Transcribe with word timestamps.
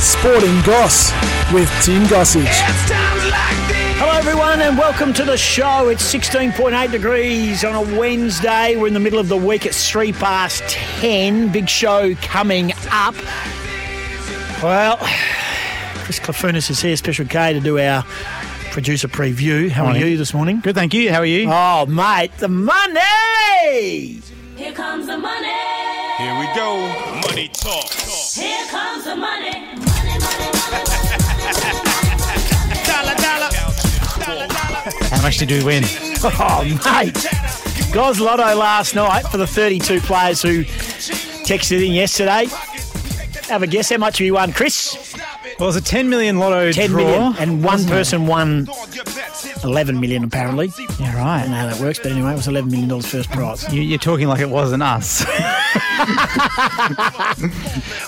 Sporting 0.00 0.62
Goss 0.62 1.12
with 1.52 1.68
Tim 1.84 2.04
Gossage. 2.04 2.46
Hello, 3.98 4.12
everyone, 4.12 4.62
and 4.62 4.78
welcome 4.78 5.12
to 5.12 5.24
the 5.24 5.36
show. 5.36 5.88
It's 5.88 6.02
16.8 6.14 6.90
degrees 6.90 7.64
on 7.64 7.74
a 7.74 7.98
Wednesday. 7.98 8.76
We're 8.76 8.86
in 8.86 8.94
the 8.94 9.00
middle 9.00 9.18
of 9.18 9.28
the 9.28 9.36
week. 9.36 9.66
It's 9.66 9.90
three 9.90 10.12
past 10.12 10.62
10. 10.70 11.52
Big 11.52 11.68
show 11.68 12.14
coming 12.16 12.72
up. 12.90 13.14
Well, 14.62 14.96
Chris 16.04 16.18
Clafunis 16.18 16.70
is 16.70 16.80
here, 16.80 16.96
Special 16.96 17.26
K, 17.26 17.52
to 17.52 17.60
do 17.60 17.78
our 17.78 18.02
producer 18.72 19.06
preview. 19.06 19.68
How 19.68 19.84
Morning. 19.84 20.02
are 20.02 20.06
you 20.06 20.16
this 20.16 20.32
morning? 20.32 20.60
Good, 20.60 20.74
thank 20.76 20.94
you. 20.94 21.12
How 21.12 21.18
are 21.18 21.26
you? 21.26 21.46
Oh, 21.50 21.84
mate, 21.84 22.32
the 22.38 22.48
money! 22.48 24.22
Here 24.56 24.72
comes 24.72 25.06
the 25.06 25.18
money. 25.18 25.46
Here 26.16 26.38
we 26.38 26.46
go. 26.54 27.20
Money 27.28 27.48
talk. 27.48 27.90
Here 27.90 28.66
comes 28.68 29.04
the 29.04 29.16
money. 29.16 29.69
How 35.10 35.22
much 35.22 35.38
did 35.38 35.50
we 35.50 35.64
win? 35.64 35.84
Oh, 36.22 36.62
mate. 36.84 37.16
Goz 37.94 38.20
Lotto 38.20 38.54
last 38.54 38.94
night 38.94 39.22
for 39.22 39.38
the 39.38 39.46
32 39.46 40.00
players 40.02 40.42
who 40.42 40.64
texted 40.64 41.82
in 41.84 41.92
yesterday. 41.92 42.44
Have 43.48 43.62
a 43.62 43.66
guess 43.66 43.88
how 43.88 43.96
much 43.96 44.20
you 44.20 44.34
won, 44.34 44.52
Chris? 44.52 45.14
Well, 45.58 45.68
it 45.68 45.72
was 45.72 45.76
a 45.76 45.80
10 45.80 46.10
million 46.10 46.38
lotto 46.38 46.72
10 46.72 46.90
draw. 46.90 47.04
million, 47.04 47.34
and 47.38 47.64
one 47.64 47.72
wasn't 47.72 47.90
it? 47.90 47.94
person 47.94 48.26
won 48.26 48.68
11 49.64 49.98
million 49.98 50.24
apparently. 50.24 50.70
Yeah, 50.98 51.16
right. 51.16 51.38
I 51.38 51.40
don't 51.42 51.50
know 51.50 51.56
how 51.56 51.66
that 51.68 51.80
works, 51.80 51.98
but 51.98 52.12
anyway, 52.12 52.32
it 52.32 52.36
was 52.36 52.48
11 52.48 52.70
million 52.70 52.88
dollars 52.90 53.06
first 53.06 53.30
prize. 53.30 53.72
You, 53.72 53.80
you're 53.80 53.98
talking 53.98 54.28
like 54.28 54.40
it 54.40 54.50
wasn't 54.50 54.82
us. 54.82 55.24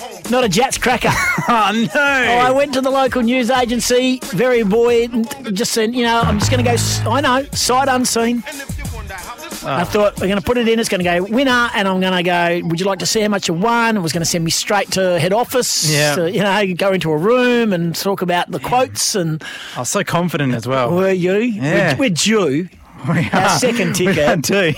Not 0.33 0.45
a 0.45 0.49
Jats 0.49 0.79
cracker. 0.79 1.11
oh, 1.13 1.89
no. 1.95 2.01
Oh, 2.01 2.39
I 2.39 2.51
went 2.53 2.73
to 2.73 2.81
the 2.81 2.89
local 2.91 3.21
news 3.21 3.51
agency, 3.51 4.19
very 4.31 4.63
buoyant, 4.63 5.55
just 5.55 5.73
said, 5.73 5.95
you 5.95 6.05
know, 6.05 6.21
I'm 6.23 6.39
just 6.39 6.51
going 6.51 6.65
to 6.65 6.71
go, 6.71 6.77
I 7.11 7.21
know, 7.21 7.45
sight 7.53 7.89
unseen. 7.89 8.43
I 9.65 9.85
thought 9.85 10.19
we're 10.19 10.29
going 10.29 10.39
to 10.41 10.45
put 10.45 10.57
it 10.57 10.69
in. 10.69 10.81
It's 10.81 10.89
going 10.89 11.05
to 11.05 11.05
go 11.05 11.23
winner, 11.25 11.69
and 11.75 11.87
I'm 11.87 12.01
going 12.01 12.15
to 12.17 12.23
go. 12.23 12.67
Would 12.67 12.81
you 12.81 12.87
like 12.87 13.01
to 13.01 13.07
see 13.07 13.21
how 13.21 13.29
much 13.29 13.47
you 13.49 13.53
won? 13.55 13.99
It 13.99 14.01
was 14.01 14.15
going 14.15 14.23
to 14.23 14.29
send 14.29 14.43
me 14.43 14.51
straight 14.51 14.91
to 14.93 15.21
head 15.21 15.35
office. 15.35 15.93
Yeah. 15.93 16.15
to, 16.15 16.33
you 16.33 16.41
know, 16.41 16.75
go 16.77 16.93
into 16.93 17.13
a 17.13 17.17
room 17.19 17.75
and 17.75 17.95
talk 17.95 18.23
about 18.23 18.51
the 18.51 18.59
quotes. 18.59 19.15
And 19.15 19.45
I 19.77 19.81
was 19.81 19.91
so 19.91 20.03
confident 20.03 20.55
as 20.55 20.67
well. 20.67 20.93
were 20.93 21.11
you? 21.13 21.35
Yeah. 21.37 21.93
We're, 21.93 22.09
we're 22.09 22.11
due. 22.11 22.69
We 23.09 23.29
Our 23.33 23.41
are. 23.41 23.59
second 23.59 23.89
We 23.99 24.07
ticket. 24.07 24.25
had 24.25 24.45
two. 24.45 24.73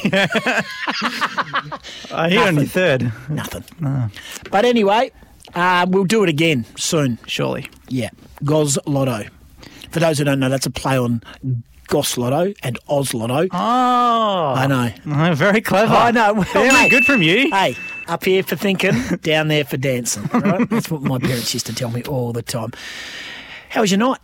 I 2.11 2.31
hear 2.31 2.41
on 2.41 2.55
your 2.57 2.65
third. 2.65 3.13
Nothing. 3.29 3.65
Ah. 3.85 4.09
But 4.51 4.65
anyway, 4.65 5.13
uh, 5.55 5.87
we'll 5.89 6.05
do 6.05 6.23
it 6.23 6.29
again 6.29 6.65
soon. 6.77 7.19
Surely. 7.27 7.69
Yeah, 7.89 8.11
Goz 8.45 8.79
Lotto. 8.87 9.25
For 9.91 10.01
those 10.01 10.19
who 10.19 10.25
don't 10.25 10.41
know, 10.41 10.49
that's 10.49 10.67
a 10.67 10.71
play 10.71 10.99
on 10.99 11.23
Goss 11.87 12.17
Lotto 12.19 12.53
and 12.63 12.79
Oz 12.89 13.15
Lotto. 13.15 13.47
Oh. 13.53 14.55
I 14.57 14.67
know. 14.67 14.91
Oh, 15.07 15.35
very 15.35 15.61
clever. 15.61 15.95
I 15.95 16.11
know. 16.11 16.35
Well, 16.35 16.47
Damn 16.53 16.75
mate. 16.75 16.91
good 16.91 17.05
from 17.05 17.23
you. 17.23 17.51
Hey, 17.51 17.77
up 18.09 18.25
here 18.25 18.43
for 18.43 18.57
thinking, 18.57 18.95
down 19.23 19.49
there 19.49 19.65
for 19.65 19.77
dancing. 19.77 20.25
Right? 20.33 20.69
That's 20.69 20.91
what 20.91 21.03
my 21.03 21.19
parents 21.19 21.55
used 21.55 21.67
to 21.67 21.75
tell 21.75 21.91
me 21.91 22.03
all 22.05 22.33
the 22.33 22.43
time. 22.43 22.73
How 23.69 23.83
was 23.83 23.91
your 23.93 23.99
night? 23.99 24.19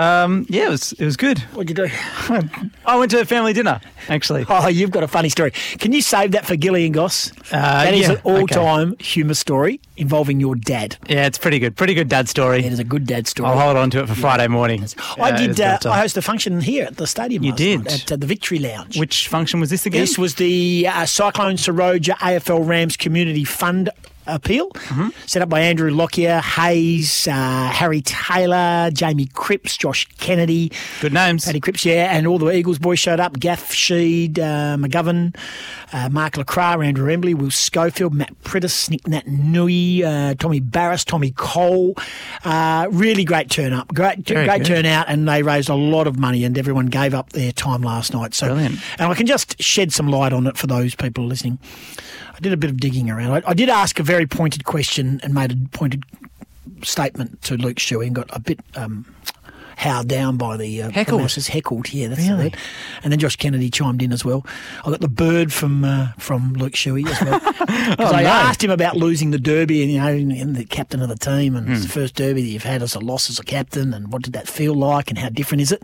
Um, 0.00 0.46
yeah, 0.48 0.68
it 0.68 0.70
was, 0.70 0.92
it 0.92 1.04
was 1.04 1.18
good. 1.18 1.40
What'd 1.52 1.68
you 1.68 1.74
do? 1.74 1.88
I 2.86 2.96
went 2.96 3.10
to 3.10 3.20
a 3.20 3.26
family 3.26 3.52
dinner, 3.52 3.82
actually. 4.08 4.46
Oh, 4.48 4.66
you've 4.66 4.90
got 4.90 5.02
a 5.02 5.08
funny 5.08 5.28
story. 5.28 5.50
Can 5.50 5.92
you 5.92 6.00
save 6.00 6.32
that 6.32 6.46
for 6.46 6.56
Gillian 6.56 6.92
Goss? 6.92 7.30
Uh, 7.52 7.84
that 7.84 7.92
is 7.92 8.08
yeah, 8.08 8.12
an 8.12 8.20
all-time 8.24 8.96
humour 8.98 9.34
story 9.34 9.78
involving 9.98 10.40
your 10.40 10.54
dad. 10.54 10.96
Yeah, 11.06 11.26
it's 11.26 11.36
pretty 11.36 11.58
good. 11.58 11.76
Pretty 11.76 11.92
good 11.92 12.08
dad 12.08 12.30
story. 12.30 12.60
It 12.60 12.72
is 12.72 12.78
a 12.78 12.84
good 12.84 13.06
dad 13.06 13.26
story. 13.26 13.50
I'll 13.50 13.60
hold 13.60 13.76
on 13.76 13.90
to 13.90 14.00
it 14.00 14.08
for 14.08 14.14
Friday 14.14 14.48
morning. 14.48 14.86
I 15.18 15.32
did. 15.32 15.60
Uh. 15.60 15.78
I 15.84 16.02
hosted 16.02 16.16
a 16.16 16.22
function 16.22 16.62
here 16.62 16.86
at 16.86 16.96
the 16.96 17.06
stadium. 17.06 17.44
You 17.44 17.52
did? 17.52 17.86
at 17.86 18.10
uh, 18.10 18.16
the 18.16 18.26
Victory 18.26 18.58
Lounge. 18.58 18.98
Which 18.98 19.28
function 19.28 19.60
was 19.60 19.68
this 19.68 19.84
again? 19.84 20.00
This 20.00 20.16
was 20.16 20.36
the 20.36 20.88
uh, 20.88 21.04
Cyclone 21.04 21.56
Seroja 21.56 22.14
AFL 22.14 22.66
Rams 22.66 22.96
Community 22.96 23.44
Fund 23.44 23.90
appeal, 24.34 24.70
Mm-hmm. 24.70 25.08
set 25.26 25.42
up 25.42 25.48
by 25.48 25.60
Andrew 25.60 25.90
Lockyer, 25.90 26.40
Hayes, 26.40 27.28
uh, 27.28 27.68
Harry 27.72 28.00
Taylor, 28.02 28.90
Jamie 28.92 29.26
Cripps, 29.34 29.76
Josh 29.76 30.06
Kennedy. 30.18 30.72
Good 31.00 31.12
names. 31.12 31.44
Paddy 31.44 31.60
Cripps, 31.60 31.84
yeah, 31.84 32.16
and 32.16 32.26
all 32.26 32.38
the 32.38 32.50
Eagles 32.52 32.78
boys 32.78 32.98
showed 32.98 33.20
up. 33.20 33.38
Gaff 33.38 33.72
Sheed, 33.72 34.38
uh, 34.38 34.76
McGovern, 34.76 35.36
uh, 35.92 36.08
Mark 36.08 36.34
LeCras, 36.34 36.84
Andrew 36.84 37.10
Embley, 37.12 37.34
Will 37.34 37.50
Schofield, 37.50 38.14
Matt 38.14 38.34
Priddis, 38.42 38.90
Nick 38.90 39.06
Nat 39.06 39.26
Nui, 39.26 40.02
uh, 40.04 40.34
Tommy 40.34 40.60
Barrass, 40.60 41.04
Tommy 41.04 41.30
Cole. 41.32 41.94
Uh, 42.44 42.86
really 42.90 43.24
great 43.24 43.50
turn 43.50 43.72
up. 43.72 43.88
Great, 43.94 44.26
Very 44.26 44.46
great 44.46 44.58
good. 44.62 44.66
turnout, 44.66 45.06
and 45.08 45.28
they 45.28 45.42
raised 45.42 45.68
a 45.68 45.74
lot 45.74 46.06
of 46.06 46.18
money, 46.18 46.44
and 46.44 46.56
everyone 46.58 46.86
gave 46.86 47.14
up 47.14 47.30
their 47.30 47.52
time 47.52 47.82
last 47.82 48.12
night. 48.12 48.34
So, 48.34 48.46
Brilliant. 48.48 48.78
and 48.98 49.10
I 49.10 49.14
can 49.14 49.26
just 49.26 49.60
shed 49.62 49.92
some 49.92 50.08
light 50.08 50.32
on 50.32 50.46
it 50.46 50.56
for 50.56 50.66
those 50.66 50.94
people 50.94 51.26
listening. 51.26 51.58
I 52.40 52.42
did 52.42 52.52
a 52.54 52.56
bit 52.56 52.70
of 52.70 52.78
digging 52.78 53.10
around. 53.10 53.32
I, 53.44 53.50
I 53.50 53.54
did 53.54 53.68
ask 53.68 54.00
a 54.00 54.02
very 54.02 54.26
pointed 54.26 54.64
question 54.64 55.20
and 55.22 55.34
made 55.34 55.52
a 55.52 55.56
pointed 55.76 56.04
statement 56.82 57.42
to 57.42 57.56
Luke 57.58 57.76
Shuey 57.76 58.06
and 58.06 58.14
got 58.14 58.34
a 58.34 58.40
bit 58.40 58.58
um, 58.76 59.04
howled 59.76 60.08
down 60.08 60.38
by 60.38 60.56
the, 60.56 60.80
uh, 60.80 60.86
the 60.86 60.92
Heckled? 60.94 61.20
masses. 61.20 61.48
Heckled, 61.48 61.92
yeah, 61.92 62.08
that's 62.08 62.26
Really? 62.26 62.46
it. 62.46 62.54
And 63.02 63.12
then 63.12 63.18
Josh 63.18 63.36
Kennedy 63.36 63.68
chimed 63.68 64.00
in 64.00 64.10
as 64.10 64.24
well. 64.24 64.46
I 64.86 64.90
got 64.90 65.02
the 65.02 65.08
bird 65.08 65.52
from 65.52 65.84
uh, 65.84 66.12
from 66.18 66.54
Luke 66.54 66.72
Shuey 66.72 67.06
as 67.06 67.20
well. 67.20 67.40
'Cause 67.96 68.12
I 68.14 68.22
no. 68.22 68.28
asked 68.30 68.64
him 68.64 68.70
about 68.70 68.96
losing 68.96 69.32
the 69.32 69.38
derby 69.38 69.82
and 69.82 69.92
you 69.92 69.98
know 69.98 70.06
and, 70.42 70.56
the 70.56 70.64
captain 70.64 71.02
of 71.02 71.10
the 71.10 71.16
team 71.18 71.54
and 71.56 71.66
Hmm. 71.66 71.72
it's 71.74 71.82
the 71.82 71.88
first 71.90 72.14
derby 72.14 72.40
that 72.40 72.48
you've 72.48 72.62
had 72.62 72.82
as 72.82 72.94
a 72.94 73.00
loss 73.00 73.28
as 73.28 73.38
a 73.38 73.44
captain 73.44 73.92
and 73.92 74.10
what 74.14 74.22
did 74.22 74.32
that 74.32 74.48
feel 74.48 74.74
like 74.74 75.10
and 75.10 75.18
how 75.18 75.28
different 75.28 75.60
is 75.60 75.72
it? 75.72 75.82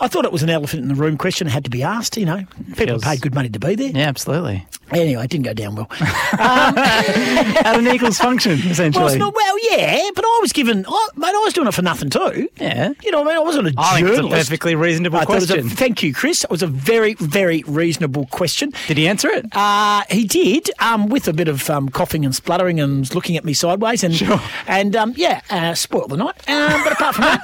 I 0.00 0.08
thought 0.08 0.24
it 0.24 0.32
was 0.32 0.42
an 0.42 0.50
elephant 0.50 0.82
in 0.82 0.88
the 0.88 0.94
room 0.94 1.16
question. 1.16 1.46
It 1.46 1.50
had 1.50 1.64
to 1.64 1.70
be 1.70 1.82
asked. 1.82 2.16
You 2.16 2.26
know, 2.26 2.44
people 2.68 2.86
Feels- 2.86 3.04
paid 3.04 3.20
good 3.20 3.34
money 3.34 3.48
to 3.48 3.58
be 3.58 3.74
there. 3.74 3.88
Yeah, 3.90 4.08
absolutely. 4.08 4.66
Anyway, 4.90 5.22
it 5.22 5.28
didn't 5.30 5.44
go 5.44 5.52
down 5.52 5.74
well. 5.74 5.86
At 6.32 7.76
an 7.78 7.86
Eagles 7.88 8.18
function, 8.18 8.52
essentially. 8.70 9.04
Well, 9.04 9.18
not 9.18 9.34
well, 9.34 9.56
yeah, 9.70 10.08
but 10.14 10.24
I 10.24 10.38
was 10.40 10.52
given, 10.52 10.86
I, 10.88 11.08
mate, 11.14 11.26
I 11.28 11.38
was 11.44 11.52
doing 11.52 11.66
it 11.68 11.74
for 11.74 11.82
nothing 11.82 12.08
too. 12.08 12.48
Yeah. 12.58 12.92
You 13.02 13.10
know, 13.10 13.18
what 13.20 13.26
I 13.28 13.30
mean, 13.32 13.36
I 13.36 13.44
wasn't 13.44 13.66
a 13.68 13.74
I 13.76 13.96
think 13.96 14.08
it's 14.08 14.18
a 14.18 14.28
perfectly 14.28 14.74
reasonable 14.74 15.18
I 15.18 15.24
was 15.26 15.50
a- 15.50 15.54
question. 15.54 15.68
thank 15.68 16.02
you, 16.02 16.14
Chris. 16.14 16.42
It 16.44 16.50
was 16.50 16.62
a 16.62 16.66
very, 16.66 17.14
very 17.14 17.62
reasonable 17.66 18.26
question. 18.26 18.72
Did 18.86 18.96
he 18.96 19.06
answer 19.06 19.28
it? 19.28 19.44
Uh, 19.52 20.04
he 20.10 20.24
did, 20.24 20.70
um, 20.78 21.08
with 21.08 21.28
a 21.28 21.34
bit 21.34 21.48
of 21.48 21.68
um, 21.68 21.90
coughing 21.90 22.24
and 22.24 22.34
spluttering 22.34 22.80
and 22.80 23.14
looking 23.14 23.36
at 23.36 23.44
me 23.44 23.52
sideways, 23.52 24.02
and 24.04 24.14
Sure. 24.14 24.40
and 24.66 24.96
um, 24.96 25.12
yeah, 25.16 25.42
uh, 25.50 25.74
spoiled 25.74 26.10
the 26.10 26.16
night. 26.16 26.48
Um, 26.48 26.82
but 26.84 26.92
apart 26.92 27.14
from 27.14 27.24
that, 27.24 27.42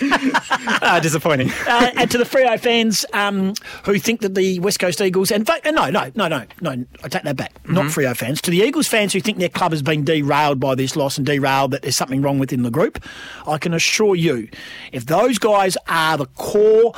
ah, 0.82 1.00
disappointing. 1.02 1.35
Uh, 1.40 1.90
and 1.96 2.10
to 2.10 2.18
the 2.18 2.24
Freo 2.24 2.58
fans 2.58 3.04
um, 3.12 3.54
who 3.84 3.98
think 3.98 4.20
that 4.20 4.34
the 4.34 4.58
West 4.60 4.78
Coast 4.78 5.00
Eagles, 5.00 5.30
and 5.30 5.46
fa- 5.46 5.60
no, 5.64 5.90
no, 5.90 6.10
no, 6.14 6.28
no, 6.28 6.44
no, 6.60 6.84
I 7.02 7.08
take 7.08 7.22
that 7.22 7.36
back. 7.36 7.52
Not 7.68 7.86
Freo 7.86 8.16
fans. 8.16 8.40
To 8.42 8.50
the 8.50 8.58
Eagles 8.58 8.88
fans 8.88 9.12
who 9.12 9.20
think 9.20 9.38
their 9.38 9.48
club 9.48 9.72
has 9.72 9.82
been 9.82 10.04
derailed 10.04 10.60
by 10.60 10.74
this 10.74 10.96
loss 10.96 11.16
and 11.18 11.26
derailed 11.26 11.70
that 11.72 11.82
there's 11.82 11.96
something 11.96 12.22
wrong 12.22 12.38
within 12.38 12.62
the 12.62 12.70
group, 12.70 13.02
I 13.46 13.58
can 13.58 13.74
assure 13.74 14.14
you, 14.14 14.48
if 14.92 15.06
those 15.06 15.38
guys 15.38 15.76
are 15.88 16.16
the 16.16 16.26
core. 16.26 16.92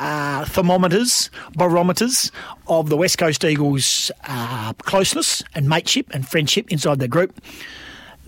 Uh, 0.00 0.44
thermometers, 0.44 1.28
barometers 1.56 2.30
of 2.68 2.88
the 2.88 2.96
West 2.96 3.18
Coast 3.18 3.44
Eagles' 3.44 4.12
uh, 4.28 4.72
closeness 4.74 5.42
and 5.56 5.68
mateship 5.68 6.06
and 6.14 6.28
friendship 6.28 6.70
inside 6.70 7.00
their 7.00 7.08
group, 7.08 7.40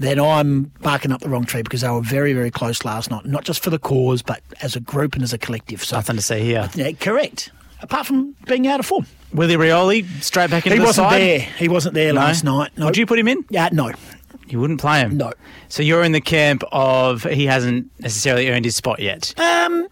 then 0.01 0.19
I'm 0.19 0.65
barking 0.81 1.13
up 1.13 1.21
the 1.21 1.29
wrong 1.29 1.45
tree 1.45 1.63
because 1.63 1.83
they 1.83 1.89
were 1.89 2.01
very, 2.01 2.33
very 2.33 2.51
close 2.51 2.85
last 2.85 3.11
night. 3.11 3.25
Not 3.27 3.45
just 3.45 3.63
for 3.63 3.71
the 3.71 3.79
cause, 3.79 4.23
but 4.23 4.41
as 4.63 4.75
a 4.75 4.81
group 4.81 5.15
and 5.15 5.23
as 5.23 5.33
a 5.33 5.39
collective. 5.39 5.85
So, 5.85 5.97
Nothing 5.97 6.17
to 6.17 6.23
see 6.23 6.41
here. 6.41 6.69
yeah, 6.75 6.93
correct. 6.93 7.51
Apart 7.83 8.07
from 8.07 8.35
being 8.47 8.67
out 8.67 8.81
of 8.81 8.87
form, 8.87 9.07
Willie 9.33 9.57
Rioli, 9.57 10.07
straight 10.23 10.51
back 10.51 10.67
into 10.67 10.75
he 10.77 10.81
the 10.81 10.87
wasn't 10.87 11.09
side. 11.11 11.21
there. 11.21 11.41
He 11.41 11.69
wasn't 11.69 11.95
there 11.95 12.13
No? 12.13 12.21
last 12.21 12.45
night. 12.45 12.71
No. 12.77 12.87
Would 12.87 12.97
you 12.97 13.07
put 13.07 13.19
him 13.19 13.29
in? 13.29 13.45
Yeah, 13.51 13.69
no. 13.73 13.93
You 14.49 14.59
wouldn't 14.61 14.81
play 14.81 15.01
him? 15.01 15.17
No. 15.17 15.33
So 15.69 15.83
you're 15.83 16.03
in 16.03 16.13
the 16.13 16.21
camp 16.21 16.63
of 16.73 17.23
he 17.23 17.47
hasn't 17.47 17.91
necessarily 18.01 18.49
earned 18.51 18.65
his 18.65 18.75
spot 18.77 18.99
yet. 19.01 19.33
Um, 19.39 19.87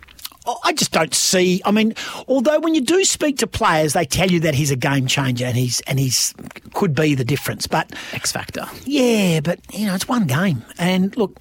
Oh, 0.51 0.59
I 0.65 0.73
just 0.73 0.93
don't 0.93 1.13
see. 1.15 1.61
I 1.67 1.71
mean, 1.73 1.95
although 2.27 2.59
when 2.61 2.75
you 2.75 2.81
do 2.81 3.05
speak 3.05 3.37
to 3.39 3.47
players, 3.47 3.93
they 3.93 4.07
tell 4.07 4.31
you 4.31 4.41
that 4.41 4.55
he's 4.55 4.71
a 4.71 4.77
game 4.77 5.07
changer 5.07 5.45
and 5.45 5.57
he's 5.57 5.81
and 5.83 5.99
he's 5.99 6.33
could 6.73 6.95
be 6.95 7.15
the 7.15 7.25
difference. 7.25 7.67
But 7.67 7.93
X 8.15 8.33
Factor. 8.33 8.67
yeah, 8.85 9.41
but 9.41 9.61
you 9.75 9.87
know, 9.87 9.95
it's 9.95 10.09
one 10.09 10.27
game. 10.27 10.65
And 10.79 11.15
look, 11.19 11.39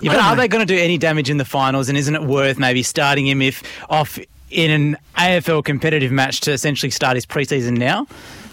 Yeah, 0.00 0.12
but 0.12 0.20
are 0.20 0.36
know. 0.36 0.42
they 0.42 0.48
going 0.48 0.66
to 0.66 0.72
do 0.74 0.80
any 0.80 0.96
damage 0.98 1.28
in 1.30 1.38
the 1.38 1.44
finals? 1.44 1.88
And 1.88 1.98
isn't 1.98 2.14
it 2.14 2.22
worth 2.22 2.58
maybe 2.58 2.82
starting 2.82 3.26
him 3.26 3.42
if 3.42 3.62
off 3.90 4.18
in 4.50 4.70
an 4.70 4.96
AFL 5.16 5.64
competitive 5.64 6.12
match 6.12 6.40
to 6.42 6.52
essentially 6.52 6.90
start 6.90 7.16
his 7.16 7.26
preseason 7.26 7.76
now? 7.78 8.06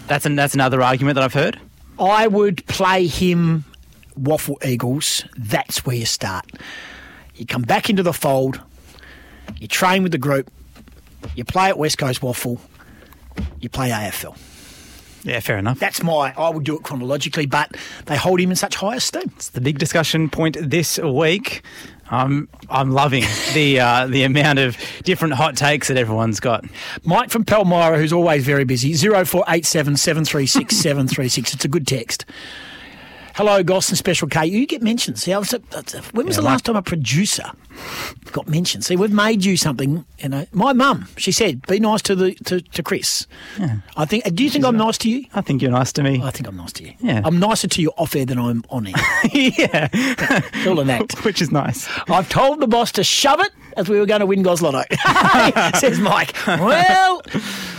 That's 0.08 0.26
an, 0.26 0.34
that's 0.36 0.54
another 0.54 0.82
argument 0.82 1.14
that 1.14 1.22
I've 1.24 1.34
heard. 1.34 1.60
I 1.98 2.26
would 2.26 2.66
play 2.66 3.06
him 3.06 3.64
WAFL 4.20 4.64
Eagles. 4.66 5.24
That's 5.36 5.86
where 5.86 5.94
you 5.96 6.04
start. 6.06 6.50
You 7.36 7.46
come 7.46 7.62
back 7.62 7.88
into 7.90 8.02
the 8.02 8.12
fold. 8.12 8.60
You 9.58 9.68
train 9.68 10.02
with 10.02 10.12
the 10.12 10.18
group. 10.18 10.50
You 11.34 11.44
play 11.44 11.68
at 11.68 11.78
West 11.78 11.98
Coast 11.98 12.20
WAFL. 12.20 12.58
You 13.60 13.68
play 13.68 13.90
AFL. 13.90 14.36
Yeah, 15.24 15.40
fair 15.40 15.56
enough. 15.56 15.78
That's 15.78 16.02
my. 16.02 16.34
I 16.36 16.50
would 16.50 16.64
do 16.64 16.76
it 16.76 16.82
chronologically, 16.82 17.46
but 17.46 17.74
they 18.04 18.16
hold 18.16 18.40
him 18.40 18.50
in 18.50 18.56
such 18.56 18.76
high 18.76 18.96
esteem. 18.96 19.32
It's 19.36 19.48
the 19.48 19.60
big 19.62 19.78
discussion 19.78 20.28
point 20.28 20.58
this 20.60 20.98
week. 20.98 21.62
Um, 22.10 22.48
I'm 22.68 22.90
loving 22.90 23.24
the 23.54 23.80
uh, 23.80 24.06
the 24.06 24.24
amount 24.24 24.58
of 24.58 24.76
different 25.02 25.34
hot 25.34 25.56
takes 25.56 25.88
that 25.88 25.96
everyone's 25.96 26.40
got. 26.40 26.64
Mike 27.04 27.30
from 27.30 27.44
Palmyra, 27.44 27.96
who's 27.98 28.12
always 28.12 28.44
very 28.44 28.64
busy, 28.64 28.92
0487 28.94 29.96
736 29.96 30.76
736. 30.76 31.54
It's 31.54 31.64
a 31.64 31.68
good 31.68 31.86
text. 31.86 32.26
Hello, 33.34 33.64
Goss 33.64 33.88
and 33.88 33.98
Special 33.98 34.28
K. 34.28 34.46
You 34.46 34.64
get 34.64 34.80
mentioned. 34.80 35.18
See, 35.18 35.32
I 35.32 35.38
was, 35.38 35.50
when 36.12 36.24
was 36.26 36.36
Yeah, 36.36 36.40
the 36.40 36.46
last 36.46 36.64
time 36.66 36.76
a 36.76 36.82
producer 36.82 37.50
got 38.30 38.46
mentioned? 38.46 38.84
See, 38.84 38.94
we've 38.94 39.12
made 39.12 39.44
you 39.44 39.56
something. 39.56 40.04
You 40.20 40.28
know, 40.28 40.46
my 40.52 40.72
mum, 40.72 41.08
she 41.16 41.32
said, 41.32 41.66
"Be 41.66 41.80
nice 41.80 42.00
to 42.02 42.14
the 42.14 42.34
to, 42.44 42.60
to 42.60 42.82
Chris." 42.84 43.26
I 43.96 44.04
think. 44.04 44.32
Do 44.36 44.44
you 44.44 44.50
think 44.50 44.64
I'm 44.64 44.76
nice 44.76 44.98
to 44.98 45.10
you? 45.10 45.24
I 45.34 45.40
think 45.40 45.62
you're 45.62 45.72
nice 45.72 45.92
to 45.94 46.04
me. 46.04 46.20
I 46.22 46.30
think 46.30 46.46
I'm 46.46 46.56
nice 46.56 46.72
to 46.74 46.84
you. 46.84 46.92
Yeah. 47.00 47.22
I'm 47.24 47.40
nicer 47.40 47.66
to 47.66 47.82
you 47.82 47.90
off 47.96 48.14
air 48.14 48.24
than 48.24 48.38
I'm 48.38 48.62
on 48.70 48.86
air. 48.86 48.94
yeah, 49.32 49.88
all 50.68 50.78
an 50.78 50.90
act. 50.90 51.24
which 51.24 51.42
is 51.42 51.50
nice. 51.50 51.88
I've 52.08 52.28
told 52.28 52.60
the 52.60 52.68
boss 52.68 52.92
to 52.92 53.02
shove 53.02 53.40
it 53.40 53.50
as 53.76 53.88
we 53.88 53.98
were 53.98 54.06
going 54.06 54.20
to 54.20 54.26
win 54.26 54.44
Goslotto. 54.44 54.84
Says 55.80 55.98
Mike. 55.98 56.36
Well, 56.46 57.20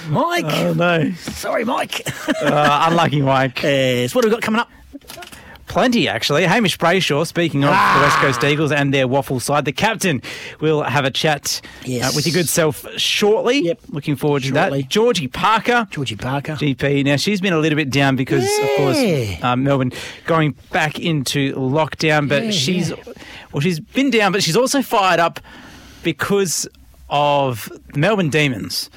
Mike. 0.09 0.43
Oh 0.47 0.73
no, 0.73 1.11
Sorry, 1.13 1.63
Mike. 1.63 2.01
uh, 2.41 2.87
unlucky 2.89 3.21
Mike. 3.21 3.63
yes. 3.63 4.13
What 4.13 4.25
have 4.25 4.31
we 4.33 4.35
got 4.35 4.43
coming 4.43 4.59
up? 4.59 4.69
Plenty, 5.75 6.07
actually. 6.07 6.45
Hamish 6.45 6.77
Brayshaw, 6.77 7.27
speaking 7.27 7.65
of 7.65 7.71
the 7.71 7.99
West 8.01 8.15
Coast 8.19 8.43
Eagles 8.45 8.71
and 8.71 8.93
their 8.93 9.09
WAFL 9.09 9.41
side, 9.41 9.65
the 9.65 9.73
captain 9.73 10.21
will 10.61 10.83
have 10.83 11.03
a 11.03 11.11
chat 11.11 11.59
Yes. 11.83 12.05
uh, 12.05 12.15
with 12.15 12.25
your 12.25 12.31
good 12.33 12.47
self 12.47 12.85
shortly. 12.97 13.59
Yep. 13.65 13.79
Looking 13.89 14.15
forward 14.15 14.43
to 14.43 14.53
Shortly. 14.53 14.83
that. 14.83 14.89
Georgie 14.89 15.27
Parker. 15.27 15.85
Georgie 15.91 16.15
Parker. 16.15 16.53
GP. 16.53 17.03
Now, 17.03 17.17
she's 17.17 17.41
been 17.41 17.51
a 17.51 17.57
little 17.59 17.75
bit 17.75 17.89
down 17.89 18.15
because, 18.15 18.45
of 18.45 18.69
course, 18.77 19.43
um, 19.43 19.65
Melbourne 19.65 19.91
going 20.25 20.55
back 20.71 20.97
into 20.97 21.53
lockdown. 21.55 22.29
But 22.29 22.45
Yeah, 22.45 22.51
she's, 22.51 22.91
yeah. 22.91 22.95
well, 23.51 23.59
she's 23.59 23.81
been 23.81 24.11
down, 24.11 24.31
but 24.31 24.43
she's 24.43 24.55
also 24.55 24.81
fired 24.81 25.19
up 25.19 25.41
because 26.03 26.69
of 27.09 27.69
the 27.91 27.99
Melbourne 27.99 28.29
Demons 28.29 28.89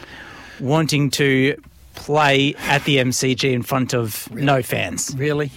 wanting 0.61 1.11
to 1.11 1.61
play 1.97 2.55
at 2.69 2.85
the 2.85 2.99
MCG 2.99 3.53
in 3.53 3.63
front 3.63 3.93
of 3.93 4.31
no 4.33 4.63
fans. 4.63 5.13
Really? 5.19 5.51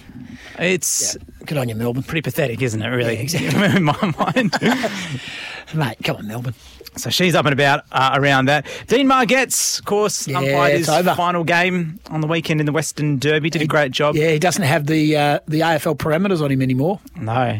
It's 0.58 1.16
Good 1.46 1.58
on 1.58 1.68
you, 1.68 1.74
Melbourne. 1.74 2.02
pretty 2.02 2.22
pathetic, 2.22 2.62
isn't 2.62 2.82
it? 2.82 2.88
Really, 2.88 3.14
Yeah, 3.14 3.20
exactly. 3.22 3.64
in 3.76 3.82
my 3.84 4.14
mind. 4.18 4.54
Mate, 5.74 5.96
come 6.04 6.16
on, 6.16 6.26
Melbourne. 6.28 6.54
so 6.96 7.08
she's 7.08 7.34
up 7.34 7.46
and 7.46 7.52
about 7.54 7.84
uh, 7.92 8.10
around 8.14 8.44
that. 8.46 8.66
Dean 8.88 9.06
Margetts, 9.08 9.78
of 9.78 9.84
course, 9.86 10.28
Yeah, 10.28 10.38
umpired 10.38 10.76
his 10.78 10.88
over. 10.88 11.14
final 11.14 11.44
game 11.44 11.98
on 12.10 12.20
the 12.20 12.26
weekend 12.26 12.60
in 12.60 12.66
the 12.66 12.72
Western 12.72 13.18
Derby. 13.18 13.48
Did 13.50 13.62
a 13.62 13.66
great 13.66 13.90
job. 13.92 14.14
Yeah, 14.14 14.30
he 14.30 14.38
doesn't 14.38 14.62
have 14.64 14.86
the 14.86 15.16
uh, 15.16 15.38
the 15.48 15.60
AFL 15.60 15.96
parameters 15.96 16.42
on 16.42 16.50
him 16.50 16.60
anymore. 16.60 17.00
No. 17.16 17.58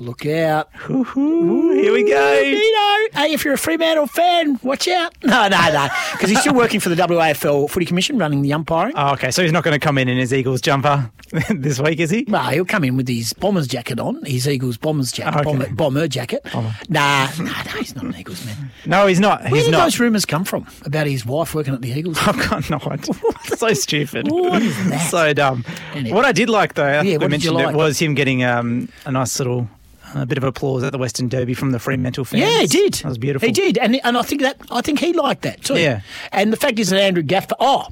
Look 0.00 0.24
out. 0.26 0.68
Ooh, 0.88 1.72
here 1.72 1.92
we 1.92 2.04
go. 2.04 2.40
Dino, 2.44 3.20
hey, 3.20 3.32
if 3.32 3.44
you're 3.44 3.54
a 3.54 3.58
Fremantle 3.58 4.06
fan, 4.06 4.60
watch 4.62 4.86
out. 4.86 5.12
No, 5.24 5.48
no, 5.48 5.72
no. 5.72 5.88
Because 6.12 6.30
he's 6.30 6.40
still 6.40 6.54
working 6.54 6.78
for 6.80 6.88
the 6.88 6.94
WAFL 6.94 7.68
Footy 7.68 7.84
Commission, 7.84 8.16
running 8.18 8.42
the 8.42 8.52
umpiring. 8.52 8.92
Oh, 8.96 9.12
okay, 9.14 9.30
so 9.32 9.42
he's 9.42 9.50
not 9.52 9.62
going 9.64 9.78
to 9.78 9.84
come 9.84 9.98
in 9.98 10.08
in 10.08 10.16
his 10.16 10.32
Eagles 10.32 10.60
jumper 10.60 11.10
this 11.50 11.78
week, 11.80 11.98
is 12.00 12.10
he? 12.10 12.24
Well, 12.28 12.48
he'll 12.50 12.64
come 12.64 12.84
in 12.84 12.96
with 12.96 13.08
his 13.08 13.32
Bombers 13.32 13.66
jacket 13.66 13.98
on, 13.98 14.24
his 14.24 14.48
Eagles 14.48 14.76
Bombers 14.76 15.10
jacket, 15.12 15.40
Okay. 15.40 15.44
bomber, 15.44 15.68
bomber 15.74 16.08
jacket. 16.08 16.42
Nah, 16.54 16.62
nah, 16.88 17.28
no, 17.38 17.50
he's 17.78 17.94
not 17.94 18.04
an 18.04 18.14
Eagles 18.16 18.44
man. 18.46 18.70
No, 18.86 19.06
he's 19.08 19.20
not. 19.20 19.42
Where 19.42 19.50
he's 19.50 19.64
did 19.64 19.72
not. 19.72 19.84
those 19.84 19.98
rumours 20.00 20.24
come 20.24 20.44
from 20.44 20.66
about 20.86 21.06
his 21.08 21.26
wife 21.26 21.54
working 21.54 21.74
at 21.74 21.82
the 21.82 21.90
Eagles? 21.90 22.18
I've 22.20 22.36
got 22.48 22.70
no 22.70 22.78
idea. 22.90 23.14
so 23.56 23.72
stupid. 23.74 24.30
What 24.30 24.62
is 24.62 24.76
that? 24.90 25.10
so 25.10 25.32
dumb. 25.34 25.64
Anyway. 25.92 26.14
What 26.14 26.24
I 26.24 26.32
did 26.32 26.48
like, 26.48 26.74
though, 26.74 26.84
I 26.84 27.02
Yeah, 27.02 27.02
think 27.02 27.20
we 27.20 27.24
what 27.26 27.30
did 27.32 27.44
you 27.44 27.50
mentioned 27.52 27.66
like? 27.66 27.74
it, 27.74 27.76
was 27.76 27.98
him 27.98 28.14
getting 28.14 28.44
um, 28.44 28.88
a 29.04 29.10
nice 29.12 29.38
little. 29.38 29.68
A 30.14 30.26
bit 30.26 30.38
of 30.38 30.44
applause 30.44 30.82
at 30.82 30.92
the 30.92 30.98
Western 30.98 31.28
Derby 31.28 31.54
from 31.54 31.72
the 31.72 31.78
Fremantle 31.78 32.24
fans. 32.24 32.42
Yeah, 32.42 32.60
he 32.60 32.66
did. 32.66 32.94
That 32.94 33.08
was 33.08 33.18
beautiful. 33.18 33.46
He 33.46 33.52
did, 33.52 33.78
and 33.78 34.00
and 34.04 34.16
I 34.16 34.22
think 34.22 34.40
that 34.42 34.56
I 34.70 34.80
think 34.80 34.98
he 35.00 35.12
liked 35.12 35.42
that 35.42 35.62
too. 35.62 35.78
Yeah. 35.78 36.00
And 36.32 36.52
the 36.52 36.56
fact 36.56 36.78
is 36.78 36.90
that 36.90 37.00
Andrew 37.00 37.22
Gaff. 37.22 37.46
Oh, 37.60 37.86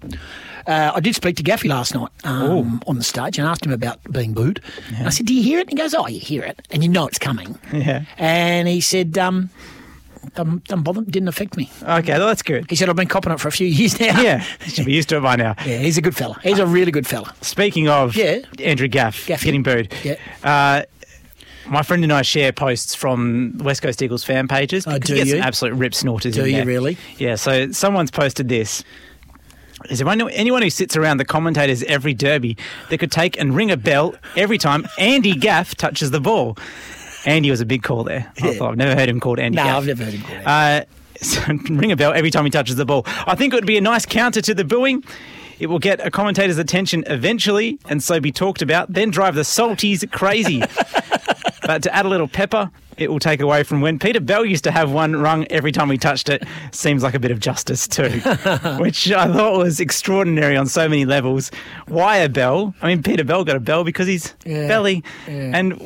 uh, 0.66 0.92
I 0.94 1.00
did 1.00 1.14
speak 1.14 1.36
to 1.36 1.42
Gaffy 1.42 1.68
last 1.68 1.94
night 1.94 2.10
um, 2.24 2.82
on 2.86 2.96
the 2.96 3.04
stage 3.04 3.38
and 3.38 3.46
asked 3.46 3.64
him 3.64 3.72
about 3.72 4.00
being 4.10 4.32
booed. 4.32 4.60
And 4.96 5.06
I 5.06 5.10
said, 5.10 5.26
"Do 5.26 5.34
you 5.34 5.42
hear 5.42 5.58
it?" 5.60 5.68
And 5.68 5.70
he 5.70 5.76
goes, 5.76 5.94
"Oh, 5.94 6.06
you 6.08 6.18
hear 6.20 6.42
it, 6.42 6.66
and 6.70 6.82
you 6.82 6.88
know 6.88 7.06
it's 7.06 7.18
coming." 7.18 7.58
Yeah. 7.72 8.04
And 8.18 8.66
he 8.66 8.80
said, 8.80 9.16
um, 9.18 9.50
"Doesn't 10.34 10.64
doesn't 10.64 10.82
bother. 10.82 11.02
Didn't 11.02 11.28
affect 11.28 11.56
me." 11.56 11.70
Okay, 11.82 12.12
well, 12.18 12.26
that's 12.26 12.42
good. 12.42 12.68
He 12.68 12.76
said, 12.76 12.88
"I've 12.88 12.96
been 12.96 13.06
copping 13.08 13.32
it 13.32 13.38
for 13.40 13.48
a 13.48 13.52
few 13.52 13.66
years 13.78 14.00
now." 14.00 14.20
Yeah, 14.20 14.40
should 14.66 14.86
be 14.86 14.92
used 14.94 15.08
to 15.10 15.18
it 15.18 15.20
by 15.20 15.36
now. 15.36 15.54
yeah. 15.64 15.78
He's 15.78 15.98
a 15.98 16.02
good 16.02 16.16
fella. 16.16 16.38
He's 16.42 16.58
a 16.58 16.66
really 16.66 16.90
good 16.92 17.06
fella. 17.06 17.32
Speaking 17.42 17.88
of 17.88 18.16
Yeah. 18.16 18.38
Andrew 18.58 18.88
Gaff 18.88 19.26
Gaffy. 19.26 19.44
getting 19.44 19.62
booed, 19.62 19.92
Yeah. 20.02 20.16
uh, 20.42 20.82
my 21.68 21.82
friend 21.82 22.02
and 22.04 22.12
I 22.12 22.22
share 22.22 22.52
posts 22.52 22.94
from 22.94 23.58
West 23.58 23.82
Coast 23.82 24.02
Eagles 24.02 24.24
fan 24.24 24.48
pages. 24.48 24.86
Oh, 24.86 24.98
do 24.98 25.16
you? 25.16 25.26
some 25.26 25.40
absolute 25.40 25.74
rip 25.74 25.94
snorters 25.94 26.34
Do 26.34 26.46
you 26.46 26.56
there. 26.56 26.66
really? 26.66 26.96
Yeah, 27.18 27.34
so 27.36 27.70
someone's 27.72 28.10
posted 28.10 28.48
this. 28.48 28.84
Is 29.90 29.98
there 29.98 30.08
anyone 30.08 30.62
who 30.62 30.70
sits 30.70 30.96
around 30.96 31.18
the 31.18 31.24
commentators 31.24 31.82
every 31.84 32.14
derby 32.14 32.56
that 32.90 32.98
could 32.98 33.12
take 33.12 33.38
and 33.38 33.54
ring 33.54 33.70
a 33.70 33.76
bell 33.76 34.14
every 34.36 34.58
time 34.58 34.86
Andy 34.98 35.34
Gaff 35.34 35.74
touches 35.74 36.10
the 36.10 36.20
ball? 36.20 36.56
Andy 37.24 37.50
was 37.50 37.60
a 37.60 37.66
big 37.66 37.82
call 37.82 38.04
there. 38.04 38.32
I 38.42 38.54
thought, 38.54 38.70
I've 38.70 38.76
never 38.76 38.98
heard 38.98 39.08
him 39.08 39.20
called 39.20 39.38
Andy 39.38 39.56
No, 39.56 39.64
Gaff. 39.64 39.76
I've 39.78 39.86
never 39.86 40.04
heard 40.04 40.14
him 40.14 40.22
called 40.22 40.42
Uh, 40.46 40.84
so 41.20 41.40
ring 41.74 41.92
a 41.92 41.96
bell 41.96 42.12
every 42.12 42.30
time 42.30 42.44
he 42.44 42.50
touches 42.50 42.76
the 42.76 42.84
ball. 42.86 43.02
I 43.06 43.34
think 43.34 43.52
it 43.52 43.56
would 43.56 43.66
be 43.66 43.76
a 43.76 43.80
nice 43.80 44.06
counter 44.06 44.40
to 44.40 44.54
the 44.54 44.64
booing. 44.64 45.04
It 45.58 45.66
will 45.68 45.78
get 45.78 46.04
a 46.06 46.10
commentator's 46.10 46.58
attention 46.58 47.04
eventually 47.06 47.78
and 47.88 48.02
so 48.02 48.20
be 48.20 48.30
talked 48.32 48.62
about, 48.62 48.92
then 48.92 49.10
drive 49.10 49.34
the 49.34 49.42
salties 49.42 50.08
crazy. 50.10 50.62
but 51.66 51.82
to 51.82 51.94
add 51.94 52.06
a 52.06 52.08
little 52.08 52.28
pepper, 52.28 52.70
it 52.96 53.10
will 53.10 53.18
take 53.18 53.40
away 53.40 53.62
from 53.62 53.80
when 53.80 53.98
Peter 53.98 54.20
Bell 54.20 54.44
used 54.44 54.64
to 54.64 54.70
have 54.70 54.90
one 54.90 55.16
rung 55.16 55.46
every 55.50 55.70
time 55.72 55.90
he 55.90 55.98
touched 55.98 56.28
it. 56.28 56.42
Seems 56.72 57.02
like 57.02 57.14
a 57.14 57.18
bit 57.18 57.30
of 57.30 57.40
justice 57.40 57.86
too, 57.86 58.08
which 58.78 59.10
I 59.12 59.26
thought 59.32 59.58
was 59.58 59.80
extraordinary 59.80 60.56
on 60.56 60.66
so 60.66 60.88
many 60.88 61.04
levels. 61.04 61.50
Why 61.88 62.16
a 62.16 62.28
bell? 62.28 62.74
I 62.80 62.88
mean, 62.88 63.02
Peter 63.02 63.24
Bell 63.24 63.44
got 63.44 63.56
a 63.56 63.60
bell 63.60 63.84
because 63.84 64.06
he's 64.06 64.34
Yeah. 64.44 64.66
belly, 64.66 65.04
Yeah. 65.28 65.50
and 65.54 65.80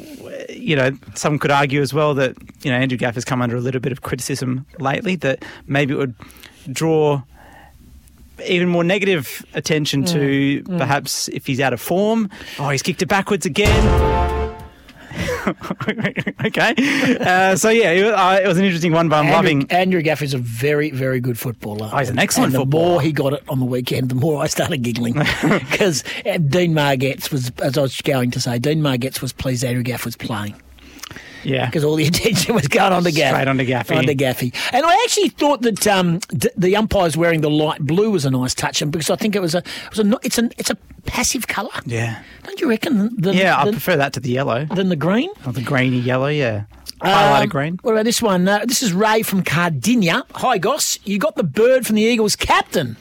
you 0.51 0.77
know, 0.77 0.93
some 1.15 1.39
could 1.39 1.51
argue 1.51 1.81
as 1.81 1.93
well 1.95 2.15
that 2.15 2.37
you 2.63 2.71
know 2.71 2.77
Andrew 2.77 2.99
Gaff 2.99 3.15
has 3.15 3.25
come 3.25 3.43
under 3.43 3.57
a 3.57 3.61
little 3.61 3.81
bit 3.81 3.93
of 3.93 4.03
criticism 4.03 4.67
lately 4.79 5.17
that 5.17 5.45
maybe 5.67 5.95
it 5.95 5.97
would 5.97 6.15
draw 6.71 7.23
even 8.47 8.69
more 8.69 8.85
negative 8.85 9.45
attention 9.55 10.05
to 10.05 10.63
mm, 10.63 10.63
mm. 10.63 10.79
perhaps 10.79 11.29
if 11.29 11.47
he's 11.47 11.61
out 11.61 11.73
of 11.73 11.81
form. 11.81 12.31
Oh, 12.59 12.69
he's 12.71 12.83
kicked 12.83 13.03
it 13.03 13.07
backwards 13.07 13.45
again. 13.47 14.40
okay. 16.45 16.75
Uh, 17.21 17.57
so, 17.57 17.71
yeah, 17.71 17.91
it 17.91 18.05
was, 18.05 18.13
uh, 18.13 18.41
it 18.43 18.47
was 18.49 18.59
an 18.59 18.65
interesting 18.65 18.93
one, 18.93 19.09
but 19.09 19.17
I'm 19.17 19.27
Andrew, 19.27 19.37
loving. 19.37 19.71
Andrew 19.71 20.03
Gaff 20.03 20.23
is 20.23 20.35
a 20.35 20.39
very, 20.39 20.91
very 20.91 21.21
good 21.21 21.39
footballer. 21.39 21.91
Oh, 21.93 21.99
he's 21.99 22.11
an 22.11 22.19
excellent 22.19 22.47
and 22.49 22.55
the 22.55 22.59
footballer. 22.61 22.89
more 22.91 23.03
he 23.03 23.13
got 23.13 23.33
it 23.33 23.43
on 23.49 23.59
the 23.59 23.65
weekend, 23.67 24.09
the 24.09 24.15
more 24.15 24.43
I 24.43 24.47
started 24.47 24.83
giggling. 24.83 25.15
Because 25.71 26.03
Dean 26.25 26.75
Margetts 26.75 27.31
was, 27.31 27.51
as 27.63 27.79
I 27.79 27.83
was 27.83 28.01
going 28.01 28.31
to 28.33 28.41
say, 28.41 28.59
Dean 28.59 28.81
Margetts 28.81 29.23
was 29.23 29.33
pleased 29.33 29.65
Andrew 29.65 29.83
Gaff 29.83 30.05
was 30.05 30.17
playing. 30.17 30.55
Yeah. 31.45 31.67
because 31.67 31.85
all 31.85 31.95
the 31.97 32.07
attention 32.13 32.55
was 32.55 32.69
going 32.69 32.93
on 32.93 33.05
to 33.05 33.11
Gaffy. 33.11 33.29
Straight 33.31 33.49
on 33.49 33.49
onto 33.49 33.65
Gaffy. 33.65 33.97
Onto 33.97 34.15
Gaffy. 34.15 34.55
And 34.73 34.85
I 34.85 34.93
actually 35.05 35.29
thought 35.31 35.63
that 35.63 35.87
um, 35.87 36.19
d- 36.29 36.51
the 36.57 36.77
umpires 36.77 37.17
wearing 37.17 37.41
the 37.41 37.51
light 37.51 37.81
blue 37.81 38.11
was 38.11 38.25
a 38.25 38.31
nice 38.31 38.55
touch, 38.55 38.83
and 38.83 38.91
because 38.93 39.11
I 39.11 39.17
think 39.17 39.35
it 39.37 39.41
was 39.41 39.55
a, 39.55 39.59
it 39.59 39.97
was 39.97 40.01
a 40.01 40.19
it's 40.23 40.39
a 40.39 40.51
it's 40.59 40.71
a 40.71 40.77
passive 41.07 41.47
colour. 41.49 41.71
Yeah. 41.87 42.23
Don't 42.45 42.61
you 42.61 42.69
reckon? 42.69 43.15
Than, 43.21 43.37
Yeah, 43.37 43.59
I 43.61 43.71
prefer 43.71 43.97
that 43.97 44.13
to 44.15 44.21
the 44.21 44.31
yellow. 44.31 44.65
than 44.67 44.89
the 44.89 44.97
green. 44.97 45.31
Or 45.47 45.53
the 45.53 45.63
greeny 45.63 45.99
yellow, 45.99 46.27
yeah. 46.29 46.65
Highlighted 47.01 47.43
Um, 47.45 47.49
green. 47.49 47.79
What 47.83 47.93
about 47.93 48.05
this 48.05 48.21
one? 48.21 48.47
Uh, 48.47 48.67
this 48.67 48.83
is 48.83 48.93
Ray 48.93 49.23
from 49.23 49.43
Cardinia. 49.43 50.25
Hi, 50.35 50.59
Goss. 50.59 50.99
You 51.05 51.19
got 51.19 51.35
the 51.37 51.43
bird 51.45 51.87
from 51.87 51.97
the 51.97 52.03
Eagles 52.03 52.37
captain. 52.37 52.99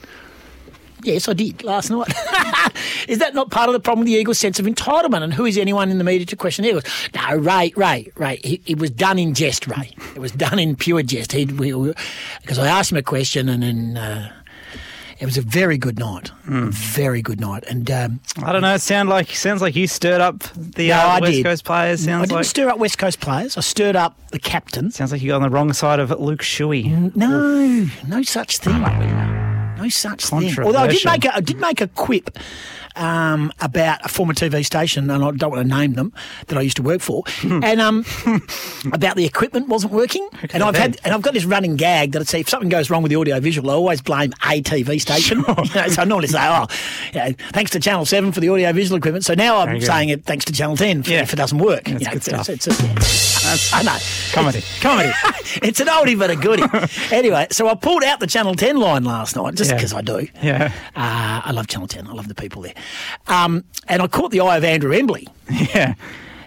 Yes, 1.02 1.28
I 1.28 1.32
did 1.32 1.62
last 1.62 1.90
night. 1.90 2.08
is 3.08 3.18
that 3.18 3.34
not 3.34 3.50
part 3.50 3.68
of 3.68 3.72
the 3.72 3.80
problem 3.80 4.00
with 4.00 4.06
the 4.12 4.18
Eagles' 4.20 4.38
sense 4.38 4.58
of 4.58 4.66
entitlement? 4.66 5.22
And 5.22 5.32
who 5.34 5.44
is 5.46 5.56
anyone 5.58 5.90
in 5.90 5.98
the 5.98 6.04
media 6.04 6.26
to 6.26 6.36
question 6.36 6.62
the 6.62 6.68
Eagles? 6.70 6.84
No, 7.14 7.36
Ray, 7.36 7.72
Ray, 7.76 8.10
Ray. 8.16 8.38
He, 8.44 8.60
it 8.66 8.78
was 8.78 8.90
done 8.90 9.18
in 9.18 9.34
jest, 9.34 9.66
Ray. 9.66 9.90
It 10.14 10.18
was 10.20 10.32
done 10.32 10.58
in 10.58 10.76
pure 10.76 11.02
jest. 11.02 11.32
He, 11.32 11.44
because 11.46 12.58
I 12.58 12.66
asked 12.68 12.92
him 12.92 12.98
a 12.98 13.02
question, 13.02 13.48
and 13.48 13.62
then 13.62 13.96
uh, 13.96 14.32
it 15.18 15.24
was 15.26 15.36
a 15.36 15.42
very 15.42 15.76
good 15.78 15.98
night. 15.98 16.30
A 16.48 16.70
very 16.70 17.20
good 17.22 17.40
night. 17.40 17.64
And 17.68 17.90
um, 17.90 18.20
I 18.42 18.52
don't 18.52 18.62
know. 18.62 18.74
It 18.74 18.80
sound 18.80 19.08
like 19.08 19.30
sounds 19.30 19.60
like 19.62 19.76
you 19.76 19.86
stirred 19.86 20.20
up 20.20 20.40
the 20.56 20.88
No, 20.88 20.96
uh, 20.96 20.98
I 20.98 21.20
West 21.20 21.32
did. 21.32 21.44
Coast 21.44 21.64
players. 21.64 22.02
I 22.02 22.06
Sounds 22.10 22.28
didn't 22.28 22.36
like 22.36 22.44
stir 22.46 22.68
up 22.68 22.78
West 22.78 22.98
Coast 22.98 23.20
players. 23.20 23.56
I 23.56 23.60
stirred 23.60 23.96
up 23.96 24.18
the 24.30 24.38
captain. 24.38 24.90
sounds 24.90 25.12
like 25.12 25.20
you 25.22 25.28
got 25.28 25.36
on 25.36 25.42
the 25.42 25.50
wrong 25.50 25.72
side 25.72 26.00
of 26.00 26.10
Luke 26.18 26.42
Shuey. 26.42 27.14
No, 27.14 27.88
no 28.08 28.22
such 28.22 28.58
thing. 28.58 29.49
No 29.80 29.88
such 29.88 30.24
thing. 30.26 30.58
Although 30.60 30.78
I 30.78 30.88
did 30.88 31.04
make 31.04 31.24
a, 31.24 31.36
I 31.36 31.40
did 31.40 31.58
make 31.58 31.80
a 31.80 31.88
quip 31.88 32.30
um, 32.96 33.52
about 33.60 34.04
a 34.04 34.08
former 34.08 34.34
TV 34.34 34.64
station, 34.64 35.10
and 35.10 35.24
I 35.24 35.30
don't 35.32 35.50
want 35.50 35.62
to 35.68 35.76
name 35.76 35.94
them 35.94 36.12
that 36.48 36.58
I 36.58 36.60
used 36.62 36.76
to 36.76 36.82
work 36.82 37.00
for, 37.00 37.24
and 37.42 37.80
um, 37.80 38.04
about 38.92 39.16
the 39.16 39.24
equipment 39.24 39.68
wasn't 39.68 39.92
working. 39.92 40.28
And 40.52 40.62
I've 40.62 40.76
had 40.76 40.98
and 41.04 41.14
I've 41.14 41.22
got 41.22 41.34
this 41.34 41.44
running 41.44 41.76
gag 41.76 42.12
that 42.12 42.20
I 42.20 42.24
say 42.24 42.40
if 42.40 42.48
something 42.48 42.68
goes 42.68 42.90
wrong 42.90 43.02
with 43.02 43.10
the 43.10 43.16
audio 43.16 43.40
visual, 43.40 43.70
I 43.70 43.74
always 43.74 44.00
blame 44.00 44.32
a 44.44 44.62
TV 44.62 45.00
station. 45.00 45.44
You 45.60 45.74
know, 45.82 45.88
so 45.88 46.02
I 46.02 46.04
normally 46.04 46.26
say, 46.28 46.38
oh, 46.40 46.66
you 47.12 47.18
know, 47.20 47.32
thanks 47.52 47.70
to 47.72 47.80
Channel 47.80 48.04
Seven 48.06 48.32
for 48.32 48.40
the 48.40 48.48
audio 48.48 48.72
visual 48.72 48.96
equipment. 48.98 49.24
So 49.24 49.34
now 49.34 49.58
I'm 49.58 49.80
saying 49.80 50.08
it 50.08 50.24
thanks 50.24 50.44
to 50.46 50.52
Channel 50.52 50.76
Ten 50.76 51.02
Yeah. 51.06 51.20
if 51.22 51.32
it 51.32 51.36
doesn't 51.36 51.58
work. 51.58 51.84
That's 51.84 52.00
You 52.00 52.06
know, 52.06 52.12
good 52.14 52.22
stuff. 52.24 52.48
it's- 52.48 52.66
it's 52.66 52.80
a- 53.72 53.76
I 53.76 53.82
know. 53.82 53.96
Comedy. 54.32 54.62
Comedy. 54.80 55.12
it's 55.62 55.80
an 55.80 55.86
oldie 55.88 56.18
but 56.18 56.30
a 56.30 56.36
goodie. 56.36 56.62
anyway, 57.14 57.46
so 57.50 57.68
I 57.68 57.74
pulled 57.74 58.04
out 58.04 58.20
the 58.20 58.26
Channel 58.26 58.54
10 58.54 58.76
line 58.78 59.04
last 59.04 59.36
night 59.36 59.54
just 59.54 59.70
Yeah. 59.70 59.76
because 59.76 59.92
I 59.92 60.00
do. 60.02 60.26
Yeah. 60.42 60.72
Uh, 60.96 61.42
I 61.44 61.50
love 61.52 61.66
Channel 61.66 61.86
10. 61.88 62.06
I 62.06 62.12
love 62.12 62.28
the 62.28 62.34
people 62.34 62.62
there. 62.62 62.74
Um, 63.26 63.64
and 63.88 64.02
I 64.02 64.06
caught 64.06 64.30
the 64.30 64.40
eye 64.40 64.56
of 64.56 64.64
Andrew 64.64 64.92
Embley. 64.92 65.26
Yeah. 65.50 65.94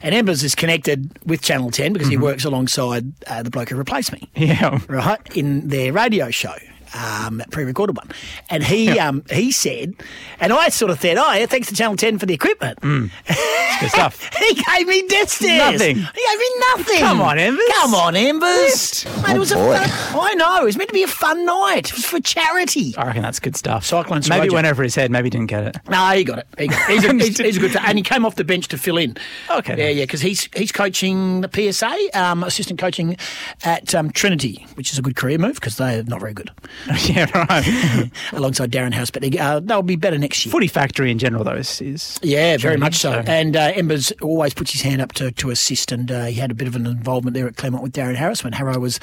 And 0.01 0.13
Embers 0.13 0.43
is 0.43 0.53
connected 0.53 1.09
with 1.25 1.41
Channel 1.41 1.71
10 1.71 1.93
because 1.93 2.07
Mm-hmm. 2.07 2.11
he 2.11 2.17
works 2.17 2.43
alongside 2.43 3.13
uh, 3.27 3.41
the 3.41 3.49
bloke 3.49 3.69
who 3.69 3.77
replaced 3.77 4.11
me, 4.11 4.29
Yeah. 4.35 4.79
right, 4.89 5.21
in 5.35 5.69
their 5.69 5.93
radio 5.93 6.29
show. 6.29 6.55
Um, 6.95 7.41
pre-recorded 7.51 7.97
one, 7.97 8.09
and 8.49 8.63
he 8.63 8.99
um, 8.99 9.23
he 9.31 9.51
said, 9.51 9.95
and 10.39 10.53
I 10.53 10.69
sort 10.69 10.91
of 10.91 10.99
thought, 10.99 11.17
oh 11.17 11.33
yeah, 11.33 11.45
thanks 11.45 11.67
to 11.69 11.75
Channel 11.75 11.95
Ten 11.97 12.19
for 12.19 12.25
the 12.25 12.33
equipment. 12.33 12.79
Good 12.81 13.89
stuff. 13.89 14.29
he 14.39 14.53
gave 14.53 14.87
me 14.87 15.07
death 15.07 15.29
stares. 15.29 15.73
Nothing. 15.73 15.95
He 15.95 16.03
gave 16.03 16.39
me 16.39 16.49
nothing. 16.75 16.99
Come 16.99 17.21
on, 17.21 17.39
Embers. 17.39 17.65
Come 17.77 17.95
on, 17.95 18.15
Embers. 18.15 19.05
Mate, 19.23 19.35
it 19.35 19.39
was 19.39 19.53
boy. 19.53 19.73
a 19.73 19.87
fun, 19.87 20.29
I 20.31 20.33
know. 20.35 20.61
It 20.61 20.65
was 20.65 20.77
meant 20.77 20.89
to 20.89 20.93
be 20.93 21.03
a 21.03 21.07
fun 21.07 21.45
night. 21.45 21.89
It 21.89 21.93
was 21.93 22.05
for 22.05 22.19
charity. 22.19 22.95
I 22.97 23.07
reckon 23.07 23.21
that's 23.21 23.39
good 23.39 23.55
stuff. 23.55 23.85
Cyclones 23.85 24.29
Maybe 24.29 24.41
Roger. 24.41 24.49
it 24.49 24.53
went 24.53 24.67
over 24.67 24.83
his 24.83 24.95
head. 24.95 25.11
Maybe 25.11 25.27
he 25.27 25.29
didn't 25.31 25.47
get 25.47 25.63
it. 25.63 25.77
No, 25.89 26.09
he 26.09 26.23
got 26.23 26.39
it. 26.39 26.47
He 26.57 26.67
got 26.67 26.89
it. 26.89 26.93
He's, 26.93 27.05
a, 27.05 27.13
he's, 27.25 27.37
he's 27.39 27.57
a 27.57 27.59
good, 27.59 27.75
and 27.75 27.97
he 27.97 28.03
came 28.03 28.25
off 28.25 28.35
the 28.35 28.43
bench 28.43 28.67
to 28.69 28.77
fill 28.77 28.97
in. 28.97 29.17
Okay. 29.49 29.77
Yeah, 29.77 29.89
yeah, 29.89 30.03
because 30.03 30.21
he's 30.21 30.49
he's 30.55 30.71
coaching 30.71 31.41
the 31.41 31.49
PSA, 31.71 32.19
um, 32.19 32.43
assistant 32.43 32.79
coaching 32.79 33.17
at 33.63 33.93
um, 33.93 34.11
Trinity, 34.11 34.65
which 34.75 34.91
is 34.91 34.99
a 34.99 35.01
good 35.01 35.15
career 35.15 35.37
move 35.37 35.55
because 35.55 35.77
they're 35.77 36.03
not 36.03 36.19
very 36.19 36.33
good. 36.33 36.51
yeah, 37.05 37.29
right. 37.49 38.09
Alongside 38.33 38.71
Darren 38.71 38.91
Harris, 38.93 39.11
but 39.11 39.21
they, 39.21 39.37
uh, 39.37 39.59
they'll 39.59 39.81
be 39.81 39.95
better 39.95 40.17
next 40.17 40.45
year. 40.45 40.51
Footy 40.51 40.67
factory 40.67 41.11
in 41.11 41.17
general, 41.19 41.43
though, 41.43 41.51
is. 41.53 41.81
is 41.81 42.19
Yeah, 42.21 42.57
very 42.57 42.77
much 42.77 42.95
so. 42.95 43.11
so- 43.11 43.19
And 43.31 43.55
uh, 43.55 43.71
Embers 43.75 44.11
always 44.21 44.53
puts 44.53 44.71
his 44.71 44.81
hand 44.81 45.01
up 45.01 45.13
to, 45.13 45.31
to 45.31 45.49
assist, 45.49 45.91
and 45.91 46.11
uh, 46.11 46.25
he 46.25 46.35
had 46.35 46.51
a 46.51 46.53
bit 46.53 46.67
of 46.67 46.75
an 46.75 46.85
involvement 46.85 47.33
there 47.35 47.47
at 47.47 47.55
Claremont 47.55 47.83
with 47.83 47.93
Darren 47.93 48.15
Harris 48.15 48.43
when 48.43 48.53
Harrow 48.53 48.79
was 48.79 48.99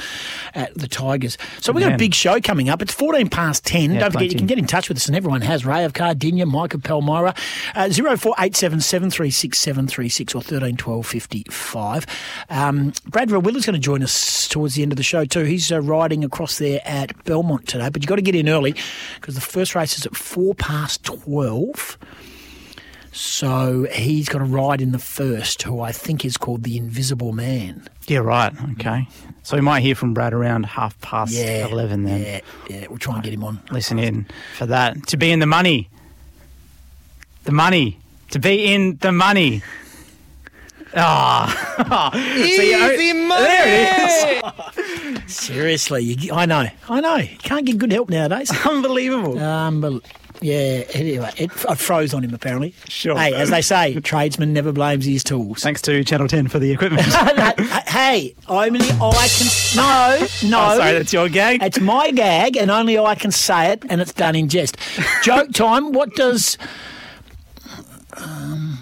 at 0.54 0.74
the 0.74 0.88
Tigers. 0.88 1.38
So 1.60 1.72
we've 1.72 1.84
got 1.84 1.94
a 1.94 1.98
big 1.98 2.14
show 2.14 2.40
coming 2.40 2.68
up. 2.68 2.82
It's 2.82 2.92
14 2.94 3.28
past 3.30 3.64
10. 3.66 3.92
Yeah, 3.92 4.00
Don't 4.00 4.12
forget, 4.12 4.30
you 4.32 4.38
can 4.38 4.46
get 4.46 4.58
in 4.58 4.66
touch 4.66 4.88
with 4.88 4.96
us, 4.98 5.06
and 5.06 5.16
everyone 5.16 5.40
has. 5.42 5.64
Ray 5.64 5.84
of 5.84 5.92
Cardinia, 5.92 6.46
Michael 6.46 6.80
Palmyra, 6.80 7.34
uh, 7.74 7.88
0487 7.90 8.80
736 8.80 9.58
736 9.58 10.34
or 10.34 10.42
13 10.42 10.76
12 10.76 11.06
55. 11.06 12.06
Um, 12.48 12.92
Brad 13.06 13.30
Willer's 13.30 13.66
going 13.66 13.74
to 13.74 13.78
join 13.78 14.02
us 14.02 14.48
towards 14.48 14.74
the 14.74 14.82
end 14.82 14.92
of 14.92 14.96
the 14.96 15.02
show, 15.02 15.24
too. 15.24 15.44
He's 15.44 15.70
uh, 15.70 15.80
riding 15.80 16.24
across 16.24 16.58
there 16.58 16.80
at 16.84 17.24
Belmont 17.24 17.69
today, 17.70 17.88
but 17.88 18.02
you've 18.02 18.08
got 18.08 18.16
to 18.16 18.22
get 18.22 18.34
in 18.34 18.48
early 18.48 18.74
because 19.14 19.34
the 19.34 19.40
first 19.40 19.74
race 19.74 19.96
is 19.96 20.04
at 20.04 20.14
4 20.14 20.54
past 20.54 21.04
12. 21.04 21.98
So 23.12 23.88
he's 23.92 24.28
got 24.28 24.40
a 24.40 24.44
ride 24.44 24.80
in 24.80 24.92
the 24.92 24.98
first, 24.98 25.62
who 25.62 25.80
I 25.80 25.90
think 25.90 26.24
is 26.24 26.36
called 26.36 26.62
the 26.62 26.76
Invisible 26.76 27.32
Man. 27.32 27.88
Yeah, 28.06 28.18
right. 28.18 28.52
Okay. 28.72 29.08
So 29.42 29.56
we 29.56 29.62
might 29.62 29.80
hear 29.80 29.94
from 29.94 30.14
Brad 30.14 30.32
around 30.32 30.66
half 30.66 31.00
past 31.00 31.32
Yeah, 31.32 31.66
11 31.66 32.04
then. 32.04 32.22
Yeah, 32.22 32.40
yeah. 32.68 32.86
We'll 32.88 32.98
try 32.98 33.14
and 33.14 33.22
get 33.24 33.32
him 33.32 33.42
on. 33.42 33.60
Listen 33.70 33.98
in 33.98 34.26
for 34.56 34.66
that. 34.66 35.06
To 35.08 35.16
be 35.16 35.32
in 35.32 35.40
the 35.40 35.46
money. 35.46 35.88
The 37.44 37.52
money. 37.52 37.98
To 38.30 38.38
be 38.38 38.72
in 38.72 38.98
the 38.98 39.10
money. 39.10 39.62
Ah. 40.96 42.10
Easy 42.36 43.12
money. 43.12 43.44
There 43.44 44.40
it 44.40 45.24
is. 45.26 45.34
Seriously, 45.34 46.02
you, 46.02 46.32
I 46.32 46.46
know, 46.46 46.66
I 46.88 47.00
know. 47.00 47.16
You 47.16 47.36
can't 47.38 47.64
get 47.64 47.78
good 47.78 47.92
help 47.92 48.10
nowadays. 48.10 48.50
Unbelievable. 48.66 49.38
Um, 49.38 49.80
but 49.80 50.02
yeah. 50.40 50.82
Anyway, 50.92 51.30
it, 51.36 51.50
I 51.68 51.74
froze 51.76 52.12
on 52.12 52.24
him 52.24 52.34
apparently. 52.34 52.74
Sure. 52.88 53.16
Hey, 53.16 53.32
as 53.34 53.50
they 53.50 53.62
say, 53.62 53.98
tradesman 54.00 54.52
never 54.52 54.72
blames 54.72 55.04
his 55.04 55.22
tools. 55.22 55.62
Thanks 55.62 55.80
to 55.82 56.02
Channel 56.02 56.26
10 56.28 56.48
for 56.48 56.58
the 56.58 56.72
equipment. 56.72 57.02
hey, 57.86 58.34
only 58.48 58.80
I 58.80 59.28
can. 59.28 59.46
No, 59.76 60.26
no. 60.50 60.72
Oh, 60.72 60.78
sorry, 60.78 60.92
that's 60.92 61.12
your 61.12 61.28
gag? 61.28 61.62
It's 61.62 61.80
my 61.80 62.10
gag, 62.10 62.56
and 62.56 62.70
only 62.70 62.98
I 62.98 63.14
can 63.14 63.30
say 63.30 63.72
it, 63.72 63.84
and 63.88 64.00
it's 64.00 64.12
done 64.12 64.34
in 64.34 64.48
jest. 64.48 64.76
joke 65.22 65.52
time. 65.52 65.92
What 65.92 66.14
does? 66.14 66.58
Um, 68.16 68.79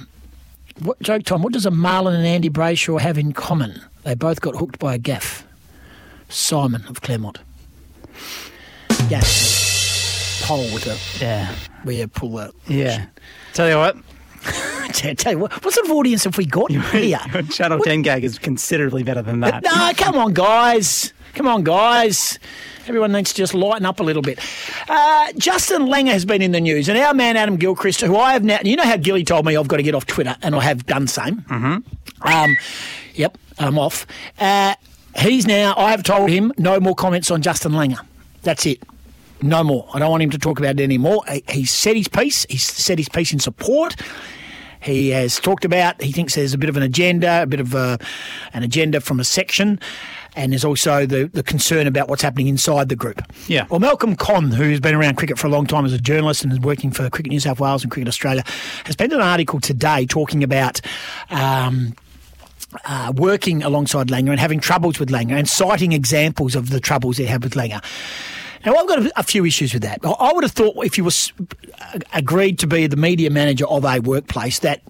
what 0.81 1.01
joke 1.01 1.25
time? 1.25 1.43
What 1.43 1.53
does 1.53 1.67
a 1.67 1.71
Marlon 1.71 2.15
and 2.15 2.27
Andy 2.27 2.51
Brayshaw 2.51 3.01
have 3.01 3.19
in 3.19 3.33
common? 3.33 3.83
They 4.05 4.15
both 4.15 4.41
got 4.41 4.57
hooked 4.57 4.79
by 4.79 4.95
a 4.95 4.99
gaff. 4.99 5.47
Simon 6.29 6.85
of 6.89 7.01
Claremont. 7.01 7.39
Gaff. 9.09 10.41
Pole 10.43 10.63
with 10.73 10.87
a 10.87 11.25
yeah. 11.25 11.55
where 11.83 11.95
you 11.95 12.09
pull 12.09 12.31
the. 12.31 12.53
Yeah. 12.67 13.07
Tell 13.55 13.69
you 13.69 13.77
what, 13.77 13.97
Tell, 14.93 15.33
you 15.33 15.39
what, 15.39 15.53
what 15.65 15.75
sort 15.75 15.87
of 15.87 15.93
audience 15.93 16.25
have 16.25 16.37
we 16.39 16.47
got 16.47 16.71
here? 16.93 17.19
your 17.33 17.43
Channel 17.45 17.81
10 17.81 18.03
gag 18.03 18.25
is 18.25 18.39
considerably 18.39 19.03
better 19.03 19.23
than 19.23 19.41
that. 19.41 19.63
No, 19.63 19.93
come 19.97 20.17
on, 20.17 20.33
guys. 20.33 21.13
Come 21.39 21.47
on, 21.47 21.63
guys. 21.63 22.37
Everyone 22.89 23.13
needs 23.13 23.31
to 23.33 23.37
just 23.37 23.55
lighten 23.55 23.87
up 23.87 24.01
a 24.01 24.03
little 24.03 24.23
bit. 24.23 24.41
Uh, 24.89 25.29
Justin 25.37 25.83
Langer 25.83 26.11
has 26.11 26.25
been 26.25 26.43
in 26.43 26.51
the 26.51 26.61
news, 26.61 26.89
and 26.89 26.99
our 26.99 27.15
man 27.15 27.37
Adam 27.37 27.55
Gilchrist, 27.57 28.01
who 28.01 28.17
I 28.17 28.33
have 28.33 28.43
now, 28.43 28.59
you 28.65 28.75
know 28.75 28.83
how 28.83 28.97
Gilly 28.97 29.23
told 29.23 29.47
me 29.47 29.57
I've 29.57 29.69
got 29.69 29.77
to 29.77 29.85
get 29.85 29.95
off 29.95 30.05
Twitter, 30.05 30.35
and 30.43 30.53
I 30.57 30.61
have 30.63 30.85
done 30.87 31.07
same. 31.07 31.43
Mm-hmm. 31.43 32.27
Um, 32.29 32.57
yep, 33.15 33.39
I'm 33.57 33.79
off. 33.79 34.05
Uh, 34.41 34.75
he's 35.17 35.47
now, 35.47 35.75
I 35.77 35.93
have 35.93 36.03
told 36.03 36.29
him 36.29 36.53
no 36.59 36.81
more 36.81 36.97
comments 36.97 37.31
on 37.31 37.41
Justin 37.41 37.71
Langer. 37.71 38.01
That's 38.43 38.67
it. 38.67 38.83
No 39.41 39.63
more. 39.63 39.89
I 39.95 40.01
don't 40.01 40.11
want 40.11 40.25
him 40.25 40.31
to 40.31 40.39
talk 40.39 40.59
about 40.59 40.81
it 40.81 40.83
anymore. 40.83 41.23
He- 41.31 41.45
He's 41.49 41.71
said 41.71 41.95
his 41.95 42.09
piece. 42.09 42.47
He's 42.51 42.65
said 42.65 42.99
his 42.99 43.09
piece 43.09 43.33
in 43.33 43.39
support. 43.39 43.95
He 44.81 45.11
has 45.11 45.39
talked 45.41 45.65
about, 45.65 46.01
he 46.03 46.11
thinks 46.13 46.35
there's 46.37 46.55
a 46.55 46.59
bit 46.59 46.69
of 46.69 46.77
an 46.77 46.85
agenda, 46.85 47.43
a 47.43 47.47
bit 47.47 47.59
of 47.61 47.75
a, 47.75 47.99
an 48.55 48.63
agenda 48.63 49.01
from 49.01 49.19
a 49.19 49.25
section, 49.25 49.81
and 50.37 50.53
there's 50.53 50.65
also 50.65 51.07
the, 51.07 51.27
the 51.33 51.43
concern 51.43 51.87
about 51.87 52.09
what's 52.09 52.23
happening 52.23 52.47
inside 52.49 52.89
the 52.89 52.97
group. 52.97 53.21
Yeah. 53.49 53.67
Well, 53.71 53.81
Malcolm 53.81 54.15
Conn, 54.17 54.51
who's 54.51 54.81
been 54.81 54.95
around 54.95 55.17
cricket 55.17 55.39
for 55.39 55.47
a 55.47 55.51
long 55.51 55.67
time 55.67 55.85
as 55.85 55.93
a 55.93 55.99
journalist 55.99 56.45
and 56.45 56.53
is 56.53 56.61
working 56.61 56.91
for 56.91 57.09
Cricket 57.11 57.31
New 57.33 57.41
South 57.41 57.61
Wales 57.61 57.83
and 57.83 57.91
Cricket 57.91 58.09
Australia, 58.09 58.43
has 58.85 58.95
penned 58.97 59.13
an 59.13 59.21
article 59.21 59.61
today 59.61 60.07
talking 60.07 60.43
about. 60.45 60.81
Um, 61.31 61.95
uh, 62.85 63.13
working 63.17 63.63
alongside 63.63 64.09
Langer 64.09 64.29
and 64.31 64.39
having 64.39 64.61
troubles 64.61 65.01
with 65.01 65.09
Langer 65.09 65.39
and 65.39 65.49
citing 65.49 65.93
examples 65.93 66.55
of 66.55 66.69
the 66.69 66.81
troubles 66.81 67.17
they 67.17 67.25
had 67.25 67.43
with 67.43 67.55
Langer. 67.55 67.83
Now, 68.67 68.75
I've 68.75 68.87
got 68.87 68.99
a, 69.07 69.13
a 69.21 69.23
few 69.23 69.47
issues 69.47 69.73
with 69.73 69.83
that. 69.85 70.01
I- 70.05 70.33
would 70.35 70.45
have 70.45 70.53
thought 70.53 70.85
if 70.85 70.99
you 70.99 71.05
were 71.05 71.09
s- 71.09 71.33
agreed 72.13 72.59
to 72.59 72.67
be 72.67 72.87
the 72.87 72.97
media 72.97 73.31
manager 73.31 73.67
of 73.69 73.87
a 73.87 74.01
workplace, 74.01 74.59
that 74.59 74.83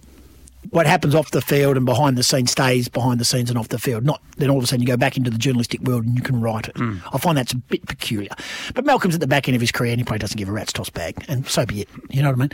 what 0.71 0.85
happens 0.85 1.15
off 1.15 1.31
the 1.31 1.41
field 1.41 1.77
and 1.77 1.85
behind 1.85 2.17
the 2.17 2.23
scenes 2.23 2.51
stays 2.51 2.87
behind 2.87 3.19
the 3.19 3.25
scenes 3.25 3.49
and 3.49 3.57
off 3.57 3.69
the 3.69 3.79
field. 3.79 4.03
Not 4.03 4.21
then 4.37 4.49
all 4.49 4.57
of 4.57 4.63
a 4.63 4.67
sudden 4.67 4.81
you 4.81 4.87
go 4.87 4.97
back 4.97 5.17
into 5.17 5.29
the 5.29 5.37
journalistic 5.37 5.81
world 5.81 6.05
and 6.05 6.15
you 6.15 6.21
can 6.21 6.41
write 6.41 6.67
it. 6.67 6.75
I 7.13 7.17
find 7.17 7.37
that's 7.37 7.53
a 7.53 7.57
bit 7.57 7.85
peculiar. 7.87 8.31
But 8.75 8.85
Malcolm's 8.85 9.15
at 9.15 9.21
the 9.21 9.27
back 9.27 9.47
end 9.47 9.55
of 9.55 9.61
his 9.61 9.71
career 9.71 9.91
and 9.91 9.99
he 9.99 10.03
probably 10.03 10.19
doesn't 10.19 10.37
give 10.37 10.49
a 10.49 10.51
rat's 10.51 10.73
toss 10.73 10.89
bag, 10.89 11.23
and 11.27 11.47
so 11.47 11.65
be 11.65 11.81
it. 11.81 11.89
You 12.09 12.21
know 12.21 12.29
what 12.29 12.37
I 12.37 12.39
mean? 12.39 12.49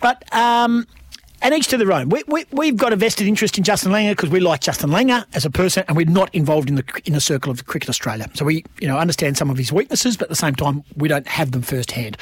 But 0.00 0.34
um, 0.34 0.86
and 1.42 1.54
each 1.54 1.68
to 1.68 1.76
their 1.76 1.92
own. 1.92 2.08
We, 2.08 2.22
we, 2.28 2.44
we've 2.52 2.76
got 2.76 2.92
a 2.92 2.96
vested 2.96 3.26
interest 3.26 3.58
in 3.58 3.64
Justin 3.64 3.92
Langer 3.92 4.12
because 4.12 4.30
we 4.30 4.40
like 4.40 4.60
Justin 4.60 4.90
Langer 4.90 5.26
as 5.34 5.44
a 5.44 5.50
person, 5.50 5.84
and 5.88 5.96
we're 5.96 6.06
not 6.06 6.34
involved 6.34 6.68
in 6.68 6.76
the 6.76 6.84
in 7.04 7.12
the 7.12 7.20
circle 7.20 7.50
of 7.50 7.66
Cricket 7.66 7.88
Australia. 7.88 8.28
So 8.34 8.44
we, 8.44 8.64
you 8.80 8.88
know, 8.88 8.96
understand 8.96 9.36
some 9.36 9.50
of 9.50 9.58
his 9.58 9.72
weaknesses, 9.72 10.16
but 10.16 10.24
at 10.24 10.28
the 10.30 10.36
same 10.36 10.54
time, 10.54 10.84
we 10.96 11.08
don't 11.08 11.26
have 11.26 11.50
them 11.50 11.62
firsthand. 11.62 12.16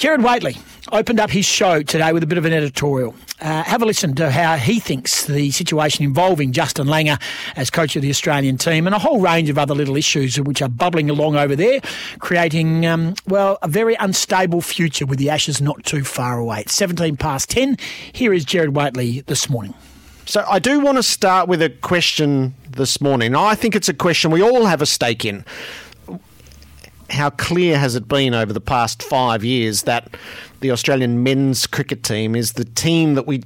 Gerard 0.00 0.22
Whateley 0.22 0.56
opened 0.92 1.20
up 1.20 1.28
his 1.28 1.44
show 1.44 1.82
today 1.82 2.14
with 2.14 2.22
a 2.22 2.26
bit 2.26 2.38
of 2.38 2.46
an 2.46 2.54
editorial. 2.54 3.14
Uh, 3.38 3.62
have 3.64 3.82
a 3.82 3.84
listen 3.84 4.14
to 4.14 4.30
how 4.30 4.56
he 4.56 4.80
thinks 4.80 5.26
the 5.26 5.50
situation 5.50 6.06
involving 6.06 6.52
Justin 6.52 6.86
Langer 6.86 7.20
as 7.54 7.68
coach 7.68 7.96
of 7.96 8.00
the 8.00 8.08
Australian 8.08 8.56
team 8.56 8.86
and 8.86 8.96
a 8.96 8.98
whole 8.98 9.20
range 9.20 9.50
of 9.50 9.58
other 9.58 9.74
little 9.74 9.98
issues 9.98 10.40
which 10.40 10.62
are 10.62 10.70
bubbling 10.70 11.10
along 11.10 11.36
over 11.36 11.54
there, 11.54 11.82
creating, 12.18 12.86
um, 12.86 13.14
well, 13.28 13.58
a 13.60 13.68
very 13.68 13.94
unstable 13.96 14.62
future 14.62 15.04
with 15.04 15.18
the 15.18 15.28
Ashes 15.28 15.60
not 15.60 15.84
too 15.84 16.02
far 16.02 16.38
away. 16.38 16.60
It's 16.62 16.72
17 16.72 17.18
past 17.18 17.50
10. 17.50 17.76
Here 18.10 18.32
is 18.32 18.46
Gerard 18.46 18.74
Whateley 18.74 19.20
this 19.26 19.50
morning. 19.50 19.74
So 20.24 20.46
I 20.48 20.60
do 20.60 20.80
want 20.80 20.96
to 20.96 21.02
start 21.02 21.46
with 21.46 21.60
a 21.60 21.68
question 21.68 22.54
this 22.70 23.02
morning. 23.02 23.36
I 23.36 23.54
think 23.54 23.76
it's 23.76 23.90
a 23.90 23.94
question 23.94 24.30
we 24.30 24.42
all 24.42 24.64
have 24.64 24.80
a 24.80 24.86
stake 24.86 25.26
in. 25.26 25.44
How 27.10 27.30
clear 27.30 27.78
has 27.78 27.96
it 27.96 28.08
been 28.08 28.34
over 28.34 28.52
the 28.52 28.60
past 28.60 29.02
five 29.02 29.44
years 29.44 29.82
that 29.82 30.14
the 30.60 30.70
Australian 30.70 31.22
men's 31.22 31.66
cricket 31.66 32.02
team 32.02 32.36
is 32.36 32.52
the 32.52 32.64
team 32.64 33.14
that 33.14 33.26
we 33.26 33.42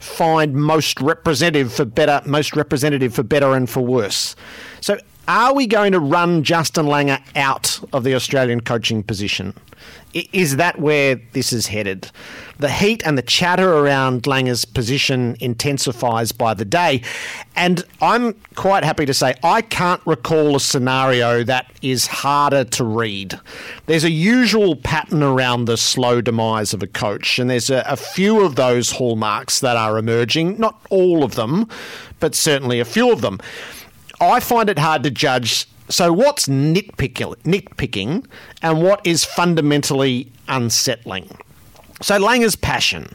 find 0.00 0.54
most 0.54 1.00
representative 1.00 1.72
for 1.72 1.84
better, 1.84 2.22
most 2.26 2.54
representative 2.54 3.14
for 3.14 3.22
better 3.22 3.54
and 3.54 3.68
for 3.68 3.80
worse? 3.80 4.36
So 4.80 4.98
Are 5.26 5.54
we 5.54 5.66
going 5.66 5.92
to 5.92 6.00
run 6.00 6.42
Justin 6.42 6.84
Langer 6.84 7.20
out 7.34 7.80
of 7.94 8.04
the 8.04 8.14
Australian 8.14 8.60
coaching 8.60 9.02
position? 9.02 9.54
Is 10.14 10.56
that 10.56 10.78
where 10.78 11.16
this 11.32 11.52
is 11.52 11.66
headed? 11.66 12.10
The 12.58 12.70
heat 12.70 13.02
and 13.04 13.18
the 13.18 13.22
chatter 13.22 13.74
around 13.74 14.22
Langer's 14.22 14.64
position 14.64 15.36
intensifies 15.40 16.30
by 16.30 16.54
the 16.54 16.64
day. 16.64 17.02
And 17.56 17.84
I'm 18.00 18.34
quite 18.54 18.84
happy 18.84 19.06
to 19.06 19.14
say 19.14 19.34
I 19.42 19.60
can't 19.60 20.00
recall 20.06 20.54
a 20.54 20.60
scenario 20.60 21.42
that 21.44 21.66
is 21.82 22.06
harder 22.06 22.62
to 22.64 22.84
read. 22.84 23.40
There's 23.86 24.04
a 24.04 24.10
usual 24.10 24.76
pattern 24.76 25.22
around 25.22 25.64
the 25.64 25.76
slow 25.76 26.20
demise 26.20 26.72
of 26.72 26.82
a 26.82 26.86
coach, 26.86 27.40
and 27.40 27.50
there's 27.50 27.68
a, 27.68 27.84
a 27.88 27.96
few 27.96 28.44
of 28.44 28.54
those 28.54 28.92
hallmarks 28.92 29.58
that 29.60 29.76
are 29.76 29.98
emerging. 29.98 30.60
Not 30.60 30.80
all 30.90 31.24
of 31.24 31.34
them, 31.34 31.68
but 32.20 32.36
certainly 32.36 32.78
a 32.78 32.84
few 32.84 33.10
of 33.12 33.20
them. 33.20 33.40
I 34.20 34.38
find 34.38 34.70
it 34.70 34.78
hard 34.78 35.02
to 35.02 35.10
judge. 35.10 35.66
So, 35.88 36.12
what's 36.12 36.46
nitpicking, 36.46 37.36
nitpicking 37.42 38.26
and 38.62 38.82
what 38.82 39.06
is 39.06 39.24
fundamentally 39.24 40.32
unsettling? 40.48 41.36
So, 42.00 42.18
Langer's 42.18 42.56
passion. 42.56 43.14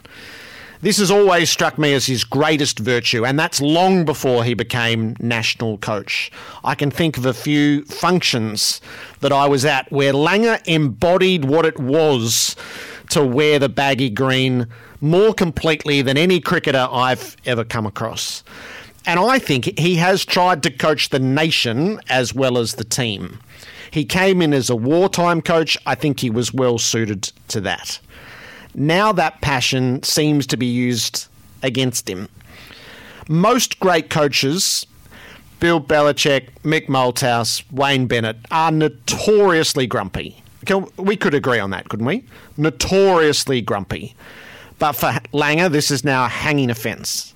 This 0.81 0.97
has 0.99 1.11
always 1.11 1.49
struck 1.49 1.77
me 1.77 1.93
as 1.93 2.05
his 2.05 2.23
greatest 2.23 2.79
virtue, 2.79 3.25
and 3.25 3.37
that's 3.37 3.59
long 3.59 4.05
before 4.05 4.45
he 4.45 4.53
became 4.53 5.17
national 5.19 5.77
coach. 5.79 6.31
I 6.63 6.73
can 6.73 6.89
think 6.89 7.17
of 7.17 7.25
a 7.25 7.33
few 7.33 7.83
functions 7.83 8.79
that 9.19 9.33
I 9.33 9.45
was 9.45 9.65
at 9.65 9.91
where 9.91 10.13
Langer 10.13 10.65
embodied 10.65 11.43
what 11.43 11.65
it 11.65 11.77
was 11.77 12.55
to 13.09 13.25
wear 13.25 13.59
the 13.59 13.67
baggy 13.67 14.09
green 14.09 14.67
more 15.01 15.33
completely 15.33 16.01
than 16.01 16.17
any 16.17 16.39
cricketer 16.39 16.87
I've 16.89 17.35
ever 17.45 17.65
come 17.65 17.85
across. 17.85 18.43
And 19.09 19.19
I 19.19 19.39
think 19.39 19.79
he 19.79 19.95
has 19.95 20.23
tried 20.23 20.61
to 20.61 20.69
coach 20.69 21.09
the 21.09 21.17
nation 21.17 21.99
as 22.09 22.31
well 22.31 22.59
as 22.59 22.75
the 22.75 22.83
team. 22.83 23.39
He 23.89 24.05
came 24.05 24.39
in 24.39 24.53
as 24.53 24.69
a 24.69 24.75
wartime 24.75 25.41
coach. 25.41 25.75
I 25.87 25.95
think 25.95 26.19
he 26.19 26.29
was 26.29 26.53
well 26.53 26.77
suited 26.77 27.31
to 27.47 27.59
that. 27.61 27.99
Now 28.75 29.11
that 29.13 29.41
passion 29.41 30.03
seems 30.03 30.45
to 30.45 30.57
be 30.57 30.67
used 30.67 31.25
against 31.63 32.07
him. 32.07 32.29
Most 33.27 33.79
great 33.79 34.11
coaches, 34.11 34.85
Bill 35.59 35.81
Belichick, 35.81 36.49
Mick 36.63 36.85
Malthouse, 36.85 37.63
Wayne 37.71 38.05
Bennett, 38.05 38.37
are 38.51 38.71
notoriously 38.71 39.87
grumpy. 39.87 40.43
We 40.97 41.15
could 41.15 41.33
agree 41.33 41.57
on 41.57 41.71
that, 41.71 41.89
couldn't 41.89 42.05
we? 42.05 42.25
Notoriously 42.57 43.59
grumpy. 43.61 44.13
But 44.77 44.91
for 44.91 45.13
Langer, 45.33 45.71
this 45.71 45.89
is 45.89 46.03
now 46.03 46.25
a 46.25 46.27
hanging 46.27 46.69
a 46.69 46.75
fence. 46.75 47.33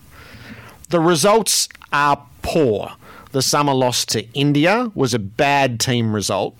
The 0.94 1.00
results 1.00 1.70
are 1.92 2.24
poor. 2.44 2.92
The 3.32 3.42
summer 3.42 3.74
loss 3.74 4.06
to 4.06 4.32
India 4.34 4.92
was 4.94 5.16
a 5.16 5.18
bad 5.18 5.80
team 5.80 6.14
result. 6.14 6.56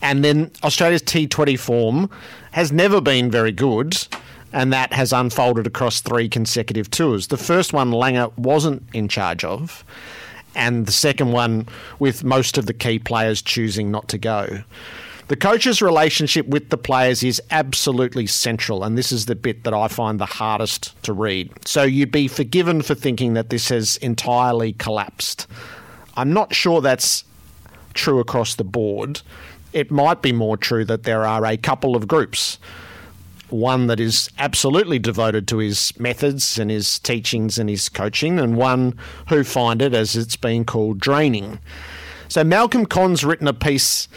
And 0.00 0.24
then 0.24 0.52
Australia's 0.62 1.02
T20 1.02 1.58
form 1.58 2.08
has 2.52 2.70
never 2.70 3.00
been 3.00 3.28
very 3.28 3.50
good, 3.50 3.96
and 4.52 4.72
that 4.72 4.92
has 4.92 5.12
unfolded 5.12 5.66
across 5.66 6.00
three 6.00 6.28
consecutive 6.28 6.92
tours. 6.92 7.26
The 7.26 7.36
first 7.36 7.72
one, 7.72 7.90
Langer 7.90 8.32
wasn't 8.38 8.84
in 8.92 9.08
charge 9.08 9.42
of, 9.42 9.84
and 10.54 10.86
the 10.86 10.92
second 10.92 11.32
one, 11.32 11.66
with 11.98 12.22
most 12.22 12.58
of 12.58 12.66
the 12.66 12.74
key 12.74 13.00
players 13.00 13.42
choosing 13.42 13.90
not 13.90 14.06
to 14.10 14.16
go. 14.16 14.62
The 15.28 15.36
coach's 15.36 15.80
relationship 15.80 16.46
with 16.48 16.70
the 16.70 16.76
players 16.76 17.22
is 17.22 17.40
absolutely 17.50 18.26
central, 18.26 18.84
and 18.84 18.98
this 18.98 19.12
is 19.12 19.26
the 19.26 19.34
bit 19.34 19.64
that 19.64 19.72
I 19.72 19.88
find 19.88 20.18
the 20.18 20.26
hardest 20.26 21.00
to 21.04 21.12
read. 21.12 21.50
So 21.66 21.84
you'd 21.84 22.12
be 22.12 22.28
forgiven 22.28 22.82
for 22.82 22.94
thinking 22.94 23.34
that 23.34 23.48
this 23.48 23.68
has 23.68 23.96
entirely 23.98 24.72
collapsed. 24.74 25.46
I'm 26.16 26.32
not 26.32 26.54
sure 26.54 26.80
that's 26.80 27.24
true 27.94 28.18
across 28.18 28.56
the 28.56 28.64
board. 28.64 29.22
It 29.72 29.90
might 29.90 30.22
be 30.22 30.32
more 30.32 30.56
true 30.56 30.84
that 30.86 31.04
there 31.04 31.24
are 31.24 31.46
a 31.46 31.56
couple 31.56 31.96
of 31.96 32.08
groups. 32.08 32.58
One 33.48 33.86
that 33.86 34.00
is 34.00 34.28
absolutely 34.38 34.98
devoted 34.98 35.46
to 35.48 35.58
his 35.58 35.98
methods 35.98 36.58
and 36.58 36.70
his 36.70 36.98
teachings 36.98 37.58
and 37.58 37.70
his 37.70 37.88
coaching, 37.88 38.38
and 38.38 38.56
one 38.56 38.98
who 39.28 39.44
find 39.44 39.80
it, 39.80 39.94
as 39.94 40.16
it's 40.16 40.36
been 40.36 40.64
called, 40.64 40.98
draining. 40.98 41.58
So 42.28 42.44
Malcolm 42.44 42.86
Conn's 42.86 43.24
written 43.24 43.46
a 43.46 43.54
piece 43.54 44.08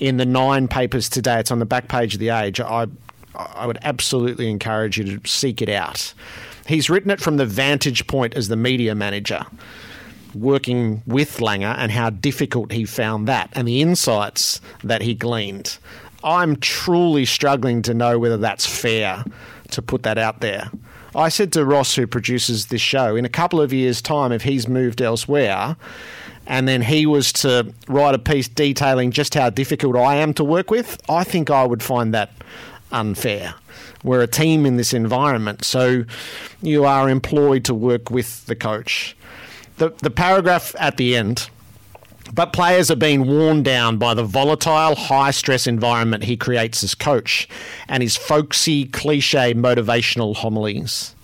in 0.00 0.16
the 0.16 0.26
nine 0.26 0.66
papers 0.66 1.08
today. 1.08 1.38
It's 1.38 1.50
on 1.50 1.58
the 1.58 1.66
back 1.66 1.88
page 1.88 2.14
of 2.14 2.20
the 2.20 2.30
Age. 2.30 2.60
I, 2.60 2.86
I 3.34 3.66
would 3.66 3.78
absolutely 3.82 4.50
encourage 4.50 4.98
you 4.98 5.18
to 5.18 5.28
seek 5.28 5.62
it 5.62 5.68
out. 5.68 6.12
He's 6.66 6.90
written 6.90 7.10
it 7.10 7.20
from 7.20 7.36
the 7.36 7.46
vantage 7.46 8.06
point 8.06 8.34
as 8.34 8.48
the 8.48 8.56
media 8.56 8.94
manager, 8.94 9.44
working 10.34 11.02
with 11.06 11.38
Langer 11.38 11.74
and 11.76 11.92
how 11.92 12.10
difficult 12.10 12.72
he 12.72 12.84
found 12.84 13.28
that 13.28 13.50
and 13.52 13.66
the 13.68 13.82
insights 13.82 14.60
that 14.82 15.02
he 15.02 15.14
gleaned. 15.14 15.78
I'm 16.22 16.56
truly 16.56 17.24
struggling 17.24 17.82
to 17.82 17.94
know 17.94 18.18
whether 18.18 18.36
that's 18.36 18.66
fair 18.66 19.24
to 19.70 19.82
put 19.82 20.02
that 20.02 20.18
out 20.18 20.40
there. 20.40 20.70
I 21.14 21.28
said 21.28 21.52
to 21.54 21.64
Ross, 21.64 21.96
who 21.96 22.06
produces 22.06 22.66
this 22.66 22.80
show, 22.80 23.16
in 23.16 23.24
a 23.24 23.28
couple 23.28 23.60
of 23.60 23.72
years' 23.72 24.00
time, 24.00 24.30
if 24.30 24.42
he's 24.42 24.68
moved 24.68 25.02
elsewhere, 25.02 25.76
and 26.50 26.66
then 26.66 26.82
he 26.82 27.06
was 27.06 27.32
to 27.32 27.72
write 27.86 28.12
a 28.12 28.18
piece 28.18 28.48
detailing 28.48 29.12
just 29.12 29.34
how 29.34 29.50
difficult 29.50 29.94
I 29.94 30.16
am 30.16 30.34
to 30.34 30.42
work 30.42 30.68
with, 30.68 31.00
I 31.08 31.22
think 31.22 31.48
I 31.48 31.64
would 31.64 31.80
find 31.80 32.12
that 32.12 32.32
unfair. 32.90 33.54
We're 34.02 34.22
a 34.22 34.26
team 34.26 34.66
in 34.66 34.76
this 34.76 34.92
environment, 34.92 35.64
so 35.64 36.04
you 36.60 36.84
are 36.84 37.08
employed 37.08 37.64
to 37.66 37.74
work 37.74 38.10
with 38.10 38.46
the 38.46 38.56
coach. 38.56 39.16
The, 39.76 39.90
the 39.98 40.10
paragraph 40.10 40.74
at 40.80 40.96
the 40.96 41.14
end, 41.14 41.48
but 42.34 42.52
players 42.52 42.90
are 42.90 42.96
being 42.96 43.28
worn 43.28 43.62
down 43.62 43.98
by 43.98 44.14
the 44.14 44.24
volatile, 44.24 44.96
high 44.96 45.30
stress 45.30 45.68
environment 45.68 46.24
he 46.24 46.36
creates 46.36 46.82
as 46.82 46.96
coach 46.96 47.48
and 47.86 48.02
his 48.02 48.16
folksy, 48.16 48.86
cliche 48.86 49.54
motivational 49.54 50.34
homilies. 50.34 51.14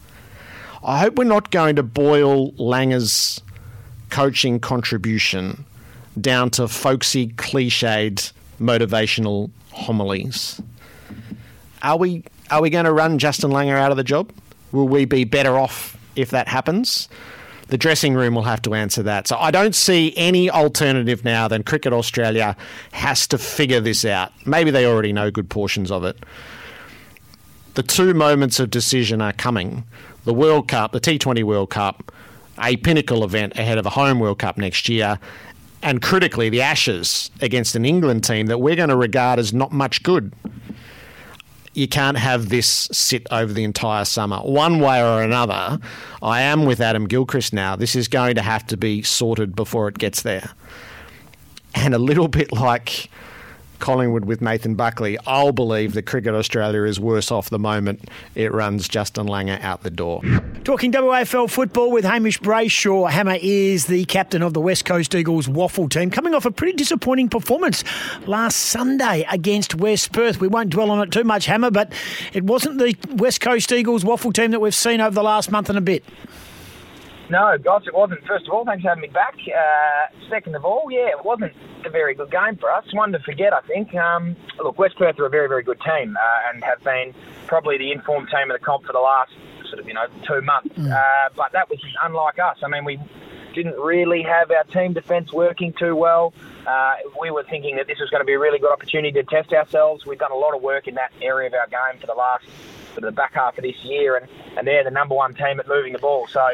I 0.85 1.01
hope 1.01 1.17
we're 1.17 1.25
not 1.25 1.51
going 1.51 1.75
to 1.77 1.83
boil 1.83 2.53
Langer's 2.53 3.43
coaching 4.11 4.61
contribution 4.61 5.65
down 6.21 6.51
to 6.51 6.69
folksy, 6.69 7.29
cliched 7.29 8.33
motivational 8.61 9.51
homilies. 9.73 10.61
Are 11.83 11.99
we 11.99 12.25
are 12.51 12.63
we 12.63 12.71
going 12.71 12.85
to 12.85 12.93
run 12.93 13.19
Justin 13.19 13.51
Langer 13.51 13.77
out 13.77 13.91
of 13.91 13.97
the 13.97 14.05
job? 14.05 14.33
Will 14.73 14.89
we 14.89 15.05
be 15.05 15.25
better 15.25 15.59
off 15.59 15.97
if 16.15 16.31
that 16.31 16.49
happens? 16.49 17.09
The 17.69 17.77
dressing 17.77 18.15
room 18.15 18.37
will 18.37 18.45
have 18.45 18.63
to 18.63 18.75
answer 18.75 19.03
that. 19.03 19.27
So 19.27 19.37
I 19.37 19.51
don't 19.51 19.75
see 19.75 20.15
any 20.17 20.49
alternative 20.49 21.25
now 21.25 21.49
than 21.49 21.65
Cricket 21.65 21.93
Australia 21.93 22.57
has 22.93 23.27
to 23.29 23.39
figure 23.39 23.81
this 23.81 24.05
out. 24.05 24.33
Maybe 24.47 24.71
they 24.71 24.87
already 24.87 25.13
know 25.13 25.33
good 25.33 25.51
portions 25.51 25.91
of 25.91 26.05
it. 26.05 26.17
The 27.75 27.83
two 27.83 28.15
moments 28.15 28.61
of 28.61 28.71
decision 28.71 29.21
are 29.21 29.33
coming. 29.33 29.85
The 30.25 30.33
World 30.33 30.69
Cup, 30.69 30.93
the 30.93 31.01
T20 31.01 31.43
World 31.43 31.71
Cup, 31.71 32.13
a 32.61 32.77
pinnacle 32.77 33.25
event 33.25 33.59
ahead 33.59 33.79
of 33.79 33.87
a 33.87 33.91
home 33.91 34.19
World 34.19 34.39
Cup 34.39 34.57
next 34.57 34.89
year, 34.89 35.19
and 35.83 36.03
critically, 36.03 36.49
the 36.49 36.63
Ashes 36.63 37.31
against 37.41 37.77
an 37.77 37.85
England 37.85 38.25
team 38.25 38.47
that 38.47 38.59
we're 38.59 38.77
going 38.77 38.89
to 38.89 38.97
regard 38.97 39.39
as 39.39 39.53
not 39.53 39.73
much 39.73 40.03
good. 40.03 40.33
You 41.75 41.87
can't 41.87 42.17
have 42.17 42.49
this 42.49 42.89
sit 42.91 43.27
over 43.31 43.53
the 43.53 43.63
entire 43.63 44.07
summer. 44.07 44.39
One 44.39 44.81
way 44.81 45.03
or 45.03 45.23
another, 45.23 45.79
I 46.23 46.41
am 46.41 46.65
with 46.65 46.81
Adam 46.81 47.07
Gilchrist 47.07 47.53
now. 47.53 47.77
This 47.77 47.95
is 47.95 48.09
going 48.09 48.35
to 48.37 48.43
have 48.43 48.67
to 48.69 48.77
be 48.77 49.03
sorted 49.03 49.55
before 49.55 49.87
it 49.89 49.99
gets 49.99 50.23
there. 50.23 50.51
And 51.75 51.95
a 51.95 51.99
little 51.99 52.29
bit 52.29 52.51
like 52.51 53.11
Collingwood 53.79 54.25
with 54.25 54.41
Nathan 54.41 54.75
Buckley, 54.75 55.19
I'll 55.27 55.53
believe 55.53 55.95
that 55.95 56.03
Cricket 56.03 56.35
Australia 56.35 56.83
is 56.85 56.99
worse 56.99 57.31
off 57.31 57.51
the 57.51 57.59
moment 57.59 58.09
it 58.35 58.53
runs 58.53 58.89
Justin 58.89 59.27
Langer 59.27 59.63
out 59.63 59.83
the 59.83 59.91
door. 59.91 60.23
Talking 60.65 60.93
WAFL 60.93 61.51
football 61.51 61.91
with 61.91 62.05
Hamish 62.05 62.41
Brayshaw. 62.41 63.11
Hammer 63.11 63.39
is 63.41 63.87
the 63.87 64.05
captain 64.07 64.43
of 64.43 64.55
the 64.55 64.61
West 64.61 64.85
Coast 64.85 65.15
Eagles 65.15 65.47
WAFL 65.47 65.91
team, 65.91 66.11
coming 66.11 66.35
off 66.35 66.45
a 66.45 66.51
pretty 66.51 66.77
disappointing 66.77 67.29
performance 67.29 67.85
last 68.27 68.57
Sunday 68.57 69.27
against 69.31 69.75
West 69.75 70.13
Perth. 70.13 70.41
We 70.41 70.49
won't 70.49 70.71
dwell 70.71 70.91
on 70.91 71.01
it 71.01 71.13
too 71.13 71.25
much, 71.25 71.47
Hammer, 71.47 71.71
but 71.71 71.93
it 72.33 72.45
wasn't 72.45 72.79
the 72.79 72.97
West 73.17 73.41
Coast 73.41 73.71
Eagles 73.73 74.05
WAFL 74.05 74.33
team 74.35 74.51
that 74.51 74.61
we've 74.61 74.75
seen 74.75 75.01
over 75.01 75.15
the 75.15 75.23
last 75.23 75.51
month 75.51 75.69
and 75.69 75.79
a 75.79 75.83
bit. 75.83 76.05
No, 77.29 77.59
gosh, 77.59 77.87
it 77.87 77.95
wasn't. 77.95 78.25
First 78.27 78.47
of 78.47 78.53
all, 78.53 78.65
thanks 78.65 78.83
for 78.83 78.89
having 78.89 79.03
me 79.03 79.09
back. 79.09 79.35
Uh, 79.47 80.29
second 80.31 80.55
of 80.55 80.65
all, 80.65 80.89
yeah, 80.91 81.09
it 81.09 81.25
wasn't 81.25 81.53
a 81.85 81.91
very 81.91 82.15
good 82.15 82.31
game 82.31 82.57
for 82.57 82.71
us. 82.71 82.85
One 82.93 83.13
to 83.13 83.19
forget, 83.21 83.53
I 83.53 83.61
think. 83.63 83.95
Um, 83.95 84.37
look, 84.63 84.79
West 84.79 84.97
Perth 84.97 85.19
are 85.19 85.27
a 85.27 85.31
very, 85.31 85.49
very 85.49 85.63
good 85.63 85.81
team 85.81 86.17
uh, 86.17 86.51
and 86.53 86.63
have 86.63 86.83
been 86.85 87.15
probably 87.47 87.79
the 87.79 87.91
informed 87.93 88.29
team 88.29 88.51
of 88.51 88.59
the 88.59 88.65
comp 88.65 88.85
for 88.85 88.93
the 88.93 89.01
last 89.01 89.33
sort 89.69 89.81
of, 89.81 89.89
you 89.89 89.95
know, 89.95 90.07
two 90.27 90.41
months. 90.43 90.77
Uh, 90.93 91.29
but 91.37 91.53
that 91.53 91.69
was 91.69 91.81
unlike 92.03 92.39
us. 92.39 92.59
I 92.63 92.69
mean, 92.69 92.85
we 92.85 93.01
didn't 93.55 93.79
really 93.81 94.23
have 94.23 94.51
our 94.51 94.65
team 94.65 94.93
defence 94.93 95.33
working 95.33 95.73
too 95.73 95.97
well. 95.97 96.33
Uh, 96.67 96.95
we 97.21 97.31
were 97.31 97.45
thinking 97.45 97.77
that 97.77 97.87
this 97.87 97.99
was 97.99 98.11
going 98.11 98.21
to 98.21 98.25
be 98.27 98.35
a 98.35 98.39
really 98.39 98.59
good 98.59 98.73
opportunity 98.73 99.13
to 99.13 99.23
test 99.25 99.53
ourselves. 99.53 100.05
We've 100.05 100.19
done 100.19 100.33
a 100.33 100.37
lot 100.37 100.55
of 100.55 100.63
work 100.63 100.87
in 100.87 100.95
that 100.97 101.13
area 101.23 101.49
of 101.49 101.55
our 101.55 101.67
game 101.67 102.01
for 102.01 102.07
the 102.07 102.15
last 102.15 102.45
sort 102.97 103.05
of 103.05 103.15
the 103.15 103.21
back 103.23 103.35
half 103.35 103.57
of 103.59 103.63
this 103.63 103.79
year, 103.85 104.17
and, 104.17 104.27
and 104.57 104.67
they're 104.67 104.85
the 104.85 104.91
number 104.91 105.15
one 105.15 105.35
team 105.35 105.61
at 105.61 105.69
moving 105.69 105.93
the 105.93 105.99
ball. 105.99 106.27
So 106.27 106.45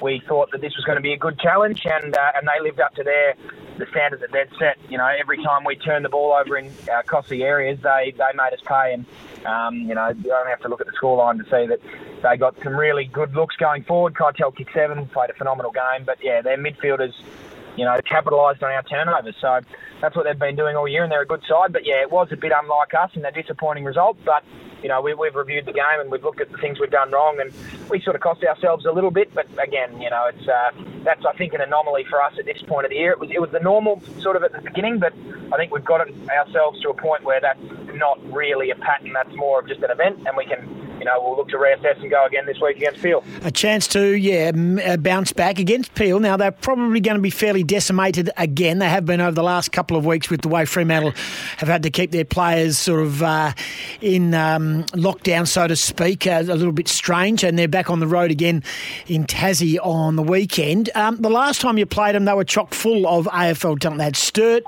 we 0.00 0.22
thought 0.28 0.50
that 0.52 0.60
this 0.60 0.74
was 0.76 0.84
going 0.84 0.96
to 0.96 1.02
be 1.02 1.12
a 1.12 1.18
good 1.26 1.38
challenge, 1.38 1.80
and 1.84 2.16
uh, 2.16 2.32
and 2.36 2.48
they 2.48 2.62
lived 2.62 2.80
up 2.80 2.94
to 2.94 3.02
their 3.02 3.34
the 3.78 3.86
standards 3.90 4.22
that 4.22 4.32
they'd 4.32 4.50
set. 4.58 4.76
You 4.88 4.98
know, 4.98 5.06
every 5.06 5.42
time 5.42 5.64
we 5.64 5.76
turned 5.76 6.04
the 6.04 6.08
ball 6.08 6.32
over 6.32 6.56
in 6.56 6.70
our 6.92 7.02
costly 7.04 7.44
areas, 7.44 7.78
they, 7.80 8.12
they 8.16 8.30
made 8.34 8.52
us 8.52 8.60
pay. 8.66 8.92
And, 8.92 9.06
um, 9.46 9.88
you 9.88 9.94
know, 9.94 10.08
you 10.08 10.24
don't 10.24 10.48
have 10.48 10.60
to 10.62 10.68
look 10.68 10.80
at 10.80 10.88
the 10.88 10.92
scoreline 11.00 11.38
to 11.38 11.44
see 11.44 11.66
that 11.66 11.80
they 12.22 12.36
got 12.36 12.56
some 12.64 12.74
really 12.74 13.04
good 13.04 13.34
looks 13.34 13.54
going 13.56 13.84
forward. 13.84 14.14
Keitel 14.14 14.54
kicked 14.56 14.74
seven, 14.74 15.06
played 15.06 15.30
a 15.30 15.34
phenomenal 15.34 15.70
game. 15.70 16.04
But, 16.04 16.18
yeah, 16.22 16.42
their 16.42 16.58
midfielders, 16.58 17.12
you 17.76 17.84
know, 17.84 17.96
capitalised 18.04 18.64
on 18.64 18.72
our 18.72 18.82
turnovers. 18.82 19.36
So 19.40 19.60
that's 20.00 20.16
what 20.16 20.24
they've 20.24 20.36
been 20.36 20.56
doing 20.56 20.74
all 20.74 20.88
year, 20.88 21.04
and 21.04 21.12
they're 21.12 21.22
a 21.22 21.26
good 21.26 21.44
side. 21.48 21.72
But, 21.72 21.86
yeah, 21.86 22.02
it 22.02 22.10
was 22.10 22.28
a 22.32 22.36
bit 22.36 22.52
unlike 22.52 22.94
us 22.94 23.12
and 23.14 23.24
a 23.24 23.30
disappointing 23.30 23.84
result. 23.84 24.18
But, 24.24 24.42
you 24.82 24.88
know, 24.88 25.00
we, 25.00 25.14
we've 25.14 25.34
reviewed 25.34 25.66
the 25.66 25.72
game 25.72 26.00
and 26.00 26.10
we've 26.10 26.22
looked 26.22 26.40
at 26.40 26.50
the 26.50 26.58
things 26.58 26.78
we've 26.80 26.90
done 26.90 27.10
wrong, 27.10 27.40
and 27.40 27.52
we 27.90 28.00
sort 28.00 28.16
of 28.16 28.22
cost 28.22 28.42
ourselves 28.44 28.86
a 28.86 28.92
little 28.92 29.10
bit. 29.10 29.32
But 29.34 29.46
again, 29.62 30.00
you 30.00 30.10
know, 30.10 30.30
it's 30.32 30.48
uh, 30.48 30.70
that's 31.04 31.24
I 31.24 31.32
think 31.32 31.54
an 31.54 31.60
anomaly 31.60 32.04
for 32.08 32.22
us 32.22 32.34
at 32.38 32.44
this 32.44 32.62
point 32.62 32.84
of 32.84 32.90
the 32.90 32.96
year. 32.96 33.12
It 33.12 33.18
was 33.18 33.30
it 33.30 33.40
was 33.40 33.50
the 33.50 33.60
normal 33.60 34.02
sort 34.20 34.36
of 34.36 34.42
at 34.42 34.52
the 34.52 34.60
beginning, 34.60 34.98
but 34.98 35.12
I 35.52 35.56
think 35.56 35.72
we've 35.72 35.84
got 35.84 36.06
ourselves 36.30 36.80
to 36.82 36.90
a 36.90 36.94
point 36.94 37.24
where 37.24 37.40
that's 37.40 37.60
not 37.94 38.18
really 38.32 38.70
a 38.70 38.76
pattern. 38.76 39.12
That's 39.12 39.34
more 39.34 39.60
of 39.60 39.68
just 39.68 39.82
an 39.82 39.90
event, 39.90 40.26
and 40.26 40.36
we 40.36 40.44
can. 40.46 40.87
You 40.98 41.04
know, 41.04 41.20
we'll 41.20 41.36
look 41.36 41.48
to 41.50 41.56
reassess 41.56 42.00
and 42.00 42.10
go 42.10 42.26
again 42.26 42.46
this 42.46 42.60
week 42.60 42.76
against 42.76 43.02
Peel. 43.02 43.22
A 43.42 43.50
chance 43.50 43.86
to, 43.88 44.16
yeah, 44.16 44.50
uh, 44.84 44.96
bounce 44.96 45.32
back 45.32 45.58
against 45.58 45.94
Peel. 45.94 46.18
Now, 46.20 46.36
they're 46.36 46.50
probably 46.50 47.00
going 47.00 47.16
to 47.16 47.22
be 47.22 47.30
fairly 47.30 47.62
decimated 47.62 48.30
again. 48.36 48.78
They 48.78 48.88
have 48.88 49.06
been 49.06 49.20
over 49.20 49.32
the 49.32 49.42
last 49.42 49.72
couple 49.72 49.96
of 49.96 50.04
weeks 50.04 50.30
with 50.30 50.42
the 50.42 50.48
way 50.48 50.64
Fremantle 50.64 51.12
have 51.58 51.68
had 51.68 51.82
to 51.84 51.90
keep 51.90 52.10
their 52.10 52.24
players 52.24 52.78
sort 52.78 53.02
of 53.02 53.22
uh, 53.22 53.52
in 54.00 54.34
um, 54.34 54.84
lockdown, 54.86 55.46
so 55.46 55.66
to 55.66 55.76
speak. 55.76 56.26
Uh, 56.26 56.42
a 56.48 56.54
little 56.54 56.72
bit 56.72 56.88
strange, 56.88 57.44
and 57.44 57.58
they're 57.58 57.68
back 57.68 57.90
on 57.90 58.00
the 58.00 58.06
road 58.06 58.30
again 58.30 58.62
in 59.06 59.24
Tassie 59.24 59.78
on 59.82 60.16
the 60.16 60.22
weekend. 60.22 60.90
Um, 60.94 61.16
the 61.16 61.30
last 61.30 61.60
time 61.60 61.78
you 61.78 61.86
played 61.86 62.14
them, 62.14 62.24
they 62.24 62.34
were 62.34 62.44
chock 62.44 62.74
full 62.74 63.06
of 63.06 63.26
AFL 63.26 63.78
talent. 63.78 63.98
They 63.98 64.04
had 64.04 64.16
Sturt, 64.16 64.64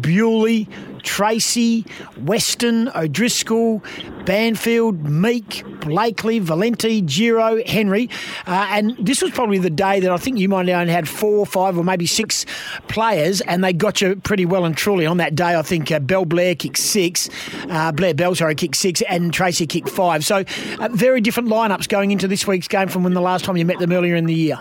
Bewley, 0.00 0.66
Treacy, 1.02 1.86
Weston, 2.24 2.90
O'Driscoll, 2.94 3.82
Banfield, 4.24 5.08
Meek, 5.08 5.64
Blakely, 5.80 6.40
Valente, 6.40 7.04
Giro, 7.06 7.62
Henry. 7.64 8.08
Uh, 8.46 8.68
and 8.70 8.96
this 8.98 9.22
was 9.22 9.30
probably 9.30 9.58
the 9.58 9.70
day 9.70 10.00
that 10.00 10.10
I 10.10 10.16
think 10.16 10.38
you 10.38 10.48
might 10.48 10.68
have 10.68 10.80
only 10.80 10.92
had 10.92 11.08
four, 11.08 11.46
five, 11.46 11.76
or 11.78 11.84
maybe 11.84 12.06
six 12.06 12.46
players, 12.88 13.40
and 13.42 13.62
they 13.62 13.72
got 13.72 14.00
you 14.00 14.16
pretty 14.16 14.46
well 14.46 14.64
and 14.64 14.76
truly. 14.76 15.06
On 15.06 15.16
that 15.18 15.34
day, 15.34 15.56
I 15.56 15.62
think 15.62 15.90
uh, 15.90 15.98
Bell 15.98 16.24
Blair 16.24 16.54
kicked 16.54 16.78
six, 16.78 17.28
uh, 17.70 17.92
Blair 17.92 18.14
Bell, 18.14 18.34
sorry, 18.34 18.54
kicked 18.54 18.76
six, 18.76 19.02
and 19.02 19.32
Treacy 19.32 19.68
kicked 19.68 19.88
five. 19.88 20.24
So 20.24 20.44
uh, 20.80 20.88
very 20.92 21.20
different 21.20 21.48
lineups 21.48 21.88
going 21.88 22.10
into 22.10 22.28
this 22.28 22.46
week's 22.46 22.68
game 22.68 22.88
from 22.88 23.02
when 23.04 23.14
the 23.14 23.20
last 23.20 23.44
time 23.44 23.56
you 23.56 23.64
met 23.64 23.78
them 23.78 23.92
earlier 23.92 24.16
in 24.16 24.26
the 24.26 24.34
year. 24.34 24.58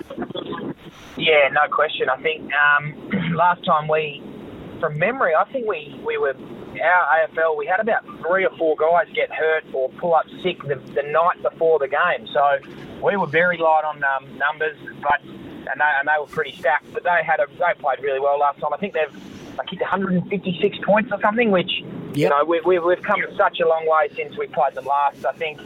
Yeah, 1.17 1.49
no 1.51 1.67
question. 1.71 2.09
I 2.09 2.21
think 2.21 2.49
um, 2.53 3.09
last 3.35 3.65
time 3.65 3.87
we, 3.87 4.21
from 4.79 4.97
memory, 4.97 5.33
I 5.35 5.45
think 5.51 5.67
we, 5.67 5.99
we 6.05 6.17
were 6.17 6.35
our 6.81 7.27
AFL. 7.27 7.57
We 7.57 7.65
had 7.65 7.79
about 7.79 8.05
three 8.21 8.45
or 8.45 8.55
four 8.57 8.75
guys 8.75 9.07
get 9.13 9.31
hurt 9.31 9.63
or 9.73 9.89
pull 9.89 10.15
up 10.15 10.25
sick 10.43 10.61
the, 10.63 10.75
the 10.93 11.03
night 11.03 11.41
before 11.41 11.79
the 11.79 11.87
game. 11.87 12.27
So 12.33 12.59
we 13.03 13.15
were 13.15 13.27
very 13.27 13.57
light 13.57 13.83
on 13.85 14.03
um, 14.03 14.37
numbers, 14.37 14.77
but 15.01 15.21
and 15.23 15.81
they, 15.81 15.91
and 15.99 16.07
they 16.07 16.19
were 16.19 16.27
pretty 16.27 16.55
stacked. 16.57 16.91
But 16.93 17.03
they 17.03 17.21
had 17.25 17.39
a 17.39 17.47
they 17.47 17.79
played 17.79 17.99
really 18.01 18.19
well 18.19 18.39
last 18.39 18.59
time. 18.59 18.73
I 18.73 18.77
think 18.77 18.93
they've 18.93 19.13
they 19.57 19.63
kicked 19.67 19.81
156 19.81 20.77
points 20.85 21.11
or 21.11 21.19
something, 21.21 21.51
which 21.51 21.71
you 22.13 22.29
know 22.29 22.43
we, 22.45 22.61
we, 22.61 22.79
we've 22.79 23.01
come 23.01 23.21
such 23.35 23.59
a 23.59 23.67
long 23.67 23.87
way 23.87 24.09
since 24.15 24.37
we 24.37 24.47
played 24.47 24.75
them 24.75 24.85
last. 24.85 25.25
I 25.25 25.33
think. 25.33 25.59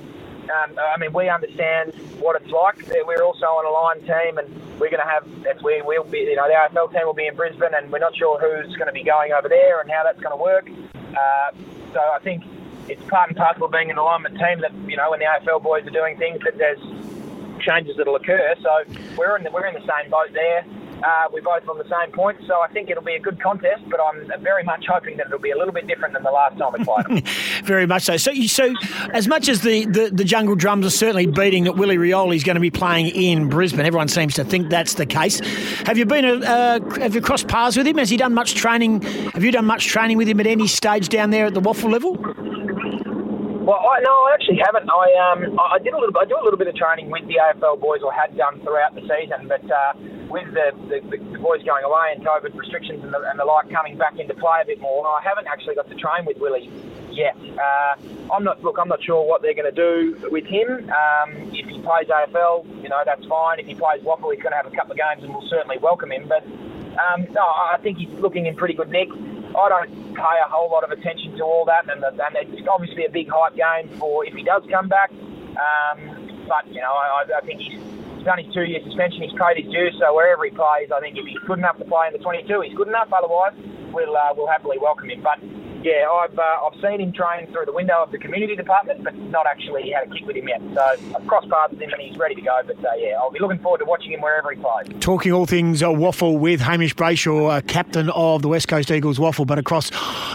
Um, 0.52 0.78
I 0.78 0.98
mean, 0.98 1.14
we 1.14 1.30
understand 1.30 1.94
what 2.20 2.42
it's 2.42 2.52
like. 2.52 2.78
We're 3.06 3.24
also 3.24 3.46
on 3.46 3.66
a 3.66 3.72
line 3.72 4.02
team, 4.02 4.38
and 4.38 4.48
we're 4.80 4.90
going 4.90 5.04
to 5.04 5.10
have. 5.10 5.26
That's 5.44 5.62
we'll 5.64 6.04
be. 6.04 6.20
You 6.20 6.36
know, 6.36 6.48
the 6.48 6.54
AFL 6.54 6.92
team 6.92 7.06
will 7.06 7.14
be 7.14 7.28
in 7.28 7.36
Brisbane, 7.36 7.74
and 7.74 7.92
we're 7.92 8.00
not 8.00 8.16
sure 8.16 8.40
who's 8.40 8.76
going 8.76 8.88
to 8.88 8.94
be 8.94 9.04
going 9.04 9.32
over 9.32 9.48
there 9.48 9.80
and 9.82 9.90
how 9.90 10.04
that's 10.04 10.20
going 10.20 10.36
to 10.36 10.42
work. 10.42 10.70
Uh, 10.96 11.52
so 11.94 12.00
I 12.00 12.20
think 12.24 12.44
it's 12.88 13.04
part 13.10 13.30
and 13.30 13.38
parcel 13.38 13.66
of 13.66 13.72
being 13.72 13.92
an 13.92 13.98
alignment 13.98 14.38
team 14.38 14.62
that 14.62 14.74
you 14.90 14.98
know 14.98 15.12
when 15.12 15.20
the 15.20 15.26
AFL 15.26 15.64
boys 15.64 15.86
are 15.86 15.92
doing 15.92 16.18
things 16.18 16.40
that 16.44 16.58
there's 16.58 16.82
changes 17.62 17.98
that'll 17.98 18.16
occur. 18.16 18.56
So 18.62 18.84
we're 19.18 19.38
in 19.38 19.44
the, 19.44 19.52
we're 19.52 19.66
in 19.66 19.74
the 19.74 19.88
same 19.88 20.10
boat 20.10 20.34
there. 20.34 20.66
Uh, 21.04 21.30
we're 21.32 21.42
both 21.42 21.68
on 21.68 21.78
the 21.78 21.90
same 21.90 22.14
point, 22.14 22.38
so 22.48 22.62
I 22.62 22.68
think 22.68 22.90
it'll 22.90 23.04
be 23.04 23.16
a 23.16 23.20
good 23.20 23.42
contest. 23.42 23.84
But 23.90 24.00
I'm 24.00 24.32
very 24.42 24.64
much 24.64 24.86
hoping 24.88 25.18
that 25.18 25.28
it'll 25.28 25.40
be 25.40 25.52
a 25.52 25.58
little 25.58 25.74
bit 25.74 25.88
different 25.88 26.14
than 26.14 26.24
the 26.24 26.32
last 26.32 26.58
time 26.58 26.74
we 26.78 26.84
played. 26.84 27.28
Very 27.64 27.86
much 27.86 28.04
so. 28.04 28.18
So, 28.18 28.34
so 28.34 28.74
as 29.14 29.28
much 29.28 29.50
as 29.50 29.62
the, 29.62 29.86
the, 29.86 30.10
the 30.12 30.24
Jungle 30.24 30.56
Drums 30.56 30.86
are 30.86 30.92
certainly 30.92 31.26
beating 31.26 31.66
that 31.66 31.76
Willie 31.76 31.98
Rioli 31.98 32.36
is 32.36 32.44
going 32.44 32.56
to 32.56 32.62
be 32.62 32.72
playing 32.72 33.08
in 33.08 33.50
Brisbane, 33.50 33.86
everyone 33.86 34.08
seems 34.08 34.34
to 34.36 34.44
think 34.44 34.70
that's 34.70 34.96
the 34.96 35.06
case. 35.06 35.40
Have 35.86 35.98
you 35.98 36.06
been 36.06 36.26
a, 36.26 36.34
uh, 36.36 36.80
have 37.00 37.16
you 37.16 37.22
crossed 37.22 37.48
paths 37.48 37.78
with 37.78 37.88
him? 37.88 37.98
Has 37.98 38.10
he 38.10 38.18
done 38.18 38.34
much 38.34 38.56
training? 38.56 39.02
Have 39.02 39.44
you 39.44 39.52
done 39.52 39.66
much 39.66 39.88
training 39.88 40.18
with 40.18 40.28
him 40.28 40.40
at 40.40 40.48
any 40.48 40.68
stage 40.68 41.10
down 41.10 41.30
there 41.30 41.46
at 41.46 41.54
the 41.54 41.62
WAFL 41.62 41.92
level? 41.92 42.18
Well, 43.62 43.78
I, 43.78 44.02
no, 44.02 44.10
I 44.10 44.34
actually 44.34 44.58
haven't. 44.58 44.89
I 44.89 45.06
um, 45.21 45.60
I 45.62 45.78
did 45.78 45.93
a 45.93 45.97
little. 46.00 46.17
I 46.17 46.26
do 46.26 46.34
a 46.34 46.41
little 46.43 46.58
bit 46.58 46.67
of 46.67 46.74
training 46.74 47.12
with 47.12 47.28
the 47.28 47.38
AFL 47.38 47.80
boys, 47.80 48.02
or 48.02 48.12
had 48.12 48.36
done 48.36 48.60
throughout 48.62 48.95
the 48.95 49.02
season. 49.02 49.47
But 49.47 49.62
uh, 49.69 49.93
with 50.34 50.50
the, 50.50 50.74
the, 50.89 50.97
the 51.13 51.38
boys 51.38 51.62
going 51.62 51.84
away 51.86 52.10
and 52.15 52.26
COVID 52.26 52.58
restrictions 52.58 53.04
and 53.04 53.13
the, 53.13 53.21
and 53.30 53.38
the 53.38 53.45
like 53.45 53.69
coming 53.69 54.00
back 54.00 54.17
into 54.17 54.34
play 54.34 54.62
a 54.63 54.65
bit 54.65 54.82
more, 54.82 55.06
I 55.06 55.21
haven't 55.21 55.45
actually 55.45 55.76
got 55.76 55.88
to 55.89 55.95
train 55.95 56.26
with 56.26 56.38
Willie 56.38 56.71
yet. 57.12 57.38
Uh, 57.38 58.34
I'm 58.34 58.43
not. 58.43 58.63
Look, 58.63 58.78
I'm 58.82 58.89
not 58.89 59.04
sure 59.04 59.21
what 59.21 59.43
they're 59.43 59.54
going 59.54 59.69
to 59.69 59.78
do 59.78 60.17
with 60.32 60.45
him. 60.45 60.89
Um, 60.89 61.54
if 61.54 61.69
he 61.69 61.78
plays 61.86 62.08
AFL, 62.10 62.65
you 62.82 62.89
know, 62.89 63.04
that's 63.06 63.26
fine. 63.28 63.60
If 63.60 63.67
he 63.67 63.76
plays 63.76 64.02
WAFL, 64.02 64.34
he's 64.34 64.41
going 64.41 64.54
to 64.54 64.58
have 64.58 64.65
a 64.65 64.76
couple 64.76 64.93
of 64.93 64.97
games, 64.97 65.21
and 65.24 65.32
we'll 65.32 65.47
certainly 65.47 65.78
welcome 65.78 66.12
him. 66.12 66.28
But 66.28 66.41
um, 66.97 67.28
no, 67.30 67.45
I 67.45 67.78
think 67.84 68.00
he's 68.00 68.10
looking 68.17 68.47
in 68.47 68.56
pretty 68.56 68.74
good 68.74 68.89
nick. 68.89 69.10
I 69.56 69.70
don't 69.70 70.16
pay 70.16 70.38
a 70.46 70.50
whole 70.50 70.70
lot 70.72 70.84
of 70.84 70.92
attention 70.92 71.38
to 71.38 71.44
all 71.44 71.66
that, 71.66 71.90
and, 71.90 72.04
and 72.04 72.36
it's 72.36 72.68
obviously 72.68 73.06
a 73.06 73.10
big 73.10 73.28
hype 73.30 73.56
game 73.56 73.90
for 73.98 74.26
if 74.26 74.34
he 74.34 74.44
does 74.44 74.64
come 74.70 74.88
back. 74.88 75.12
Um, 75.12 76.46
but 76.48 76.68
you 76.68 76.82
know, 76.82 76.92
I, 76.92 77.26
I 77.38 77.42
think 77.46 77.62
he's 77.62 77.82
he's 78.22 78.24
done 78.24 78.38
his 78.38 78.54
two-year 78.54 78.82
suspension. 78.84 79.22
He's 79.22 79.34
paid 79.34 79.64
his 79.64 79.72
dues, 79.72 79.96
so 80.00 80.14
wherever 80.14 80.46
he 80.46 80.52
plays, 80.52 80.92
I 80.94 81.00
think 81.00 81.18
if 81.18 81.26
he's 81.26 81.40
good 81.48 81.58
enough 81.58 81.78
to 81.80 81.86
play 81.86 82.08
in 82.08 82.14
the 82.14 82.20
22, 82.20 82.62
he's 82.62 82.76
good 82.76 82.88
enough. 82.88 83.10
Otherwise, 83.12 83.54
we'll 83.92 84.16
uh, 84.16 84.34
we'll 84.36 84.48
happily 84.48 84.78
welcome 84.78 85.10
him. 85.10 85.22
But 85.22 85.40
yeah, 85.84 86.08
I've 86.10 86.38
uh, 86.38 86.41
I've 86.41 86.80
seen 86.82 87.02
him 87.02 87.13
train 87.13 87.52
through 87.52 87.65
the 87.65 87.72
window 87.72 88.02
of 88.04 88.12
the 88.12 88.17
community 88.17 88.56
department, 88.56 89.04
but 89.04 89.15
not 89.15 89.48
actually 89.48 89.89
had 89.91 90.08
a 90.08 90.13
kick 90.13 90.26
with 90.26 90.36
him 90.36 90.48
yet. 90.48 90.62
So 90.74 91.15
I've 91.15 91.28
crossed 91.28 91.50
paths 91.50 91.72
with 91.72 91.82
him, 91.82 91.91
and 91.91 92.02
he's 92.02 92.17
ready 92.17 92.36
to 92.36 92.41
go. 92.41 92.60
But 92.65 92.78
uh, 92.78 92.89
yeah, 92.98 93.17
I'll 93.20 93.32
be 93.32 93.39
looking 93.39 93.60
forward 93.60 93.80
to 93.80 93.86
watching 93.86 94.13
him 94.13 94.22
wherever 94.22 94.52
he 94.52 94.62
plays. 94.62 94.88
Talking 95.00 95.32
all 95.32 95.46
things 95.46 95.82
uh, 95.82 95.89
WAFL 95.89 96.39
with 96.39 96.62
Hamish 96.62 96.96
Brayshaw, 96.96 97.58
uh, 97.58 97.62
captain 97.62 98.10
of 98.12 98.41
the 98.41 98.48
West 98.48 98.67
Coast 98.67 98.91
Eagles 98.91 99.17
WAFL, 99.17 99.48
but 99.48 99.58
across 99.58 99.91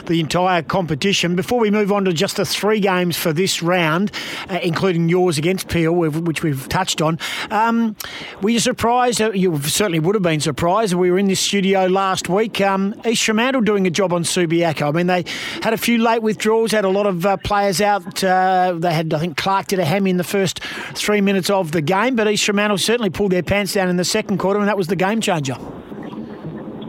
the 0.07 0.21
entire 0.21 0.63
competition. 0.63 1.37
Before 1.37 1.61
we 1.61 1.71
move 1.71 1.93
on 1.93 2.05
to 2.05 2.13
just 2.13 2.37
the 2.37 2.45
three 2.45 2.81
games 2.81 3.17
for 3.17 3.33
this 3.33 3.63
round, 3.63 4.11
uh, 4.51 4.59
including 4.63 5.09
yours 5.09 5.39
against 5.39 5.69
Peel, 5.69 5.93
which 5.93 6.43
we've 6.43 6.69
touched 6.69 7.01
on, 7.01 7.19
um, 7.51 7.97
were 8.43 8.51
you 8.51 8.61
surprised? 8.61 9.21
Uh, 9.21 9.31
you 9.33 9.59
certainly 9.61 10.01
would 10.01 10.15
have 10.15 10.23
been 10.23 10.41
surprised. 10.41 10.95
We 10.95 11.11
were 11.11 11.19
in 11.19 11.29
this 11.29 11.41
studio 11.41 11.87
last 11.87 12.29
week. 12.29 12.61
Um, 12.61 12.95
East 13.05 13.25
Fremantle 13.25 13.63
doing 13.63 13.87
a 13.87 13.91
job 13.91 14.13
on 14.13 14.25
Subiaco. 14.25 14.89
I 14.89 14.91
mean, 14.93 15.07
they 15.07 15.25
had 15.62 15.72
a 15.72 15.79
few 15.79 15.99
late 15.99 16.22
withdrawals, 16.22 16.72
had 16.72 16.85
a 16.85 16.88
lot 16.88 17.07
of 17.07 17.27
uh, 17.27 17.37
players 17.38 17.81
out. 17.81 18.22
Uh, 18.22 18.75
they 18.77 18.92
had, 18.92 19.12
I 19.12 19.18
think, 19.18 19.37
Clark 19.37 19.68
did 19.68 19.79
a 19.79 19.85
hammy 19.85 20.11
in 20.11 20.16
the 20.16 20.25
first 20.25 20.61
three 20.94 21.20
minutes 21.20 21.51
of 21.51 21.72
the 21.72 21.83
game, 21.83 22.16
but 22.16 22.29
East 22.29 22.44
Fremantle 22.44 22.79
certainly 22.79 23.11
pulled 23.11 23.33
their 23.33 23.42
pants 23.42 23.75
down 23.75 23.88
in 23.88 23.96
the 23.96 24.05
second 24.05 24.38
quarter, 24.38 24.59
and 24.61 24.68
that 24.68 24.77
was 24.77 24.88
the 24.88 24.96
game 24.96 25.20
changer. 25.20 25.57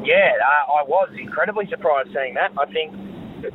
Yeah, 0.05 0.31
I 0.73 0.83
was 0.83 1.10
incredibly 1.19 1.67
surprised 1.67 2.10
seeing 2.13 2.36
that. 2.36 2.51
I 2.57 2.65
think 2.71 2.95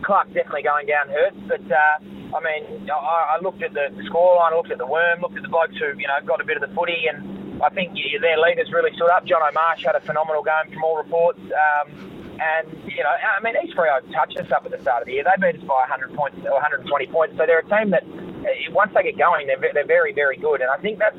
Clark 0.03 0.29
definitely 0.35 0.63
going 0.63 0.87
down 0.87 1.09
hurts, 1.09 1.37
but 1.49 1.65
uh, 1.71 2.37
I 2.37 2.41
mean, 2.41 2.91
I, 2.91 3.37
I 3.37 3.39
looked 3.43 3.63
at 3.63 3.73
the, 3.75 3.89
scoreline, 4.11 4.53
I 4.53 4.57
looked 4.57 4.71
at 4.71 4.79
the 4.79 4.87
worm, 4.87 5.21
looked 5.21 5.37
at 5.37 5.43
the 5.43 5.49
blokes 5.49 5.77
who 5.79 5.99
you 5.99 6.07
know 6.07 6.19
got 6.27 6.41
a 6.41 6.45
bit 6.45 6.57
of 6.57 6.69
the 6.69 6.75
footy, 6.75 7.09
and 7.09 7.63
I 7.63 7.69
think 7.71 7.97
their 8.21 8.39
leaders 8.39 8.71
really 8.73 8.95
stood 8.97 9.11
up. 9.11 9.25
John 9.27 9.43
O'Marsh 9.43 9.85
had 9.85 9.97
a 9.97 10.01
phenomenal 10.01 10.43
game 10.43 10.73
from 10.73 10.85
all 10.85 10.97
reports. 10.97 11.41
Um, 11.41 12.22
and, 12.41 12.67
you 12.89 13.03
know, 13.03 13.13
I 13.13 13.41
mean, 13.43 13.55
East 13.63 13.77
Freo 13.77 14.01
touched 14.13 14.39
us 14.39 14.51
up 14.53 14.65
at 14.65 14.73
the 14.73 14.81
start 14.81 15.03
of 15.03 15.07
the 15.07 15.19
year. 15.19 15.25
They 15.25 15.37
beat 15.41 15.61
us 15.61 15.67
by 15.67 15.85
100 15.89 16.15
points 16.15 16.39
or 16.45 16.57
120 16.57 16.89
points. 17.09 17.37
So 17.37 17.45
they're 17.47 17.65
a 17.65 17.69
team 17.69 17.91
that, 17.91 18.05
uh, 18.05 18.49
once 18.73 18.93
they 18.95 19.03
get 19.03 19.19
going, 19.19 19.47
they're, 19.47 19.61
they're 19.61 19.87
very, 19.87 20.13
very 20.13 20.37
good. 20.37 20.61
And 20.61 20.71
I 20.71 20.79
think 20.79 20.99
that's 20.99 21.19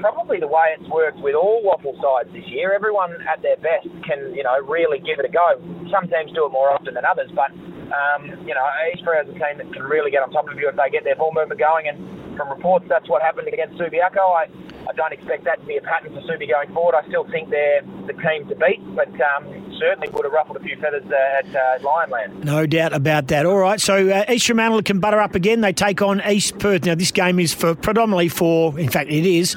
probably 0.00 0.38
the 0.40 0.48
way 0.48 0.76
it's 0.78 0.88
worked 0.90 1.18
with 1.20 1.34
all 1.34 1.64
WAFL 1.64 1.96
sides 2.00 2.28
this 2.32 2.44
year. 2.52 2.72
Everyone 2.72 3.16
at 3.24 3.40
their 3.40 3.56
best 3.56 3.88
can, 4.04 4.34
you 4.34 4.42
know, 4.42 4.60
really 4.64 5.00
give 5.00 5.18
it 5.18 5.24
a 5.24 5.32
go. 5.32 5.56
Some 5.90 6.08
teams 6.08 6.32
do 6.32 6.46
it 6.46 6.52
more 6.52 6.70
often 6.70 6.94
than 6.94 7.04
others, 7.04 7.30
but 7.34 7.50
um, 7.92 8.26
you 8.46 8.54
know, 8.54 8.64
East 8.92 9.04
Freo 9.04 9.22
is 9.22 9.30
a 9.30 9.36
team 9.38 9.60
that 9.60 9.68
can 9.72 9.82
really 9.82 10.10
get 10.10 10.22
on 10.22 10.30
top 10.32 10.48
of 10.48 10.58
you 10.58 10.68
if 10.68 10.76
they 10.76 10.90
get 10.90 11.04
their 11.04 11.16
ball 11.16 11.32
movement 11.32 11.60
going. 11.60 11.88
And 11.88 12.36
from 12.36 12.50
reports, 12.50 12.86
that's 12.88 13.08
what 13.08 13.22
happened 13.22 13.48
against 13.48 13.78
Subiaco. 13.78 14.24
I, 14.34 14.48
I 14.88 14.92
don't 14.96 15.12
expect 15.12 15.44
that 15.44 15.60
to 15.60 15.66
be 15.66 15.76
a 15.76 15.84
pattern 15.84 16.12
for 16.12 16.20
Subi 16.28 16.48
going 16.48 16.72
forward. 16.72 16.94
I 16.96 17.06
still 17.08 17.24
think 17.30 17.50
they're 17.50 17.82
the 18.06 18.16
team 18.18 18.48
to 18.48 18.56
beat, 18.56 18.82
but 18.96 19.12
um, 19.20 19.63
certainly 19.78 20.08
would 20.08 20.24
have 20.24 20.32
ruffled 20.32 20.56
a 20.56 20.60
few 20.60 20.76
feathers 20.76 21.04
uh, 21.10 21.38
at 21.38 21.46
uh, 21.54 21.78
Lionland. 21.80 22.44
No 22.44 22.66
doubt 22.66 22.92
about 22.92 23.28
that. 23.28 23.46
All 23.46 23.58
right, 23.58 23.80
so 23.80 24.08
uh, 24.08 24.24
East 24.28 24.46
Fremantle 24.46 24.82
can 24.82 25.00
butter 25.00 25.20
up 25.20 25.34
again. 25.34 25.60
They 25.60 25.72
take 25.72 26.02
on 26.02 26.22
East 26.26 26.58
Perth. 26.58 26.84
Now, 26.84 26.94
this 26.94 27.10
game 27.10 27.38
is 27.38 27.54
for 27.54 27.74
predominantly 27.74 28.28
for, 28.28 28.78
in 28.78 28.88
fact, 28.88 29.10
it 29.10 29.26
is 29.26 29.56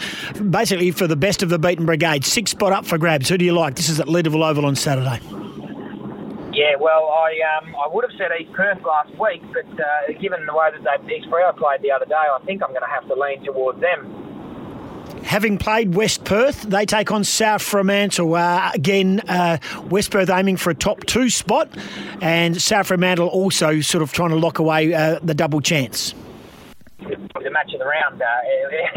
basically 0.49 0.91
for 0.91 1.07
the 1.07 1.15
best 1.15 1.43
of 1.43 1.49
the 1.49 1.59
beaten 1.59 1.85
brigade. 1.85 2.25
Six 2.25 2.51
spot 2.51 2.71
up 2.71 2.85
for 2.85 2.97
grabs. 2.97 3.29
Who 3.29 3.37
do 3.37 3.45
you 3.45 3.53
like? 3.53 3.75
This 3.75 3.89
is 3.89 3.99
at 3.99 4.07
Leederville 4.07 4.47
Oval 4.47 4.65
on 4.65 4.75
Saturday. 4.75 5.19
Yeah, 6.53 6.73
well, 6.79 7.13
I 7.13 7.37
um, 7.61 7.75
I 7.75 7.87
would 7.93 8.03
have 8.09 8.17
said 8.17 8.31
East 8.39 8.51
Perth 8.53 8.81
last 8.81 9.11
week, 9.19 9.43
but 9.53 9.69
uh, 9.79 10.19
given 10.19 10.43
the 10.47 10.53
way 10.55 10.69
that 10.73 11.05
they 11.05 11.15
East 11.15 11.27
Freo 11.29 11.55
played 11.55 11.83
the 11.83 11.91
other 11.91 12.05
day, 12.05 12.15
I 12.15 12.39
think 12.45 12.63
I'm 12.63 12.69
going 12.69 12.81
to 12.81 12.89
have 12.89 13.07
to 13.07 13.13
lean 13.13 13.45
towards 13.45 13.79
them. 13.79 14.26
Having 15.23 15.57
played 15.57 15.93
West 15.93 16.23
Perth, 16.23 16.63
they 16.63 16.85
take 16.85 17.11
on 17.11 17.23
South 17.23 17.61
Fremantle. 17.61 18.35
Uh, 18.35 18.71
again, 18.73 19.19
uh, 19.27 19.57
West 19.89 20.11
Perth 20.11 20.29
aiming 20.29 20.57
for 20.57 20.69
a 20.69 20.75
top 20.75 21.05
two 21.05 21.29
spot, 21.29 21.69
and 22.21 22.59
South 22.61 22.87
Fremantle 22.87 23.27
also 23.27 23.81
sort 23.81 24.01
of 24.01 24.13
trying 24.13 24.29
to 24.29 24.37
lock 24.37 24.59
away 24.59 24.93
uh, 24.93 25.19
the 25.21 25.33
double 25.33 25.59
chance. 25.59 26.13
the 26.99 27.51
match 27.51 27.73
of 27.73 27.79
the 27.79 27.85
round 27.85 28.21
uh, 28.21 28.25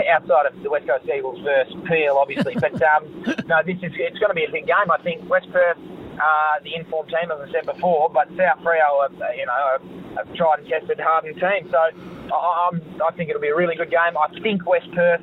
outside 0.13 0.47
of 0.47 0.63
the 0.63 0.71
West 0.71 0.87
Coast 0.87 1.05
Eagles 1.13 1.41
versus 1.41 1.75
Peel, 1.89 2.17
obviously. 2.17 2.55
But 2.55 2.81
um, 2.83 3.25
no, 3.47 3.63
this 3.67 3.79
is 3.83 3.93
it's 3.97 4.19
going 4.19 4.31
to 4.31 4.35
be 4.35 4.45
a 4.45 4.51
big 4.51 4.67
game. 4.67 4.91
I 4.91 4.99
think 5.03 5.29
West 5.29 5.51
Perth, 5.53 5.79
uh, 5.79 6.63
the 6.63 6.77
informed 6.77 7.11
team, 7.11 7.31
as 7.31 7.49
I 7.49 7.53
said 7.53 7.67
before, 7.67 8.09
but 8.09 8.29
South 8.37 8.61
Freo, 8.63 9.03
are, 9.03 9.11
uh, 9.11 9.33
you 9.37 9.47
know, 9.47 9.79
a 10.21 10.37
tried 10.37 10.61
and 10.61 10.69
tested, 10.69 11.01
hardened 11.01 11.41
team. 11.41 11.69
So 11.71 11.79
I, 11.79 12.71
I 13.05 13.11
think 13.17 13.31
it'll 13.31 13.43
be 13.43 13.49
a 13.49 13.57
really 13.57 13.75
good 13.75 13.91
game. 13.91 14.17
I 14.17 14.29
think 14.41 14.65
West 14.67 14.91
Perth 14.93 15.21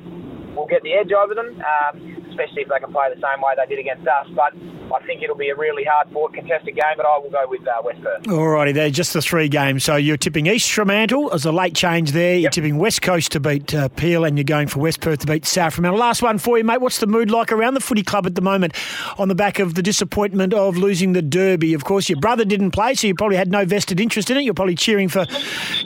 will 0.58 0.66
get 0.66 0.82
the 0.82 0.94
edge 0.94 1.12
over 1.12 1.34
them, 1.34 1.62
um, 1.62 2.26
especially 2.30 2.62
if 2.62 2.68
they 2.68 2.78
can 2.80 2.92
play 2.92 3.08
the 3.14 3.20
same 3.20 3.40
way 3.40 3.54
they 3.56 3.66
did 3.66 3.78
against 3.78 4.06
us. 4.06 4.26
But 4.34 4.54
I 4.94 5.04
think 5.06 5.22
it'll 5.22 5.36
be 5.36 5.50
a 5.50 5.56
really 5.56 5.84
hard 5.84 6.10
fought, 6.12 6.34
contested 6.34 6.74
game. 6.74 6.96
But 6.96 7.06
I 7.06 7.18
will 7.18 7.30
go 7.30 7.44
with 7.48 7.66
uh, 7.66 7.82
West 7.84 8.02
Perth. 8.02 8.22
Alrighty, 8.24 8.74
they're 8.74 8.90
just 8.90 9.12
the 9.12 9.22
three 9.22 9.48
games. 9.48 9.84
So 9.84 9.96
you're 9.96 10.16
tipping 10.16 10.46
East 10.46 10.70
Fremantle 10.70 11.32
as 11.32 11.44
a 11.44 11.52
late 11.52 11.74
change 11.74 12.12
there. 12.12 12.36
You're 12.36 12.50
tipping 12.50 12.78
West 12.78 13.02
Coast 13.02 13.32
to 13.32 13.40
beat 13.40 13.74
uh, 13.74 13.88
Peel, 13.88 14.24
and 14.24 14.36
you're 14.36 14.44
going 14.44 14.68
for 14.68 14.80
West 14.80 15.00
Perth 15.00 15.20
to 15.20 15.26
beat 15.26 15.46
South 15.46 15.74
Fremantle. 15.74 15.98
Last 15.98 16.22
one 16.22 16.38
for 16.38 16.58
you, 16.58 16.64
mate. 16.64 16.80
What's 16.80 16.98
the 16.98 17.06
mood 17.06 17.30
like 17.30 17.52
around 17.52 17.74
the 17.74 17.80
footy 17.80 18.02
club 18.02 18.26
at 18.26 18.34
the 18.34 18.42
moment 18.42 18.74
on 19.18 19.28
the 19.28 19.34
back 19.34 19.58
of 19.58 19.74
the 19.74 19.82
disappointment 19.82 20.54
of 20.54 20.76
losing 20.76 21.12
the 21.12 21.22
Derby? 21.22 21.74
Of 21.74 21.84
course, 21.84 22.08
your 22.08 22.20
brother 22.20 22.44
didn't 22.44 22.72
play, 22.72 22.94
so 22.94 23.06
you 23.06 23.14
probably 23.14 23.36
had 23.36 23.50
no 23.50 23.64
vested 23.64 24.00
interest 24.00 24.30
in 24.30 24.36
it. 24.36 24.44
You're 24.44 24.54
probably 24.54 24.74
cheering 24.74 25.08
for 25.08 25.26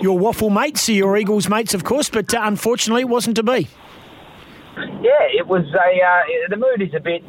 your 0.01 0.19
WAFL 0.19 0.53
mates, 0.53 0.89
your 0.89 1.17
Eagles 1.17 1.49
mates, 1.49 1.75
of 1.75 1.85
course, 1.85 2.09
but 2.09 2.33
uh, 2.33 2.41
unfortunately, 2.43 3.03
it 3.03 3.09
wasn't 3.09 3.37
to 3.37 3.43
be. 3.43 3.69
Yeah, 4.77 5.29
it 5.29 5.47
was 5.47 5.65
a. 5.75 5.89
Uh, 6.01 6.23
the 6.49 6.57
mood 6.57 6.81
is 6.81 6.95
a 6.97 7.01
bit. 7.01 7.23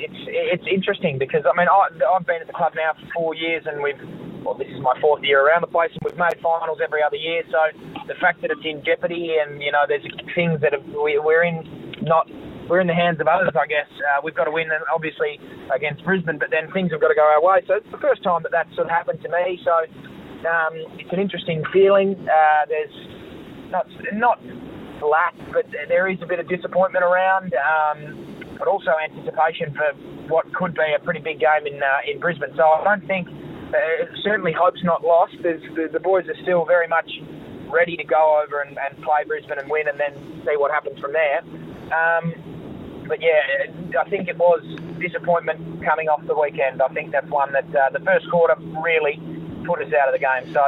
It's 0.00 0.22
it's 0.26 0.64
interesting 0.66 1.18
because 1.18 1.44
I 1.44 1.52
mean 1.56 1.68
I, 1.68 1.92
I've 2.16 2.26
been 2.26 2.40
at 2.40 2.46
the 2.46 2.56
club 2.56 2.72
now 2.74 2.92
for 2.94 3.06
four 3.14 3.34
years 3.34 3.64
and 3.66 3.82
we've. 3.82 4.00
Well, 4.40 4.56
this 4.56 4.72
is 4.72 4.80
my 4.80 4.96
fourth 5.04 5.22
year 5.22 5.44
around 5.44 5.60
the 5.60 5.68
place, 5.68 5.92
and 5.92 6.00
we've 6.00 6.16
made 6.16 6.40
finals 6.40 6.80
every 6.82 7.02
other 7.04 7.20
year. 7.20 7.44
So 7.52 7.60
the 8.08 8.16
fact 8.16 8.40
that 8.40 8.50
it's 8.50 8.64
in 8.64 8.80
jeopardy, 8.82 9.36
and 9.36 9.60
you 9.60 9.70
know, 9.70 9.84
there's 9.86 10.00
things 10.34 10.62
that 10.64 10.72
we, 10.96 11.20
we're 11.20 11.44
in 11.44 11.60
not 12.00 12.24
we're 12.70 12.80
in 12.80 12.86
the 12.86 12.96
hands 12.96 13.20
of 13.20 13.28
others, 13.28 13.52
I 13.52 13.66
guess. 13.66 13.90
Uh, 14.00 14.24
we've 14.24 14.34
got 14.34 14.44
to 14.44 14.50
win, 14.50 14.70
and 14.72 14.80
obviously 14.88 15.36
against 15.74 16.04
Brisbane, 16.04 16.38
but 16.38 16.48
then 16.50 16.72
things 16.72 16.90
have 16.92 17.02
got 17.02 17.08
to 17.08 17.18
go 17.18 17.26
our 17.26 17.42
way. 17.42 17.60
So 17.66 17.74
it's 17.74 17.90
the 17.92 17.98
first 18.00 18.22
time 18.22 18.42
that 18.44 18.52
that's 18.52 18.72
sort 18.74 18.86
of 18.86 18.90
happened 18.96 19.20
to 19.22 19.28
me. 19.28 19.60
So 19.60 19.74
um, 20.48 20.72
it's 20.96 21.12
an 21.12 21.20
interesting 21.20 21.62
feeling. 21.72 22.16
Uh, 22.16 22.64
there's 22.64 22.96
not 23.68 23.84
not 24.14 24.38
lack, 25.06 25.34
but 25.52 25.66
there 25.88 26.08
is 26.08 26.20
a 26.22 26.26
bit 26.26 26.38
of 26.38 26.48
disappointment 26.48 27.04
around, 27.04 27.54
um, 27.54 28.54
but 28.58 28.68
also 28.68 28.92
anticipation 29.02 29.74
for 29.74 29.92
what 30.28 30.52
could 30.54 30.74
be 30.74 30.94
a 30.94 31.02
pretty 31.02 31.20
big 31.20 31.40
game 31.40 31.66
in 31.66 31.82
uh, 31.82 32.10
in 32.10 32.20
Brisbane. 32.20 32.50
So 32.56 32.62
I 32.62 32.84
don't 32.84 33.06
think 33.06 33.28
uh, 33.28 34.04
certainly 34.22 34.52
hope's 34.52 34.84
not 34.84 35.02
lost. 35.04 35.34
The, 35.42 35.88
the 35.92 36.00
boys 36.00 36.26
are 36.28 36.36
still 36.42 36.64
very 36.64 36.88
much 36.88 37.10
ready 37.70 37.96
to 37.96 38.04
go 38.04 38.42
over 38.42 38.60
and, 38.60 38.78
and 38.78 39.02
play 39.02 39.24
Brisbane 39.26 39.58
and 39.58 39.70
win, 39.70 39.88
and 39.88 39.98
then 39.98 40.12
see 40.44 40.56
what 40.56 40.70
happens 40.70 40.98
from 40.98 41.12
there. 41.12 41.40
Um, 41.92 42.34
but 43.08 43.20
yeah, 43.20 43.42
I 44.00 44.08
think 44.08 44.28
it 44.28 44.38
was 44.38 44.62
disappointment 45.00 45.84
coming 45.84 46.08
off 46.08 46.24
the 46.26 46.38
weekend. 46.38 46.82
I 46.82 46.88
think 46.88 47.10
that's 47.10 47.28
one 47.28 47.52
that 47.52 47.66
uh, 47.74 47.90
the 47.90 48.00
first 48.00 48.30
quarter 48.30 48.54
really 48.82 49.18
put 49.64 49.80
us 49.82 49.92
out 49.92 50.08
of 50.08 50.12
the 50.12 50.18
game. 50.18 50.52
So 50.52 50.60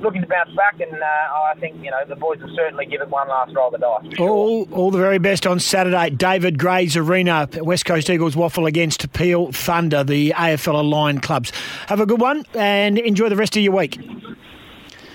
looking 0.00 0.22
to 0.22 0.26
bounce 0.26 0.54
back, 0.54 0.80
and 0.80 0.92
uh, 0.92 1.06
I 1.06 1.54
think 1.58 1.82
you 1.82 1.90
know 1.90 1.98
the 2.08 2.16
boys 2.16 2.38
will 2.40 2.54
certainly 2.54 2.86
give 2.86 3.00
it 3.00 3.08
one 3.08 3.28
last 3.28 3.54
roll 3.54 3.66
of 3.66 3.72
the 3.72 3.78
dice. 3.78 4.16
Sure. 4.16 4.28
All, 4.28 4.68
all 4.72 4.90
the 4.90 4.98
very 4.98 5.18
best 5.18 5.46
on 5.46 5.60
Saturday. 5.60 6.10
David 6.10 6.58
Gray's 6.58 6.96
Arena, 6.96 7.48
West 7.56 7.84
Coast 7.84 8.10
Eagles 8.10 8.34
WAFL 8.34 8.66
against 8.66 9.12
Peel 9.12 9.52
Thunder, 9.52 10.04
the 10.04 10.30
AFL 10.36 10.80
aligned 10.80 11.22
clubs. 11.22 11.52
Have 11.86 12.00
a 12.00 12.06
good 12.06 12.20
one 12.20 12.44
and 12.54 12.98
enjoy 12.98 13.28
the 13.28 13.36
rest 13.36 13.56
of 13.56 13.62
your 13.62 13.76
week. 13.76 13.98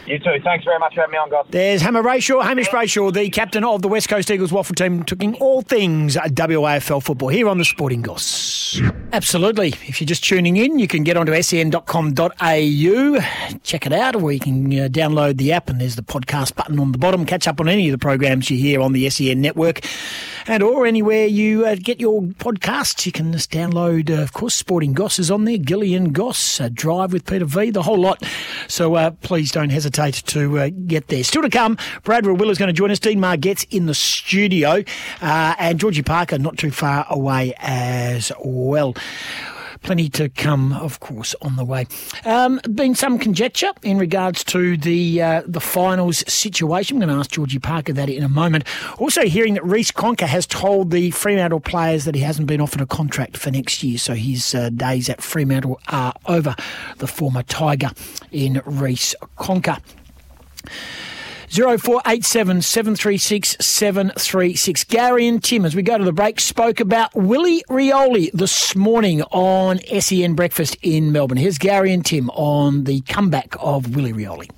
You 0.06 0.20
too. 0.20 0.40
Thanks 0.44 0.64
very 0.66 0.78
much 0.78 0.94
for 0.94 1.02
having 1.02 1.14
me 1.14 1.18
on, 1.18 1.30
guys. 1.32 1.46
There's 1.50 1.82
Hammer 1.82 2.04
Brayshaw, 2.04 2.44
Hamish 2.44 2.70
Brayshaw, 2.70 3.12
the 3.12 3.30
captain 3.30 3.64
of 3.64 3.82
the 3.82 3.88
West 3.88 4.08
Coast 4.08 4.30
Eagles 4.30 4.52
WAFL 4.52 4.76
team, 4.76 5.04
talking 5.04 5.34
all 5.36 5.62
things 5.64 6.16
WAFL 6.16 7.02
football 7.02 7.30
here 7.30 7.50
on 7.50 7.58
the 7.58 7.66
Sporting 7.66 8.04
Goss. 8.04 8.80
Absolutely. 9.14 9.70
If 9.70 10.00
you're 10.00 10.06
just 10.06 10.24
tuning 10.24 10.58
in, 10.58 10.78
you 10.78 10.88
can 10.88 11.04
get 11.04 11.18
onto 11.18 11.42
sen.com.au, 11.42 13.20
check 13.64 13.86
it 13.88 13.94
out, 13.94 14.16
or 14.16 14.32
you 14.32 14.40
can 14.40 14.66
uh, 14.68 14.88
download 14.90 15.38
the 15.38 15.52
app 15.52 15.70
and 15.70 15.82
there's 15.82 15.96
the 15.96 16.04
podcast 16.04 16.56
button 16.56 16.80
on 16.80 16.92
the 16.92 16.98
bottom. 17.00 17.26
Catch 17.26 17.48
up 17.48 17.60
on 17.60 17.68
any 17.68 17.88
of 17.88 17.92
the 17.92 17.98
programs 17.98 18.52
you 18.52 18.58
hear 18.58 18.82
on 18.82 18.94
the 18.94 19.10
SEN 19.10 19.42
network 19.42 19.82
and 20.48 20.62
or 20.64 20.86
anywhere 20.86 21.26
you 21.26 21.66
uh, 21.66 21.76
get 21.76 22.00
your 22.00 22.22
podcasts. 22.22 23.06
You 23.06 23.12
can 23.12 23.32
just 23.32 23.52
download, 23.52 24.10
uh, 24.10 24.22
of 24.22 24.34
course, 24.34 24.54
Sporting 24.54 24.94
Goss 24.94 25.20
is 25.20 25.32
on 25.32 25.46
there, 25.46 25.58
Gillian 25.58 26.12
Goss, 26.12 26.62
uh, 26.62 26.70
Drive 26.72 27.14
with 27.14 27.26
Peter 27.26 27.46
V, 27.46 27.72
the 27.72 27.84
whole 27.84 28.00
lot. 28.00 28.24
So 28.68 28.96
uh, 28.96 29.12
please 29.12 29.52
don't 29.52 29.70
hesitate 29.70 30.16
to 30.28 30.60
uh, 30.60 30.70
get 30.88 31.08
there. 31.08 31.24
Still 31.24 31.42
to 31.42 31.50
come, 31.50 31.78
Brad 32.04 32.26
Will 32.26 32.50
is 32.50 32.58
going 32.58 32.68
to 32.68 32.74
join 32.74 32.92
us. 32.92 33.00
Dean 33.00 33.20
Margette's 33.20 33.66
in 33.72 33.86
the 33.86 33.94
studio, 33.94 34.84
uh, 35.22 35.56
and 35.58 35.80
Georgie 35.80 36.04
Parker 36.04 36.38
not 36.38 36.58
too 36.58 36.72
far 36.72 37.06
away 37.10 37.54
as 37.60 38.32
well. 38.44 38.96
Plenty 39.86 40.10
to 40.10 40.30
come, 40.30 40.74
of 40.74 41.00
course, 41.00 41.36
on 41.44 41.58
the 41.58 41.64
way. 41.64 41.86
Um, 42.26 42.60
been 42.74 42.96
some 42.96 43.20
conjecture 43.20 43.70
in 43.84 44.00
regards 44.00 44.44
to 44.46 44.78
the 44.78 45.22
uh, 45.22 45.44
the 45.46 45.60
finals 45.60 46.24
situation. 46.28 46.98
I'm 46.98 47.02
going 47.02 47.14
to 47.14 47.20
ask 47.20 47.30
Georgie 47.30 47.60
Parker 47.60 47.94
that 47.94 48.10
in 48.10 48.24
a 48.24 48.28
moment. 48.28 48.64
Also, 48.98 49.26
hearing 49.26 49.54
that 49.54 49.64
Reece 49.64 49.92
Conca 49.92 50.26
has 50.26 50.48
told 50.48 50.90
the 50.90 51.12
Fremantle 51.12 51.60
players 51.60 52.06
that 52.06 52.16
he 52.16 52.22
hasn't 52.22 52.48
been 52.48 52.62
offered 52.62 52.82
a 52.82 52.88
contract 52.88 53.38
for 53.38 53.52
next 53.52 53.84
year, 53.84 54.00
so 54.00 54.16
his 54.16 54.56
uh, 54.56 54.72
days 54.72 55.08
at 55.08 55.22
Fremantle 55.22 55.80
are 55.90 56.16
over. 56.26 56.56
The 56.98 57.06
former 57.06 57.44
Tiger 57.44 57.92
in 58.32 58.64
Reece 58.66 59.14
Conca. 59.38 59.80
0487 61.56 62.62
736 62.62 63.58
736. 63.66 64.84
Gary 64.86 65.28
and 65.28 65.42
Tim, 65.44 65.64
as 65.66 65.74
we 65.76 65.82
go 65.84 65.98
to 65.98 66.04
the 66.04 66.12
break, 66.12 66.40
spoke 66.42 66.80
about 66.82 67.16
Willie 67.16 67.64
Rioli 67.70 68.30
this 68.34 68.76
morning 68.76 69.22
on 69.32 69.80
SEN 70.00 70.34
Breakfast 70.36 70.76
in 70.82 71.12
Melbourne. 71.14 71.38
Here's 71.38 71.58
Gary 71.58 71.94
and 71.94 72.06
Tim 72.06 72.30
on 72.32 72.84
the 72.84 73.02
comeback 73.02 73.56
of 73.60 73.96
Willie 73.96 74.12
Rioli. 74.14 74.50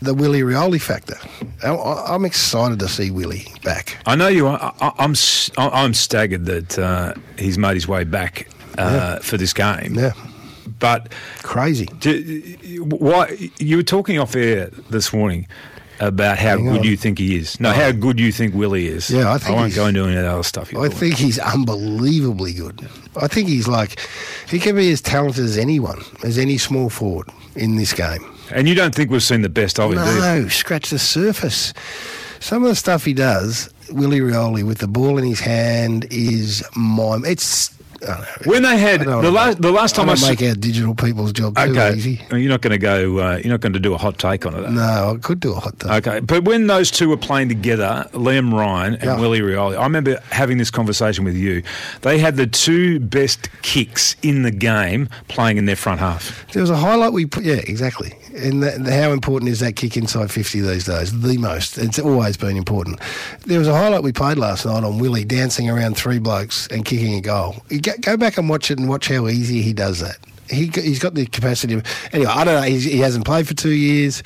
the 0.00 0.14
Willie 0.14 0.40
Rioli 0.42 0.80
factor. 0.80 1.16
I- 1.62 1.68
I- 1.74 2.14
I'm 2.14 2.24
excited 2.24 2.78
to 2.78 2.88
see 2.88 3.10
Willie 3.10 3.46
back. 3.62 3.98
I 4.06 4.14
know 4.14 4.28
you 4.28 4.46
are. 4.46 4.74
I, 4.80 4.92
I'm 4.98 5.12
s- 5.12 5.50
I- 5.58 5.82
I'm 5.84 5.92
staggered 5.94 6.46
that 6.46 6.78
uh, 6.78 7.12
he's 7.38 7.58
made 7.58 7.74
his 7.74 7.86
way 7.88 8.04
back 8.04 8.48
uh, 8.78 9.18
for 9.20 9.36
this 9.36 9.52
game. 9.52 9.94
Yeah, 9.94 10.12
But 10.78 11.12
crazy. 11.42 11.86
do, 12.00 12.56
why 12.90 13.50
you 13.58 13.76
were 13.78 13.82
talking 13.82 14.18
off 14.18 14.34
air 14.36 14.66
this 14.90 15.12
morning 15.12 15.46
about 16.00 16.38
how 16.38 16.56
Hang 16.56 16.64
good 16.66 16.78
on. 16.80 16.84
you 16.84 16.96
think 16.96 17.18
he 17.18 17.36
is. 17.36 17.58
No, 17.60 17.70
oh. 17.70 17.72
how 17.72 17.90
good 17.92 18.18
you 18.20 18.30
think 18.32 18.54
Willie 18.54 18.86
is. 18.86 19.10
Yeah, 19.10 19.32
I 19.32 19.38
think 19.38 19.50
I 19.50 19.54
won't 19.54 19.66
he's- 19.72 19.76
go 19.76 19.86
into 19.86 20.04
any 20.04 20.16
of 20.16 20.22
that 20.22 20.30
other 20.32 20.42
stuff. 20.42 20.72
you're 20.72 20.82
I 20.84 20.88
doing. 20.88 20.98
think 20.98 21.14
he's 21.16 21.38
unbelievably 21.38 22.52
good. 22.54 22.88
I 23.20 23.28
think 23.28 23.48
he's 23.48 23.66
like 23.68 23.98
he 24.48 24.58
can 24.58 24.76
be 24.76 24.90
as 24.92 25.00
talented 25.00 25.44
as 25.44 25.56
anyone, 25.58 26.02
as 26.22 26.38
any 26.38 26.58
small 26.58 26.90
forward 26.90 27.28
in 27.54 27.76
this 27.76 27.92
game. 27.92 28.24
And 28.50 28.68
you 28.68 28.74
don't 28.74 28.94
think 28.94 29.10
we've 29.10 29.22
seen 29.22 29.42
the 29.42 29.48
best 29.48 29.80
of 29.80 29.92
him, 29.92 29.98
do 30.04 30.10
you? 30.14 30.20
No, 30.20 30.48
scratch 30.48 30.90
the 30.90 30.98
surface. 30.98 31.72
Some 32.38 32.62
of 32.62 32.68
the 32.68 32.76
stuff 32.76 33.04
he 33.04 33.14
does, 33.14 33.68
Willie 33.90 34.20
Rioli 34.20 34.62
with 34.64 34.78
the 34.78 34.86
ball 34.86 35.18
in 35.18 35.24
his 35.24 35.40
hand 35.40 36.06
is 36.10 36.62
mime. 36.76 37.24
It's 37.24 37.70
I 37.70 37.74
don't 37.74 37.75
know. 37.75 37.75
When 38.44 38.62
they 38.62 38.78
had 38.78 39.00
the 39.00 39.30
last, 39.30 39.60
the 39.60 39.72
last 39.72 39.94
time 39.94 40.08
I, 40.08 40.12
I 40.14 40.28
make 40.30 40.42
our 40.42 40.54
digital 40.54 40.94
people's 40.94 41.32
job 41.32 41.56
too 41.56 41.62
okay, 41.72 41.94
easy. 41.94 42.20
you're 42.30 42.48
not 42.50 42.60
going 42.60 42.72
to 42.72 42.78
go. 42.78 43.18
Uh, 43.18 43.36
you're 43.42 43.52
not 43.52 43.60
going 43.60 43.72
to 43.72 43.80
do 43.80 43.94
a 43.94 43.98
hot 43.98 44.18
take 44.18 44.46
on 44.46 44.54
it. 44.54 44.70
No, 44.70 45.14
I 45.14 45.18
could 45.20 45.40
do 45.40 45.52
a 45.52 45.60
hot 45.60 45.78
take. 45.78 45.90
Okay, 46.06 46.20
but 46.20 46.44
when 46.44 46.66
those 46.66 46.90
two 46.90 47.08
were 47.08 47.16
playing 47.16 47.48
together, 47.48 48.08
Liam 48.12 48.52
Ryan 48.52 48.94
and 48.94 49.04
Yeah. 49.04 49.20
Willie 49.20 49.40
Rioli, 49.40 49.78
I 49.78 49.82
remember 49.84 50.20
having 50.30 50.58
this 50.58 50.70
conversation 50.70 51.24
with 51.24 51.36
you. 51.36 51.62
They 52.02 52.18
had 52.18 52.36
the 52.36 52.46
two 52.46 53.00
best 53.00 53.48
kicks 53.62 54.16
in 54.22 54.42
the 54.42 54.50
game 54.50 55.08
playing 55.28 55.56
in 55.56 55.64
their 55.66 55.76
front 55.76 56.00
half. 56.00 56.46
There 56.52 56.60
was 56.62 56.70
a 56.70 56.76
highlight 56.76 57.12
we 57.12 57.26
put, 57.26 57.44
yeah, 57.44 57.54
exactly. 57.54 58.12
And 58.36 58.86
how 58.86 59.12
important 59.12 59.50
is 59.50 59.60
that 59.60 59.76
kick 59.76 59.96
inside 59.96 60.30
50 60.30 60.60
these 60.60 60.84
days? 60.84 61.20
The 61.20 61.38
most. 61.38 61.78
It's 61.78 61.98
always 61.98 62.36
been 62.36 62.56
important. 62.56 63.00
There 63.46 63.58
was 63.58 63.68
a 63.68 63.74
highlight 63.74 64.02
we 64.02 64.12
played 64.12 64.36
last 64.36 64.66
night 64.66 64.84
on 64.84 64.98
Willie 64.98 65.24
dancing 65.24 65.70
around 65.70 65.96
three 65.96 66.18
blokes 66.18 66.66
and 66.68 66.84
kicking 66.84 67.14
a 67.14 67.20
goal. 67.20 67.56
Go, 67.80 67.92
go 68.00 68.16
back 68.16 68.36
and 68.36 68.48
watch 68.48 68.70
it 68.70 68.78
and 68.78 68.88
watch 68.88 69.08
how 69.08 69.26
easy 69.28 69.62
he 69.62 69.72
does 69.72 70.00
that. 70.00 70.18
He 70.48 70.66
he's 70.66 70.98
got 70.98 71.14
the 71.14 71.26
capacity. 71.26 71.74
Of, 71.74 71.84
anyway, 72.12 72.30
I 72.30 72.44
don't 72.44 72.54
know. 72.54 72.68
He's, 72.68 72.84
he 72.84 72.98
hasn't 72.98 73.24
played 73.24 73.46
for 73.48 73.54
two 73.54 73.72
years. 73.72 74.22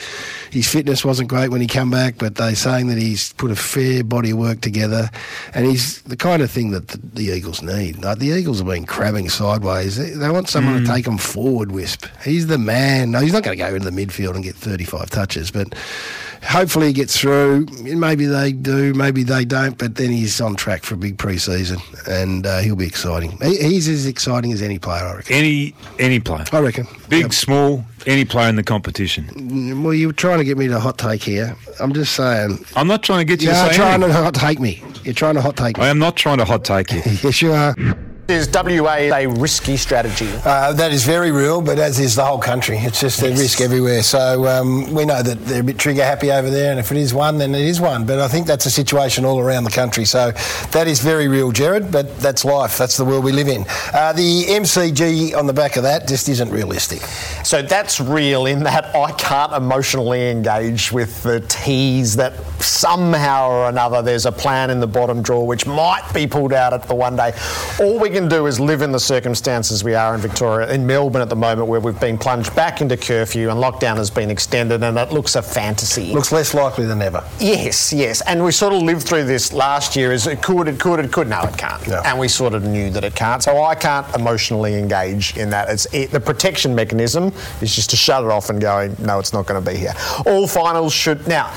His 0.51 0.69
fitness 0.69 1.05
wasn't 1.05 1.29
great 1.29 1.51
when 1.51 1.61
he 1.61 1.67
came 1.67 1.91
back, 1.91 2.17
but 2.19 2.35
they're 2.35 2.55
saying 2.55 2.89
that 2.89 2.99
he's 2.99 3.33
put 3.35 3.51
a 3.51 3.57
fair 3.57 4.05
body 4.05 4.31
of 4.31 4.39
work 4.39 4.61
together, 4.61 5.11
and 5.55 5.67
he's 5.67 6.03
the 6.03 6.17
kind 6.17 6.43
of 6.43 6.51
thing 6.51 6.71
that 6.71 6.89
the, 6.89 6.99
the 6.99 7.25
Eagles 7.25 7.63
need. 7.63 8.03
Like 8.03 8.19
the 8.19 8.29
Eagles 8.29 8.59
have 8.59 8.67
been 8.67 8.87
crabbing 8.87 9.29
sideways. 9.29 9.97
They, 9.97 10.11
they 10.11 10.31
want 10.31 10.49
someone 10.49 10.75
to 10.75 10.81
hmm. 10.81 10.93
take 10.93 11.05
them 11.05 11.19
forward. 11.19 11.73
Wisp. 11.73 12.07
He's 12.25 12.47
the 12.47 12.59
man. 12.59 13.11
No, 13.11 13.21
he's 13.21 13.33
not 13.33 13.43
going 13.43 13.57
to 13.57 13.65
go 13.65 13.75
into 13.75 13.91
the 13.91 14.07
midfield 14.07 14.35
and 14.35 14.45
get 14.45 14.57
35 14.57 15.11
touches, 15.11 15.51
but 15.51 15.75
hopefully 16.43 16.89
he 16.89 16.93
gets 16.93 17.19
through. 17.19 17.67
Maybe 17.83 18.25
they 18.27 18.53
do, 18.53 18.95
maybe 18.95 19.23
they 19.23 19.45
don't, 19.45 19.77
but 19.79 19.95
then 19.97 20.11
he's 20.11 20.41
on 20.41 20.57
track 20.57 20.85
for 20.85 20.95
a 20.95 20.99
big 20.99 21.19
pre-season 21.19 21.79
and 22.09 22.47
uh, 22.47 22.59
he'll 22.61 22.77
be 22.77 22.87
exciting. 22.87 23.33
He, 23.43 23.57
he's 23.57 23.89
as 23.89 24.07
exciting 24.07 24.53
as 24.53 24.63
any 24.63 24.79
player, 24.79 25.05
I 25.05 25.17
reckon. 25.17 25.35
Any 25.37 25.75
any 25.99 26.21
player, 26.21 26.45
I 26.53 26.61
reckon. 26.61 26.87
big, 27.09 27.23
Yep. 27.23 27.33
small, 27.33 27.85
any 28.07 28.25
player 28.25 28.49
in 28.49 28.57
the 28.57 28.63
competition. 28.63 29.83
Well, 29.83 29.95
you're 29.95 30.13
trying 30.13 30.39
to 30.39 30.45
get 30.45 30.57
me 30.59 30.69
to 30.69 30.81
hot 30.81 30.99
take 30.99 31.23
here. 31.23 31.57
I'm 31.79 31.93
just 31.93 32.15
saying. 32.15 32.65
I'm 32.77 32.87
not 32.89 33.03
trying 33.03 33.21
to 33.21 33.25
get 33.25 33.43
you 33.43 33.49
You're 33.49 33.65
to 33.65 33.71
say 33.71 33.77
trying 33.77 34.03
anything. 34.03 34.15
to 34.17 34.23
hot 34.23 34.35
take 34.35 34.59
me. 34.61 34.83
You're 35.05 35.15
trying 35.15 35.35
to 35.35 35.43
hot 35.43 35.57
take 35.57 35.77
me. 35.79 35.85
I 35.85 35.89
am 35.89 35.99
not 35.99 36.17
trying 36.17 36.39
to 36.39 36.45
hot 36.45 36.65
take 36.65 36.93
you. 36.93 37.03
Yes, 37.23 37.43
you 37.43 37.53
are. 37.53 37.75
Is 38.31 38.49
WA 38.49 39.11
a 39.13 39.27
risky 39.27 39.77
strategy? 39.77 40.31
Uh, 40.45 40.73
that 40.75 40.93
is 40.93 41.05
very 41.05 41.33
real, 41.33 41.61
but 41.61 41.81
as 41.81 41.99
is 41.99 42.15
the 42.15 42.25
whole 42.25 42.39
country. 42.39 42.79
It's 42.79 43.01
just 43.01 43.21
a 43.23 43.31
risk 43.31 43.61
everywhere. 43.61 44.05
So 44.05 44.47
um, 44.47 44.95
we 44.95 45.05
know 45.05 45.21
that 45.21 45.45
they're 45.47 45.63
a 45.63 45.65
bit 45.65 45.79
trigger 45.79 46.05
happy 46.05 46.31
over 46.31 46.49
there, 46.49 46.71
and 46.71 46.79
if 46.79 46.93
it 46.93 46.97
is 46.97 47.13
one, 47.13 47.39
then 47.39 47.57
it 47.57 47.63
is 47.63 47.81
one. 47.81 48.07
But 48.07 48.21
I 48.21 48.29
think 48.29 48.47
that's 48.47 48.67
a 48.67 48.71
situation 48.71 49.25
all 49.25 49.41
around 49.41 49.65
the 49.65 49.71
country. 49.71 50.05
So 50.05 50.31
that 50.71 50.87
is 50.87 51.01
very 51.01 51.27
real, 51.27 51.51
Gerard, 51.51 51.91
but 51.91 52.19
that's 52.19 52.45
life. 52.45 52.79
That's 52.79 52.97
the 52.97 53.05
world 53.05 53.25
we 53.25 53.33
live 53.33 53.49
in. 53.49 53.65
Uh, 53.93 54.13
the 54.13 54.45
MCG 54.45 55.37
on 55.37 55.49
the 55.49 55.53
back 55.53 55.77
of 55.77 55.83
that 55.83 56.07
just 56.07 56.29
isn't 56.29 56.51
realistic. 56.51 57.01
So 57.45 57.63
that's 57.63 58.01
real 58.01 58.47
in 58.47 58.63
that 58.63 58.95
I 58.95 59.11
can't 59.13 59.53
emotionally 59.53 60.31
engage 60.31 60.93
with 60.93 61.21
the 61.25 61.41
tease 61.41 62.15
that 62.17 62.35
somehow 62.63 63.51
or 63.51 63.69
another 63.69 64.03
there's 64.03 64.27
a 64.27 64.33
plan 64.33 64.71
in 64.71 64.79
the 64.79 64.87
bottom 64.87 65.21
drawer 65.21 65.47
which 65.47 65.67
might 65.67 66.09
be 66.15 66.27
pulled 66.27 66.53
out 66.53 66.73
at 66.73 66.85
the 66.85 66.95
one 66.95 67.17
day. 67.17 67.33
All 67.81 67.99
we 67.99 68.11
can 68.11 68.20
do 68.29 68.47
is 68.47 68.61
live 68.61 68.83
in 68.83 68.93
the 68.93 69.01
circumstances 69.01 69.83
we 69.83 69.95
are 69.95 70.15
in 70.15 70.21
Victoria, 70.21 70.73
in 70.73 70.87
Melbourne 70.87 71.23
at 71.23 71.29
the 71.29 71.37
moment, 71.37 71.69
where 71.69 71.81
we've 71.81 71.99
been 71.99 72.19
plunged 72.19 72.55
back 72.55 72.81
into 72.81 72.97
curfew 72.97 73.51
and 73.51 73.59
lockdown 73.59 73.97
has 73.97 74.11
been 74.11 74.31
extended 74.31 74.83
and 74.83 74.99
it 74.99 75.13
looks 75.13 75.37
a 75.37 75.43
fantasy. 75.43 76.13
Looks 76.13 76.33
less 76.33 76.55
likely 76.55 76.87
than 76.87 77.03
ever. 77.03 77.25
Yes, 77.39 77.93
yes. 77.93 78.21
And 78.23 78.45
we 78.45 78.53
sort 78.53 78.73
of 78.73 78.83
lived 78.83 79.07
through 79.07 79.25
this 79.25 79.53
last 79.53 79.97
year 79.97 80.13
as 80.13 80.27
it 80.27 80.43
could, 80.43 80.69
it 80.69 80.79
could, 80.79 81.01
it 81.01 81.13
could. 81.13 81.29
No, 81.29 81.41
it 81.43 81.57
can't. 81.57 81.87
No. 81.89 82.03
And 82.05 82.19
we 82.19 82.29
sort 82.29 82.55
of 82.55 82.65
knew 82.65 82.91
that 82.91 83.05
it 83.05 83.15
can't. 83.15 83.43
So 83.43 83.63
I 83.63 83.75
can't 83.75 84.07
emotionally 84.15 84.75
engage 84.75 85.37
in 85.37 85.51
that. 85.51 85.69
It's 85.69 85.87
it, 85.95 86.11
the 86.11 86.21
protection 86.21 86.75
mechanism 86.75 87.33
is 87.61 87.75
just 87.75 87.91
to 87.91 87.97
shut 87.97 88.25
it 88.25 88.31
off 88.31 88.51
and 88.51 88.61
go, 88.61 88.95
no, 88.99 89.19
it's 89.19 89.33
not 89.33 89.47
going 89.47 89.63
to 89.63 89.71
be 89.71 89.77
here. 89.77 89.95
All 90.27 90.47
finals 90.47 90.93
should 90.93 91.27
now. 91.27 91.53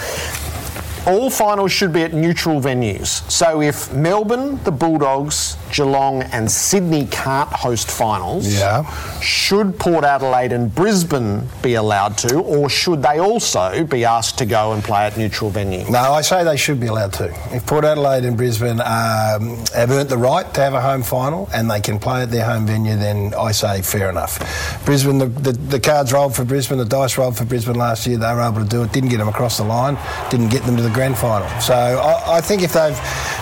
All 1.06 1.30
finals 1.30 1.74
should 1.74 1.92
be 1.92 2.04
at 2.04 2.14
neutral 2.14 2.62
venues. 2.62 3.30
So 3.30 3.62
if 3.62 3.94
Melbourne, 3.94 4.58
the 4.64 4.72
Bulldogs, 4.72 5.58
Geelong, 5.74 6.22
and 6.32 6.50
Sydney 6.50 7.08
can't 7.08 7.50
host 7.52 7.90
finals, 7.90 8.48
Yeah. 8.48 8.84
should 9.20 9.78
Port 9.80 10.04
Adelaide 10.06 10.54
and 10.54 10.74
Brisbane 10.74 11.50
be 11.62 11.74
allowed 11.74 12.18
to, 12.20 12.40
or 12.40 12.70
should 12.70 13.02
they 13.02 13.20
also 13.20 13.84
be 13.84 14.06
asked 14.06 14.38
to 14.38 14.46
go 14.46 14.74
and 14.74 14.84
play 14.84 15.02
at 15.06 15.18
neutral 15.18 15.50
venue? 15.50 15.84
No, 15.90 16.00
I 16.14 16.22
say 16.22 16.44
they 16.44 16.58
should 16.58 16.80
be 16.80 16.88
allowed 16.88 17.14
to. 17.14 17.26
If 17.52 17.66
Port 17.66 17.86
Adelaide 17.86 18.24
and 18.26 18.38
Brisbane 18.38 18.80
um, 18.82 19.58
have 19.74 19.90
earned 19.92 20.10
the 20.10 20.18
right 20.18 20.52
to 20.54 20.62
have 20.62 20.74
a 20.76 20.82
home 20.82 21.02
final 21.04 21.50
and 21.54 21.70
they 21.70 21.82
can 21.82 21.98
play 22.00 22.22
at 22.22 22.30
their 22.32 22.46
home 22.46 22.66
venue, 22.68 22.96
then 22.96 23.34
I 23.38 23.52
say 23.52 23.82
fair 23.82 24.10
enough. 24.10 24.40
Brisbane, 24.86 25.18
the, 25.18 25.26
the, 25.26 25.52
the 25.54 25.80
cards 25.80 26.14
rolled 26.14 26.36
for 26.36 26.46
Brisbane, 26.46 26.78
the 26.78 26.86
dice 26.86 27.18
rolled 27.18 27.36
for 27.38 27.46
Brisbane 27.46 27.76
last 27.76 28.06
year. 28.06 28.18
They 28.18 28.32
were 28.34 28.42
able 28.42 28.62
to 28.62 28.70
do 28.70 28.84
it. 28.84 28.92
Didn't 28.92 29.10
get 29.10 29.18
them 29.18 29.28
across 29.28 29.58
the 29.58 29.64
line. 29.64 29.98
Didn't 30.30 30.50
get 30.50 30.64
them 30.64 30.78
to 30.78 30.84
the 30.84 30.90
grand 30.92 31.18
final. 31.18 31.48
So 31.60 31.74
I, 31.74 32.38
I 32.38 32.42
think 32.42 32.62
if 32.62 32.74
they've 32.74 32.98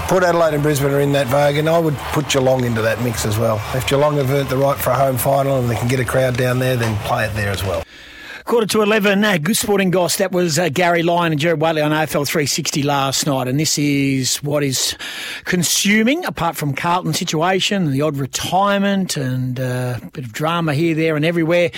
Port 0.08 0.24
Adelaide 0.24 0.54
and 0.54 0.64
Brisbane 0.64 0.92
are 0.92 1.00
in 1.00 1.12
that 1.14 1.28
vogue, 1.28 1.56
and 1.56 1.70
I 1.70 1.80
would 1.80 1.96
put 2.12 2.21
Geelong 2.30 2.64
into 2.66 2.82
that 2.82 3.02
mix 3.02 3.26
as 3.26 3.38
well. 3.38 3.62
If 3.76 3.88
Geelong 3.88 4.18
have 4.18 4.30
earned 4.32 4.50
the 4.50 4.58
right 4.58 4.78
for 4.78 4.92
a 4.92 4.96
home 4.96 5.18
final 5.18 5.60
and 5.60 5.70
they 5.70 5.76
can 5.76 5.88
get 5.88 6.00
a 6.00 6.06
crowd 6.06 6.38
down 6.38 6.60
there, 6.60 6.76
then 6.76 6.98
play 7.06 7.26
it 7.26 7.34
there 7.34 7.52
as 7.52 7.64
well. 7.64 7.84
Quarter 8.52 8.68
to 8.68 8.82
11, 8.82 9.24
uh, 9.24 9.38
good 9.38 9.56
sporting 9.56 9.92
goss. 9.92 10.18
That 10.18 10.34
was 10.34 10.60
uh, 10.60 10.68
Gary 10.68 11.04
Lyon 11.04 11.32
and 11.32 11.40
Gerard 11.40 11.62
Whateley 11.62 11.82
on 11.82 11.92
AFL 11.92 12.28
360 12.28 12.84
last 12.84 13.26
night. 13.26 13.48
And 13.48 13.58
this 13.58 13.78
is 13.78 14.44
what 14.44 14.62
is 14.62 14.98
consuming, 15.46 16.26
apart 16.26 16.58
from 16.58 16.74
Carlton 16.74 17.14
situation 17.14 17.92
the 17.92 18.02
odd 18.02 18.18
retirement 18.18 19.16
and 19.16 19.58
uh, 19.58 20.00
a 20.04 20.06
bit 20.08 20.26
of 20.26 20.34
drama 20.34 20.74
here, 20.74 20.94
there, 20.94 21.16
and 21.16 21.24
everywhere, 21.24 21.72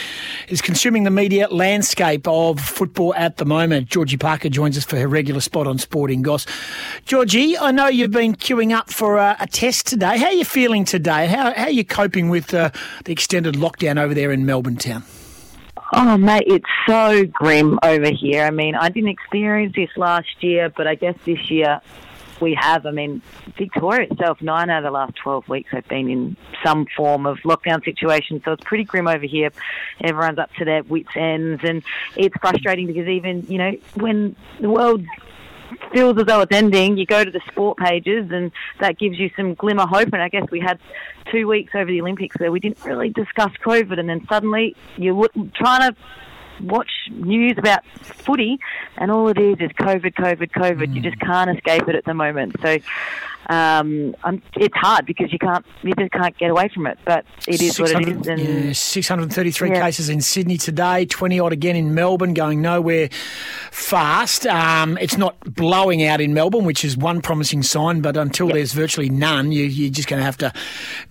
is 0.47 0.63
consuming 0.63 1.03
the 1.03 1.11
media 1.11 1.47
landscape 1.49 2.27
of 2.27 2.59
football 2.59 3.13
at 3.13 3.37
the 3.37 3.45
moment. 3.45 3.87
Georgie 3.87 4.17
Parker 4.17 4.49
joins 4.49 4.75
us 4.75 4.83
for 4.83 4.97
her 4.97 5.07
regular 5.07 5.41
spot 5.41 5.67
on 5.67 5.77
Sporting 5.77 6.23
Goss. 6.23 6.47
Georgie, 7.05 7.55
I 7.55 7.69
know 7.69 7.85
you've 7.85 8.09
been 8.09 8.33
queuing 8.33 8.75
up 8.75 8.89
for 8.89 9.19
uh, 9.19 9.35
a 9.39 9.45
test 9.45 9.85
today. 9.85 10.17
How 10.17 10.25
are 10.25 10.33
you 10.33 10.43
feeling 10.43 10.85
today? 10.85 11.27
How, 11.27 11.53
how 11.53 11.65
are 11.65 11.69
you 11.69 11.85
coping 11.85 12.29
with 12.29 12.51
uh, 12.51 12.71
the 13.05 13.11
extended 13.11 13.53
lockdown 13.53 14.01
over 14.01 14.15
there 14.15 14.31
in 14.31 14.47
Melbourne 14.47 14.77
town? 14.77 15.03
Oh, 15.95 16.17
mate, 16.17 16.45
it's 16.47 16.65
so 16.87 17.23
grim 17.23 17.77
over 17.83 18.09
here. 18.09 18.45
I 18.45 18.49
mean, 18.49 18.73
I 18.73 18.89
didn't 18.89 19.09
experience 19.09 19.75
this 19.75 19.91
last 19.95 20.41
year, 20.41 20.69
but 20.75 20.87
I 20.87 20.95
guess 20.95 21.15
this 21.23 21.51
year 21.51 21.81
we 22.39 22.55
have. 22.55 22.87
I 22.87 22.91
mean, 22.91 23.21
Victoria 23.55 24.07
itself, 24.09 24.41
nine 24.41 24.71
out 24.71 24.79
of 24.79 24.85
the 24.85 24.91
last 24.91 25.15
12 25.17 25.47
weeks 25.47 25.69
have 25.69 25.87
been 25.87 26.09
in 26.09 26.35
some 26.65 26.87
form 26.97 27.27
of 27.27 27.37
lockdown 27.45 27.85
situation, 27.85 28.41
so 28.43 28.53
it's 28.53 28.63
pretty 28.63 28.85
grim 28.85 29.07
over 29.07 29.25
here. 29.25 29.51
Everyone's 30.03 30.39
up 30.39 30.51
to 30.55 30.65
their 30.65 30.81
wits' 30.81 31.09
ends, 31.15 31.61
and 31.63 31.83
it's 32.15 32.35
frustrating 32.41 32.87
because 32.87 33.07
even, 33.07 33.45
you 33.47 33.59
know, 33.59 33.73
when 33.93 34.35
the 34.59 34.71
world 34.71 35.05
feels 35.93 36.17
as 36.17 36.25
though 36.25 36.41
it's 36.41 36.55
ending, 36.55 36.97
you 36.97 37.05
go 37.05 37.23
to 37.23 37.31
the 37.31 37.41
sport 37.51 37.77
pages 37.77 38.29
and 38.31 38.51
that 38.79 38.97
gives 38.97 39.19
you 39.19 39.29
some 39.35 39.53
glimmer 39.53 39.85
hope. 39.85 40.09
And 40.13 40.21
I 40.21 40.29
guess 40.29 40.45
we 40.51 40.59
had 40.59 40.79
two 41.31 41.47
weeks 41.47 41.73
over 41.75 41.89
the 41.89 42.01
Olympics 42.01 42.37
where 42.39 42.51
we 42.51 42.59
didn't 42.59 42.83
really 42.85 43.09
discuss 43.09 43.51
COVID, 43.65 43.99
and 43.99 44.09
then 44.09 44.25
suddenly 44.27 44.75
you're 44.97 45.29
trying 45.55 45.91
to 45.91 45.95
watch 46.61 46.89
news 47.11 47.55
about 47.57 47.85
footy, 48.01 48.59
and 48.97 49.11
all 49.11 49.27
it 49.29 49.37
is 49.37 49.57
is 49.59 49.71
COVID, 49.71 50.13
COVID, 50.13 50.51
COVID. 50.51 50.93
You 50.93 51.01
hmm. 51.01 51.07
just 51.07 51.19
can't 51.19 51.49
escape 51.49 51.87
it 51.87 51.95
at 51.95 52.05
the 52.05 52.13
moment. 52.13 52.55
So. 52.61 52.77
Um, 53.49 54.15
I'm, 54.23 54.41
it's 54.55 54.75
hard 54.75 55.05
because 55.05 55.31
you 55.33 55.39
can't, 55.39 55.65
you 55.81 55.93
just 55.97 56.11
can't 56.11 56.37
get 56.37 56.49
away 56.49 56.69
from 56.73 56.87
it. 56.87 56.97
But 57.05 57.25
it 57.47 57.61
is 57.61 57.79
what 57.79 57.91
it 57.91 57.97
600 57.97 58.21
is. 58.21 58.27
And 58.27 58.65
yeah, 58.67 58.73
633 58.73 59.69
Yeah. 59.69 59.81
cases 59.81 60.09
in 60.09 60.21
Sydney 60.21 60.57
today, 60.57 61.05
20 61.05 61.39
odd 61.39 61.53
again 61.53 61.75
in 61.75 61.93
Melbourne, 61.93 62.33
going 62.33 62.61
nowhere 62.61 63.09
fast. 63.71 64.45
Um, 64.47 64.97
it's 64.99 65.17
not 65.17 65.39
blowing 65.55 66.03
out 66.05 66.21
in 66.21 66.33
Melbourne, 66.33 66.65
which 66.65 66.85
is 66.85 66.95
one 66.97 67.21
promising 67.21 67.63
sign, 67.63 68.01
but 68.01 68.15
until 68.17 68.47
there's 68.47 68.73
virtually 68.73 69.09
none, 69.09 69.51
you, 69.51 69.63
you're 69.65 69.89
just 69.91 70.07
going 70.07 70.19
to 70.19 70.25
have 70.25 70.37
to 70.37 70.53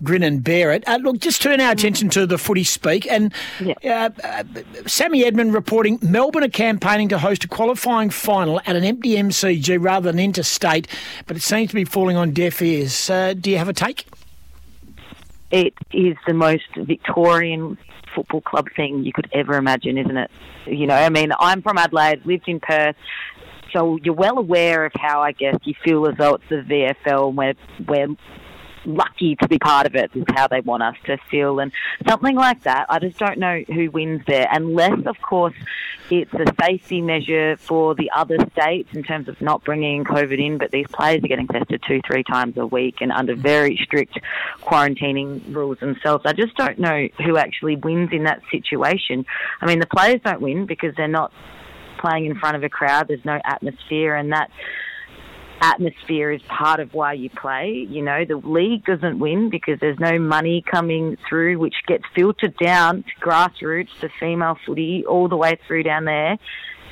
grin 0.03 0.23
and 0.23 0.43
bear 0.43 0.71
it. 0.71 0.87
Uh, 0.87 0.97
look, 1.01 1.19
just 1.19 1.41
turn 1.41 1.59
our 1.61 1.71
attention 1.71 2.09
to 2.09 2.25
the 2.25 2.37
footy 2.37 2.63
speak. 2.63 3.05
And 3.09 3.33
uh, 3.85 4.09
uh, 4.23 4.43
Sammy 4.87 5.25
Edmund 5.25 5.53
reporting 5.53 5.99
Melbourne 6.01 6.43
are 6.43 6.49
campaigning 6.49 7.09
to 7.09 7.17
host 7.19 7.43
a 7.43 7.47
qualifying 7.47 8.09
final 8.09 8.59
at 8.65 8.75
an 8.75 8.83
empty 8.83 9.15
MCG 9.15 9.77
rather 9.79 10.11
than 10.11 10.19
interstate, 10.19 10.87
but 11.27 11.37
it 11.37 11.41
seems 11.41 11.69
to 11.69 11.75
be 11.75 11.83
falling 11.85 12.17
on 12.17 12.22
deaf 12.31 12.61
ears. 12.61 13.09
Uh, 13.09 13.33
do 13.33 13.51
you 13.51 13.57
have 13.57 13.69
a 13.69 13.73
take? 13.73 14.05
it 15.53 15.73
is 15.93 16.17
the 16.25 16.33
most 16.33 16.65
Victorian 16.75 17.77
football 18.13 18.41
club 18.41 18.67
thing 18.75 19.03
you 19.03 19.13
could 19.13 19.29
ever 19.31 19.53
imagine, 19.53 19.99
isn't 19.99 20.17
it? 20.17 20.31
You 20.65 20.87
know, 20.87 20.95
I 20.95 21.09
mean, 21.09 21.31
I'm 21.39 21.61
from 21.61 21.77
Adelaide, 21.77 22.25
lived 22.25 22.47
in 22.47 22.59
Perth, 22.59 22.95
so 23.71 23.99
you're 24.03 24.15
well 24.15 24.39
aware 24.39 24.83
of 24.85 24.93
how 24.95 25.21
I 25.21 25.31
guess 25.31 25.57
you 25.63 25.75
feel 25.83 26.07
as 26.07 26.17
though 26.17 26.35
it's 26.35 26.49
the 26.49 26.55
VFL 27.05 27.29
and 27.29 27.87
we're 27.87 28.07
lucky 28.85 29.35
to 29.37 29.47
be 29.47 29.59
part 29.59 29.85
of 29.85 29.95
it 29.95 30.11
is 30.13 30.23
how 30.35 30.47
they 30.47 30.61
want 30.61 30.83
us 30.83 30.95
to 31.05 31.17
feel 31.29 31.59
and 31.59 31.71
something 32.07 32.35
like 32.35 32.63
that. 32.63 32.85
I 32.89 32.99
just 32.99 33.17
don't 33.17 33.37
know 33.37 33.63
who 33.67 33.89
wins 33.91 34.23
there 34.27 34.47
unless 34.51 35.05
of 35.05 35.19
course 35.21 35.53
it's 36.09 36.33
a 36.33 36.45
safety 36.61 37.01
measure 37.01 37.57
for 37.57 37.95
the 37.95 38.11
other 38.15 38.37
states 38.51 38.89
in 38.93 39.03
terms 39.03 39.27
of 39.27 39.39
not 39.41 39.63
bringing 39.63 40.03
COVID 40.03 40.43
in 40.43 40.57
but 40.57 40.71
these 40.71 40.87
players 40.91 41.23
are 41.23 41.27
getting 41.27 41.47
tested 41.47 41.81
two 41.87 42.01
three 42.05 42.23
times 42.23 42.57
a 42.57 42.65
week 42.65 42.95
and 43.01 43.11
under 43.11 43.35
very 43.35 43.79
strict 43.83 44.19
quarantining 44.61 45.41
rules 45.53 45.79
themselves. 45.79 46.25
I 46.25 46.33
just 46.33 46.55
don't 46.55 46.79
know 46.79 47.07
who 47.25 47.37
actually 47.37 47.75
wins 47.77 48.09
in 48.11 48.23
that 48.23 48.41
situation. 48.51 49.25
I 49.61 49.65
mean 49.65 49.79
the 49.79 49.87
players 49.87 50.21
don't 50.23 50.41
win 50.41 50.65
because 50.65 50.95
they're 50.95 51.07
not 51.07 51.31
playing 51.99 52.25
in 52.25 52.35
front 52.35 52.57
of 52.57 52.63
a 52.63 52.69
crowd. 52.69 53.07
There's 53.07 53.23
no 53.23 53.39
atmosphere 53.45 54.15
and 54.15 54.31
that 54.33 54.51
atmosphere 55.63 56.31
is 56.31 56.41
part 56.43 56.79
of 56.79 56.93
why 56.93 57.13
you 57.13 57.29
play. 57.29 57.87
You 57.89 58.03
know, 58.03 58.25
the 58.25 58.35
league 58.35 58.85
doesn't 58.85 59.17
win 59.17 59.49
because 59.49 59.79
there's 59.79 59.99
no 59.99 60.19
money 60.19 60.61
coming 60.69 61.17
through, 61.27 61.57
which 61.57 61.75
gets 61.87 62.03
filtered 62.13 62.57
down 62.57 63.03
to 63.03 63.25
grassroots, 63.25 63.97
to 64.01 64.09
female 64.19 64.57
footy, 64.65 65.05
all 65.05 65.29
the 65.29 65.37
way 65.37 65.57
through 65.65 65.83
down 65.83 66.05
there. 66.05 66.37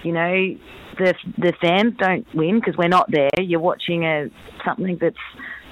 You 0.04 0.14
know, 0.14 0.58
the 0.98 1.14
the 1.38 1.54
fans 1.62 1.96
don't 1.98 2.26
win 2.34 2.60
because 2.60 2.78
we're 2.78 2.88
not 2.88 3.12
there. 3.12 3.30
You're 3.38 3.60
watching 3.60 4.06
a 4.06 4.30
something 4.66 4.98
that's 4.98 5.18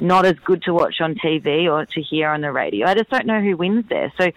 not 0.02 0.26
as 0.26 0.36
good 0.46 0.62
to 0.64 0.74
watch 0.74 1.02
on 1.02 1.16
TV 1.16 1.72
or 1.72 1.86
to 1.86 2.02
hear 2.02 2.30
on 2.30 2.42
the 2.42 2.52
radio. 2.52 2.88
I 2.88 2.96
just 2.96 3.10
don't 3.10 3.26
know 3.26 3.42
who 3.42 3.58
wins 3.58 3.86
there. 3.90 4.12
So 4.20 4.32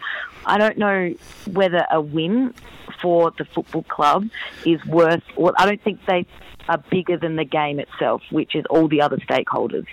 I 0.45 0.59
don't 0.59 0.78
know 0.78 1.14
whether 1.53 1.86
a 1.90 2.01
win 2.01 2.55
for 3.01 3.32
the 3.36 3.45
football 3.45 3.82
club 3.84 4.28
is 4.64 4.84
worth. 4.86 5.22
Well, 5.36 5.55
I 5.57 5.66
don't 5.66 5.82
think 5.82 6.05
they 6.07 6.26
are 6.68 6.78
bigger 6.90 7.16
than 7.16 7.36
the 7.36 7.45
game 7.45 7.78
itself, 7.78 8.22
which 8.30 8.55
is 8.55 8.64
all 8.70 8.88
the 8.88 9.01
other 9.01 9.18
stakeholders. 9.18 9.86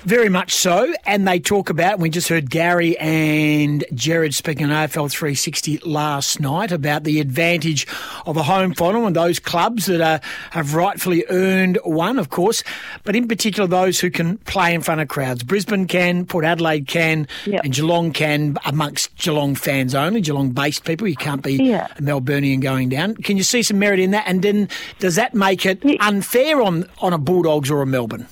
Very 0.00 0.28
much 0.28 0.52
so. 0.52 0.92
And 1.06 1.26
they 1.26 1.38
talk 1.38 1.70
about, 1.70 1.98
we 1.98 2.10
just 2.10 2.28
heard 2.28 2.50
Gary 2.50 2.96
and 2.98 3.84
Gerard 3.94 4.34
speaking 4.34 4.64
on 4.66 4.70
AFL 4.70 5.10
360 5.10 5.78
last 5.78 6.40
night 6.40 6.72
about 6.72 7.04
the 7.04 7.20
advantage 7.20 7.86
of 8.26 8.36
a 8.36 8.42
home 8.42 8.74
final 8.74 9.06
and 9.06 9.14
those 9.16 9.38
clubs 9.38 9.86
that 9.86 10.00
are, 10.00 10.20
have 10.50 10.74
rightfully 10.74 11.24
earned 11.28 11.78
one, 11.84 12.18
of 12.18 12.30
course, 12.30 12.62
but 13.04 13.14
in 13.14 13.28
particular 13.28 13.66
those 13.68 14.00
who 14.00 14.10
can 14.10 14.38
play 14.38 14.74
in 14.74 14.80
front 14.82 15.00
of 15.00 15.08
crowds. 15.08 15.42
Brisbane 15.42 15.86
can, 15.86 16.26
Port 16.26 16.44
Adelaide 16.44 16.86
can, 16.88 17.26
and 17.62 17.72
Geelong 17.72 18.12
can, 18.12 18.56
amongst 18.64 19.14
Geelong 19.16 19.54
fans 19.54 19.94
only, 19.94 20.20
Geelong 20.20 20.50
based 20.50 20.84
people. 20.84 21.06
You 21.06 21.16
can't 21.16 21.42
be 21.42 21.54
Yeah. 21.54 21.86
a 21.96 22.02
Melburnian 22.02 22.60
going 22.60 22.88
down. 22.88 23.14
Can 23.16 23.36
you 23.36 23.42
see 23.42 23.62
some 23.62 23.78
merit 23.78 24.00
in 24.00 24.10
that? 24.12 24.24
And 24.26 24.42
then 24.42 24.68
does 24.98 25.14
that 25.16 25.34
make 25.34 25.64
it 25.66 25.82
unfair 26.00 26.60
on, 26.62 26.86
on 26.98 27.12
a 27.12 27.18
Bulldogs 27.18 27.70
or 27.70 27.82
a 27.82 27.86
Melbourne? 27.86 28.26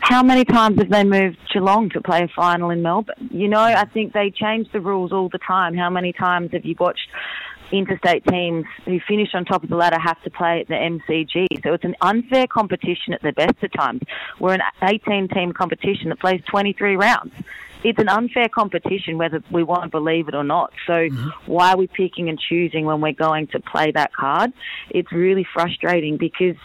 How 0.00 0.22
many 0.22 0.41
times 0.44 0.78
have 0.78 0.90
they 0.90 1.04
moved 1.04 1.38
Geelong 1.52 1.90
to 1.90 2.00
play 2.00 2.22
a 2.22 2.28
final 2.28 2.70
in 2.70 2.82
Melbourne? 2.82 3.28
You 3.32 3.48
know, 3.48 3.60
I 3.60 3.84
think 3.84 4.12
they 4.12 4.30
change 4.30 4.70
the 4.72 4.80
rules 4.80 5.12
all 5.12 5.28
the 5.28 5.38
time. 5.38 5.74
How 5.74 5.90
many 5.90 6.12
times 6.12 6.52
have 6.52 6.64
you 6.64 6.74
watched 6.78 7.08
interstate 7.70 8.24
teams 8.26 8.66
who 8.84 9.00
finish 9.08 9.30
on 9.34 9.44
top 9.44 9.64
of 9.64 9.70
the 9.70 9.76
ladder 9.76 9.98
have 9.98 10.22
to 10.22 10.30
play 10.30 10.60
at 10.60 10.68
the 10.68 10.74
MCG? 10.74 11.62
So 11.62 11.72
it's 11.74 11.84
an 11.84 11.96
unfair 12.00 12.46
competition 12.46 13.12
at 13.14 13.22
the 13.22 13.32
best 13.32 13.62
of 13.62 13.72
times. 13.72 14.02
We're 14.38 14.54
an 14.54 14.62
18 14.82 15.28
team 15.28 15.52
competition 15.52 16.10
that 16.10 16.20
plays 16.20 16.42
23 16.48 16.96
rounds. 16.96 17.32
It's 17.84 17.98
an 17.98 18.08
unfair 18.08 18.48
competition 18.48 19.18
whether 19.18 19.42
we 19.50 19.64
want 19.64 19.82
to 19.82 19.88
believe 19.88 20.28
it 20.28 20.34
or 20.34 20.44
not. 20.44 20.72
So 20.86 20.92
mm-hmm. 20.92 21.50
why 21.50 21.72
are 21.72 21.76
we 21.76 21.88
picking 21.88 22.28
and 22.28 22.38
choosing 22.38 22.84
when 22.84 23.00
we're 23.00 23.12
going 23.12 23.48
to 23.48 23.60
play 23.60 23.90
that 23.90 24.14
card? 24.14 24.52
It's 24.90 25.10
really 25.10 25.46
frustrating 25.52 26.16
because 26.16 26.56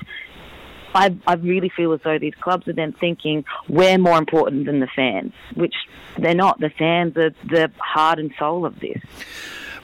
I, 0.97 1.15
I 1.27 1.35
really 1.35 1.69
feel 1.69 1.93
as 1.93 1.99
though 2.03 2.17
these 2.17 2.33
clubs 2.41 2.67
are 2.67 2.73
then 2.73 2.91
thinking 2.91 3.45
we're 3.69 3.99
more 3.99 4.17
important 4.17 4.65
than 4.65 4.79
the 4.79 4.87
fans, 4.87 5.31
which 5.53 5.75
they're 6.17 6.33
not. 6.33 6.59
The 6.59 6.71
fans 6.71 7.15
are 7.17 7.29
the 7.45 7.71
heart 7.77 8.17
and 8.17 8.33
soul 8.39 8.65
of 8.65 8.79
this. 8.79 8.99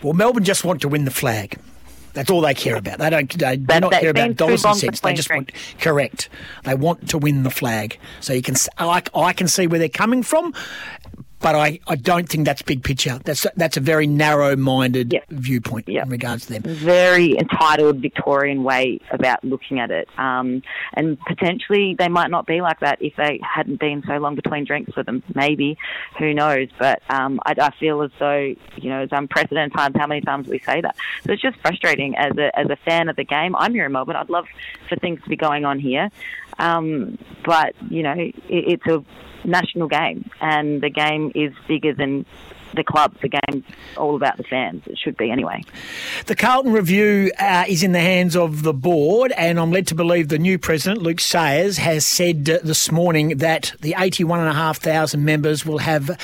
Well, 0.01 0.14
Melbourne 0.14 0.43
just 0.43 0.66
want 0.66 0.82
to 0.82 0.89
win 0.89 1.05
the 1.05 1.11
flag. 1.11 1.59
That's 2.14 2.30
all 2.30 2.41
they 2.41 2.53
care 2.53 2.76
about. 2.76 2.99
They 2.99 3.09
don't. 3.09 3.38
They 3.38 3.57
do 3.57 3.80
not 3.80 3.91
care 3.91 4.11
about 4.11 4.36
dollars 4.36 4.66
and 4.66 4.76
cents. 4.76 4.99
They 4.99 5.14
just 5.14 5.32
want 5.32 5.51
correct. 5.80 6.30
They 6.64 6.76
want 6.76 7.09
to 7.09 7.18
win 7.18 7.43
the 7.43 7.49
flag. 7.49 7.97
So 8.20 8.34
you 8.34 8.41
can. 8.41 8.55
I, 8.78 9.01
I 9.16 9.34
can 9.34 9.47
see 9.47 9.66
where 9.68 9.80
they're 9.80 9.89
coming 9.89 10.22
from, 10.22 10.53
but 11.43 11.55
I, 11.55 11.79
I 11.87 11.95
don't 11.97 12.27
think 12.27 12.45
that's 12.45 12.61
big 12.61 12.83
picture. 12.83 13.19
That's 13.25 13.45
that's 13.57 13.75
a 13.75 13.81
very 13.81 14.07
narrow-minded 14.07 15.21
viewpoint 15.29 15.89
in 15.89 16.09
regards 16.09 16.45
to 16.47 16.53
them. 16.53 16.63
Very 16.63 17.37
entitled 17.37 17.97
Victorian 17.97 18.63
way 18.63 19.01
about 19.11 19.43
looking 19.43 19.79
at 19.79 19.91
it, 19.91 20.07
um, 20.17 20.63
and 20.93 21.19
potentially 21.27 21.95
they 21.99 22.07
might 22.07 22.31
not 22.31 22.47
be 22.47 22.61
like 22.61 22.79
that 22.79 23.01
if 23.01 23.13
they 23.17 23.41
hadn't 23.43 23.79
been 23.79 24.01
so 24.07 24.17
long 24.17 24.35
between 24.35 24.63
drinks 24.63 24.93
for 24.93 25.03
them. 25.03 25.21
Maybe, 25.35 25.77
who 26.17 26.33
knows? 26.33 26.69
But 26.79 27.03
um, 27.09 27.41
I, 27.45 27.53
I 27.59 27.71
feel 27.77 28.01
as 28.01 28.11
though 28.19 28.55
you 28.77 28.89
know 28.89 29.01
it's 29.01 29.11
unprecedented 29.11 29.73
times. 29.73 29.97
How 29.97 30.07
many 30.07 30.21
times 30.21 30.47
we 30.47 30.59
say 30.59 30.79
that? 30.79 30.95
So 31.25 31.33
it's 31.33 31.41
just 31.41 31.59
frustrating 31.59 32.15
as 32.15 32.37
a 32.37 32.57
as 32.57 32.69
a 32.69 32.77
fan 32.77 33.09
of 33.09 33.17
the 33.17 33.25
game. 33.25 33.53
I'm 33.57 33.73
here 33.73 33.85
in 33.85 33.91
Melbourne. 33.91 34.15
I'd 34.15 34.29
love 34.29 34.45
for 34.87 34.95
things 34.95 35.21
to 35.23 35.29
be 35.29 35.35
going 35.35 35.65
on 35.65 35.77
here, 35.77 36.09
um, 36.59 37.17
but 37.45 37.75
you 37.89 38.03
know 38.03 38.13
it, 38.17 38.35
it's 38.49 38.85
a 38.87 39.03
national 39.47 39.87
game, 39.87 40.29
and 40.41 40.81
the 40.81 40.89
game 40.89 41.31
is 41.35 41.53
bigger 41.67 41.93
than 41.93 42.25
the 42.75 42.83
club. 42.83 43.15
The 43.21 43.29
game's 43.29 43.65
all 43.97 44.15
about 44.15 44.37
the 44.37 44.43
fans. 44.43 44.83
It 44.87 44.97
should 44.97 45.17
be 45.17 45.31
anyway. 45.31 45.63
The 46.25 46.35
Carlton 46.35 46.73
review 46.73 47.31
uh, 47.39 47.65
is 47.67 47.83
in 47.83 47.91
the 47.91 47.99
hands 47.99 48.35
of 48.35 48.63
the 48.63 48.73
board, 48.73 49.31
and 49.37 49.59
I'm 49.59 49.71
led 49.71 49.87
to 49.87 49.95
believe 49.95 50.29
the 50.29 50.39
new 50.39 50.57
president, 50.57 51.01
Luke 51.01 51.19
Sayers, 51.19 51.77
has 51.77 52.05
said 52.05 52.49
uh, 52.49 52.59
this 52.63 52.91
morning 52.91 53.37
that 53.37 53.73
the 53.81 53.95
81,500 53.97 55.17
members 55.17 55.65
will 55.65 55.79
have 55.79 56.17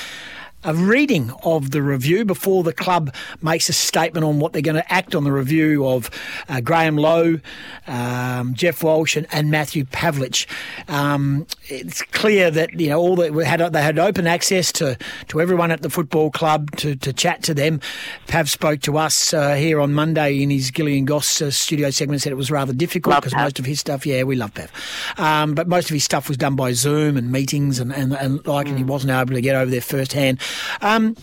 a 0.64 0.74
reading 0.74 1.32
of 1.43 1.72
the 1.72 1.82
review 1.82 2.26
before 2.26 2.64
the 2.64 2.74
club 2.74 3.14
makes 3.41 3.70
a 3.70 3.74
statement 3.74 4.26
on 4.26 4.39
what 4.39 4.51
they're 4.51 4.62
going 4.62 4.76
to 4.76 4.93
act 4.93 5.16
on 5.16 5.24
the 5.24 5.32
review 5.32 5.88
of 5.88 6.10
uh, 6.49 6.60
Graham 6.60 6.97
Lowe, 6.97 7.39
um, 7.88 8.53
Geoff 8.53 8.84
Walsh, 8.84 9.16
and, 9.16 9.26
and 9.32 9.49
Matthew 9.49 9.86
Pavlich. 9.86 10.47
Um, 10.89 11.47
it's 11.68 12.01
clear 12.01 12.51
that 12.51 12.78
you 12.78 12.89
know 12.89 12.99
all 12.99 13.16
that 13.18 13.34
we 13.34 13.45
had 13.45 13.60
they 13.72 13.82
had 13.82 13.97
open 13.97 14.28
access 14.28 14.72
to, 14.74 14.97
to 15.30 15.41
everyone 15.41 15.72
at 15.72 15.82
the 15.82 15.89
football 15.89 16.30
club 16.30 16.72
to, 16.78 16.95
to 16.97 17.14
chat 17.14 17.41
to 17.43 17.53
them. 17.53 17.80
Pav 18.28 18.49
spoke 18.49 18.82
to 18.82 18.97
us 18.97 19.34
uh, 19.34 19.55
here 19.55 19.80
on 19.80 19.93
Monday 19.93 20.41
in 20.41 20.49
his 20.49 20.72
Gilly 20.72 20.97
and 20.97 21.07
Goss 21.07 21.41
uh, 21.41 21.51
studio 21.51 21.89
segment. 21.89 22.22
Said 22.22 22.34
it 22.34 22.36
was 22.36 22.51
rather 22.51 22.74
difficult 22.74 23.16
because 23.16 23.36
most 23.36 23.60
of 23.60 23.66
his 23.66 23.80
stuff, 23.80 24.05
yeah, 24.05 24.24
we 24.24 24.36
love 24.36 24.53
Pav, 24.53 24.72
um, 25.18 25.55
but 25.55 25.70
most 25.70 25.89
of 25.89 25.93
his 25.93 26.03
stuff 26.03 26.28
was 26.28 26.38
done 26.38 26.55
by 26.55 26.74
Zoom 26.74 27.16
and 27.16 27.32
meetings 27.32 27.80
and 27.80 27.93
and, 27.93 28.14
and 28.14 28.45
like, 28.45 28.68
and 28.68 28.78
he 28.78 28.84
wasn't 28.84 29.12
able 29.12 29.34
to 29.34 29.41
get 29.41 29.55
over 29.55 29.72
there 29.72 29.82
firsthand. 29.82 30.41
Um, 30.82 31.16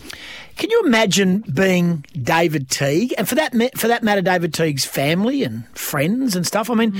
can 0.57 0.71
you 0.71 0.81
imagine 0.85 1.43
being 1.53 2.03
David 2.19 2.69
Teague, 2.69 3.13
and 3.17 3.29
for 3.29 3.35
that 3.35 3.53
for 3.77 3.87
that 3.87 4.01
matter, 4.01 4.21
David 4.21 4.53
Teague's 4.53 4.85
family 4.85 5.43
and 5.43 5.67
friends 5.77 6.35
and 6.35 6.47
stuff? 6.47 6.69
I 6.71 6.73
mean, 6.73 6.93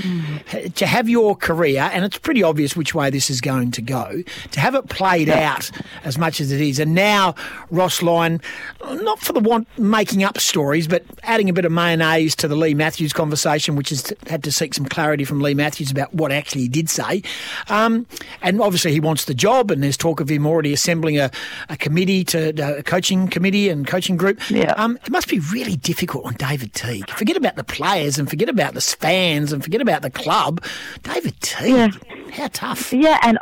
h- 0.52 0.72
to 0.74 0.86
have 0.86 1.08
your 1.08 1.34
career, 1.34 1.90
and 1.92 2.04
it's 2.04 2.18
pretty 2.18 2.44
obvious 2.44 2.76
which 2.76 2.94
way 2.94 3.10
this 3.10 3.30
is 3.30 3.40
going 3.40 3.72
to 3.72 3.82
go. 3.82 4.22
To 4.52 4.60
have 4.60 4.76
it 4.76 4.88
played 4.88 5.28
out 5.28 5.70
as 6.04 6.18
much 6.18 6.40
as 6.40 6.52
it 6.52 6.60
is, 6.60 6.78
and 6.78 6.94
now 6.94 7.34
Ross 7.72 8.00
Lyon, 8.00 8.40
not 8.88 9.18
for 9.18 9.32
the 9.32 9.40
want 9.40 9.66
making 9.76 10.22
up 10.22 10.38
stories, 10.38 10.86
but 10.86 11.02
adding 11.24 11.50
a 11.50 11.52
bit 11.52 11.64
of 11.64 11.72
mayonnaise 11.72 12.36
to 12.36 12.46
the 12.46 12.54
Leigh 12.56 12.74
Matthews 12.74 13.12
conversation, 13.12 13.74
which 13.74 13.88
has 13.88 14.12
had 14.28 14.44
to 14.44 14.52
seek 14.52 14.72
some 14.72 14.86
clarity 14.86 15.24
from 15.24 15.40
Leigh 15.40 15.54
Matthews 15.54 15.90
about 15.90 16.14
what 16.14 16.30
actually 16.30 16.62
he 16.62 16.68
did 16.68 16.88
say. 16.88 17.22
Um, 17.68 18.06
and 18.40 18.60
obviously, 18.60 18.92
he 18.92 19.00
wants 19.00 19.24
the 19.24 19.34
job, 19.34 19.72
and 19.72 19.82
there's 19.82 19.96
talk 19.96 20.20
of 20.20 20.28
him 20.30 20.46
already 20.46 20.72
assembling 20.72 21.18
a, 21.18 21.32
a 21.68 21.76
committee 21.76 22.22
to 22.24 22.78
a 22.78 22.84
coaching 22.84 23.26
committee 23.26 23.47
and 23.54 23.86
coaching 23.86 24.16
group. 24.16 24.38
Yeah. 24.50 24.72
Um, 24.72 24.98
it 25.04 25.10
must 25.10 25.28
be 25.28 25.38
really 25.38 25.76
difficult 25.76 26.26
on 26.26 26.34
David 26.34 26.74
Teague. 26.74 27.10
Forget 27.10 27.36
about 27.36 27.56
the 27.56 27.64
players 27.64 28.18
and 28.18 28.28
forget 28.28 28.48
about 28.48 28.74
the 28.74 28.80
fans 28.80 29.52
and 29.52 29.62
forget 29.62 29.80
about 29.80 30.02
the 30.02 30.10
club. 30.10 30.62
David 31.02 31.40
Teague, 31.40 31.94
how 32.32 32.48
tough? 32.48 32.92
Yeah, 32.92 33.18
and 33.22 33.38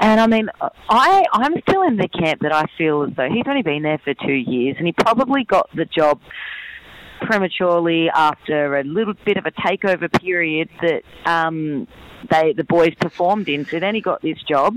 and 0.00 0.20
I 0.20 0.26
mean, 0.26 0.48
I 0.88 1.24
I'm 1.32 1.60
still 1.62 1.82
in 1.82 1.96
the 1.96 2.08
camp 2.08 2.40
that 2.40 2.52
I 2.52 2.66
feel 2.76 3.02
as 3.02 3.14
though 3.16 3.28
he's 3.28 3.44
only 3.46 3.62
been 3.62 3.82
there 3.82 3.98
for 3.98 4.14
two 4.14 4.32
years, 4.32 4.76
and 4.78 4.86
he 4.86 4.92
probably 4.92 5.44
got 5.44 5.68
the 5.74 5.84
job 5.84 6.20
prematurely 7.20 8.08
after 8.08 8.76
a 8.76 8.84
little 8.84 9.14
bit 9.24 9.36
of 9.36 9.46
a 9.46 9.50
takeover 9.50 10.10
period 10.20 10.70
that 10.80 11.02
um, 11.26 11.86
they 12.30 12.52
the 12.52 12.64
boys 12.64 12.94
performed 12.94 13.48
in. 13.48 13.66
So 13.66 13.78
then 13.78 13.94
he 13.94 14.00
got 14.00 14.22
this 14.22 14.42
job. 14.48 14.76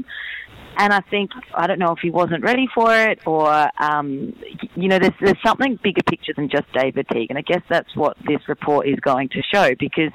And 0.77 0.93
I 0.93 1.01
think 1.01 1.31
I 1.53 1.67
don't 1.67 1.79
know 1.79 1.91
if 1.91 1.99
he 1.99 2.09
wasn't 2.09 2.43
ready 2.43 2.67
for 2.73 2.95
it, 2.95 3.19
or 3.25 3.69
um, 3.81 4.35
you 4.75 4.87
know, 4.87 4.99
there's 4.99 5.13
there's 5.21 5.41
something 5.45 5.79
bigger 5.83 6.03
picture 6.03 6.33
than 6.33 6.49
just 6.49 6.71
David 6.73 7.07
Teague, 7.09 7.29
and 7.29 7.37
I 7.37 7.41
guess 7.41 7.61
that's 7.69 7.95
what 7.95 8.17
this 8.25 8.47
report 8.47 8.87
is 8.87 8.99
going 8.99 9.29
to 9.29 9.41
show 9.43 9.75
because 9.75 10.11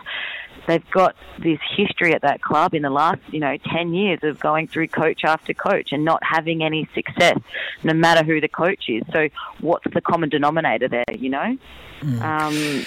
they've 0.68 0.90
got 0.90 1.16
this 1.38 1.58
history 1.76 2.12
at 2.12 2.22
that 2.22 2.42
club 2.42 2.74
in 2.74 2.82
the 2.82 2.90
last, 2.90 3.20
you 3.32 3.40
know, 3.40 3.56
10 3.72 3.94
years 3.94 4.20
of 4.22 4.38
going 4.38 4.68
through 4.68 4.86
coach 4.86 5.22
after 5.24 5.54
coach 5.54 5.88
and 5.92 6.04
not 6.04 6.22
having 6.22 6.62
any 6.62 6.86
success, 6.94 7.38
no 7.82 7.94
matter 7.94 8.22
who 8.22 8.40
the 8.40 8.48
coach 8.48 8.84
is. 8.88 9.02
So, 9.12 9.28
what's 9.60 9.90
the 9.92 10.02
common 10.02 10.28
denominator 10.28 10.86
there, 10.88 11.04
you 11.16 11.30
know? 11.30 11.56
Um, 12.22 12.84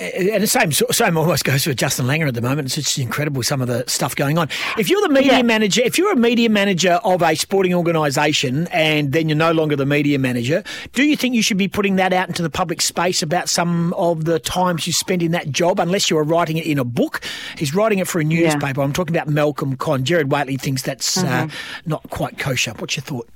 And 0.00 0.42
the 0.42 0.46
same 0.46 0.72
same 0.72 1.16
almost 1.16 1.44
goes 1.44 1.64
for 1.64 1.72
Justin 1.74 2.06
Langer 2.06 2.26
at 2.26 2.34
the 2.34 2.40
moment. 2.40 2.66
It's 2.66 2.74
just 2.74 2.98
incredible 2.98 3.42
some 3.42 3.60
of 3.60 3.68
the 3.68 3.84
stuff 3.86 4.16
going 4.16 4.38
on. 4.38 4.48
If 4.76 4.90
you're 4.90 5.00
the 5.02 5.08
media 5.08 5.42
manager, 5.44 5.82
if 5.84 5.98
you're 5.98 6.12
a 6.12 6.16
media 6.16 6.48
manager 6.50 6.98
of 7.04 7.22
a 7.22 7.34
sporting 7.36 7.74
organisation, 7.74 8.66
and 8.68 9.12
then 9.12 9.28
you're 9.28 9.38
no 9.38 9.52
longer 9.52 9.76
the 9.76 9.86
media 9.86 10.18
manager, 10.18 10.64
do 10.94 11.04
you 11.04 11.16
think 11.16 11.34
you 11.34 11.42
should 11.42 11.58
be 11.58 11.68
putting 11.68 11.96
that 11.96 12.12
out 12.12 12.26
into 12.28 12.42
the 12.42 12.50
public 12.50 12.80
space 12.80 13.22
about 13.22 13.48
some 13.48 13.92
of 13.94 14.24
the 14.24 14.38
times 14.40 14.86
you 14.86 14.92
spent 14.92 15.22
in 15.22 15.30
that 15.32 15.50
job? 15.50 15.78
Unless 15.78 16.10
you 16.10 16.18
are 16.18 16.24
writing 16.24 16.56
it 16.56 16.66
in 16.66 16.78
a 16.78 16.84
book, 16.84 17.20
he's 17.56 17.74
writing 17.74 17.98
it 18.00 18.08
for 18.08 18.20
a 18.20 18.24
newspaper. 18.24 18.80
I'm 18.82 18.92
talking 18.92 19.14
about 19.14 19.28
Malcolm 19.28 19.76
Conn. 19.76 20.04
Gerard 20.04 20.32
Whateley 20.32 20.56
thinks 20.56 20.82
that's 20.82 21.18
uh, 21.18 21.24
Mhm. 21.46 21.52
not 21.86 22.08
quite 22.10 22.38
kosher. 22.38 22.72
What's 22.78 22.96
your 22.96 23.04
thought? 23.04 23.28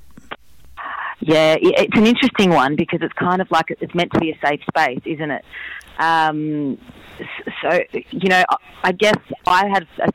Yeah, 1.20 1.56
it's 1.60 1.96
an 1.96 2.06
interesting 2.06 2.50
one 2.50 2.76
because 2.76 3.00
it's 3.02 3.12
kind 3.14 3.42
of 3.42 3.50
like 3.50 3.66
it's 3.80 3.92
meant 3.92 4.12
to 4.12 4.20
be 4.20 4.30
a 4.30 4.38
safe 4.46 4.60
space, 4.70 5.00
isn't 5.04 5.30
it? 5.32 5.44
Um, 5.98 6.78
so, 7.62 7.80
you 8.10 8.28
know, 8.28 8.42
I- 8.84 8.92
guess 8.92 9.16
I 9.46 9.68
had 9.68 9.86
a, 10.00 10.10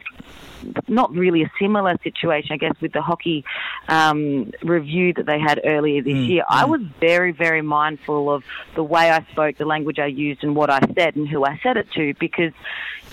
not 0.87 1.13
really 1.13 1.43
a 1.43 1.51
similar 1.59 1.95
situation, 2.03 2.53
I 2.53 2.57
guess, 2.57 2.73
with 2.81 2.93
the 2.93 3.01
hockey 3.01 3.43
um, 3.87 4.51
review 4.63 5.13
that 5.13 5.25
they 5.25 5.39
had 5.39 5.59
earlier 5.63 6.01
this 6.01 6.13
year. 6.15 6.43
I 6.49 6.65
was 6.65 6.81
very, 6.99 7.31
very 7.31 7.61
mindful 7.61 8.33
of 8.33 8.43
the 8.75 8.83
way 8.83 9.11
I 9.11 9.25
spoke, 9.31 9.57
the 9.57 9.65
language 9.65 9.99
I 9.99 10.05
used, 10.07 10.43
and 10.43 10.55
what 10.55 10.69
I 10.69 10.79
said, 10.97 11.15
and 11.15 11.27
who 11.27 11.45
I 11.45 11.59
said 11.61 11.77
it 11.77 11.91
to, 11.91 12.13
because 12.19 12.53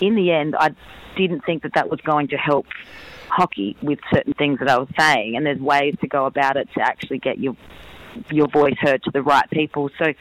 in 0.00 0.14
the 0.14 0.30
end, 0.30 0.54
I 0.56 0.70
didn't 1.16 1.44
think 1.44 1.62
that 1.64 1.74
that 1.74 1.90
was 1.90 2.00
going 2.00 2.28
to 2.28 2.36
help 2.36 2.66
hockey 3.28 3.76
with 3.82 3.98
certain 4.12 4.34
things 4.34 4.60
that 4.60 4.68
I 4.68 4.78
was 4.78 4.88
saying, 4.98 5.36
and 5.36 5.44
there's 5.44 5.60
ways 5.60 5.96
to 6.00 6.08
go 6.08 6.26
about 6.26 6.56
it 6.56 6.68
to 6.74 6.80
actually 6.80 7.18
get 7.18 7.38
your 7.38 7.56
your 8.30 8.48
voice 8.48 8.76
heard 8.80 9.02
to 9.04 9.10
the 9.10 9.22
right 9.22 9.48
people. 9.50 9.90
So. 9.98 10.12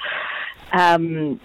Um, 0.72 1.40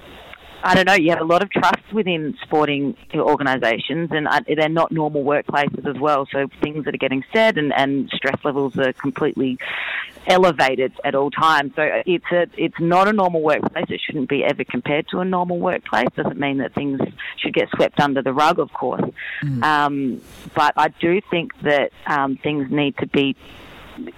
I 0.64 0.74
don't 0.74 0.86
know. 0.86 0.94
You 0.94 1.10
have 1.10 1.20
a 1.20 1.24
lot 1.24 1.42
of 1.42 1.50
trust 1.50 1.92
within 1.92 2.36
sporting 2.42 2.96
organisations, 3.14 4.10
and 4.12 4.26
uh, 4.26 4.40
they're 4.46 4.68
not 4.68 4.90
normal 4.90 5.22
workplaces 5.22 5.86
as 5.86 6.00
well. 6.00 6.26
So 6.32 6.48
things 6.62 6.86
that 6.86 6.94
are 6.94 6.98
getting 6.98 7.22
said 7.34 7.58
and, 7.58 7.72
and 7.74 8.08
stress 8.14 8.42
levels 8.44 8.76
are 8.78 8.94
completely 8.94 9.58
elevated 10.26 10.92
at 11.04 11.14
all 11.14 11.30
times. 11.30 11.72
So 11.76 11.82
it's 12.06 12.24
a 12.32 12.46
it's 12.56 12.80
not 12.80 13.08
a 13.08 13.12
normal 13.12 13.42
workplace. 13.42 13.86
It 13.90 14.00
shouldn't 14.00 14.30
be 14.30 14.42
ever 14.42 14.64
compared 14.64 15.06
to 15.08 15.20
a 15.20 15.24
normal 15.24 15.58
workplace. 15.58 16.08
Doesn't 16.16 16.38
mean 16.38 16.58
that 16.58 16.74
things 16.74 16.98
should 17.36 17.52
get 17.52 17.68
swept 17.76 18.00
under 18.00 18.22
the 18.22 18.32
rug, 18.32 18.58
of 18.58 18.72
course. 18.72 19.04
Um, 19.62 20.22
but 20.54 20.72
I 20.76 20.88
do 20.88 21.20
think 21.30 21.60
that 21.60 21.92
um, 22.06 22.36
things 22.38 22.70
need 22.70 22.96
to 22.98 23.06
be 23.06 23.36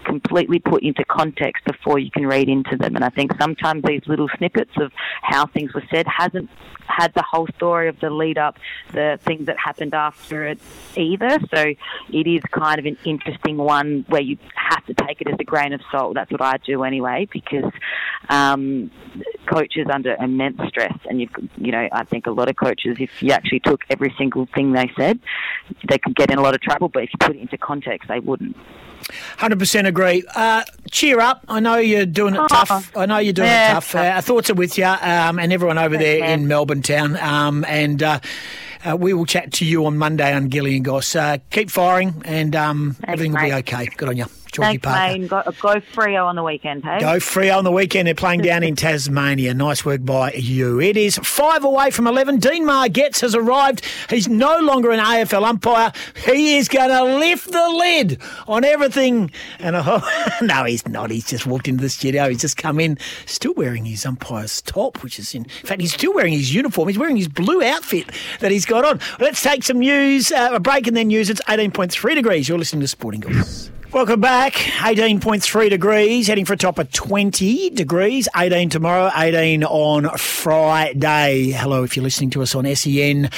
completely 0.04 0.58
put 0.58 0.82
into 0.82 1.04
context 1.04 1.64
before 1.64 1.98
you 1.98 2.10
can 2.10 2.26
read 2.26 2.48
into 2.48 2.76
them. 2.76 2.96
And 2.96 3.04
I 3.04 3.10
think 3.10 3.32
sometimes 3.40 3.82
these 3.84 4.02
little 4.06 4.28
snippets 4.36 4.72
of 4.78 4.92
how 5.22 5.46
things 5.46 5.74
were 5.74 5.84
said 5.92 6.06
hasn't 6.06 6.48
had 6.88 7.12
the 7.14 7.22
whole 7.22 7.46
story 7.56 7.88
of 7.88 7.98
the 8.00 8.10
lead 8.10 8.38
up, 8.38 8.58
the 8.92 9.18
things 9.24 9.46
that 9.46 9.58
happened 9.58 9.94
after 9.94 10.46
it 10.46 10.58
either. 10.96 11.38
So 11.54 11.74
it 12.12 12.26
is 12.26 12.42
kind 12.52 12.78
of 12.78 12.86
an 12.86 12.96
interesting 13.04 13.56
one 13.56 14.04
where 14.08 14.22
you 14.22 14.38
have 14.54 14.84
to 14.86 14.94
take 14.94 15.20
it 15.20 15.28
as 15.28 15.36
a 15.38 15.44
grain 15.44 15.72
of 15.72 15.80
salt. 15.90 16.14
That's 16.14 16.30
what 16.30 16.42
I 16.42 16.58
do 16.58 16.84
anyway, 16.84 17.28
because 17.32 17.70
um, 18.28 18.90
coaches 19.46 19.86
under 19.92 20.14
immense 20.16 20.60
stress, 20.68 20.96
and 21.08 21.20
you've 21.20 21.30
you 21.56 21.72
know 21.72 21.88
I 21.92 22.04
think 22.04 22.26
a 22.26 22.30
lot 22.30 22.48
of 22.48 22.56
coaches, 22.56 22.96
if 23.00 23.22
you 23.22 23.32
actually 23.32 23.60
took 23.60 23.82
every 23.90 24.14
single 24.18 24.46
thing 24.54 24.72
they 24.72 24.90
said, 24.96 25.18
they 25.88 25.98
could 25.98 26.16
get 26.16 26.30
in 26.30 26.38
a 26.38 26.42
lot 26.42 26.54
of 26.54 26.60
trouble. 26.60 26.88
But 26.88 27.04
if 27.04 27.10
you 27.12 27.18
put 27.26 27.36
it 27.36 27.40
into 27.40 27.58
context, 27.58 28.08
they 28.08 28.20
wouldn't. 28.20 28.56
Hundred 29.36 29.58
percent 29.58 29.86
agree. 29.86 30.24
Uh, 30.34 30.64
cheer 30.90 31.20
up! 31.20 31.44
I 31.48 31.60
know 31.60 31.76
you're 31.76 32.06
doing 32.06 32.34
it 32.34 32.40
tough. 32.48 32.90
I 32.96 33.06
know 33.06 33.18
you're 33.18 33.34
doing 33.34 33.46
Yeah, 33.48 33.72
it 33.72 33.74
tough. 33.74 33.94
Uh, 33.94 33.98
our 33.98 34.22
thoughts 34.22 34.50
are 34.50 34.54
with 34.54 34.78
you 34.78 34.84
um, 34.84 35.38
and 35.38 35.52
everyone 35.52 35.78
over 35.78 35.96
there 35.96 36.24
in 36.24 36.48
Melbourne 36.48 36.75
town. 36.82 37.16
Um, 37.16 37.64
and 37.68 38.02
uh, 38.02 38.20
uh, 38.84 38.96
we 38.96 39.12
will 39.12 39.26
chat 39.26 39.52
to 39.54 39.64
you 39.64 39.86
on 39.86 39.96
Monday 39.98 40.32
on 40.32 40.48
Gilly 40.48 40.76
and 40.76 40.84
Goss. 40.84 41.16
Uh, 41.16 41.38
keep 41.50 41.70
firing, 41.70 42.22
and 42.24 42.54
um, 42.54 42.96
everything 43.04 43.32
will 43.32 43.42
be 43.42 43.52
okay. 43.52 43.86
Good 43.96 44.08
on 44.08 44.16
you, 44.16 44.26
Georgie 44.56 44.78
Thanks, 44.78 44.86
Parker. 44.86 45.12
Wayne. 45.12 45.26
Go, 45.26 45.42
go 45.44 45.80
Freo 45.80 46.24
on 46.24 46.34
the 46.34 46.42
weekend, 46.42 46.82
hey? 46.82 46.98
Go 46.98 47.18
Freo 47.18 47.58
on 47.58 47.64
the 47.64 47.70
weekend. 47.70 48.06
They're 48.06 48.14
playing 48.14 48.40
down 48.40 48.62
in 48.62 48.74
Tasmania. 48.76 49.52
Nice 49.52 49.84
work 49.84 50.02
by 50.02 50.32
you. 50.32 50.80
It 50.80 50.96
is 50.96 51.18
five 51.18 51.62
away 51.62 51.90
from 51.90 52.06
11. 52.06 52.38
Dean 52.38 52.64
Margetts 52.64 53.20
has 53.20 53.34
arrived. 53.34 53.84
He's 54.08 54.28
no 54.28 54.58
longer 54.60 54.92
an 54.92 54.98
AFL 54.98 55.44
umpire. 55.44 55.92
He 56.24 56.56
is 56.56 56.68
going 56.68 56.88
to 56.88 57.04
lift 57.18 57.52
the 57.52 57.68
lid 57.68 58.18
on 58.48 58.64
everything. 58.64 59.30
And 59.58 59.76
oh, 59.78 60.36
no, 60.40 60.64
he's 60.64 60.88
not. 60.88 61.10
He's 61.10 61.26
just 61.26 61.46
walked 61.46 61.68
into 61.68 61.82
the 61.82 61.90
studio. 61.90 62.30
He's 62.30 62.40
just 62.40 62.56
come 62.56 62.80
in, 62.80 62.96
still 63.26 63.52
wearing 63.54 63.84
his 63.84 64.06
umpire's 64.06 64.62
top, 64.62 65.02
which 65.02 65.18
is 65.18 65.34
in, 65.34 65.42
in 65.42 65.66
fact, 65.66 65.82
he's 65.82 65.92
still 65.92 66.14
wearing 66.14 66.32
his 66.32 66.54
uniform. 66.54 66.88
He's 66.88 66.98
wearing 66.98 67.16
his 67.18 67.28
blue 67.28 67.62
outfit 67.62 68.10
that 68.40 68.50
he's 68.50 68.64
got 68.64 68.86
on. 68.86 69.00
Let's 69.20 69.42
take 69.42 69.64
some 69.64 69.80
news, 69.80 70.32
uh, 70.32 70.50
a 70.54 70.60
break 70.60 70.86
and 70.86 70.96
then 70.96 71.08
news. 71.08 71.28
It's 71.28 71.42
18.3 71.42 72.14
degrees. 72.14 72.48
You're 72.48 72.58
listening 72.58 72.80
to 72.80 72.88
Sporting 72.88 73.20
Goss. 73.20 73.70
Welcome 73.92 74.20
back. 74.20 74.52
18.3 74.52 75.70
degrees, 75.70 76.26
heading 76.26 76.44
for 76.44 76.54
a 76.54 76.56
top 76.56 76.78
of 76.78 76.90
20 76.92 77.70
degrees. 77.70 78.28
18 78.36 78.68
tomorrow, 78.68 79.10
18 79.16 79.64
on 79.64 80.08
Friday. 80.18 81.52
Hello, 81.52 81.84
if 81.84 81.96
you're 81.96 82.02
listening 82.02 82.30
to 82.30 82.42
us 82.42 82.54
on 82.54 82.66
SEN. 82.74 83.30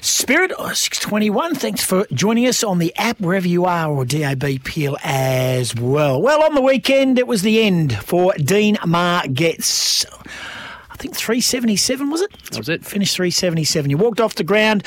Spirit 0.00 0.52
oh, 0.58 0.72
621, 0.72 1.56
thanks 1.56 1.84
for 1.84 2.06
joining 2.12 2.46
us 2.46 2.62
on 2.62 2.78
the 2.78 2.94
app 2.96 3.20
wherever 3.20 3.48
you 3.48 3.64
are 3.64 3.90
or 3.90 4.04
DAB 4.04 4.62
Peel 4.64 4.96
as 5.02 5.74
well. 5.74 6.22
Well, 6.22 6.44
on 6.44 6.54
the 6.54 6.62
weekend, 6.62 7.18
it 7.18 7.26
was 7.26 7.42
the 7.42 7.60
end 7.60 7.94
for 7.98 8.32
Dean 8.34 8.76
Margetts. 8.76 10.06
I 10.06 10.57
think 10.98 11.16
377 11.16 12.10
was 12.10 12.20
it? 12.20 12.30
That 12.50 12.58
was 12.58 12.68
it. 12.68 12.84
Finished 12.84 13.16
377. 13.16 13.90
You 13.90 13.96
walked 13.96 14.20
off 14.20 14.34
the 14.34 14.44
ground 14.44 14.84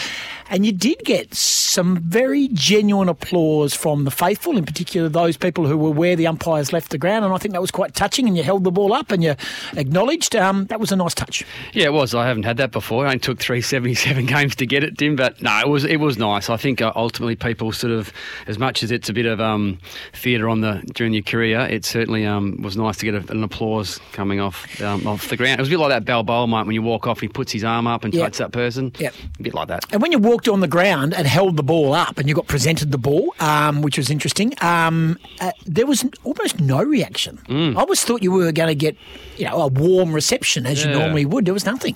and 0.50 0.66
you 0.66 0.72
did 0.74 1.00
get 1.06 1.34
some 1.34 1.98
very 1.98 2.50
genuine 2.50 3.08
applause 3.08 3.74
from 3.74 4.04
the 4.04 4.12
faithful, 4.12 4.58
in 4.58 4.66
particular 4.66 5.08
those 5.08 5.38
people 5.38 5.66
who 5.66 5.78
were 5.78 5.92
where 5.92 6.16
the 6.18 6.28
umpires 6.28 6.74
left 6.74 6.92
the 6.92 6.98
ground. 6.98 7.24
And 7.24 7.34
I 7.34 7.38
think 7.38 7.54
that 7.54 7.62
was 7.62 7.72
quite 7.72 7.96
touching. 7.96 8.28
And 8.28 8.36
you 8.36 8.44
held 8.44 8.66
the 8.66 8.72
ball 8.72 8.92
up 8.94 9.12
and 9.12 9.24
you 9.24 9.36
acknowledged. 9.78 10.36
Um, 10.36 10.66
that 10.66 10.80
was 10.80 10.92
a 10.92 10.98
nice 10.98 11.14
touch. 11.14 11.46
Yeah, 11.74 11.86
it 11.86 11.94
was. 11.94 12.14
I 12.14 12.28
haven't 12.28 12.44
had 12.44 12.58
that 12.58 12.72
before. 12.72 13.06
I 13.06 13.08
only 13.08 13.20
took 13.20 13.40
three 13.40 13.62
seventy-seven 13.62 14.26
games 14.28 14.56
to 14.58 14.66
get 14.66 14.84
it, 14.84 14.98
Tim. 14.98 15.16
But 15.16 15.42
no, 15.42 15.58
it 15.60 15.70
was 15.70 15.86
it 15.86 15.98
was 15.98 16.18
nice. 16.18 16.50
I 16.50 16.58
think 16.58 16.82
uh, 16.82 16.92
ultimately 16.96 17.38
people 17.38 17.72
sort 17.72 17.94
of, 17.94 18.12
as 18.48 18.60
much 18.60 18.84
as 18.84 18.92
it's 18.92 19.08
a 19.10 19.14
bit 19.14 19.26
of 19.26 19.40
um, 19.40 19.80
theatre 20.14 20.50
on 20.50 20.60
the 20.60 20.84
during 20.94 21.14
your 21.14 21.24
career, 21.24 21.62
it 21.62 21.86
certainly 21.86 22.26
um, 22.26 22.62
was 22.62 22.76
nice 22.76 22.98
to 22.98 23.06
get 23.10 23.16
a, 23.16 23.32
an 23.32 23.44
applause 23.44 24.00
coming 24.12 24.42
off 24.42 24.82
um, 24.82 25.08
off 25.08 25.30
the 25.30 25.38
ground. 25.38 25.60
It 25.60 25.62
was 25.62 25.70
a 25.70 25.72
bit 25.72 25.80
like 25.80 25.90
that 25.90 26.01
Balboa 26.06 26.48
moment 26.48 26.68
when 26.68 26.74
you 26.76 26.82
walk 26.82 27.08
off, 27.08 27.20
he 27.20 27.28
puts 27.28 27.52
his 27.52 27.64
arm 27.64 27.88
up 27.88 28.04
and 28.04 28.14
Yeah. 28.14 28.24
touches 28.24 28.38
that 28.40 28.52
person. 28.52 28.92
Yep. 29.00 29.14
a 29.40 29.44
bit 29.44 29.54
like 29.54 29.68
that. 29.70 29.86
And 29.92 30.02
when 30.02 30.12
you 30.12 30.20
walked 30.20 30.48
on 30.48 30.60
the 30.60 30.68
ground 30.68 31.14
and 31.14 31.26
held 31.28 31.58
the 31.58 31.64
ball 31.64 31.94
up 31.94 32.18
and 32.18 32.28
you 32.30 32.36
got 32.36 32.48
presented 32.48 32.92
the 32.92 32.98
ball, 32.98 33.34
um, 33.40 33.82
which 33.82 33.98
was 33.98 34.10
interesting, 34.10 34.54
um, 34.62 35.18
uh, 35.40 35.52
there 35.66 35.86
was 35.86 36.06
almost 36.24 36.60
no 36.60 36.82
reaction. 36.84 37.40
Mm. 37.48 37.76
I 37.78 37.80
always 37.82 38.04
thought 38.04 38.22
you 38.24 38.32
were 38.32 38.52
going 38.52 38.70
to 38.70 38.76
get, 38.76 38.96
you 39.38 39.46
know, 39.46 39.62
a 39.62 39.68
warm 39.68 40.14
reception 40.14 40.66
as 40.66 40.84
you 40.84 40.92
normally 40.92 41.26
would. 41.26 41.46
There 41.46 41.54
was 41.54 41.66
nothing. 41.66 41.96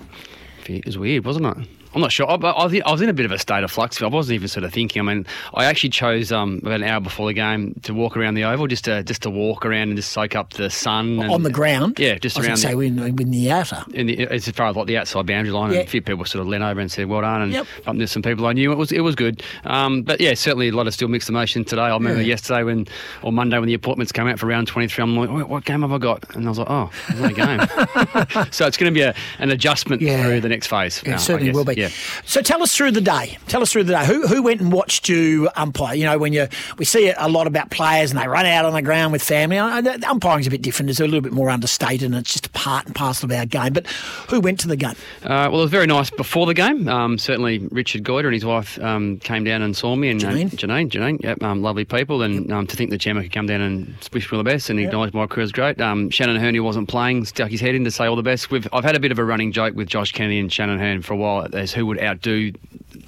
It 0.67 0.85
was 0.85 0.97
weird, 0.97 1.25
wasn't 1.25 1.45
it? 1.57 1.67
I'm 1.95 2.01
not 2.01 2.11
sure. 2.11 2.29
I, 2.29 2.35
I, 2.35 2.65
was- 2.65 2.81
I 2.85 2.91
was 2.91 3.01
in 3.01 3.09
a 3.09 3.13
bit 3.13 3.25
of 3.25 3.31
a 3.31 3.39
state 3.39 3.63
of 3.63 3.71
flux. 3.71 4.01
I 4.01 4.07
wasn't 4.07 4.35
even 4.35 4.47
sort 4.49 4.65
of 4.65 4.73
thinking. 4.73 4.99
I 4.99 5.13
mean, 5.13 5.25
I 5.53 5.65
actually 5.65 5.89
chose 5.91 6.31
um, 6.31 6.59
about 6.61 6.81
an 6.81 6.83
hour 6.83 6.99
before 6.99 7.25
the 7.27 7.33
game 7.33 7.73
to 7.83 7.93
walk 7.93 8.17
around 8.17 8.33
the 8.35 8.43
oval, 8.43 8.67
just 8.67 8.83
to 8.85 9.01
just 9.03 9.21
to 9.23 9.29
walk 9.29 9.65
around 9.65 9.87
and 9.89 9.95
just 9.95 10.11
soak 10.11 10.35
up 10.35 10.51
the 10.53 10.69
sun 10.69 11.19
and, 11.21 11.31
on 11.31 11.43
the 11.43 11.49
ground. 11.49 11.97
Yeah, 11.97 12.17
just 12.17 12.37
I 12.37 12.45
around. 12.45 12.57
say 12.57 12.73
the, 12.73 12.79
in, 12.81 12.99
in 12.99 13.15
the 13.31 13.51
outer. 13.51 13.83
in 13.93 14.07
the, 14.07 14.27
as 14.27 14.47
far 14.49 14.67
as 14.67 14.75
like 14.75 14.87
the 14.87 14.97
outside 14.97 15.25
boundary 15.25 15.51
line, 15.53 15.71
Yeah. 15.71 15.79
and 15.79 15.87
a 15.87 15.89
few 15.89 16.01
people 16.01 16.25
sort 16.25 16.41
of 16.41 16.47
leant 16.47 16.63
over 16.63 16.79
and 16.81 16.91
said, 16.91 17.07
"Well 17.07 17.21
done," 17.21 17.41
and 17.43 17.51
Yep. 17.53 17.65
bumped 17.85 18.01
into 18.01 18.07
some 18.07 18.21
people 18.21 18.45
I 18.45 18.53
knew. 18.53 18.71
It 18.71 18.77
was 18.77 18.91
it 18.91 18.99
was 19.01 19.15
good, 19.15 19.41
um, 19.63 20.01
but 20.03 20.19
yeah, 20.19 20.33
certainly 20.33 20.67
a 20.67 20.71
lot 20.73 20.87
of 20.87 20.93
still 20.93 21.07
mixed 21.07 21.29
emotions 21.29 21.67
today. 21.69 21.83
I 21.83 21.93
remember 21.93 22.21
Yeah. 22.21 22.27
yesterday 22.27 22.63
when 22.63 22.87
or 23.21 23.31
Monday 23.31 23.57
when 23.57 23.67
the 23.67 23.73
appointments 23.73 24.11
came 24.11 24.27
out 24.27 24.37
for 24.39 24.47
round 24.47 24.67
twenty 24.67 24.89
three. 24.89 25.01
I'm 25.03 25.15
like, 25.15 25.29
"What- 25.29 25.49
"What 25.49 25.63
game 25.65 25.81
have 25.81 25.93
I 25.93 25.97
got?" 25.97 26.35
And 26.35 26.45
I 26.45 26.49
was 26.49 26.59
like, 26.59 26.69
"Oh, 26.69 26.89
there's 27.13 27.31
a 27.31 27.33
game." 27.33 27.59
so 28.51 28.67
it's 28.67 28.75
going 28.75 28.93
to 28.93 28.97
be 28.97 29.01
a, 29.01 29.15
an 29.39 29.49
adjustment 29.51 30.01
Yeah. 30.01 30.23
through 30.23 30.41
the 30.41 30.49
next 30.49 30.67
phase. 30.67 31.01
It 31.03 31.13
uh, 31.13 31.17
certainly 31.17 31.51
will 31.53 31.63
be. 31.63 31.84
Yeah. 31.85 32.21
So 32.25 32.41
tell 32.41 32.63
us 32.63 32.75
through 32.75 32.91
the 32.91 33.01
day. 33.01 33.37
Tell 33.47 33.61
us 33.61 33.71
through 33.71 33.85
the 33.85 33.93
day. 33.93 34.05
Who 34.05 34.27
who 34.27 34.43
went 34.43 34.61
and 34.61 34.71
watched 34.71 35.09
you 35.09 35.49
umpire? 35.55 35.95
You 35.95 36.05
know, 36.05 36.17
when 36.17 36.33
you 36.33 36.47
we 36.77 36.85
see 36.85 37.11
a 37.15 37.27
lot 37.27 37.47
about 37.47 37.71
players 37.71 38.11
and 38.11 38.19
they 38.19 38.27
run 38.27 38.45
out 38.45 38.65
on 38.65 38.73
the 38.73 38.81
ground 38.81 39.11
with 39.11 39.23
family. 39.23 39.59
I 39.59 39.81
know 39.81 39.97
the 39.97 40.09
umpiring's 40.09 40.47
a 40.47 40.49
bit 40.49 40.61
different. 40.61 40.89
It's 40.89 40.99
a 40.99 41.05
little 41.05 41.21
bit 41.21 41.33
more 41.33 41.49
understated 41.49 42.03
and 42.03 42.15
it's 42.15 42.33
just 42.33 42.47
a 42.47 42.49
part 42.51 42.85
and 42.85 42.95
parcel 42.95 43.31
of 43.31 43.37
our 43.37 43.45
game. 43.45 43.73
But 43.73 43.87
who 44.29 44.39
went 44.39 44.59
to 44.61 44.67
the 44.67 44.75
game? 44.75 44.95
Uh, 45.23 45.49
well, 45.51 45.59
it 45.59 45.63
was 45.63 45.71
very 45.71 45.87
nice 45.87 46.09
before 46.09 46.45
the 46.45 46.53
game. 46.53 46.87
Um, 46.87 47.17
certainly, 47.17 47.59
Richard 47.71 48.03
Goyder 48.03 48.25
and 48.25 48.33
his 48.33 48.45
wife 48.45 48.79
um, 48.79 49.19
came 49.19 49.43
down 49.43 49.61
and 49.61 49.75
saw 49.75 49.95
me. 49.95 50.09
And 50.09 50.23
uh, 50.23 50.29
Janine. 50.29 50.49
Janine, 50.51 50.89
Janine, 50.89 51.23
yep, 51.23 51.41
um, 51.43 51.61
lovely 51.61 51.85
people. 51.85 52.21
And 52.21 52.51
um, 52.51 52.67
to 52.67 52.75
think 52.75 52.89
that 52.91 52.97
Gemma 52.97 53.23
could 53.23 53.31
come 53.31 53.45
down 53.47 53.61
and 53.61 53.95
wish 54.13 54.31
me 54.31 54.37
all 54.37 54.43
the 54.43 54.49
best 54.49 54.69
and 54.69 54.79
acknowledge 54.79 55.13
my 55.13 55.27
career 55.27 55.43
is 55.43 55.51
great. 55.51 55.79
Um, 55.81 56.09
Shannon 56.09 56.37
Hurn, 56.37 56.55
who 56.55 56.63
wasn't 56.63 56.87
playing, 56.89 57.25
stuck 57.25 57.51
his 57.51 57.61
head 57.61 57.75
in 57.75 57.83
to 57.83 57.91
say 57.91 58.05
all 58.05 58.15
the 58.15 58.23
best. 58.23 58.51
We've, 58.51 58.67
I've 58.73 58.83
had 58.83 58.95
a 58.95 58.99
bit 58.99 59.11
of 59.11 59.19
a 59.19 59.25
running 59.25 59.51
joke 59.51 59.75
with 59.75 59.87
Josh 59.87 60.11
Kennedy 60.11 60.39
and 60.39 60.51
Shannon 60.51 60.79
Hurn 60.79 61.01
for 61.01 61.13
a 61.13 61.17
while 61.17 61.47
as 61.53 61.73
who 61.75 61.85
would 61.85 62.01
outdo 62.01 62.51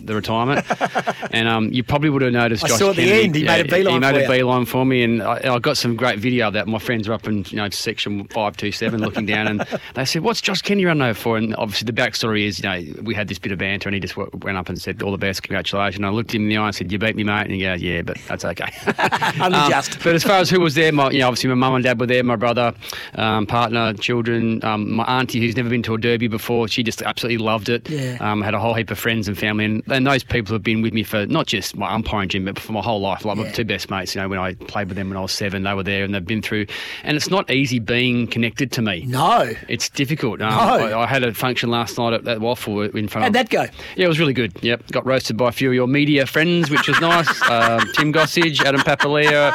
the 0.01 0.15
retirement. 0.15 0.65
and 1.31 1.47
um, 1.47 1.71
you 1.71 1.83
probably 1.83 2.09
would 2.09 2.21
have 2.21 2.33
noticed 2.33 2.63
I 2.63 2.67
Josh 2.67 2.79
saw 2.79 2.89
at 2.91 2.95
the 2.95 3.11
end, 3.11 3.35
he 3.35 3.43
made 3.43 3.65
a 3.65 3.69
beeline 3.69 3.93
He 3.93 3.99
made 3.99 4.15
for 4.15 4.25
a 4.25 4.27
beeline 4.27 4.65
for 4.65 4.85
me, 4.85 5.03
and 5.03 5.21
I, 5.21 5.55
I 5.55 5.59
got 5.59 5.77
some 5.77 5.95
great 5.95 6.19
video 6.19 6.47
of 6.47 6.53
that. 6.53 6.67
My 6.67 6.79
friends 6.79 7.07
are 7.07 7.13
up 7.13 7.27
in 7.27 7.45
you 7.49 7.57
know 7.57 7.69
section 7.69 8.25
five 8.27 8.57
two 8.57 8.71
seven 8.71 9.01
looking 9.01 9.25
down, 9.25 9.47
and 9.47 9.67
they 9.95 10.05
said, 10.05 10.23
"What's 10.23 10.41
Josh 10.41 10.61
Kennedy 10.61 10.85
running 10.85 11.03
over 11.03 11.13
for?" 11.13 11.37
And 11.37 11.55
obviously 11.55 11.85
the 11.85 11.93
backstory 11.93 12.45
is, 12.45 12.59
you 12.59 12.63
know, 12.63 13.01
we 13.03 13.13
had 13.13 13.27
this 13.27 13.39
bit 13.39 13.51
of 13.51 13.59
banter, 13.59 13.89
and 13.89 13.93
he 13.93 13.99
just 13.99 14.17
went 14.17 14.57
up 14.57 14.69
and 14.69 14.79
said, 14.79 15.01
"All 15.01 15.11
the 15.11 15.17
best, 15.17 15.43
congratulations." 15.43 16.03
I 16.03 16.09
looked 16.09 16.33
him 16.33 16.43
in 16.43 16.49
the 16.49 16.57
eye 16.57 16.67
and 16.67 16.75
said, 16.75 16.91
"You 16.91 16.99
beat 16.99 17.15
me, 17.15 17.23
mate," 17.23 17.43
and 17.43 17.51
he 17.51 17.61
goes, 17.61 17.81
"Yeah, 17.81 18.01
but 18.01 18.17
that's 18.27 18.45
okay." 18.45 18.71
Only 19.41 19.57
Um. 19.57 19.69
But 20.03 20.15
as 20.15 20.23
far 20.23 20.39
as 20.39 20.49
who 20.49 20.59
was 20.59 20.75
there, 20.75 20.91
my, 20.91 21.09
you 21.11 21.19
know, 21.19 21.27
obviously 21.27 21.49
my 21.49 21.55
mum 21.55 21.75
and 21.75 21.83
dad 21.83 21.99
were 21.99 22.05
there, 22.05 22.23
my 22.23 22.35
brother, 22.35 22.73
um, 23.15 23.45
partner, 23.45 23.93
children, 23.93 24.63
um, 24.63 24.91
my 24.91 25.03
auntie 25.03 25.39
who's 25.39 25.55
never 25.55 25.69
been 25.69 25.83
to 25.83 25.93
a 25.93 25.97
derby 25.97 26.27
before, 26.27 26.67
she 26.67 26.83
just 26.83 27.01
absolutely 27.01 27.37
loved 27.43 27.69
it. 27.69 27.89
Yeah. 27.89 28.17
Had 28.47 28.53
a 28.53 28.59
whole 28.59 28.73
heap 28.73 28.89
of 28.91 28.97
friends 28.97 29.27
and 29.27 29.37
family, 29.37 29.65
and, 29.65 29.83
and 29.91 30.07
those 30.07 30.23
people 30.23 30.53
have 30.53 30.63
been 30.63 30.81
with 30.81 30.93
me 30.93 31.03
for 31.03 31.25
not 31.25 31.47
just 31.47 31.75
my 31.75 31.93
umpiring 31.93 32.29
gym, 32.29 32.45
but 32.45 32.57
for 32.57 32.71
my 32.71 32.79
whole 32.81 33.01
life. 33.01 33.25
Like 33.25 33.35
my 33.35 33.51
two 33.51 33.65
best 33.65 33.89
mates, 33.89 34.15
you 34.15 34.21
know, 34.21 34.29
when 34.29 34.39
I 34.39 34.53
played 34.53 34.87
with 34.87 34.95
them 34.95 35.09
when 35.09 35.17
I 35.17 35.21
was 35.21 35.33
seven, 35.33 35.63
they 35.63 35.73
were 35.73 35.83
there 35.83 36.05
and 36.05 36.15
they've 36.15 36.25
been 36.25 36.41
through. 36.41 36.65
And 37.03 37.17
it's 37.17 37.29
not 37.29 37.51
easy 37.51 37.79
being 37.79 38.25
connected 38.25 38.71
to 38.71 38.81
me. 38.81 39.03
No. 39.05 39.51
It's 39.67 39.89
difficult. 39.89 40.41
Um, 40.41 40.49
No. 40.51 40.55
I, 40.57 41.03
I 41.03 41.07
had 41.07 41.23
a 41.23 41.33
function 41.33 41.69
last 41.69 41.97
night 41.97 42.13
at, 42.13 42.25
at 42.25 42.37
WAFL 42.39 42.95
in 42.95 43.09
front 43.09 43.23
How'd 43.23 43.29
of. 43.29 43.33
that 43.33 43.49
go? 43.49 43.63
Yeah, 43.97 44.05
it 44.05 44.07
was 44.07 44.17
really 44.19 44.31
good. 44.33 44.53
Yep, 44.61 44.91
got 44.93 45.05
roasted 45.05 45.35
by 45.35 45.49
a 45.49 45.51
few 45.51 45.67
of 45.67 45.75
your 45.75 45.87
media 45.87 46.25
friends, 46.25 46.69
which 46.69 46.87
was 46.87 47.01
nice. 47.01 47.27
um, 47.49 47.81
Tim 47.95 48.13
Gossage, 48.13 48.63
Adam 48.63 48.79
Papalia, 48.79 49.51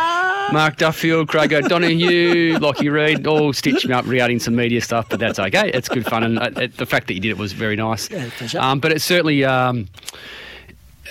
Mark 0.50 0.76
Duffield, 0.76 1.28
Craig 1.28 1.52
O'Donoghue, 1.52 2.58
Lockie 2.58 2.88
Reed, 2.88 3.26
all 3.26 3.52
stitched 3.52 3.86
me 3.86 3.94
up 3.94 4.06
regarding 4.06 4.38
some 4.38 4.54
media 4.54 4.80
stuff, 4.80 5.08
but 5.08 5.20
that's 5.20 5.38
okay. 5.38 5.70
It's 5.72 5.88
good 5.88 6.04
fun, 6.04 6.24
and 6.24 6.38
uh, 6.38 6.68
the 6.76 6.86
fact 6.86 7.06
that 7.06 7.14
you 7.14 7.20
did 7.20 7.30
it 7.30 7.38
was 7.38 7.52
very 7.52 7.76
nice. 7.76 8.10
Yeah. 8.10 8.30
Um, 8.58 8.80
but 8.80 8.92
it's 8.92 9.04
certainly. 9.04 9.44
Um, 9.44 9.88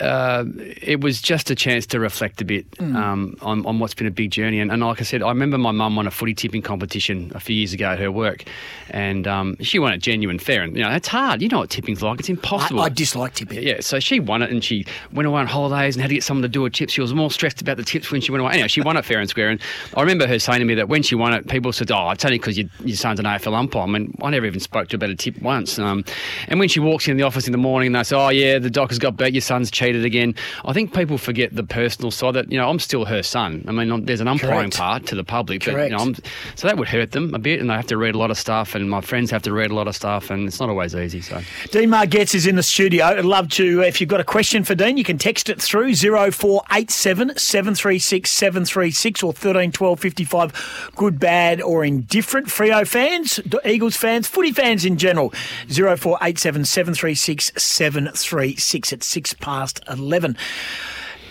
uh, 0.01 0.43
it 0.81 1.01
was 1.01 1.21
just 1.21 1.49
a 1.51 1.55
chance 1.55 1.85
to 1.87 1.99
reflect 1.99 2.41
a 2.41 2.45
bit 2.45 2.69
Mm. 2.71 2.95
um, 2.95 3.37
on, 3.41 3.65
on 3.65 3.79
what's 3.79 3.93
been 3.93 4.07
a 4.07 4.11
big 4.11 4.31
journey. 4.31 4.59
And, 4.59 4.71
and 4.71 4.81
like 4.81 4.99
I 4.99 5.03
said, 5.03 5.21
I 5.21 5.29
remember 5.29 5.57
my 5.57 5.71
mum 5.71 5.95
won 5.95 6.07
a 6.07 6.11
footy 6.11 6.33
tipping 6.33 6.61
competition 6.61 7.31
a 7.35 7.39
few 7.39 7.55
years 7.55 7.73
ago 7.73 7.85
at 7.89 7.99
her 7.99 8.11
work, 8.11 8.43
and 8.89 9.27
um, 9.27 9.55
she 9.61 9.77
won 9.79 9.93
it 9.93 9.99
genuine 9.99 10.39
fair. 10.39 10.63
And 10.63 10.75
you 10.75 10.83
know, 10.83 10.89
it's 10.91 11.07
hard. 11.07 11.41
You 11.41 11.47
know 11.49 11.59
what 11.59 11.69
tipping's 11.69 12.01
like; 12.01 12.19
it's 12.19 12.29
impossible. 12.29 12.81
I, 12.81 12.85
I 12.85 12.89
dislike 12.89 13.33
tipping. 13.35 13.61
Yeah, 13.63 13.81
so 13.81 13.99
she 13.99 14.19
won 14.19 14.41
it 14.41 14.49
and 14.51 14.63
she 14.63 14.85
went 15.13 15.27
away 15.27 15.41
on 15.41 15.47
holidays 15.47 15.95
and 15.95 16.01
had 16.01 16.07
to 16.09 16.15
get 16.15 16.23
someone 16.23 16.41
to 16.43 16.47
do 16.49 16.63
her 16.63 16.69
tips. 16.69 16.93
She 16.93 17.01
was 17.01 17.13
more 17.13 17.29
stressed 17.31 17.61
about 17.61 17.77
the 17.77 17.83
tips 17.83 18.11
when 18.11 18.21
she 18.21 18.31
went 18.31 18.41
away. 18.41 18.53
Anyway, 18.53 18.67
she 18.67 18.81
won 18.81 18.97
it 18.97 19.05
fair 19.05 19.19
and 19.19 19.29
square. 19.29 19.49
And 19.49 19.61
I 19.95 20.01
remember 20.01 20.25
her 20.27 20.39
saying 20.39 20.59
to 20.59 20.65
me 20.65 20.73
that 20.75 20.89
when 20.89 21.03
she 21.03 21.15
won 21.15 21.33
it, 21.33 21.47
people 21.47 21.71
said, 21.71 21.91
Oh, 21.91 22.09
it's 22.09 22.25
only 22.25 22.39
because 22.39 22.57
your, 22.57 22.67
your 22.83 22.97
son's 22.97 23.19
an 23.19 23.25
AFL 23.25 23.53
umpire. 23.55 23.83
I 23.83 23.85
mean, 23.87 24.17
I 24.23 24.29
never 24.31 24.45
even 24.45 24.59
spoke 24.59 24.87
to 24.89 24.93
her 24.93 24.97
about 24.97 25.09
a 25.11 25.15
tip 25.15 25.39
once. 25.41 25.77
Um, 25.77 26.03
and 26.47 26.59
when 26.59 26.69
she 26.69 26.79
walks 26.79 27.07
in 27.07 27.17
the 27.17 27.23
office 27.23 27.45
in 27.47 27.51
the 27.51 27.57
morning 27.57 27.87
and 27.87 27.95
they 27.95 28.03
say, 28.03 28.15
Oh, 28.15 28.29
yeah, 28.29 28.57
the 28.59 28.69
doctor's 28.69 28.99
got 28.99 29.15
beat, 29.17 29.33
your 29.33 29.41
son's 29.41 29.69
cheated 29.91 30.05
again, 30.05 30.35
I 30.65 30.73
think 30.73 30.93
people 30.93 31.17
forget 31.17 31.53
the 31.55 31.63
personal 31.63 32.11
side 32.11 32.35
that, 32.35 32.51
you 32.51 32.57
know, 32.57 32.69
I'm 32.69 32.79
still 32.79 33.05
her 33.05 33.21
son. 33.23 33.65
I 33.67 33.71
mean, 33.71 33.91
I'm- 33.91 34.05
there's 34.05 34.21
an 34.21 34.27
umpiring 34.27 34.55
Correct. 34.71 34.77
part 34.77 35.05
to 35.07 35.15
the 35.15 35.23
public, 35.23 35.65
but, 35.65 35.73
Correct. 35.73 35.91
you 35.91 35.97
know, 35.97 36.03
I'm, 36.03 36.15
so 36.55 36.67
that 36.67 36.77
would 36.77 36.87
hurt 36.87 37.11
them 37.11 37.33
a 37.33 37.39
bit 37.39 37.59
and 37.59 37.69
they 37.69 37.73
have 37.73 37.87
to 37.87 37.97
read 37.97 38.15
a 38.15 38.17
lot 38.17 38.31
of 38.31 38.37
stuff 38.37 38.73
and 38.75 38.89
my 38.89 39.01
friends 39.01 39.31
have 39.31 39.41
to 39.43 39.51
read 39.53 39.69
a 39.71 39.75
lot 39.75 39.87
of 39.87 39.95
stuff 39.95 40.29
and 40.29 40.47
it's 40.47 40.59
not 40.59 40.69
always 40.69 40.95
easy. 40.95 41.21
So. 41.21 41.41
Dean 41.71 41.89
Margetts 41.89 42.33
is 42.33 42.47
in 42.47 42.55
the 42.55 42.63
studio. 42.63 43.05
I'd 43.05 43.25
love 43.25 43.49
to, 43.49 43.81
uh, 43.81 43.85
if 43.85 43.99
you've 43.99 44.09
got 44.09 44.21
a 44.21 44.23
question 44.23 44.63
for 44.63 44.75
Dean, 44.75 44.97
you 44.97 45.03
can 45.03 45.17
text 45.17 45.49
it 45.49 45.61
through 45.61 45.93
0487 45.95 47.37
736 47.37 48.29
736 48.31 49.23
or 49.23 49.33
13 49.33 49.71
12 49.71 49.99
55. 49.99 50.91
Good, 50.95 51.19
bad, 51.19 51.61
or 51.61 51.83
indifferent. 51.83 52.47
Freo 52.47 52.87
fans, 52.87 53.39
Eagles 53.65 53.97
fans, 53.97 54.27
footy 54.27 54.51
fans 54.51 54.85
in 54.85 54.97
general. 54.97 55.33
0487 55.67 56.65
736 56.65 57.51
736 57.57 58.93
at 58.93 59.03
6 59.03 59.33
past 59.35 59.70
11. 59.89 60.37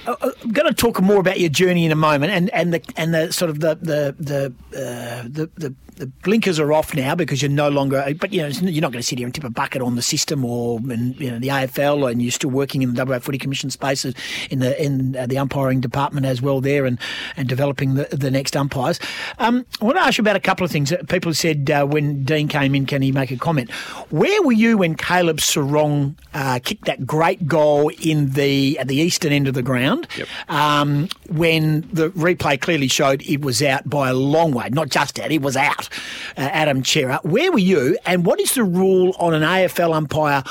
Uh, 0.06 0.16
uh, 0.20 0.30
I'm 0.42 0.52
going 0.52 0.66
to 0.68 0.74
talk 0.74 1.00
more 1.00 1.18
about 1.18 1.38
your 1.38 1.50
journey 1.50 1.84
in 1.84 1.92
a 1.92 1.96
moment, 1.96 2.32
and, 2.32 2.50
and 2.50 2.72
the 2.72 2.82
and 2.96 3.14
the 3.14 3.32
sort 3.32 3.50
of 3.50 3.60
the 3.60 3.74
the 3.76 4.14
the, 4.18 4.46
uh, 4.76 5.22
the 5.28 5.50
the 5.56 5.74
the 6.00 6.06
blinkers 6.06 6.58
are 6.58 6.72
off 6.72 6.94
now 6.94 7.14
because 7.14 7.42
you're 7.42 7.50
no 7.50 7.68
longer. 7.68 8.02
But 8.18 8.32
you 8.32 8.40
know 8.40 8.48
you're 8.48 8.80
not 8.80 8.90
going 8.90 9.02
to 9.02 9.06
sit 9.06 9.18
here 9.18 9.26
and 9.26 9.34
tip 9.34 9.44
a 9.44 9.50
bucket 9.50 9.82
on 9.82 9.96
the 9.96 10.02
system 10.02 10.44
or 10.44 10.78
in, 10.78 11.14
you 11.18 11.30
know 11.30 11.38
the 11.38 11.48
AFL, 11.48 12.10
and 12.10 12.22
you're 12.22 12.32
still 12.32 12.50
working 12.50 12.82
in 12.82 12.94
the 12.94 13.04
WA 13.04 13.18
Footy 13.18 13.38
Commission 13.38 13.70
spaces 13.70 14.14
in 14.50 14.60
the 14.60 14.82
in 14.82 15.14
uh, 15.14 15.26
the 15.26 15.38
umpiring 15.38 15.80
department 15.80 16.24
as 16.24 16.40
well 16.40 16.60
there, 16.60 16.86
and 16.86 16.98
and 17.36 17.48
developing 17.48 17.94
the 17.94 18.08
the 18.10 18.30
next 18.30 18.56
umpires. 18.56 18.98
Um, 19.38 19.66
I 19.80 19.84
want 19.84 19.98
to 19.98 20.02
ask 20.02 20.16
you 20.16 20.22
about 20.22 20.36
a 20.36 20.40
couple 20.40 20.64
of 20.64 20.70
things. 20.70 20.92
People 21.08 21.34
said 21.34 21.70
uh, 21.70 21.84
when 21.84 22.24
Dean 22.24 22.48
came 22.48 22.74
in, 22.74 22.86
can 22.86 23.02
he 23.02 23.12
make 23.12 23.30
a 23.30 23.36
comment? 23.36 23.70
Where 24.10 24.42
were 24.42 24.52
you 24.52 24.78
when 24.78 24.94
Caleb 24.94 25.36
Serong 25.38 26.14
uh, 26.32 26.60
kicked 26.64 26.86
that 26.86 27.06
great 27.06 27.46
goal 27.46 27.90
in 28.00 28.30
the 28.30 28.78
at 28.78 28.88
the 28.88 28.96
eastern 28.96 29.32
end 29.32 29.48
of 29.48 29.54
the 29.54 29.62
ground? 29.62 30.08
Um, 30.48 31.08
when 31.28 31.82
the 31.92 32.08
replay 32.10 32.58
clearly 32.58 32.88
showed 32.88 33.22
it 33.22 33.42
was 33.42 33.62
out 33.62 33.88
by 33.88 34.08
a 34.08 34.14
long 34.14 34.52
way, 34.52 34.70
not 34.70 34.88
just 34.88 35.20
out, 35.20 35.30
it 35.30 35.42
was 35.42 35.58
out. 35.58 35.89
Uh, 36.36 36.40
Adam 36.40 36.82
Chera, 36.82 37.22
where 37.24 37.50
were 37.52 37.58
you? 37.58 37.96
And 38.06 38.24
what 38.24 38.40
is 38.40 38.54
the 38.54 38.64
rule 38.64 39.14
on 39.18 39.34
an 39.34 39.42
AFL 39.42 39.94
umpire 39.94 40.42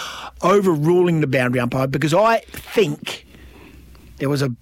overruling 0.42 1.22
the 1.22 1.28
boundary 1.28 1.60
umpire? 1.60 1.88
Because 1.88 2.14
I 2.14 2.40
think 2.50 3.26
there 4.18 4.30
was 4.30 4.42
a 4.42 4.54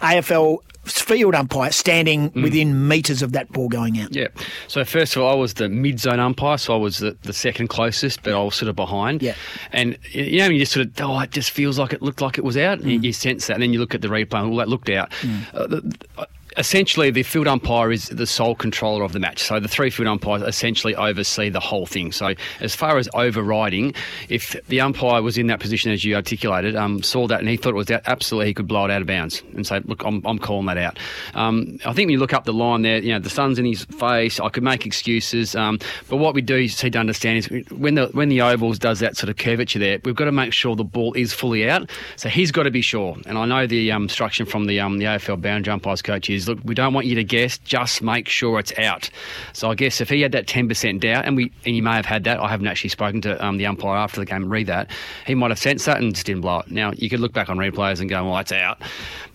AFL 0.00 0.58
field 0.84 1.34
umpire 1.34 1.72
standing 1.72 2.30
within 2.32 2.88
metres 2.88 3.22
of 3.22 3.32
that 3.32 3.50
ball 3.50 3.68
going 3.68 3.98
out. 3.98 4.14
Yeah. 4.14 4.28
So 4.68 4.84
first 4.84 5.16
of 5.16 5.22
all, 5.22 5.32
I 5.32 5.34
was 5.34 5.54
the 5.54 5.68
mid-zone 5.68 6.20
umpire, 6.20 6.58
so 6.58 6.74
I 6.74 6.76
was 6.76 6.98
the, 6.98 7.16
the 7.22 7.32
second 7.32 7.68
closest, 7.68 8.22
but 8.22 8.34
I 8.34 8.42
was 8.42 8.54
sort 8.54 8.68
of 8.68 8.76
behind. 8.76 9.22
Yeah. 9.22 9.34
And 9.72 9.98
you 10.10 10.38
know, 10.40 10.48
you 10.48 10.58
just 10.58 10.72
sort 10.72 10.86
of, 10.86 10.92
oh, 11.00 11.20
it 11.20 11.30
just 11.30 11.50
feels 11.50 11.78
like 11.78 11.92
it 11.92 12.02
looked 12.02 12.20
like 12.20 12.38
it 12.38 12.44
was 12.44 12.56
out. 12.56 12.80
Mm. 12.80 12.84
You, 12.84 13.00
you 13.00 13.12
sense 13.12 13.46
that, 13.46 13.54
and 13.54 13.62
then 13.62 13.72
you 13.72 13.78
look 13.78 13.94
at 13.94 14.02
the 14.02 14.08
replay, 14.08 14.40
and 14.40 14.50
all 14.50 14.56
that 14.56 14.68
looked 14.68 14.90
out. 14.90 15.10
The, 15.52 15.96
uh, 16.18 16.26
Essentially, 16.56 17.10
the 17.10 17.22
field 17.22 17.48
umpire 17.48 17.92
is 17.92 18.08
the 18.08 18.26
sole 18.26 18.54
controller 18.54 19.04
of 19.04 19.12
the 19.12 19.20
match. 19.20 19.42
So 19.42 19.60
the 19.60 19.68
three 19.68 19.90
field 19.90 20.08
umpires 20.08 20.42
essentially 20.42 20.94
oversee 20.94 21.48
the 21.48 21.60
whole 21.60 21.86
thing. 21.86 22.12
So 22.12 22.34
as 22.60 22.74
far 22.74 22.98
as 22.98 23.08
overriding, 23.14 23.94
if 24.28 24.56
the 24.68 24.80
umpire 24.80 25.22
was 25.22 25.36
in 25.38 25.46
that 25.48 25.60
position 25.60 25.92
as 25.92 26.04
you 26.04 26.14
articulated, 26.14 26.76
um, 26.76 27.02
saw 27.02 27.26
that 27.26 27.40
and 27.40 27.48
he 27.48 27.56
thought 27.56 27.70
it 27.70 27.76
was 27.76 27.90
absolutely 27.90 28.46
he 28.46 28.54
could 28.54 28.68
blow 28.68 28.84
it 28.84 28.90
out 28.90 29.00
of 29.00 29.06
bounds 29.06 29.42
and 29.54 29.66
say, 29.66 29.80
look, 29.84 30.04
I'm, 30.04 30.22
I'm 30.24 30.38
calling 30.38 30.66
that 30.66 30.78
out. 30.78 30.98
Um, 31.34 31.78
I 31.84 31.92
think 31.92 32.06
when 32.06 32.10
you 32.10 32.18
look 32.18 32.32
up 32.32 32.44
the 32.44 32.52
line 32.52 32.82
there, 32.82 32.98
you 32.98 33.12
know, 33.12 33.18
the 33.18 33.30
sun's 33.30 33.58
in 33.58 33.64
his 33.64 33.84
face. 33.84 34.38
I 34.40 34.48
could 34.48 34.62
make 34.62 34.86
excuses, 34.86 35.54
um, 35.56 35.78
but 36.08 36.16
what 36.16 36.34
we 36.34 36.42
do 36.42 36.68
see 36.68 36.90
to 36.90 36.98
understand 36.98 37.38
is 37.38 37.70
when 37.70 37.94
the 37.94 38.06
when 38.08 38.28
the 38.28 38.40
ovals 38.40 38.78
does 38.78 39.00
that 39.00 39.16
sort 39.16 39.30
of 39.30 39.36
curvature 39.36 39.78
there, 39.78 39.98
we've 40.04 40.14
got 40.14 40.26
to 40.26 40.32
make 40.32 40.52
sure 40.52 40.76
the 40.76 40.84
ball 40.84 41.12
is 41.14 41.32
fully 41.32 41.68
out. 41.68 41.90
So 42.16 42.28
he's 42.28 42.52
got 42.52 42.64
to 42.64 42.70
be 42.70 42.80
sure. 42.80 43.16
And 43.26 43.38
I 43.38 43.46
know 43.46 43.66
the 43.66 43.90
um, 43.92 44.04
instruction 44.04 44.46
from 44.46 44.66
the 44.66 44.80
um, 44.80 44.98
the 44.98 45.06
AFL 45.06 45.40
boundary 45.40 45.72
umpires 45.72 46.02
coach 46.02 46.30
is, 46.30 46.43
look, 46.48 46.58
we 46.64 46.74
don't 46.74 46.94
want 46.94 47.06
you 47.06 47.14
to 47.16 47.24
guess, 47.24 47.58
just 47.58 48.02
make 48.02 48.28
sure 48.28 48.58
it's 48.58 48.76
out. 48.78 49.10
So 49.52 49.70
I 49.70 49.74
guess 49.74 50.00
if 50.00 50.08
he 50.08 50.20
had 50.20 50.32
that 50.32 50.46
ten 50.46 50.68
percent 50.68 51.00
doubt, 51.00 51.24
and 51.24 51.36
we 51.36 51.44
and 51.64 51.74
he 51.74 51.80
may 51.80 51.92
have 51.92 52.06
had 52.06 52.24
that, 52.24 52.40
I 52.40 52.48
haven't 52.48 52.66
actually 52.66 52.90
spoken 52.90 53.20
to 53.22 53.44
um, 53.44 53.56
the 53.56 53.66
umpire 53.66 53.96
after 53.96 54.20
the 54.20 54.26
game 54.26 54.42
and 54.42 54.50
read 54.50 54.66
that, 54.66 54.90
he 55.26 55.34
might 55.34 55.50
have 55.50 55.58
sensed 55.58 55.86
that 55.86 55.98
and 56.00 56.14
just 56.14 56.26
didn't 56.26 56.42
blow 56.42 56.60
it. 56.60 56.70
Now 56.70 56.92
you 56.92 57.08
could 57.08 57.20
look 57.20 57.32
back 57.32 57.48
on 57.48 57.56
replays 57.58 58.00
and 58.00 58.08
go, 58.08 58.24
well, 58.24 58.34
that's 58.36 58.52
out. 58.52 58.80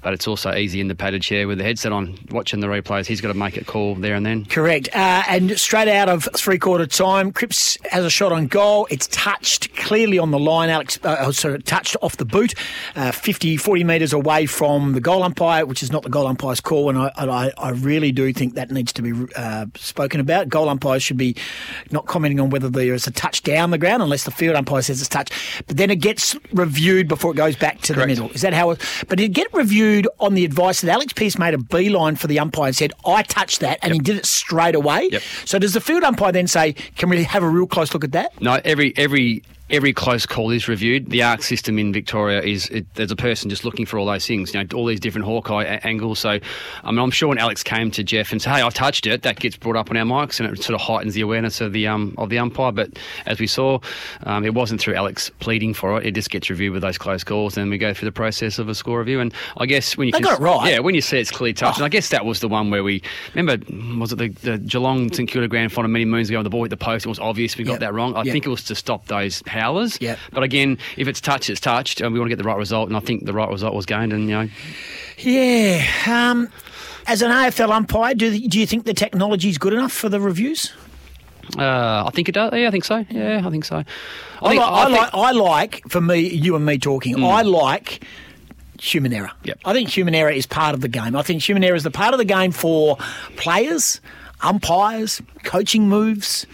But 0.02 0.14
it's 0.14 0.28
also 0.28 0.54
easy 0.54 0.80
in 0.80 0.88
the 0.88 0.96
padded 0.96 1.22
chair 1.22 1.46
with 1.48 1.58
the 1.58 1.66
headset 1.66 1.92
on, 1.92 2.18
watching 2.32 2.62
the 2.62 2.68
replays. 2.68 3.06
He's 3.06 3.20
got 3.20 3.30
to 3.30 3.34
make 3.34 3.58
it 3.58 3.68
call 3.68 3.96
there 3.96 4.16
and 4.16 4.26
then. 4.26 4.46
Correct. 4.46 4.88
Uh, 4.94 5.24
and 5.28 5.60
straight 5.60 5.90
out 5.90 6.08
of 6.08 6.28
three 6.36 6.58
quarter 6.58 6.88
time, 6.88 7.34
Cripps 7.34 7.78
has 7.92 8.06
a 8.06 8.10
shot 8.10 8.32
on 8.32 8.48
goal. 8.48 8.88
It's 8.90 9.08
touched 9.08 9.76
clearly 9.76 10.18
on 10.18 10.32
the 10.32 10.40
line. 10.40 10.70
Alex, 10.70 11.00
uh, 11.04 11.18
oh, 11.20 11.32
sorry, 11.32 11.62
touched 11.64 11.98
off 12.02 12.16
the 12.16 12.26
boot, 12.26 12.54
uh, 12.96 13.12
50, 13.12 13.58
40 13.58 13.84
metres 13.84 14.14
away 14.14 14.46
from 14.46 14.94
the 14.94 15.02
goal 15.02 15.24
umpire, 15.24 15.66
which 15.66 15.84
is 15.84 15.92
not 15.92 16.04
the 16.04 16.10
goal 16.10 16.28
umpire's 16.28 16.62
call. 16.62 16.90
And 16.90 16.98
I, 17.00 17.12
and 17.18 17.32
I, 17.32 17.52
I 17.58 17.70
really 17.72 18.12
do 18.12 18.32
think 18.34 18.56
that 18.56 18.72
needs 18.72 18.94
to 18.94 19.02
be 19.02 19.14
uh, 19.36 19.66
spoken 19.76 20.20
about. 20.20 20.50
Goal 20.50 20.70
umpires 20.70 21.04
should 21.04 21.18
be 21.18 21.36
not 21.92 22.06
commenting 22.06 22.40
on 22.40 22.50
whether 22.50 22.70
there 22.70 22.94
is 22.94 23.08
a 23.08 23.12
touch 23.12 23.44
down 23.44 23.72
the 23.72 23.78
ground 23.78 24.02
unless 24.02 24.24
the 24.24 24.32
field 24.32 24.56
umpire 24.56 24.82
says 24.82 25.00
it's 25.00 25.10
touch. 25.10 25.32
But 25.68 25.78
then 25.78 25.90
it 25.90 25.98
gets 25.98 26.36
reviewed 26.54 27.08
before 27.08 27.32
it 27.32 27.38
goes 27.38 27.56
back 27.56 27.82
to 27.82 27.94
Correct. 27.94 28.08
the 28.08 28.08
middle. 28.08 28.36
Is 28.36 28.42
that 28.42 28.54
how 28.54 28.72
it? 28.72 28.82
But 29.08 29.20
it 29.20 29.30
get 29.30 29.48
reviewed 29.54 30.08
on 30.20 30.34
the 30.34 30.46
advice 30.46 30.82
that 30.82 30.92
Alex 30.92 31.14
Pearce 31.14 31.38
made 31.38 31.54
a 31.54 31.58
beeline 31.58 32.16
for 32.16 32.28
the 32.28 32.40
umpire 32.40 32.68
and 32.68 32.76
said, 32.76 32.94
"I 33.06 33.24
touched 33.24 33.60
that," 33.62 33.80
and 33.82 33.94
he 33.94 34.00
did 34.00 34.18
it 34.18 34.26
straight 34.26 34.76
away. 34.76 35.10
Yep. 35.12 35.22
So 35.46 35.60
does 35.60 35.74
the 35.74 35.82
field 35.82 36.04
umpire 36.04 36.32
then 36.32 36.48
say, 36.48 36.74
"Can 36.98 37.10
we 37.10 37.24
have 37.24 37.44
a 37.44 37.50
real 37.50 37.68
close 37.68 37.94
look 37.94 38.04
at 38.04 38.12
that?" 38.14 38.40
No, 38.42 38.60
every 38.64 38.94
every 38.98 39.44
every 39.70 39.94
close 39.94 40.26
call 40.26 40.52
is 40.52 40.68
reviewed. 40.68 41.10
The 41.10 41.22
ARC 41.24 41.44
system 41.44 41.78
in 41.78 41.94
Victoria 41.94 42.42
is 42.42 42.68
it, 42.70 42.86
there's 42.96 43.12
a 43.12 43.16
person 43.16 43.50
just 43.50 43.64
looking 43.66 43.86
for 43.86 44.00
all 44.00 44.06
those 44.06 44.26
things, 44.26 44.54
you 44.54 44.62
know, 44.64 44.68
all 44.76 44.86
these 44.86 45.00
different 45.00 45.26
Hawkeye 45.26 45.64
a- 45.64 45.86
angles. 45.86 46.20
So, 46.20 46.40
I 46.84 46.92
mean, 46.92 47.00
I'm 47.00 47.12
sure 47.12 47.30
when 47.30 47.38
Alex 47.38 47.64
came 47.64 47.92
to 47.92 48.04
Jeff 48.04 48.32
and 48.32 48.42
said, 48.42 48.56
"Hey, 48.56 48.64
I 48.64 48.70
touched 48.70 49.06
it," 49.06 49.22
that 49.24 49.40
gets 49.40 49.58
brought 49.58 49.76
up 49.76 49.90
on 49.92 49.98
our 49.98 50.06
mics, 50.06 50.40
and 50.40 50.50
it 50.52 50.64
sort 50.64 50.76
of 50.76 50.82
heightens 50.82 51.14
the 51.14 51.22
awareness 51.22 51.62
of 51.62 51.74
the 51.74 51.88
um 51.88 52.14
of 52.18 52.30
the 52.30 52.40
umpire. 52.40 52.72
But 52.72 52.98
as 53.26 53.40
we 53.40 53.48
saw, 53.48 53.80
um, 54.24 54.44
it 54.46 54.54
wasn't 54.54 54.82
through 54.82 54.96
Alex 54.96 55.30
pleading 55.40 55.74
for 55.74 56.00
it. 56.00 56.06
It 56.08 56.16
just 56.16 56.30
gets 56.30 56.50
reviewed 56.50 56.74
with 56.74 56.82
those 56.82 56.98
close 56.98 57.24
calls, 57.24 57.58
and 57.58 57.70
we 57.70 57.78
go 57.78 57.94
through 57.94 58.08
the 58.08 58.12
process 58.12 58.60
of 58.60 58.70
a 58.70 58.76
score 58.76 59.00
review. 59.00 59.20
And 59.20 59.34
I 59.58 59.66
guess 59.66 59.96
when 59.98 60.08
you 60.08 60.12
They 60.12 60.18
can, 60.20 60.24
got 60.24 60.40
it 60.40 60.44
right. 60.44 60.72
yeah, 60.74 60.80
when 60.80 60.96
you 60.96 61.02
see 61.02 61.20
it's 61.20 61.32
clearly 61.32 61.54
touched, 61.54 61.78
and 61.78 61.86
I 61.86 61.90
guess 61.90 62.10
that 62.10 62.26
was 62.26 62.40
the 62.40 62.48
one 62.48 62.70
where 62.72 62.84
we 62.84 63.02
remember 63.36 63.64
was 64.00 64.12
it 64.14 64.18
the, 64.18 64.30
the 64.30 64.58
Geelong 64.58 65.12
St 65.14 65.30
Kilda 65.30 65.48
grand 65.48 65.72
final 65.72 65.90
many 65.90 66.06
moons 66.06 66.30
ago? 66.30 66.42
The 66.44 66.50
ball 66.50 66.64
hit 66.64 66.70
the 66.70 66.78
post. 66.78 67.06
It 67.06 67.10
was 67.10 67.20
obvious 67.20 67.58
we 67.58 67.64
got 67.64 67.74
Yep. 67.74 67.80
that 67.82 67.94
wrong. 67.94 68.16
I 68.16 68.24
Yep. 68.24 68.32
think 68.34 68.46
it 68.46 68.50
was 68.50 68.64
to 68.66 68.76
stop 68.76 69.06
those 69.08 69.42
howlers. 69.60 69.98
Yep. 70.02 70.18
But 70.32 70.44
again, 70.44 70.78
if 70.98 71.08
it's 71.08 71.22
touched, 71.22 71.50
it's 71.50 71.60
touched, 71.60 72.02
and 72.02 72.14
we 72.14 72.20
want 72.20 72.30
to 72.30 72.36
get 72.36 72.42
the 72.42 72.48
right 72.48 72.58
result. 72.58 72.88
And 72.90 72.98
I 72.98 73.00
think 73.02 73.26
the 73.26 73.34
right 73.34 73.50
result 73.50 73.74
was 73.76 73.86
gained. 73.86 74.14
And 74.14 74.24
you 74.30 74.36
know, 74.36 74.50
Yeah. 75.20 75.84
Um, 76.08 76.50
as 77.08 77.22
an 77.22 77.32
AFL 77.32 77.72
umpire, 77.72 78.14
do 78.14 78.38
do 78.48 78.60
you 78.60 78.66
think 78.66 78.86
the 78.86 78.94
technology 78.94 79.50
is 79.50 79.58
good 79.58 79.74
enough 79.74 79.92
for 79.92 80.10
the 80.10 80.20
reviews? 80.20 80.72
uh, 81.58 82.04
I 82.06 82.12
think 82.14 82.30
it 82.30 82.34
does. 82.34 82.54
Yeah, 82.54 82.68
I 82.68 82.72
think 82.72 82.86
so. 82.86 83.04
Yeah, 83.10 83.42
I 83.44 83.50
think 83.50 83.66
so. 83.66 83.78
I, 83.78 83.80
I, 84.42 84.50
think, 84.50 84.62
like, 84.62 84.72
I, 84.72 84.82
I 84.82 84.86
think- 84.86 84.98
like, 85.00 85.14
I 85.16 85.32
like, 85.32 85.84
for 85.90 86.00
me, 86.02 86.20
you 86.20 86.56
and 86.56 86.64
me 86.64 86.78
talking, 86.78 87.24
I 87.24 87.42
like 87.42 88.06
human 88.80 89.12
error. 89.14 89.32
Yep. 89.44 89.60
I 89.66 89.74
think 89.74 89.90
human 89.90 90.14
error 90.14 90.30
is 90.30 90.46
part 90.46 90.76
of 90.76 90.82
the 90.82 90.88
game. 90.88 91.16
I 91.16 91.24
think 91.24 91.42
human 91.42 91.64
error 91.64 91.76
is 91.76 91.84
the 91.84 91.90
part 91.92 92.14
of 92.14 92.20
the 92.20 92.26
game 92.26 92.52
for 92.52 92.98
players, 93.36 94.00
umpires, 94.42 95.22
coaching 95.44 95.90
moves. 95.90 96.46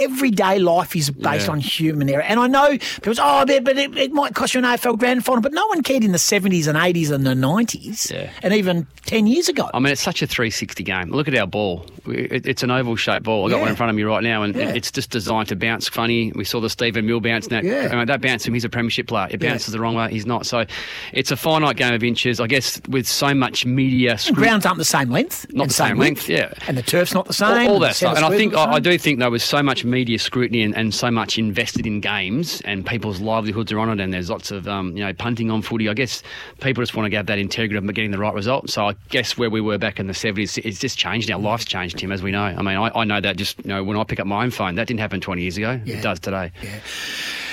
Everyday 0.00 0.58
life 0.58 0.94
is 0.96 1.10
based 1.10 1.46
Yeah. 1.46 1.52
on 1.52 1.60
human 1.60 2.08
error. 2.08 2.22
And 2.22 2.38
I 2.40 2.46
know 2.46 2.70
people 2.78 3.14
say, 3.14 3.22
oh, 3.24 3.44
but, 3.46 3.78
it, 3.78 3.96
it 3.96 4.12
might 4.12 4.34
cost 4.34 4.54
you 4.54 4.58
an 4.58 4.64
AFL 4.64 4.98
grand 4.98 5.24
final. 5.24 5.40
But 5.42 5.52
no 5.52 5.66
one 5.68 5.82
cared 5.82 6.04
in 6.04 6.12
the 6.12 6.18
70s 6.18 6.66
and 6.68 6.76
80s 6.78 7.10
and 7.10 7.26
the 7.26 7.34
90s 7.34 8.10
Yeah. 8.10 8.30
and 8.42 8.54
even 8.54 8.86
10 9.06 9.26
years 9.26 9.48
ago. 9.48 9.70
I 9.74 9.78
mean, 9.78 9.92
it's 9.92 10.02
such 10.02 10.22
a 10.22 10.26
360 10.26 10.82
game. 10.84 11.10
Look 11.10 11.28
at 11.28 11.34
our 11.36 11.46
ball. 11.46 11.86
It's 12.06 12.62
an 12.62 12.70
oval 12.70 12.96
shaped 12.96 13.24
ball. 13.24 13.44
I've 13.44 13.50
got 13.50 13.56
Yeah. 13.56 13.60
one 13.62 13.70
in 13.70 13.76
front 13.76 13.90
of 13.90 13.96
me 13.96 14.02
right 14.02 14.22
now, 14.22 14.42
and 14.42 14.56
it's 14.56 14.90
just 14.90 15.10
designed 15.10 15.48
to 15.48 15.56
bounce 15.56 15.88
funny. 15.88 16.32
We 16.34 16.44
saw 16.44 16.60
the 16.60 16.70
Stephen 16.70 17.06
Milne 17.06 17.22
bounce. 17.22 17.48
That. 17.48 17.64
I 17.64 17.94
mean, 17.96 18.06
that 18.06 18.20
bounce 18.22 18.46
him, 18.46 18.54
he's 18.54 18.64
a 18.64 18.68
premiership 18.68 19.06
player. 19.08 19.28
It 19.30 19.40
bounces 19.40 19.72
the 19.72 19.80
wrong 19.80 19.94
way, 19.94 20.10
he's 20.10 20.26
not. 20.26 20.46
So 20.46 20.64
it's 21.12 21.30
a 21.30 21.36
finite 21.36 21.76
game 21.76 21.92
of 21.94 22.02
inches. 22.04 22.40
I 22.40 22.46
guess 22.46 22.80
with 22.88 23.06
so 23.06 23.34
much 23.34 23.64
media 23.66 24.12
And 24.12 24.20
scrut- 24.20 24.36
grounds 24.36 24.66
aren't 24.66 24.78
the 24.78 24.84
same 24.84 25.10
length. 25.10 25.46
Not 25.52 25.68
the 25.68 25.74
same 25.74 25.98
length, 25.98 26.28
yeah. 26.28 26.52
And 26.66 26.76
the 26.78 26.82
turf's 26.82 27.12
not 27.14 27.26
the 27.26 27.32
same. 27.34 27.68
all 27.68 27.78
the 27.78 27.86
that 27.86 27.96
stuff. 27.96 28.16
And 28.16 28.24
I 28.24 28.30
think 28.30 28.54
I, 28.54 28.72
I 28.74 28.78
do 28.80 28.96
think 28.98 29.18
there 29.18 29.30
was 29.30 29.42
so 29.42 29.62
much 29.62 29.84
media 29.88 30.18
scrutiny 30.18 30.62
and, 30.62 30.76
and 30.76 30.94
so 30.94 31.10
much 31.10 31.38
invested 31.38 31.86
in 31.86 32.00
games, 32.00 32.60
and 32.62 32.86
people's 32.86 33.20
livelihoods 33.20 33.72
are 33.72 33.78
on 33.78 33.90
it, 33.90 34.02
and 34.02 34.12
there's 34.12 34.30
lots 34.30 34.50
of 34.50 34.68
um, 34.68 34.96
you 34.96 35.04
know 35.04 35.12
punting 35.12 35.50
on 35.50 35.62
footy. 35.62 35.88
I 35.88 35.94
guess 35.94 36.22
people 36.60 36.82
just 36.82 36.94
want 36.94 37.10
to 37.10 37.16
have 37.16 37.26
that 37.26 37.38
integrity 37.38 37.76
of 37.76 37.94
getting 37.94 38.10
the 38.10 38.18
right 38.18 38.34
result. 38.34 38.70
So 38.70 38.88
I 38.88 38.94
guess 39.08 39.36
where 39.36 39.50
we 39.50 39.60
were 39.60 39.78
back 39.78 39.98
in 39.98 40.06
the 40.06 40.12
70s, 40.12 40.58
it's 40.64 40.78
just 40.78 40.98
changed 40.98 41.28
now. 41.28 41.38
Life's 41.38 41.64
changed, 41.64 41.98
Tim, 41.98 42.12
as 42.12 42.22
we 42.22 42.30
know. 42.30 42.42
I 42.42 42.62
mean, 42.62 42.76
I, 42.76 42.90
I 42.94 43.04
know 43.04 43.20
that 43.20 43.36
just 43.36 43.58
you 43.64 43.68
know 43.68 43.82
when 43.82 43.96
I 43.96 44.04
pick 44.04 44.20
up 44.20 44.26
my 44.26 44.44
own 44.44 44.50
phone, 44.50 44.74
that 44.76 44.86
didn't 44.86 45.00
happen 45.00 45.20
20 45.20 45.42
years 45.42 45.56
ago. 45.56 45.80
It 45.84 46.02
does 46.02 46.20
today. 46.20 46.52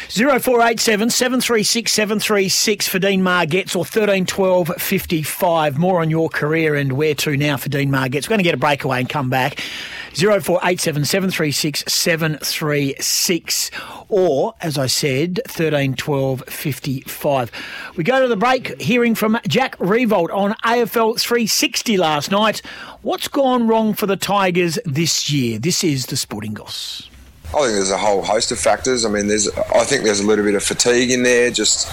0487 0.09 1.09
736 1.09 1.91
736 1.91 2.87
for 2.87 2.99
Dean 2.99 3.21
Margetts 3.21 3.75
or 3.75 3.83
13 3.83 4.25
12 4.25 4.71
55. 4.77 5.77
More 5.77 5.99
on 6.01 6.09
your 6.09 6.29
career 6.29 6.75
and 6.75 6.93
where 6.93 7.15
to 7.15 7.35
now 7.35 7.57
for 7.57 7.69
Dean 7.69 7.89
Margetts. 7.89 8.25
We're 8.25 8.35
going 8.35 8.39
to 8.39 8.43
get 8.43 8.53
a 8.53 8.57
breakaway 8.57 8.99
and 8.99 9.09
come 9.09 9.29
back. 9.29 9.61
0487 10.15 11.05
736 11.05 11.83
736 11.87 13.71
or, 14.07 14.53
as 14.61 14.77
I 14.77 14.87
said, 14.87 15.41
13 15.47 15.95
12 15.95 16.43
55. 16.47 17.51
We 17.95 18.03
go 18.03 18.21
to 18.21 18.27
the 18.27 18.37
break 18.37 18.79
hearing 18.81 19.15
from 19.15 19.37
Jack 19.47 19.77
Riewoldt 19.77 20.33
on 20.33 20.53
AFL 20.63 21.19
360 21.19 21.97
last 21.97 22.31
night. 22.31 22.61
What's 23.01 23.27
gone 23.27 23.67
wrong 23.67 23.93
for 23.93 24.05
the 24.05 24.15
Tigers 24.15 24.79
this 24.85 25.31
year? 25.31 25.59
This 25.59 25.83
is 25.83 26.05
the 26.07 26.17
Sporting 26.17 26.53
Goss. 26.53 27.09
I 27.49 27.59
think 27.59 27.73
there's 27.73 27.91
a 27.91 27.97
whole 27.97 28.23
host 28.23 28.51
of 28.51 28.59
factors. 28.59 29.05
I 29.05 29.09
mean, 29.09 29.27
there's 29.27 29.49
I 29.49 29.83
think 29.83 30.03
there's 30.03 30.19
a 30.19 30.25
little 30.25 30.45
bit 30.45 30.55
of 30.55 30.63
fatigue 30.63 31.11
in 31.11 31.23
there, 31.23 31.51
just 31.51 31.87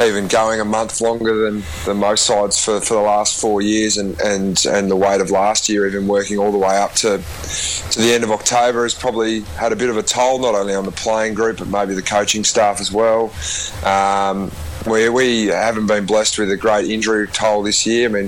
even 0.00 0.28
going 0.28 0.60
a 0.60 0.64
month 0.64 1.00
longer 1.00 1.50
than, 1.50 1.62
than 1.84 1.98
most 1.98 2.24
sides 2.24 2.62
for, 2.62 2.80
for 2.80 2.94
the 2.94 3.00
last 3.00 3.40
four 3.40 3.60
years, 3.60 3.96
and, 3.96 4.18
and, 4.20 4.64
and 4.66 4.90
the 4.90 4.96
weight 4.96 5.20
of 5.20 5.30
last 5.30 5.68
year, 5.68 5.86
even 5.86 6.06
working 6.06 6.38
all 6.38 6.52
the 6.52 6.58
way 6.58 6.76
up 6.76 6.92
to 6.94 7.22
to 7.90 7.98
the 7.98 8.12
end 8.12 8.22
of 8.22 8.30
October, 8.30 8.84
has 8.84 8.94
probably 8.94 9.40
had 9.40 9.72
a 9.72 9.76
bit 9.76 9.90
of 9.90 9.96
a 9.96 10.02
toll, 10.02 10.38
not 10.38 10.54
only 10.54 10.74
on 10.74 10.84
the 10.84 10.92
playing 10.92 11.34
group 11.34 11.58
but 11.58 11.68
maybe 11.68 11.94
the 11.94 12.02
coaching 12.02 12.44
staff 12.44 12.80
as 12.80 12.92
well. 12.92 13.32
Um, 13.84 14.50
we, 14.86 15.08
we 15.08 15.46
haven't 15.46 15.86
been 15.86 16.06
blessed 16.06 16.38
with 16.38 16.50
a 16.50 16.56
great 16.56 16.88
injury 16.88 17.28
toll 17.28 17.62
this 17.62 17.86
year. 17.86 18.08
I 18.08 18.12
mean, 18.12 18.24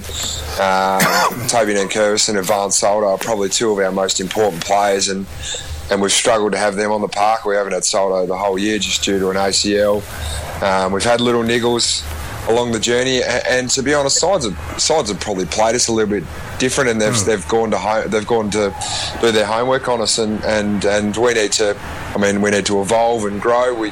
um, 0.60 1.48
Toby 1.48 1.74
Nankervis 1.74 2.28
and 2.28 2.38
Ivan 2.38 2.70
Soldo 2.70 3.06
are 3.06 3.18
probably 3.18 3.48
two 3.48 3.70
of 3.70 3.78
our 3.78 3.92
most 3.92 4.20
important 4.20 4.64
players, 4.64 5.08
and 5.08 5.26
and 5.92 6.00
we've 6.00 6.10
struggled 6.12 6.52
to 6.52 6.58
have 6.58 6.74
them 6.74 6.90
on 6.90 7.02
the 7.02 7.08
park. 7.08 7.44
We 7.44 7.54
haven't 7.54 7.74
had 7.74 7.84
Soldo 7.84 8.26
the 8.26 8.36
whole 8.36 8.58
year 8.58 8.78
just 8.78 9.04
due 9.04 9.18
to 9.18 9.30
an 9.30 9.36
ACL. 9.36 10.02
Um, 10.62 10.92
we've 10.92 11.04
had 11.04 11.20
little 11.20 11.42
niggles 11.42 12.02
along 12.48 12.72
the 12.72 12.80
journey, 12.80 13.22
and, 13.22 13.46
and 13.46 13.70
to 13.70 13.82
be 13.82 13.94
honest, 13.94 14.18
sides 14.18 14.48
have, 14.48 14.80
sides 14.80 15.10
have 15.10 15.20
probably 15.20 15.44
played 15.44 15.74
us 15.74 15.88
a 15.88 15.92
little 15.92 16.10
bit 16.10 16.24
different, 16.58 16.90
and 16.90 17.00
they've, 17.00 17.24
they've 17.24 17.46
gone 17.48 17.70
to 17.70 17.78
home, 17.78 18.08
they've 18.10 18.26
gone 18.26 18.50
to 18.50 18.74
do 19.20 19.30
their 19.30 19.46
homework 19.46 19.88
on 19.88 20.00
us, 20.00 20.18
and, 20.18 20.42
and 20.44 20.84
and 20.84 21.16
we 21.16 21.34
need 21.34 21.52
to. 21.52 21.76
I 22.14 22.18
mean, 22.18 22.42
we 22.42 22.50
need 22.50 22.66
to 22.66 22.80
evolve 22.80 23.24
and 23.24 23.40
grow. 23.40 23.74
We 23.74 23.90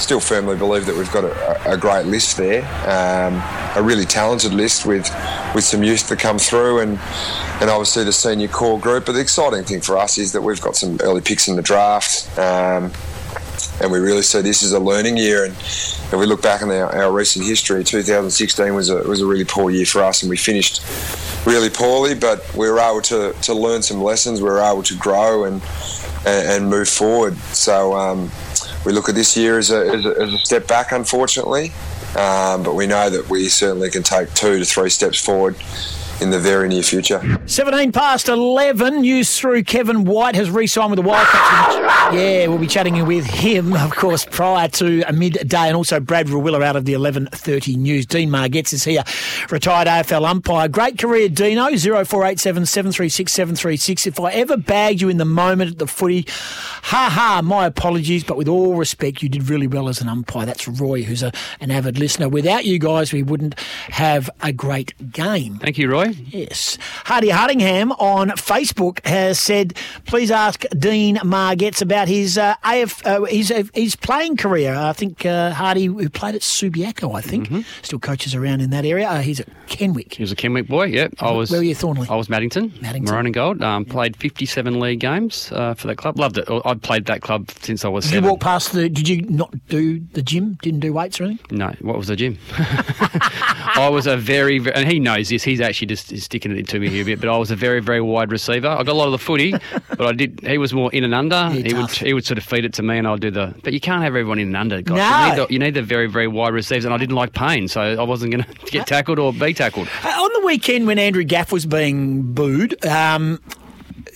still 0.00 0.20
firmly 0.20 0.56
believe 0.56 0.86
that 0.86 0.96
we've 0.96 1.12
got 1.12 1.24
a, 1.24 1.72
a 1.72 1.76
great 1.76 2.06
list 2.06 2.36
there, 2.36 2.62
um, 2.88 3.34
a 3.76 3.82
really 3.82 4.04
talented 4.04 4.52
list 4.52 4.86
with 4.86 5.04
with 5.54 5.64
some 5.64 5.82
youth 5.82 6.08
that 6.08 6.18
come 6.18 6.38
through, 6.38 6.80
and 6.80 6.98
and 7.60 7.70
obviously 7.70 8.04
the 8.04 8.12
senior 8.12 8.48
core 8.48 8.80
group. 8.80 9.06
But 9.06 9.12
the 9.12 9.20
exciting 9.20 9.64
thing 9.64 9.80
for 9.80 9.98
us 9.98 10.18
is 10.18 10.32
that 10.32 10.42
we've 10.42 10.60
got 10.60 10.76
some 10.76 10.98
early 11.02 11.20
picks 11.20 11.48
in 11.48 11.56
the 11.56 11.62
draft. 11.62 12.38
Um, 12.38 12.92
and 13.82 13.90
we 13.90 13.98
really 13.98 14.22
see 14.22 14.40
this 14.42 14.62
as 14.62 14.72
a 14.72 14.78
learning 14.78 15.16
year. 15.16 15.44
And 15.44 15.52
if 15.52 16.12
we 16.12 16.26
look 16.26 16.42
back 16.42 16.62
on 16.62 16.70
our, 16.70 16.94
our 16.94 17.12
recent 17.12 17.44
history, 17.44 17.84
2016 17.84 18.74
was 18.74 18.90
a 18.90 19.02
was 19.08 19.20
a 19.20 19.26
really 19.26 19.44
poor 19.44 19.70
year 19.70 19.86
for 19.86 20.02
us, 20.02 20.22
and 20.22 20.30
we 20.30 20.36
finished 20.36 20.82
really 21.46 21.70
poorly. 21.70 22.14
But 22.14 22.44
we 22.54 22.70
were 22.70 22.78
able 22.78 23.02
to, 23.02 23.32
to 23.32 23.54
learn 23.54 23.82
some 23.82 24.02
lessons. 24.02 24.40
We 24.40 24.48
were 24.48 24.60
able 24.60 24.82
to 24.84 24.96
grow 24.96 25.44
and 25.44 25.62
and, 26.26 26.48
and 26.48 26.70
move 26.70 26.88
forward. 26.88 27.36
So 27.52 27.94
um, 27.94 28.30
we 28.84 28.92
look 28.92 29.08
at 29.08 29.14
this 29.14 29.36
year 29.36 29.58
as 29.58 29.70
a, 29.70 29.80
as 29.92 30.04
a, 30.04 30.10
as 30.20 30.32
a 30.32 30.38
step 30.38 30.66
back, 30.66 30.92
unfortunately. 30.92 31.72
Um, 32.16 32.62
but 32.62 32.74
we 32.74 32.86
know 32.86 33.08
that 33.08 33.28
we 33.28 33.48
certainly 33.48 33.90
can 33.90 34.02
take 34.02 34.32
two 34.34 34.58
to 34.58 34.64
three 34.64 34.90
steps 34.90 35.24
forward 35.24 35.54
in 36.20 36.30
the 36.30 36.38
very 36.38 36.68
near 36.68 36.82
future. 36.82 37.20
17 37.46 37.92
past 37.92 38.28
11. 38.28 39.00
News 39.00 39.38
through 39.38 39.64
Kevin 39.64 40.04
White 40.04 40.34
has 40.34 40.50
re 40.50 40.66
signed 40.66 40.90
with 40.90 40.98
the 40.98 41.02
Wildcats. 41.02 41.76
Yeah, 42.14 42.46
we'll 42.48 42.58
be 42.58 42.66
chatting 42.66 43.04
with 43.06 43.24
him, 43.24 43.72
of 43.74 43.94
course, 43.94 44.24
prior 44.24 44.68
to 44.68 45.02
a 45.02 45.12
midday, 45.12 45.68
and 45.68 45.76
also 45.76 46.00
Brad 46.00 46.26
Rawiller 46.26 46.62
out 46.62 46.76
of 46.76 46.84
the 46.84 46.92
11.30 46.92 47.76
news. 47.76 48.06
Dean 48.06 48.30
Margetts 48.30 48.72
is 48.72 48.84
here, 48.84 49.04
retired 49.50 49.86
AFL 49.86 50.28
umpire. 50.28 50.68
Great 50.68 50.98
career, 50.98 51.28
Dino, 51.28 51.76
0487 51.76 52.66
736 52.66 53.32
736. 53.32 54.06
If 54.06 54.20
I 54.20 54.32
ever 54.32 54.56
bagged 54.56 55.00
you 55.00 55.08
in 55.08 55.18
the 55.18 55.24
moment 55.24 55.70
at 55.72 55.78
the 55.78 55.86
footy, 55.86 56.26
ha 56.28 57.08
ha, 57.10 57.40
my 57.42 57.66
apologies, 57.66 58.24
but 58.24 58.36
with 58.36 58.48
all 58.48 58.74
respect, 58.74 59.22
you 59.22 59.28
did 59.28 59.48
really 59.48 59.66
well 59.66 59.88
as 59.88 60.00
an 60.00 60.08
umpire. 60.08 60.46
That's 60.46 60.66
Roy, 60.66 61.02
who's 61.02 61.22
a, 61.22 61.32
an 61.60 61.70
avid 61.70 61.98
listener. 61.98 62.28
Without 62.28 62.64
you 62.64 62.78
guys, 62.78 63.12
we 63.12 63.22
wouldn't 63.22 63.58
have 63.90 64.28
a 64.42 64.52
great 64.52 65.12
game. 65.12 65.56
Thank 65.58 65.78
you, 65.78 65.90
Roy. 65.90 66.09
Yes. 66.28 66.78
Hardy 67.04 67.28
Hardingham 67.30 67.92
on 67.92 68.30
Facebook 68.30 69.04
has 69.06 69.38
said, 69.38 69.74
please 70.06 70.30
ask 70.30 70.64
Dean 70.78 71.16
Margetts 71.18 71.82
about 71.82 72.08
his 72.08 72.38
uh, 72.38 72.54
AF, 72.64 73.04
uh, 73.06 73.24
his, 73.24 73.50
uh, 73.50 73.64
his 73.74 73.96
playing 73.96 74.36
career. 74.36 74.74
I 74.74 74.92
think 74.92 75.24
uh, 75.26 75.52
Hardy, 75.52 75.86
who 75.86 76.08
played 76.08 76.34
at 76.34 76.40
Subiaco, 76.42 77.16
I 77.16 77.20
think, 77.20 77.64
still 77.82 77.98
coaches 77.98 78.34
around 78.34 78.60
in 78.60 78.70
that 78.70 78.84
area. 78.84 79.08
Uh, 79.08 79.20
he's 79.20 79.40
at 79.40 79.48
Kenwick. 79.68 80.14
He 80.14 80.22
was 80.22 80.32
a 80.32 80.36
Kenwick 80.36 80.66
boy. 80.68 80.84
Yep, 80.86 81.14
I 81.20 81.30
was. 81.32 81.50
Where 81.50 81.60
were 81.60 81.64
you, 81.64 81.74
Thornlie? 81.74 82.08
I 82.10 82.16
was 82.16 82.28
Maddington, 82.28 82.70
Maddington. 82.80 83.08
maroon 83.08 83.26
and 83.26 83.34
gold. 83.34 83.62
Um, 83.62 83.84
Played 83.84 84.16
57 84.16 84.78
league 84.78 85.00
games 85.00 85.50
uh, 85.52 85.74
for 85.74 85.86
that 85.88 85.96
club. 85.96 86.18
Loved 86.18 86.38
it. 86.38 86.48
I 86.64 86.74
played 86.74 87.06
that 87.06 87.22
club 87.22 87.50
since 87.60 87.84
I 87.84 87.88
was 87.88 88.04
Did 88.10 88.22
you 88.22 88.30
walk 88.30 88.40
past 88.40 88.72
the? 88.72 88.88
Did 88.88 89.08
you 89.08 89.22
not 89.22 89.52
do 89.68 90.00
the 90.12 90.22
gym? 90.22 90.58
Didn't 90.62 90.80
do 90.80 90.92
weights 90.92 91.20
or 91.20 91.24
anything? 91.24 91.58
No, 91.58 91.74
what 91.80 91.96
was 91.96 92.06
the 92.08 92.16
gym? 92.16 92.38
I 93.02 93.88
was 93.90 94.06
a 94.06 94.16
very, 94.16 94.58
ve- 94.58 94.72
and 94.74 94.90
he 94.90 94.98
knows 94.98 95.28
this. 95.28 95.42
He's 95.42 95.60
actually 95.60 95.88
just 95.88 95.99
is 96.12 96.24
sticking 96.24 96.56
it 96.56 96.68
to 96.68 96.78
me 96.78 96.88
here 96.88 97.02
a 97.02 97.04
bit. 97.04 97.20
But 97.20 97.28
I 97.28 97.36
was 97.36 97.50
a 97.50 97.56
very, 97.56 97.80
very 97.80 98.00
wide 98.00 98.30
receiver. 98.30 98.68
I 98.68 98.82
got 98.82 98.88
a 98.88 98.94
lot 98.94 99.06
of 99.06 99.12
the 99.12 99.18
footy, 99.18 99.52
but 99.88 100.06
I 100.06 100.12
did. 100.12 100.40
He 100.40 100.58
was 100.58 100.72
more 100.72 100.92
in 100.92 101.04
and 101.04 101.14
under. 101.14 101.50
he 101.50 101.74
would 101.74 101.90
he 101.90 102.14
would 102.14 102.24
sort 102.24 102.38
of 102.38 102.44
feed 102.44 102.64
it 102.64 102.72
to 102.74 102.82
me, 102.82 102.98
and 102.98 103.06
I'd 103.06 103.20
do 103.20 103.30
the. 103.30 103.54
But 103.62 103.72
you 103.72 103.80
can't 103.80 104.02
have 104.02 104.14
everyone 104.14 104.38
in 104.38 104.48
and 104.48 104.56
under. 104.56 104.82
Guys. 104.82 104.96
No. 104.96 105.20
You, 105.20 105.28
need 105.28 105.36
the, 105.36 105.52
you 105.52 105.58
need 105.58 105.74
the 105.74 105.82
very, 105.82 106.06
very 106.06 106.28
wide 106.28 106.52
receivers, 106.52 106.84
and 106.84 106.94
I 106.94 106.98
didn't 106.98 107.16
like 107.16 107.32
pain, 107.32 107.68
so 107.68 107.80
I 107.80 108.02
wasn't 108.02 108.32
going 108.32 108.44
to 108.64 108.70
get 108.70 108.86
tackled 108.86 109.18
or 109.18 109.32
be 109.32 109.54
tackled. 109.54 109.88
Uh, 110.04 110.08
on 110.08 110.40
the 110.40 110.46
weekend 110.46 110.86
when 110.86 110.98
Andrew 110.98 111.24
Gaff 111.24 111.52
was 111.52 111.66
being 111.66 112.32
booed, 112.32 112.84
um, 112.84 113.40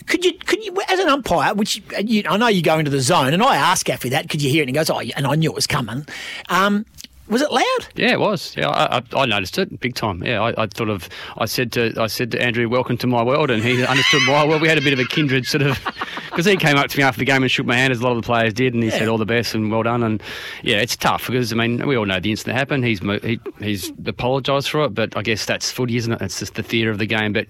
could 0.07 0.25
you, 0.25 0.33
could 0.35 0.63
you, 0.65 0.77
as 0.89 0.99
an 0.99 1.09
umpire, 1.09 1.55
which 1.55 1.83
uh, 1.97 2.01
you, 2.01 2.23
I 2.29 2.37
know 2.37 2.49
you 2.49 2.63
go 2.63 2.79
into 2.79 2.91
the 2.91 3.01
zone, 3.01 3.33
and 3.33 3.43
I 3.43 3.57
asked 3.57 3.87
Gaffy 3.87 4.11
that, 4.11 4.29
could 4.29 4.43
you 4.43 4.51
hear 4.51 4.61
it? 4.61 4.69
And 4.69 4.71
he 4.71 4.75
goes, 4.75 4.91
oh, 4.91 5.01
and 5.01 5.27
I 5.27 5.35
knew 5.35 5.51
it 5.51 5.55
was 5.55 5.67
coming. 5.67 6.07
Um, 6.49 6.85
was 7.29 7.41
it 7.41 7.51
loud? 7.51 7.89
Yeah, 7.95 8.13
it 8.13 8.21
was. 8.21 8.55
Yeah, 8.57 8.69
I, 8.69 9.03
I, 9.17 9.25
noticed 9.25 9.57
it 9.59 9.81
big 9.81 9.95
time. 9.95 10.23
Yeah, 10.23 10.43
I, 10.43 10.65
I 10.65 10.67
thought 10.67 10.91
of. 10.91 11.09
I 11.39 11.47
said 11.47 11.73
to 11.73 11.95
I 11.99 12.07
said 12.07 12.31
to 12.33 12.43
Andrew, 12.43 12.69
"Welcome 12.69 12.99
to 12.99 13.07
my 13.07 13.23
world," 13.23 13.51
and 13.51 13.63
he 13.63 13.85
understood 13.85 14.23
why. 14.29 14.45
Well, 14.45 14.61
we 14.61 14.69
had 14.69 14.77
a 14.77 14.83
bit 14.83 14.93
of 14.93 14.99
a 14.99 15.05
kindred 15.05 15.47
sort 15.47 15.63
of 15.63 15.79
because 16.27 16.45
he 16.45 16.57
came 16.57 16.77
up 16.77 16.89
to 16.91 16.99
me 16.99 17.03
after 17.03 17.19
the 17.19 17.25
game 17.25 17.43
and 17.43 17.51
shook 17.51 17.65
my 17.65 17.77
hand, 17.77 17.93
as 17.93 18.01
a 18.01 18.03
lot 18.03 18.11
of 18.11 18.23
the 18.23 18.27
players 18.27 18.53
did, 18.53 18.75
and 18.75 18.83
he 18.83 18.91
said 18.91 19.09
all 19.09 19.17
the 19.17 19.25
best 19.25 19.55
and 19.55 19.71
well 19.71 19.83
done. 19.83 20.03
And 20.03 20.23
yeah, 20.63 20.77
it's 20.77 20.97
tough 20.97 21.27
because 21.27 21.51
I 21.53 21.57
mean 21.57 21.87
we 21.87 21.97
all 21.97 22.05
know 22.05 22.21
the 22.21 22.31
incident 22.31 22.59
happened. 22.59 22.85
He's 22.85 23.01
he, 23.01 23.41
he's 23.59 23.91
apologised 24.05 24.69
for 24.69 24.85
it, 24.85 24.95
but 24.95 25.17
I 25.17 25.23
guess 25.23 25.47
that's 25.47 25.71
footy, 25.71 25.97
isn't 25.97 26.13
it? 26.13 26.21
It's 26.21 26.39
just 26.39 26.55
the 26.55 26.63
theatre 26.63 26.91
of 26.91 26.99
the 26.99 27.07
game. 27.07 27.33
But 27.33 27.47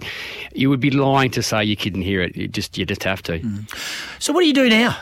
you 0.55 0.71
would 0.71 0.81
be 0.81 0.91
lying 0.91 1.33
to 1.33 1.43
say 1.43 1.65
you 1.65 1.77
couldn't 1.77 2.03
hear 2.03 2.23
it. 2.23 2.37
You 2.37 2.47
just 2.47 2.79
you 2.79 2.87
just 2.87 3.03
have 3.03 3.23
to. 3.25 3.41
Mm. 3.41 4.23
So 4.23 4.33
what 4.33 4.43
do 4.43 4.47
you 4.47 4.55
do 4.55 4.69
now? 4.69 4.97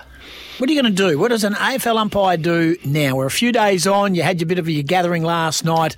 What 0.63 0.71
are 0.71 0.75
you 0.75 0.81
going 0.81 0.95
to 0.95 1.11
do? 1.11 1.19
What 1.19 1.33
does 1.33 1.43
an 1.43 1.55
AFL 1.55 1.97
umpire 1.97 2.37
do 2.37 2.77
now? 2.85 3.17
We're 3.17 3.27
a 3.27 3.33
few 3.33 3.51
days 3.51 3.85
on. 3.85 4.15
You 4.15 4.23
had 4.23 4.41
your 4.41 4.47
bit 4.47 4.61
of 4.61 4.69
your 4.69 4.85
gathering 4.85 5.25
last 5.25 5.65
night. 5.65 5.97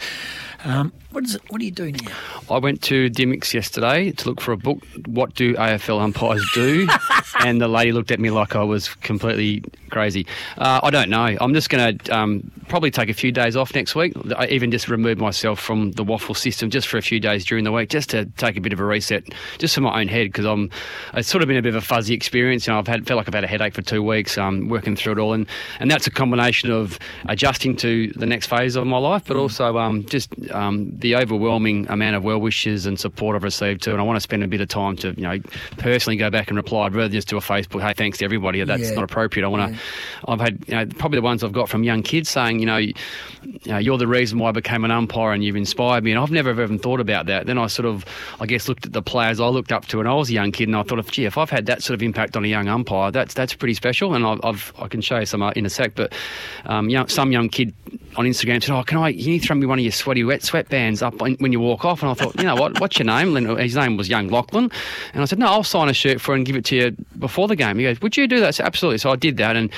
Um, 0.64 0.90
what 1.14 1.24
is 1.24 1.36
it? 1.36 1.42
What 1.48 1.60
do 1.60 1.64
you 1.64 1.70
do 1.70 1.92
now? 1.92 2.10
I 2.50 2.58
went 2.58 2.82
to 2.82 3.08
Dymocks 3.08 3.54
yesterday 3.54 4.10
to 4.10 4.28
look 4.28 4.40
for 4.40 4.50
a 4.50 4.56
book. 4.56 4.84
What 5.06 5.34
do 5.34 5.54
AFL 5.54 6.00
umpires 6.00 6.44
do? 6.54 6.88
and 7.40 7.60
the 7.60 7.68
lady 7.68 7.92
looked 7.92 8.10
at 8.10 8.18
me 8.18 8.30
like 8.30 8.56
I 8.56 8.64
was 8.64 8.92
completely 8.96 9.62
crazy. 9.90 10.26
Uh, 10.58 10.80
I 10.82 10.90
don't 10.90 11.10
know. 11.10 11.36
I'm 11.40 11.54
just 11.54 11.70
going 11.70 11.98
to 11.98 12.16
um, 12.16 12.50
probably 12.66 12.90
take 12.90 13.08
a 13.08 13.14
few 13.14 13.30
days 13.30 13.54
off 13.54 13.74
next 13.76 13.94
week. 13.94 14.12
I 14.36 14.46
even 14.46 14.72
just 14.72 14.88
remove 14.88 15.18
myself 15.18 15.60
from 15.60 15.92
the 15.92 16.04
WAFL 16.04 16.36
system 16.36 16.68
just 16.68 16.88
for 16.88 16.98
a 16.98 17.02
few 17.02 17.20
days 17.20 17.44
during 17.44 17.62
the 17.62 17.70
week, 17.70 17.90
just 17.90 18.10
to 18.10 18.24
take 18.36 18.56
a 18.56 18.60
bit 18.60 18.72
of 18.72 18.80
a 18.80 18.84
reset, 18.84 19.24
just 19.58 19.76
for 19.76 19.82
my 19.82 20.00
own 20.00 20.08
head, 20.08 20.28
because 20.28 20.44
I'm. 20.44 20.68
It's 21.14 21.28
sort 21.28 21.42
of 21.42 21.48
been 21.48 21.56
a 21.56 21.62
bit 21.62 21.76
of 21.76 21.82
a 21.82 21.86
fuzzy 21.86 22.12
experience. 22.12 22.66
You 22.66 22.72
know, 22.72 22.80
I've 22.80 22.88
had 22.88 23.06
felt 23.06 23.18
like 23.18 23.28
I've 23.28 23.34
had 23.34 23.44
a 23.44 23.48
headache 23.48 23.74
for 23.74 23.82
two 23.82 24.02
weeks, 24.02 24.36
um, 24.36 24.68
working 24.68 24.96
through 24.96 25.12
it 25.12 25.18
all, 25.18 25.32
and 25.32 25.46
and 25.78 25.88
that's 25.88 26.08
a 26.08 26.10
combination 26.10 26.72
of 26.72 26.98
adjusting 27.26 27.76
to 27.76 28.08
the 28.16 28.26
next 28.26 28.48
phase 28.48 28.74
of 28.74 28.86
my 28.86 28.98
life, 28.98 29.24
but 29.26 29.36
also 29.36 29.78
um, 29.78 30.04
just 30.06 30.32
um, 30.50 30.90
the 31.04 31.14
overwhelming 31.16 31.86
amount 31.90 32.16
of 32.16 32.24
well 32.24 32.40
wishes 32.40 32.86
and 32.86 32.98
support 32.98 33.36
I've 33.36 33.42
received 33.42 33.82
too, 33.82 33.92
and 33.92 34.00
I 34.00 34.02
want 34.04 34.16
to 34.16 34.20
spend 34.22 34.42
a 34.42 34.48
bit 34.48 34.60
of 34.62 34.68
time 34.68 34.96
to 34.96 35.08
you 35.14 35.22
know 35.22 35.38
personally 35.78 36.16
go 36.16 36.30
back 36.30 36.48
and 36.48 36.56
reply 36.56 36.86
rather 36.88 37.02
than 37.02 37.12
just 37.12 37.28
do 37.28 37.36
a 37.36 37.40
Facebook. 37.40 37.82
Hey, 37.82 37.92
thanks 37.92 38.18
to 38.18 38.24
everybody. 38.24 38.62
That's 38.64 38.88
Yeah. 38.88 38.94
not 38.94 39.04
appropriate. 39.04 39.44
I 39.44 39.48
want 39.48 39.74
to. 39.74 39.80
I've 40.26 40.40
had 40.40 40.64
you 40.66 40.74
know 40.74 40.86
probably 40.98 41.18
the 41.18 41.22
ones 41.22 41.44
I've 41.44 41.52
got 41.52 41.68
from 41.68 41.84
young 41.84 42.02
kids 42.02 42.28
saying 42.30 42.58
you 42.58 42.66
know, 42.66 42.78
you 42.78 42.94
know 43.66 43.78
you're 43.78 43.98
the 43.98 44.06
reason 44.08 44.38
why 44.38 44.48
I 44.48 44.52
became 44.52 44.84
an 44.84 44.90
umpire 44.90 45.32
and 45.32 45.44
you've 45.44 45.56
inspired 45.56 46.02
me, 46.04 46.10
and 46.12 46.18
I've 46.18 46.30
never 46.30 46.50
even 46.50 46.78
thought 46.78 47.00
about 47.00 47.26
that. 47.26 47.46
Then 47.46 47.58
I 47.58 47.66
sort 47.66 47.86
of 47.86 48.04
I 48.40 48.46
guess 48.46 48.66
looked 48.68 48.86
at 48.86 48.92
the 48.94 49.02
players 49.02 49.40
I 49.40 49.46
looked 49.48 49.72
up 49.72 49.86
to 49.88 49.98
when 49.98 50.06
I 50.06 50.14
was 50.14 50.30
a 50.30 50.32
young 50.32 50.52
kid, 50.52 50.68
and 50.68 50.76
I 50.76 50.82
thought, 50.82 51.06
gee, 51.08 51.26
if 51.26 51.36
I've 51.36 51.50
had 51.50 51.66
that 51.66 51.82
sort 51.82 51.94
of 51.94 52.02
impact 52.02 52.36
on 52.36 52.44
a 52.44 52.48
young 52.48 52.66
umpire, 52.68 53.10
that's 53.10 53.34
that's 53.34 53.52
pretty 53.54 53.74
special. 53.74 54.14
And 54.14 54.24
I've, 54.26 54.40
I've 54.42 54.72
I 54.78 54.88
can 54.88 55.00
show 55.02 55.18
you 55.18 55.26
some 55.26 55.42
uh, 55.42 55.50
in 55.50 55.66
a 55.66 55.70
sec, 55.70 55.94
but 55.94 56.12
um, 56.64 56.88
young, 56.88 57.08
some 57.08 57.30
young 57.30 57.50
kid 57.50 57.74
on 58.16 58.24
Instagram 58.24 58.62
said, 58.62 58.74
"Oh, 58.74 58.82
can 58.82 58.98
I? 58.98 59.12
Can 59.12 59.20
you 59.22 59.40
throw 59.40 59.56
me 59.56 59.66
one 59.66 59.78
of 59.78 59.84
your 59.84 59.92
sweaty 59.92 60.24
wet 60.24 60.40
sweatbands 60.40 60.93
up 61.02 61.20
when 61.20 61.52
you 61.52 61.60
walk 61.60 61.84
off?" 61.84 62.02
And 62.02 62.10
I 62.10 62.14
thought, 62.14 62.36
you 62.36 62.44
know 62.44 62.56
what? 62.56 62.80
What's 62.80 62.98
your 62.98 63.06
name? 63.06 63.34
His 63.58 63.76
name 63.76 63.96
was 63.96 64.08
Young 64.08 64.28
Lachlan, 64.28 64.70
and 65.12 65.22
I 65.22 65.24
said, 65.26 65.38
"No, 65.38 65.46
I'll 65.46 65.62
sign 65.64 65.88
a 65.88 65.92
shirt 65.92 66.20
for 66.20 66.34
it 66.34 66.38
and 66.38 66.46
give 66.46 66.56
it 66.56 66.64
to 66.66 66.76
you 66.76 66.96
before 67.18 67.48
the 67.48 67.56
game." 67.56 67.78
He 67.78 67.84
goes, 67.84 68.00
"Would 68.00 68.16
you 68.16 68.26
do 68.26 68.40
that?" 68.40 68.48
I 68.48 68.50
said, 68.50 68.66
Absolutely. 68.66 68.98
So 68.98 69.10
I 69.10 69.16
did 69.16 69.36
that, 69.36 69.56
and 69.56 69.70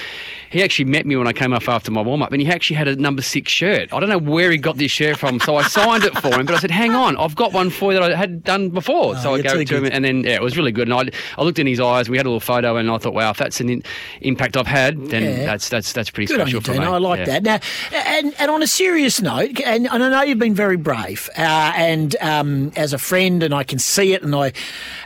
he 0.50 0.62
actually 0.62 0.84
met 0.86 1.06
me 1.06 1.16
when 1.16 1.26
I 1.26 1.32
came 1.32 1.52
off 1.52 1.68
after 1.68 1.90
my 1.90 2.00
warm 2.00 2.22
up, 2.22 2.32
and 2.32 2.40
he 2.40 2.48
actually 2.48 2.76
had 2.76 2.88
a 2.88 2.96
number 2.96 3.20
six 3.22 3.50
shirt. 3.52 3.92
I 3.92 4.00
don't 4.00 4.08
know 4.08 4.18
where 4.18 4.50
he 4.50 4.58
got 4.58 4.76
this 4.76 4.90
shirt 4.90 5.18
from, 5.18 5.40
so 5.40 5.56
I 5.56 5.62
signed 5.64 6.04
it 6.04 6.16
for 6.18 6.32
him. 6.38 6.46
But 6.46 6.54
I 6.54 6.58
said, 6.58 6.70
"Hang 6.70 6.92
on, 6.94 7.16
I've 7.16 7.34
got 7.36 7.52
one 7.52 7.70
for 7.70 7.92
you 7.92 7.98
that 8.00 8.12
I 8.12 8.16
had 8.16 8.42
done 8.44 8.70
before." 8.70 9.16
so 9.16 9.30
oh, 9.30 9.34
I 9.34 9.42
gave 9.42 9.56
it 9.60 9.68
to 9.68 9.76
him, 9.76 9.86
and 9.92 10.04
then 10.04 10.24
yeah, 10.24 10.34
it 10.36 10.42
was 10.42 10.56
really 10.56 10.72
good. 10.72 10.88
And 10.88 10.94
I, 10.94 11.10
I 11.38 11.42
looked 11.44 11.58
in 11.58 11.66
his 11.66 11.80
eyes. 11.80 12.08
We 12.08 12.16
had 12.16 12.26
a 12.26 12.28
little 12.30 12.40
photo, 12.40 12.76
and 12.76 12.90
I 12.90 12.98
thought, 12.98 13.14
"Wow, 13.14 13.30
if 13.30 13.36
that's 13.38 13.60
an 13.60 13.68
in, 13.68 13.82
impact 14.20 14.56
I've 14.56 14.66
had, 14.66 15.08
then 15.08 15.22
Yeah. 15.24 15.44
that's 15.46 15.68
that's 15.68 15.92
that's 15.92 16.10
pretty 16.10 16.26
Good 16.28 16.40
on 16.40 16.46
special 16.46 16.58
you, 16.74 16.74
for 16.74 16.80
me." 16.80 16.86
I 16.86 16.98
like 16.98 17.18
Yeah. 17.20 17.24
that. 17.40 17.42
Now, 17.42 17.58
and, 17.92 18.34
and 18.38 18.50
on 18.50 18.62
a 18.62 18.66
serious 18.66 19.20
note, 19.20 19.60
and, 19.64 19.86
and 19.86 20.02
I 20.02 20.08
know 20.08 20.22
you've 20.22 20.38
been 20.38 20.54
very 20.54 20.76
brave, 20.76 21.05
uh, 21.14 21.72
and 21.76 22.16
um, 22.16 22.72
as 22.76 22.92
a 22.92 22.98
friend, 22.98 23.42
and 23.42 23.54
I 23.54 23.62
can 23.64 23.78
see 23.78 24.12
it, 24.12 24.22
and 24.22 24.34
I 24.34 24.52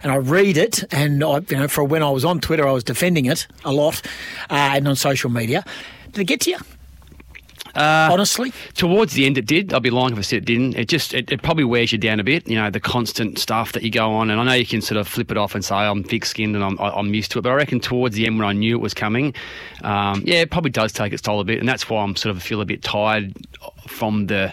and 0.02 0.10
I 0.12 0.16
read 0.16 0.56
it, 0.56 0.84
and 0.92 1.22
I, 1.22 1.40
you 1.48 1.56
know, 1.56 1.68
for 1.68 1.84
when 1.84 2.02
I 2.02 2.10
was 2.10 2.24
on 2.24 2.40
Twitter, 2.40 2.66
I 2.66 2.72
was 2.72 2.84
defending 2.84 3.26
it 3.26 3.46
a 3.64 3.72
lot, 3.72 4.02
uh, 4.48 4.74
and 4.74 4.88
on 4.88 4.96
social 4.96 5.30
media. 5.30 5.64
Did 6.12 6.22
it 6.22 6.24
get 6.24 6.40
to 6.42 6.50
you? 6.50 6.58
Uh, 7.74 8.08
Honestly, 8.10 8.52
towards 8.74 9.12
the 9.12 9.26
end, 9.26 9.38
it 9.38 9.46
did. 9.46 9.72
I'd 9.72 9.82
be 9.82 9.90
lying 9.90 10.12
if 10.12 10.18
I 10.18 10.22
said 10.22 10.38
it 10.38 10.44
didn't. 10.44 10.76
It 10.76 10.88
just 10.88 11.14
it, 11.14 11.30
it 11.30 11.42
probably 11.42 11.64
wears 11.64 11.92
you 11.92 11.98
down 11.98 12.18
a 12.18 12.24
bit. 12.24 12.48
You 12.48 12.56
know, 12.56 12.68
the 12.68 12.80
constant 12.80 13.38
stuff 13.38 13.72
that 13.72 13.84
you 13.84 13.90
go 13.90 14.10
on, 14.12 14.28
and 14.30 14.40
I 14.40 14.44
know 14.44 14.52
you 14.54 14.66
can 14.66 14.80
sort 14.80 14.98
of 14.98 15.06
flip 15.06 15.30
it 15.30 15.36
off 15.36 15.54
and 15.54 15.64
say 15.64 15.76
I'm 15.76 16.02
thick-skinned 16.02 16.56
and 16.56 16.64
I'm 16.64 16.78
I'm 16.80 17.14
used 17.14 17.30
to 17.32 17.38
it. 17.38 17.42
But 17.42 17.50
I 17.50 17.54
reckon 17.54 17.78
towards 17.78 18.16
the 18.16 18.26
end, 18.26 18.38
when 18.38 18.48
I 18.48 18.52
knew 18.52 18.74
it 18.74 18.80
was 18.80 18.94
coming, 18.94 19.34
um, 19.84 20.22
yeah, 20.26 20.40
it 20.40 20.50
probably 20.50 20.72
does 20.72 20.92
take 20.92 21.12
its 21.12 21.22
toll 21.22 21.38
a 21.38 21.44
bit, 21.44 21.60
and 21.60 21.68
that's 21.68 21.88
why 21.88 22.02
I'm 22.02 22.16
sort 22.16 22.34
of 22.34 22.42
feel 22.42 22.60
a 22.60 22.64
bit 22.64 22.82
tired 22.82 23.34
from 23.86 24.26
the 24.26 24.52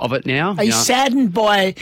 of 0.00 0.12
it 0.12 0.26
now. 0.26 0.54
are 0.58 0.64
you 0.64 0.70
know. 0.70 0.76
saddened 0.76 1.32
by 1.32 1.74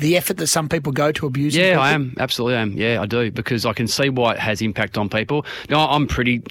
the 0.00 0.16
effort 0.16 0.38
that 0.38 0.48
some 0.48 0.68
people 0.68 0.92
go 0.92 1.12
to 1.12 1.26
abuse? 1.26 1.54
Yeah, 1.54 1.78
I 1.78 1.92
am. 1.92 2.14
Absolutely 2.18 2.56
am. 2.56 2.72
Yeah, 2.72 3.00
I 3.00 3.06
do 3.06 3.30
because 3.30 3.64
I 3.64 3.72
can 3.72 3.86
see 3.86 4.08
why 4.08 4.32
it 4.32 4.38
has 4.38 4.62
impact 4.62 4.98
on 4.98 5.08
people. 5.08 5.46
Now, 5.68 5.88
I'm 5.88 6.06
pretty, 6.06 6.42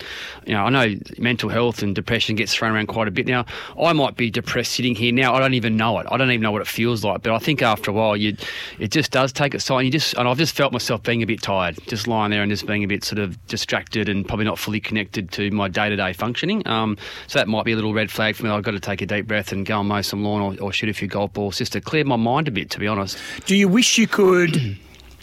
you 0.46 0.54
know, 0.54 0.64
I 0.64 0.70
know 0.70 0.96
mental 1.18 1.50
health 1.50 1.82
and 1.82 1.96
depression 1.96 2.36
gets 2.36 2.54
thrown 2.54 2.72
around 2.72 2.88
quite 2.88 3.08
a 3.08 3.12
bit 3.12 3.28
now. 3.28 3.46
I 3.82 3.94
might 3.94 4.16
be 4.16 4.30
depressed 4.30 4.74
sitting 4.74 4.96
here 4.96 5.12
now. 5.12 5.34
I 5.34 5.40
don't 5.40 5.54
even 5.54 5.76
know 5.76 6.00
it. 6.00 6.08
I 6.10 6.18
don't 6.18 6.32
even 6.32 6.42
know 6.42 6.52
what 6.52 6.62
it 6.62 6.68
feels 6.68 7.04
like. 7.04 7.24
But 7.24 7.34
I 7.34 7.40
think 7.40 7.62
after 7.62 7.92
a 7.92 7.94
while, 7.94 8.16
you, 8.16 8.36
it 8.80 8.92
just 8.92 9.12
does 9.12 9.34
take 9.34 9.54
its 9.54 9.66
time. 9.66 9.84
You 9.86 9.92
just, 9.92 10.14
and 10.14 10.28
I've 10.28 10.38
just 10.38 10.56
felt 10.56 10.72
myself 10.72 11.04
being 11.04 11.24
a 11.24 11.26
bit 11.26 11.42
tired, 11.42 11.78
just 11.88 12.08
lying 12.08 12.32
there 12.32 12.42
and 12.42 12.52
just 12.52 12.66
being 12.66 12.84
a 12.84 12.88
bit 12.88 13.04
sort 13.04 13.20
of 13.20 13.46
distracted 13.48 14.10
and 14.10 14.28
probably 14.28 14.46
not 14.46 14.60
fully 14.60 14.80
connected 14.80 15.32
to 15.34 15.52
my 15.52 15.68
day 15.68 15.90
to 15.90 15.96
day 15.96 16.14
functioning. 16.14 16.66
Um, 16.68 16.98
so 17.28 17.40
that 17.40 17.48
might 17.48 17.66
be 17.66 17.72
a 17.72 17.76
little 17.76 17.94
red 17.94 18.12
flag 18.12 18.36
for 18.36 18.44
me. 18.44 18.50
I've 18.50 18.64
got 18.64 18.72
to 18.72 18.80
take 18.80 19.02
a 19.02 19.06
deep 19.06 19.28
breath 19.28 19.52
and 19.52 19.66
go 19.66 19.80
and 19.80 19.90
mow 19.90 20.02
some 20.02 20.24
lawn 20.24 20.42
or, 20.42 20.64
or 20.64 20.72
shoot 20.72 20.90
a 20.90 20.94
few 20.94 21.08
golf 21.08 21.34
balls 21.34 21.58
just 21.58 21.74
to 21.74 21.82
clear 21.82 22.04
my 22.04 22.16
mind 22.16 22.48
a 22.48 22.52
bit, 22.52 22.70
to 22.72 22.80
be 22.80 22.88
honest. 22.88 23.18
Do 23.46 23.56
you 23.56 23.68
wish 23.68 23.98
you 23.98 24.08
could 24.08 24.78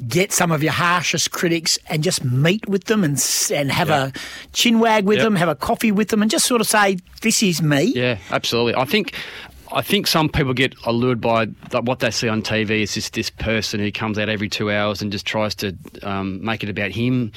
get 0.09 0.33
some 0.33 0.53
of 0.53 0.63
your 0.63 0.73
harshest 0.73 1.31
critics 1.31 1.79
and 1.89 2.03
just 2.03 2.23
meet 2.25 2.69
with 2.69 2.85
them 2.85 3.03
and 3.05 3.23
and 3.53 3.71
have 3.73 3.89
a 3.91 4.13
chin 4.53 4.79
wag 4.79 5.05
with 5.07 5.19
Yep. 5.19 5.25
them, 5.25 5.37
have 5.37 5.49
a 5.49 5.55
coffee 5.55 5.91
with 5.93 6.09
them, 6.09 6.21
and 6.23 6.31
just 6.31 6.47
sort 6.47 6.61
of 6.61 6.67
say, 6.67 6.99
"This 7.23 7.43
is 7.43 7.63
me." 7.63 7.93
Yeah, 7.95 8.19
absolutely. 8.31 8.75
I 8.75 8.85
think. 8.85 9.15
I 9.77 9.83
think 9.83 10.07
some 10.07 10.31
people 10.31 10.55
get 10.55 10.75
allured 10.87 11.21
by 11.21 11.45
what 11.71 11.99
they 11.99 12.11
see 12.11 12.31
on 12.31 12.41
TV. 12.41 12.81
Is 12.81 12.95
just 12.95 13.13
this 13.13 13.29
person 13.29 13.79
who 13.79 13.93
comes 13.93 14.19
out 14.19 14.31
every 14.31 14.49
two 14.49 14.71
hours 14.71 15.03
and 15.03 15.13
just 15.13 15.27
tries 15.27 15.55
to 15.57 15.77
um, 16.03 16.43
make 16.43 16.63
it 16.63 16.71
about 16.71 16.93
him. 16.93 17.31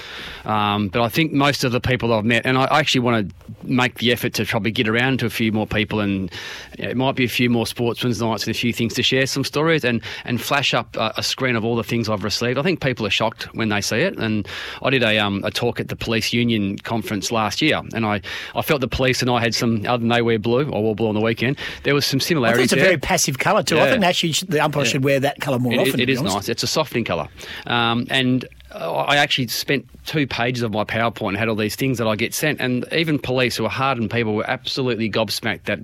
Um, 0.45 0.87
but 0.87 1.01
I 1.01 1.09
think 1.09 1.33
most 1.33 1.65
of 1.65 1.73
the 1.73 1.81
people 1.81 2.13
I've 2.13 2.23
met, 2.23 2.45
and 2.45 2.57
I 2.57 2.79
actually 2.79 3.01
want 3.01 3.29
to 3.29 3.35
make 3.67 3.95
the 3.95 4.13
effort 4.13 4.35
to 4.35 4.45
probably 4.45 4.71
get 4.71 4.87
around 4.87 5.19
to 5.19 5.25
a 5.25 5.29
few 5.29 5.51
more 5.51 5.67
people, 5.67 5.99
and 5.99 6.31
you 6.77 6.85
know, 6.85 6.91
it 6.91 6.95
might 6.95 7.17
be 7.17 7.25
a 7.25 7.29
few 7.29 7.49
more 7.49 7.67
sportsmen's 7.67 8.21
nights 8.21 8.47
and 8.47 8.55
a 8.55 8.57
few 8.57 8.71
things 8.71 8.93
to 8.93 9.03
share 9.03 9.25
some 9.25 9.43
stories 9.43 9.83
and 9.83 10.01
and 10.23 10.39
flash 10.39 10.73
up 10.73 10.95
a, 10.95 11.21
screen 11.21 11.57
of 11.57 11.65
all 11.65 11.75
the 11.75 11.83
things 11.83 12.07
I've 12.07 12.23
received. 12.23 12.57
I 12.57 12.61
think 12.61 12.79
people 12.79 13.05
are 13.05 13.09
shocked 13.11 13.53
when 13.53 13.67
they 13.67 13.81
see 13.81 13.97
it. 13.97 14.17
And 14.17 14.47
I 14.81 14.89
did 14.89 15.03
a 15.03 15.19
um, 15.19 15.43
a 15.43 15.51
talk 15.51 15.81
at 15.81 15.89
the 15.89 15.97
police 15.97 16.31
union 16.31 16.77
conference 16.77 17.33
last 17.33 17.61
year, 17.61 17.81
and 17.93 18.05
I, 18.05 18.21
I 18.55 18.61
felt 18.61 18.79
the 18.79 18.87
police 18.87 19.21
and 19.21 19.29
I 19.29 19.41
had 19.41 19.53
some 19.53 19.85
other 19.85 19.97
than 19.97 20.07
they 20.07 20.21
wear 20.21 20.39
blue 20.39 20.69
or 20.69 20.81
wore 20.81 20.95
blue 20.95 21.09
on 21.09 21.15
the 21.15 21.21
weekend. 21.21 21.57
There 21.83 21.93
was 21.93 22.05
some 22.05 22.21
I 22.37 22.51
think 22.53 22.63
it's 22.65 22.73
a 22.73 22.77
very 22.77 22.97
passive 22.97 23.39
colour 23.39 23.63
too. 23.63 23.79
I 23.79 23.89
think 23.89 24.03
actually 24.03 24.33
the 24.47 24.59
umpire 24.63 24.83
Yeah. 24.83 24.89
should 24.89 25.03
wear 25.03 25.19
that 25.19 25.39
colour 25.41 25.59
more 25.59 25.73
It- 25.73 25.79
often. 25.79 25.99
it 25.99 26.17
honest. 26.17 26.35
nice. 26.35 26.49
It's 26.49 26.63
a 26.63 26.67
softening 26.67 27.03
colour, 27.05 27.27
um, 27.67 28.05
and 28.09 28.45
uh, 28.73 28.91
I 28.93 29.15
actually 29.15 29.47
spent 29.47 29.85
two 30.05 30.27
pages 30.27 30.61
of 30.61 30.71
my 30.71 30.83
PowerPoint 30.83 31.29
and 31.29 31.37
had 31.37 31.47
all 31.49 31.55
these 31.55 31.75
things 31.75 31.97
that 31.97 32.07
I 32.07 32.15
get 32.15 32.33
sent, 32.35 32.59
and 32.61 32.85
even 32.91 33.17
police 33.17 33.55
who 33.55 33.65
are 33.65 33.69
hardened 33.69 34.11
people 34.11 34.35
were 34.35 34.47
absolutely 34.49 35.09
gobsmacked 35.09 35.63
that 35.65 35.79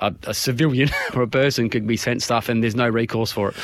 a, 0.00 0.14
a 0.24 0.34
civilian 0.34 0.90
or 1.14 1.22
a 1.22 1.28
person 1.28 1.70
could 1.70 1.86
be 1.86 1.96
sent 1.96 2.22
stuff 2.22 2.48
and 2.50 2.62
there's 2.62 2.76
no 2.76 2.88
recourse 2.88 3.32
for 3.32 3.50
it. 3.50 3.56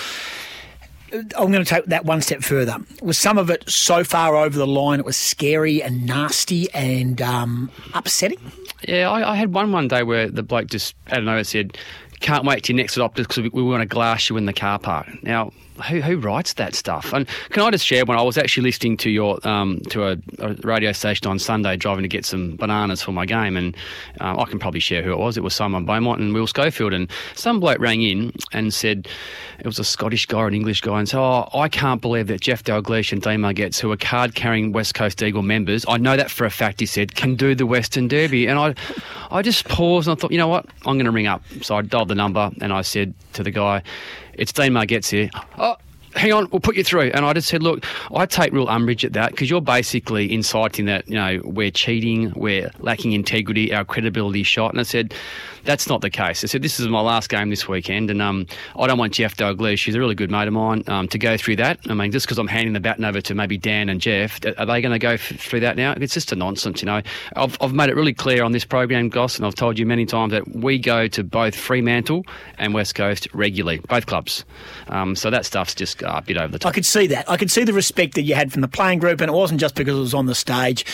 I'm 1.12 1.52
going 1.52 1.62
to 1.62 1.64
take 1.66 1.84
that 1.86 2.06
one 2.06 2.22
step 2.22 2.42
further. 2.42 2.76
Was 3.02 3.18
some 3.18 3.36
of 3.36 3.50
it 3.50 3.68
so 3.68 4.02
far 4.02 4.34
over 4.34 4.56
the 4.56 4.66
line 4.66 4.98
it 4.98 5.04
was 5.04 5.18
scary 5.18 5.82
and 5.82 6.06
nasty 6.06 6.72
and 6.72 7.20
um, 7.20 7.70
upsetting? 7.92 8.38
Yeah, 8.88 9.10
I, 9.10 9.32
I 9.32 9.36
had 9.36 9.52
one 9.52 9.72
one 9.72 9.88
day 9.88 10.02
where 10.04 10.28
the 10.30 10.42
bloke 10.42 10.68
just 10.68 10.94
I 11.08 11.16
don't 11.16 11.26
know 11.26 11.42
said, 11.42 11.76
"Can't 12.22 12.44
wait 12.44 12.64
to 12.64 12.72
your 12.72 12.78
next 12.78 12.96
Optus 12.96 13.16
because 13.16 13.38
we, 13.38 13.48
we 13.50 13.62
want 13.62 13.82
to 13.82 13.86
glass 13.86 14.30
you 14.30 14.36
in 14.36 14.46
the 14.46 14.52
car 14.52 14.78
park." 14.78 15.06
Now, 15.22 15.52
who, 15.88 16.00
who 16.00 16.16
writes 16.18 16.54
that 16.54 16.74
stuff? 16.74 17.12
And 17.12 17.26
can 17.50 17.62
I 17.62 17.70
just 17.70 17.86
share 17.86 18.04
one? 18.04 18.18
I 18.18 18.22
was 18.22 18.38
actually 18.38 18.64
listening 18.64 18.96
to 18.98 19.10
your 19.10 19.46
um, 19.46 19.80
to 19.90 20.08
a, 20.08 20.16
a 20.38 20.54
radio 20.62 20.92
station 20.92 21.26
on 21.26 21.38
Sunday, 21.38 21.76
driving 21.76 22.02
to 22.02 22.08
get 22.08 22.24
some 22.24 22.56
bananas 22.56 23.02
for 23.02 23.12
my 23.12 23.26
game, 23.26 23.56
and 23.56 23.76
uh, 24.20 24.36
I 24.38 24.44
can 24.44 24.58
probably 24.58 24.80
share 24.80 25.02
who 25.02 25.12
it 25.12 25.18
was. 25.18 25.36
It 25.36 25.42
was 25.42 25.54
Simon 25.54 25.84
Beaumont 25.84 26.20
and 26.20 26.34
Will 26.34 26.46
Schofield, 26.46 26.92
and 26.92 27.10
some 27.34 27.60
bloke 27.60 27.78
rang 27.78 28.02
in 28.02 28.32
and 28.52 28.72
said 28.72 29.08
it 29.58 29.66
was 29.66 29.78
a 29.78 29.84
Scottish 29.84 30.26
guy 30.26 30.38
or 30.38 30.48
an 30.48 30.54
English 30.54 30.80
guy, 30.80 30.98
and 30.98 31.08
said, 31.08 31.18
"Oh, 31.18 31.48
I 31.54 31.68
can't 31.68 32.00
believe 32.00 32.26
that 32.28 32.40
Jeff 32.40 32.62
Dalgleish 32.64 33.12
and 33.12 33.22
Dean 33.22 33.40
Margetts, 33.40 33.80
who 33.80 33.90
are 33.92 33.96
card-carrying 33.96 34.72
West 34.72 34.94
Coast 34.94 35.22
Eagle 35.22 35.42
members, 35.42 35.84
I 35.88 35.96
know 35.96 36.16
that 36.16 36.30
for 36.30 36.44
a 36.44 36.50
fact," 36.50 36.80
he 36.80 36.86
said, 36.86 37.14
"can 37.14 37.34
do 37.34 37.54
the 37.54 37.66
Western 37.66 38.08
Derby," 38.08 38.46
and 38.46 38.58
I, 38.58 38.74
I 39.30 39.42
just 39.42 39.66
paused 39.68 40.08
and 40.08 40.16
I 40.16 40.20
thought, 40.20 40.32
you 40.32 40.38
know 40.38 40.48
what, 40.48 40.66
I'm 40.86 40.96
going 40.96 41.06
to 41.06 41.10
ring 41.10 41.26
up. 41.26 41.42
So 41.62 41.76
I 41.76 41.82
dialed 41.82 42.08
the 42.08 42.14
number 42.14 42.50
and 42.60 42.72
I 42.72 42.82
said 42.82 43.14
to 43.34 43.42
the 43.42 43.50
guy, 43.50 43.82
"It's 44.34 44.52
Dean 44.52 44.72
Margetts 44.72 45.10
here." 45.10 45.30
Oh, 45.58 45.76
hang 46.14 46.32
on, 46.32 46.48
we'll 46.50 46.60
put 46.60 46.76
you 46.76 46.84
through. 46.84 47.10
And 47.14 47.24
I 47.24 47.32
just 47.32 47.48
said, 47.48 47.62
look, 47.62 47.84
I 48.14 48.26
take 48.26 48.52
real 48.52 48.68
umbrage 48.68 49.04
at 49.04 49.12
that 49.14 49.30
because 49.30 49.50
you're 49.50 49.60
basically 49.60 50.32
inciting 50.32 50.86
that, 50.86 51.08
you 51.08 51.14
know, 51.14 51.40
we're 51.44 51.70
cheating, 51.70 52.32
we're 52.36 52.70
lacking 52.80 53.12
integrity, 53.12 53.72
our 53.72 53.84
credibility 53.84 54.42
shot. 54.42 54.72
And 54.72 54.80
I 54.80 54.84
said, 54.84 55.14
that's 55.64 55.88
not 55.88 56.00
the 56.00 56.10
case. 56.10 56.44
I 56.44 56.46
said, 56.46 56.62
this 56.62 56.80
is 56.80 56.88
my 56.88 57.00
last 57.00 57.28
game 57.28 57.50
this 57.50 57.68
weekend, 57.68 58.10
and 58.10 58.20
um, 58.20 58.46
I 58.78 58.86
don't 58.86 58.98
want 58.98 59.12
Jeff 59.14 59.36
Dalgleish, 59.36 59.84
who's 59.84 59.94
a 59.94 59.98
really 59.98 60.14
good 60.14 60.30
mate 60.30 60.48
of 60.48 60.54
mine, 60.54 60.84
um, 60.86 61.08
to 61.08 61.18
go 61.18 61.36
through 61.36 61.56
that. 61.56 61.78
I 61.88 61.94
mean, 61.94 62.12
just 62.12 62.26
because 62.26 62.38
I'm 62.38 62.48
handing 62.48 62.72
the 62.72 62.80
baton 62.80 63.04
over 63.04 63.20
to 63.20 63.34
maybe 63.34 63.58
Dan 63.58 63.88
and 63.88 64.00
Jeff, 64.00 64.40
are 64.58 64.66
they 64.66 64.80
going 64.80 64.92
to 64.92 64.98
go 64.98 65.10
f- 65.10 65.20
through 65.38 65.60
that 65.60 65.76
now? 65.76 65.94
It's 65.96 66.14
just 66.14 66.32
a 66.32 66.36
nonsense, 66.36 66.82
you 66.82 66.86
know. 66.86 67.02
I've, 67.36 67.56
I've 67.60 67.72
made 67.72 67.90
it 67.90 67.96
really 67.96 68.14
clear 68.14 68.44
on 68.44 68.52
this 68.52 68.64
program, 68.64 69.08
Goss, 69.08 69.36
and 69.36 69.46
I've 69.46 69.54
told 69.54 69.78
you 69.78 69.86
many 69.86 70.06
times 70.06 70.32
that 70.32 70.54
we 70.54 70.78
go 70.78 71.06
to 71.08 71.24
both 71.24 71.54
Fremantle 71.54 72.24
and 72.58 72.74
West 72.74 72.94
Coast 72.94 73.28
regularly, 73.32 73.80
both 73.88 74.06
clubs. 74.06 74.44
Um, 74.88 75.14
so 75.16 75.30
that 75.30 75.46
stuff's 75.46 75.74
just 75.74 76.02
a 76.02 76.22
bit 76.24 76.36
over 76.36 76.52
the 76.52 76.58
top. 76.58 76.70
I 76.70 76.74
could 76.74 76.86
see 76.86 77.06
that. 77.08 77.28
I 77.30 77.36
could 77.36 77.50
see 77.50 77.64
the 77.64 77.72
respect 77.72 78.14
that 78.14 78.22
you 78.22 78.34
had 78.34 78.52
from 78.52 78.62
the 78.62 78.68
playing 78.68 78.98
group, 78.98 79.20
and 79.20 79.30
it 79.30 79.34
wasn't 79.34 79.60
just 79.60 79.74
because 79.74 79.96
it 79.96 80.00
was 80.00 80.14
on 80.14 80.26
the 80.26 80.34
stage. 80.34 80.84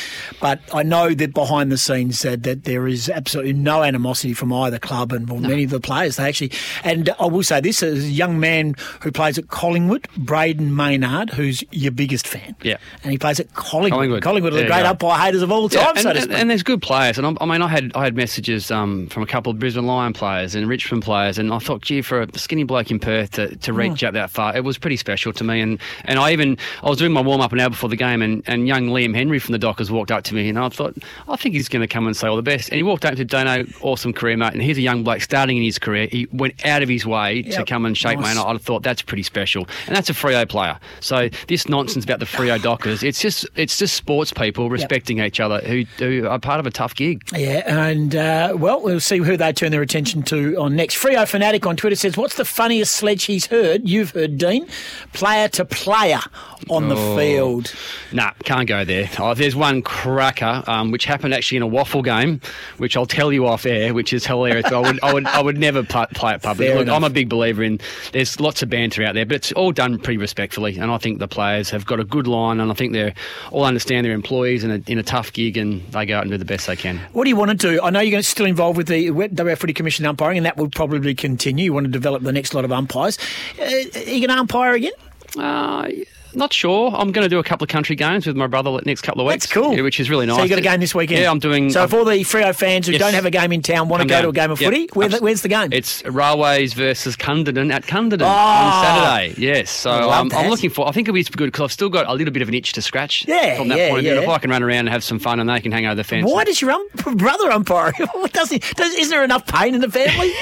But 0.40 0.60
I 0.72 0.82
know 0.82 1.14
that 1.14 1.34
behind 1.34 1.72
the 1.72 1.78
scenes 1.78 2.22
that, 2.22 2.42
that 2.42 2.64
there 2.64 2.86
is 2.86 3.08
absolutely 3.08 3.54
no 3.54 3.82
animosity 3.82 4.34
from 4.34 4.52
either 4.62 4.78
club 4.78 5.12
and 5.12 5.26
from 5.28 5.42
many 5.42 5.64
of 5.64 5.70
the 5.70 5.80
players. 5.80 6.16
They 6.16 6.24
actually, 6.28 6.52
and 6.84 7.10
I 7.20 7.26
will 7.26 7.42
say 7.42 7.60
this: 7.60 7.82
as 7.82 8.04
a 8.04 8.08
young 8.08 8.38
man 8.40 8.74
who 9.02 9.10
plays 9.12 9.38
at 9.38 9.48
Collingwood, 9.48 10.06
Brayden 10.18 10.70
Maynard, 10.74 11.30
who's 11.30 11.62
your 11.72 11.92
biggest 11.92 12.26
fan, 12.26 12.54
Yeah. 12.62 12.76
and 13.02 13.12
he 13.12 13.18
plays 13.18 13.40
at 13.40 13.52
Collingwood. 13.54 13.92
Collingwood. 13.98 14.22
Collingwood 14.22 14.52
are 14.54 14.56
the 14.56 14.66
great 14.66 14.84
umpire 14.84 15.18
haters 15.18 15.42
of 15.42 15.50
all 15.50 15.68
Yeah, 15.70 15.80
time, 15.84 15.90
and, 15.96 15.98
so 16.02 16.12
to 16.12 16.20
speak. 16.22 16.34
and 16.38 16.50
there's 16.50 16.62
good 16.62 16.82
players, 16.82 17.18
and 17.18 17.26
I'm, 17.26 17.38
I 17.40 17.46
mean, 17.46 17.62
I 17.62 17.68
had 17.68 17.92
I 17.94 18.04
had 18.04 18.16
messages 18.16 18.70
um, 18.70 19.06
from 19.08 19.22
a 19.22 19.26
couple 19.26 19.50
of 19.50 19.58
Brisbane 19.58 19.86
Lion 19.86 20.12
players 20.12 20.54
and 20.54 20.68
Richmond 20.68 21.02
players, 21.02 21.38
and 21.38 21.52
I 21.52 21.58
thought, 21.58 21.82
gee, 21.82 22.02
for 22.02 22.22
a 22.22 22.38
skinny 22.38 22.64
bloke 22.64 22.90
in 22.90 22.98
Perth 22.98 23.32
to, 23.32 23.54
to 23.56 23.72
reach 23.72 24.00
Hmm. 24.00 24.06
out 24.06 24.12
that 24.14 24.30
far, 24.30 24.56
it 24.56 24.64
was 24.64 24.78
pretty 24.78 24.96
special 24.96 25.32
to 25.32 25.44
me. 25.44 25.60
And, 25.60 25.78
and 26.04 26.18
I 26.18 26.32
even 26.32 26.56
I 26.82 26.88
was 26.88 26.98
doing 26.98 27.12
my 27.12 27.20
warm 27.20 27.40
up 27.40 27.52
an 27.52 27.60
hour 27.60 27.70
before 27.70 27.88
the 27.88 27.96
game, 27.96 28.22
and, 28.22 28.42
and 28.46 28.66
young 28.68 28.88
Liam 28.88 29.14
Henry 29.14 29.38
from 29.38 29.52
the 29.52 29.58
Dockers 29.58 29.90
walked 29.90 30.10
up 30.10 30.24
to 30.24 30.34
me, 30.34 30.48
and 30.48 30.58
I 30.58 30.68
thought 30.68 30.94
I 31.28 31.36
think 31.36 31.54
he's 31.54 31.68
going 31.68 31.80
to 31.82 31.88
come 31.88 32.06
and 32.06 32.16
say 32.16 32.28
all 32.28 32.36
the 32.36 32.42
best. 32.42 32.68
And 32.70 32.76
he 32.76 32.82
walked 32.82 33.04
up 33.04 33.14
to 33.16 33.24
Dono, 33.24 33.64
awesome 33.80 34.12
career 34.12 34.36
mate, 34.36 34.47
and 34.54 34.62
here's 34.62 34.78
a 34.78 34.82
young 34.82 35.04
bloke 35.04 35.20
starting 35.22 35.56
in 35.56 35.62
his 35.62 35.78
career. 35.78 36.08
He 36.10 36.26
went 36.32 36.64
out 36.64 36.82
of 36.82 36.88
his 36.88 37.06
way 37.06 37.42
to 37.42 37.64
come 37.64 37.84
and 37.86 37.96
shake 37.96 38.18
Nice. 38.18 38.34
me, 38.36 38.40
and 38.40 38.56
I, 38.56 38.58
thought 38.58 38.82
that's 38.82 39.02
pretty 39.02 39.22
special. 39.22 39.66
And 39.86 39.94
that's 39.96 40.10
a 40.10 40.12
Freo 40.12 40.48
player. 40.48 40.78
So 41.00 41.28
this 41.48 41.68
nonsense 41.68 42.04
about 42.04 42.18
the 42.20 42.24
Freo 42.26 42.60
Dockers, 42.62 43.02
it's 43.02 43.20
just 43.20 43.46
it's 43.56 43.78
just 43.78 43.94
sports 43.94 44.32
people 44.32 44.68
respecting 44.70 45.20
each 45.20 45.40
other 45.40 45.60
who, 45.60 45.84
who 45.98 46.26
are 46.26 46.38
part 46.38 46.60
of 46.60 46.66
a 46.66 46.70
tough 46.70 46.94
gig. 46.94 47.22
Yeah, 47.36 47.62
and 47.66 48.14
uh, 48.16 48.54
well, 48.56 48.80
we'll 48.82 49.00
see 49.00 49.18
who 49.18 49.36
they 49.36 49.52
turn 49.52 49.70
their 49.72 49.82
attention 49.82 50.22
to 50.24 50.56
on 50.56 50.76
next. 50.76 50.96
Freo 50.96 51.26
Fanatic 51.28 51.66
on 51.66 51.76
Twitter 51.76 51.96
says, 51.96 52.16
"What's 52.16 52.36
the 52.36 52.44
funniest 52.44 52.94
sledge 52.96 53.24
he's 53.24 53.46
heard? 53.46 53.88
You've 53.88 54.10
heard 54.10 54.38
Dean, 54.38 54.66
player 55.12 55.48
to 55.48 55.64
player 55.64 56.20
on 56.68 56.88
the 56.88 56.96
Oh. 56.96 57.16
field." 57.16 57.74
Nah, 58.12 58.32
can't 58.44 58.66
go 58.68 58.84
there. 58.84 59.08
Oh, 59.18 59.34
there's 59.34 59.54
one 59.56 59.82
cracker, 59.82 60.62
um, 60.66 60.90
which 60.90 61.04
happened 61.04 61.34
actually 61.34 61.56
in 61.58 61.62
a 61.62 61.68
WAFL 61.68 62.02
game, 62.04 62.40
which 62.78 62.96
I'll 62.96 63.06
tell 63.06 63.32
you 63.32 63.46
off 63.46 63.66
air, 63.66 63.94
which 63.94 64.12
is 64.12 64.26
hilarious. 64.38 64.66
I 64.66 64.78
would, 64.78 65.00
I 65.02 65.12
would, 65.12 65.26
I 65.26 65.40
would 65.40 65.58
never 65.58 65.82
pl- 65.82 66.06
play 66.14 66.34
it 66.34 66.42
publicly. 66.42 66.74
Look. 66.74 66.88
I'm 66.88 67.04
a 67.04 67.10
big 67.10 67.28
believer 67.28 67.62
in. 67.62 67.80
There's 68.12 68.40
lots 68.40 68.62
of 68.62 68.70
banter 68.70 69.04
out 69.04 69.14
there, 69.14 69.26
but 69.26 69.36
it's 69.36 69.52
all 69.52 69.72
done 69.72 69.98
pretty 69.98 70.18
respectfully, 70.18 70.78
and 70.78 70.90
I 70.90 70.98
think 70.98 71.18
the 71.18 71.28
players 71.28 71.70
have 71.70 71.86
got 71.86 72.00
a 72.00 72.04
good 72.04 72.26
line, 72.26 72.60
and 72.60 72.70
I 72.70 72.74
think 72.74 72.92
they're 72.92 73.14
all 73.50 73.64
understand 73.64 74.06
their 74.06 74.12
employees 74.12 74.64
in 74.64 74.70
a, 74.70 74.82
in 74.86 74.98
a 74.98 75.02
tough 75.02 75.32
gig, 75.32 75.56
and 75.56 75.82
they 75.92 76.06
go 76.06 76.16
out 76.16 76.22
and 76.22 76.30
do 76.30 76.38
the 76.38 76.44
best 76.44 76.66
they 76.66 76.76
can. 76.76 76.98
What 77.12 77.24
do 77.24 77.30
you 77.30 77.36
want 77.36 77.50
to 77.50 77.56
do? 77.56 77.82
I 77.82 77.90
know 77.90 78.00
you're 78.00 78.22
still 78.22 78.46
involved 78.46 78.76
with 78.76 78.88
the 78.88 79.10
WA 79.10 79.54
Footy 79.54 79.74
Commission 79.74 80.06
umpiring, 80.06 80.38
and 80.38 80.46
that 80.46 80.56
will 80.56 80.70
probably 80.70 81.14
continue. 81.14 81.66
You 81.66 81.72
want 81.72 81.86
to 81.86 81.92
develop 81.92 82.22
the 82.22 82.32
next 82.32 82.54
lot 82.54 82.64
of 82.64 82.72
umpires. 82.72 83.18
Uh, 83.60 83.64
are 83.64 83.68
you 83.68 84.26
going 84.26 84.28
to 84.28 84.38
umpire 84.38 84.74
again? 84.74 84.92
Uh, 85.36 85.88
not 86.34 86.52
sure. 86.52 86.90
I'm 86.94 87.12
going 87.12 87.24
to 87.24 87.28
do 87.28 87.38
a 87.38 87.44
couple 87.44 87.64
of 87.64 87.68
country 87.68 87.96
games 87.96 88.26
with 88.26 88.36
my 88.36 88.46
brother 88.46 88.70
the 88.72 88.82
next 88.84 89.02
couple 89.02 89.20
of 89.22 89.26
weeks. 89.26 89.44
That's 89.46 89.52
cool. 89.52 89.74
yeah, 89.74 89.82
which 89.82 90.00
is 90.00 90.10
really 90.10 90.26
nice. 90.26 90.36
So 90.36 90.42
you 90.42 90.48
got 90.48 90.58
a 90.58 90.62
game 90.62 90.80
this 90.80 90.94
weekend. 90.94 91.20
Yeah, 91.20 91.30
I'm 91.30 91.38
doing. 91.38 91.70
So 91.70 91.84
if 91.84 91.94
all 91.94 92.04
the 92.04 92.12
Freo 92.20 92.54
fans 92.54 92.86
who 92.86 92.92
Yes. 92.92 93.00
don't 93.00 93.14
have 93.14 93.24
a 93.26 93.30
game 93.30 93.52
in 93.52 93.62
town 93.62 93.88
want 93.88 94.02
to 94.02 94.08
go 94.08 94.14
down. 94.14 94.22
to 94.24 94.28
a 94.28 94.32
game 94.32 94.50
of 94.50 94.60
Yep. 94.60 94.70
footy, 94.72 94.88
where 94.94 95.08
where's 95.20 95.42
the 95.42 95.48
game? 95.48 95.72
It's 95.72 96.04
Railways 96.04 96.74
versus 96.74 97.16
Cunderdin 97.16 97.72
at 97.72 97.84
Cunderdin 97.86 98.22
Ah. 98.24 99.16
on 99.18 99.24
Saturday. 99.28 99.40
Yes, 99.40 99.70
so 99.70 100.10
um, 100.10 100.30
I'm 100.34 100.48
looking 100.48 100.70
for. 100.70 100.88
I 100.88 100.92
think 100.92 101.08
it'll 101.08 101.14
be 101.14 101.24
good 101.24 101.46
because 101.46 101.64
I've 101.64 101.72
still 101.72 101.88
got 101.90 102.06
a 102.08 102.12
little 102.14 102.32
bit 102.32 102.42
of 102.42 102.48
an 102.48 102.54
itch 102.54 102.72
to 102.74 102.82
scratch. 102.82 103.24
Yeah, 103.26 103.56
from 103.56 103.68
that 103.68 103.78
yeah, 103.78 103.88
point 103.88 103.98
of 104.00 104.04
view. 104.04 104.14
yeah. 104.14 104.20
If 104.22 104.28
I 104.28 104.38
can 104.38 104.50
run 104.50 104.62
around 104.62 104.78
and 104.80 104.88
have 104.90 105.04
some 105.04 105.18
fun 105.18 105.40
and 105.40 105.48
they 105.48 105.60
can 105.60 105.72
hang 105.72 105.86
over 105.86 105.94
the 105.94 106.04
fence. 106.04 106.30
Why 106.30 106.44
does 106.44 106.60
your 106.60 106.70
um, 106.72 106.86
brother 107.16 107.50
umpire? 107.50 107.92
What 108.18 108.32
does 108.32 108.50
he? 108.50 108.58
Does, 108.58 108.94
isn't 108.94 109.10
there 109.10 109.22
enough 109.24 109.46
pain 109.46 109.74
in 109.74 109.80
the 109.80 109.90
family? 109.90 110.32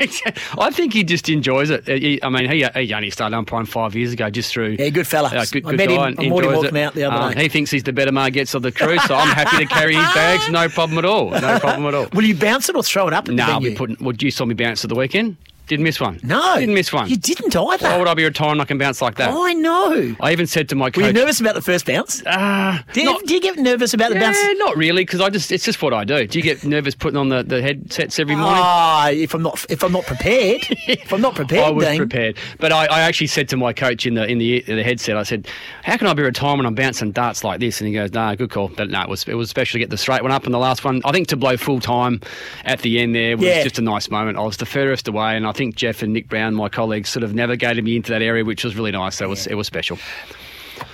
I 0.58 0.70
think 0.70 0.92
he 0.92 1.04
just 1.04 1.28
enjoys 1.28 1.70
it. 1.70 1.86
He- 1.86 2.22
I 2.22 2.28
mean, 2.28 2.50
he, 2.50 2.64
he 2.80 2.92
only 2.94 3.10
started 3.10 3.36
umpiring 3.36 3.66
five 3.66 3.94
years 3.94 4.12
ago 4.12 4.30
just 4.30 4.50
through. 4.52 4.76
Yeah, 4.78 4.88
good 4.88 5.06
fella. 5.06 5.30
Uh, 5.36 5.44
good, 5.50 5.66
I 5.66 5.72
met 5.72 5.90
him 5.90 5.96
guy 5.96 6.02
on 6.02 6.14
and 6.18 6.28
Morty 6.28 6.48
enjoys 6.48 6.62
walking 6.64 6.76
it. 6.76 6.82
out 6.82 6.94
the 6.94 7.04
other 7.04 7.16
Um, 7.16 7.32
day. 7.34 7.42
He 7.44 7.48
thinks 7.48 7.70
he's 7.70 7.82
the 7.82 7.92
better 7.92 8.12
Margetts 8.12 8.54
of 8.54 8.62
the 8.62 8.72
crew, 8.72 8.98
so 9.00 9.14
I'm 9.14 9.28
happy 9.34 9.58
to 9.58 9.66
carry 9.66 9.94
his 9.94 10.04
bags. 10.14 10.48
No 10.50 10.68
problem 10.68 10.98
at 10.98 11.04
all. 11.04 11.30
No 11.30 11.58
problem 11.58 11.86
at 11.86 11.94
all. 11.94 12.06
Will 12.12 12.24
you 12.24 12.34
bounce 12.36 12.68
it 12.68 12.76
or 12.76 12.82
throw 12.82 13.06
it 13.08 13.12
up? 13.14 13.28
No, 13.28 13.44
I'll 13.44 13.60
be 13.60 13.74
putting. 13.74 13.96
Well, 14.00 14.14
you 14.18 14.30
saw 14.30 14.44
me 14.44 14.54
bounce 14.54 14.84
at 14.84 14.88
the 14.88 14.94
weekend. 14.96 15.36
Didn't 15.66 15.82
miss 15.84 15.98
one. 16.00 16.20
No, 16.22 16.56
didn't 16.58 16.74
miss 16.74 16.92
one. 16.92 17.08
You 17.08 17.16
didn't 17.16 17.54
either. 17.56 17.86
Why 17.88 17.98
would 17.98 18.06
I 18.08 18.14
be 18.14 18.24
retiring? 18.24 18.60
I 18.60 18.64
can 18.64 18.78
bounce 18.78 19.02
like 19.02 19.16
that. 19.16 19.30
I 19.34 19.52
know. 19.52 20.14
I 20.20 20.30
even 20.32 20.46
said 20.46 20.68
to 20.68 20.74
my 20.76 20.90
coach. 20.90 21.02
Were 21.02 21.06
you 21.08 21.12
nervous 21.12 21.40
about 21.40 21.54
the 21.56 21.62
first 21.62 21.86
bounce? 21.86 22.22
Ah, 22.26 22.84
do, 22.92 23.02
you, 23.02 23.20
do 23.26 23.34
you 23.34 23.40
get 23.40 23.56
nervous 23.58 23.92
about 23.92 24.10
the 24.10 24.14
yeah, 24.14 24.32
bounce? 24.32 24.38
not 24.58 24.76
really, 24.76 25.02
because 25.04 25.20
I 25.20 25.28
just 25.30 25.50
it's 25.50 25.64
just 25.64 25.82
what 25.82 25.92
I 25.92 26.04
do. 26.04 26.26
Do 26.26 26.38
you 26.38 26.42
get 26.42 26.64
nervous 26.64 26.94
putting 26.94 27.16
on 27.16 27.28
the, 27.30 27.42
the 27.42 27.60
headsets 27.62 28.18
every 28.18 28.36
morning? 28.36 28.54
Ah, 28.62 29.08
if 29.10 29.34
I'm 29.34 29.42
not 29.42 29.64
if 29.68 29.82
I'm 29.82 29.92
not 29.92 30.04
prepared, 30.04 30.62
if 30.86 31.12
I'm 31.12 31.20
not 31.20 31.34
prepared, 31.34 31.64
I 31.64 31.70
was 31.70 31.84
Dean. 31.86 31.98
prepared, 31.98 32.36
but 32.58 32.72
I, 32.72 32.86
I 32.86 33.00
actually 33.00 33.26
said 33.26 33.48
to 33.48 33.56
my 33.56 33.72
coach 33.72 34.06
in 34.06 34.14
the 34.14 34.24
in 34.26 34.38
the 34.38 34.58
in 34.70 34.76
the 34.76 34.84
headset, 34.84 35.16
I 35.16 35.24
said, 35.24 35.48
"How 35.82 35.96
can 35.96 36.06
I 36.06 36.14
be 36.14 36.22
retiring 36.22 36.58
when 36.58 36.66
I'm 36.66 36.74
bouncing 36.76 37.10
darts 37.12 37.42
like 37.42 37.58
this?" 37.60 37.80
And 37.80 37.88
he 37.88 37.94
goes, 37.94 38.12
"No, 38.12 38.34
good 38.36 38.50
call." 38.50 38.68
But 38.68 38.90
no, 38.90 39.02
it 39.02 39.08
was 39.08 39.26
it 39.26 39.34
was 39.34 39.50
special 39.50 39.72
to 39.74 39.78
get 39.80 39.90
the 39.90 39.98
straight 39.98 40.22
one 40.22 40.30
up. 40.32 40.44
And 40.44 40.54
the 40.54 40.58
last 40.58 40.84
one, 40.84 41.02
I 41.04 41.12
think 41.12 41.26
to 41.28 41.36
blow 41.36 41.56
full 41.56 41.80
time 41.80 42.20
at 42.64 42.80
the 42.82 43.00
end 43.00 43.14
there 43.16 43.36
was 43.36 43.46
Yeah. 43.46 43.62
just 43.64 43.78
a 43.78 43.82
nice 43.82 44.10
moment. 44.10 44.38
I 44.38 44.42
was 44.42 44.56
the 44.58 44.66
furthest 44.66 45.08
away, 45.08 45.36
and 45.36 45.46
I 45.46 45.52
think 45.56 45.74
Jeff 45.74 46.02
and 46.02 46.12
Nick 46.12 46.28
Brown, 46.28 46.54
my 46.54 46.68
colleagues, 46.68 47.08
sort 47.08 47.24
of 47.24 47.34
navigated 47.34 47.84
me 47.84 47.96
into 47.96 48.12
that 48.12 48.22
area, 48.22 48.44
which 48.44 48.64
was 48.64 48.76
really 48.76 48.92
nice. 48.92 49.16
So 49.16 49.24
it 49.24 49.28
was 49.28 49.46
it 49.46 49.54
was 49.54 49.66
special. 49.66 49.98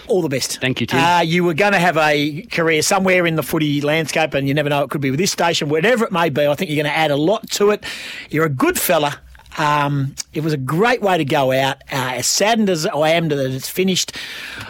All 0.07 0.23
the 0.23 0.29
best. 0.29 0.61
Thank 0.61 0.81
you, 0.81 0.87
Tim. 0.87 1.01
Uh, 1.03 1.21
you 1.21 1.43
were 1.43 1.55
going 1.55 1.73
to 1.73 1.79
have 1.79 1.97
a 1.97 2.43
career 2.43 2.83
somewhere 2.83 3.27
in 3.27 3.35
the 3.35 3.43
footy 3.43 3.81
landscape, 3.81 4.35
and 4.35 4.47
you 4.47 4.55
never 4.55 4.69
know, 4.69 4.83
it 4.83 4.91
could 4.91 5.01
be 5.01 5.11
with 5.11 5.19
this 5.19 5.33
station, 5.33 5.69
whatever 5.69 6.05
it 6.05 6.13
may 6.13 6.29
be. 6.29 6.47
I 6.47 6.55
think 6.55 6.71
you're 6.71 6.83
going 6.83 6.93
to 6.93 6.97
add 6.97 7.11
a 7.11 7.17
lot 7.17 7.51
to 7.53 7.71
it. 7.71 7.85
You're 8.31 8.45
a 8.45 8.51
good 8.51 8.79
fella. 8.79 9.21
Um, 9.59 10.15
it 10.33 10.43
was 10.43 10.53
a 10.53 10.57
great 10.57 11.03
way 11.03 11.19
to 11.19 11.25
go 11.25 11.53
out. 11.53 11.77
Uh, 11.93 12.15
as 12.17 12.27
saddened 12.27 12.71
as 12.71 12.87
I 12.87 13.11
am 13.11 13.29
that 13.29 13.39
it's 13.53 13.69
finished, 13.69 14.17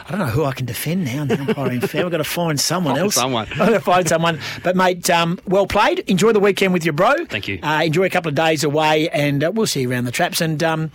I 0.07 0.11
don't 0.11 0.19
know 0.19 0.27
who 0.27 0.45
I 0.45 0.53
can 0.53 0.67
defend 0.67 1.05
now. 1.05 1.25
The 1.25 1.39
umpiring 1.41 1.81
fair. 1.81 2.05
I've 2.05 2.11
got 2.11 2.19
to 2.19 2.25
find 2.25 2.59
someone 2.61 2.95
Find 2.95 3.05
else. 3.05 3.15
someone. 3.15 3.47
I've 3.53 3.59
got 3.59 3.69
to 3.71 3.81
find 3.81 4.09
someone. 4.09 4.41
But 4.65 4.75
mate, 4.77 5.09
um, 5.11 5.39
well 5.47 5.67
played. 5.67 6.01
Enjoy 6.01 6.33
the 6.33 6.41
weekend 6.41 6.73
with 6.73 6.85
your 6.85 6.95
bro. 6.95 7.13
Thank 7.27 7.49
you. 7.49 7.61
Uh, 7.63 7.83
enjoy 7.85 8.05
a 8.05 8.11
couple 8.11 8.29
of 8.29 8.35
days 8.35 8.65
away, 8.65 9.09
and 9.11 9.45
uh, 9.45 9.53
we'll 9.55 9.67
see 9.67 9.83
you 9.83 9.91
around 9.91 10.05
the 10.05 10.11
traps. 10.13 10.41
And 10.41 10.63
um, 10.65 10.91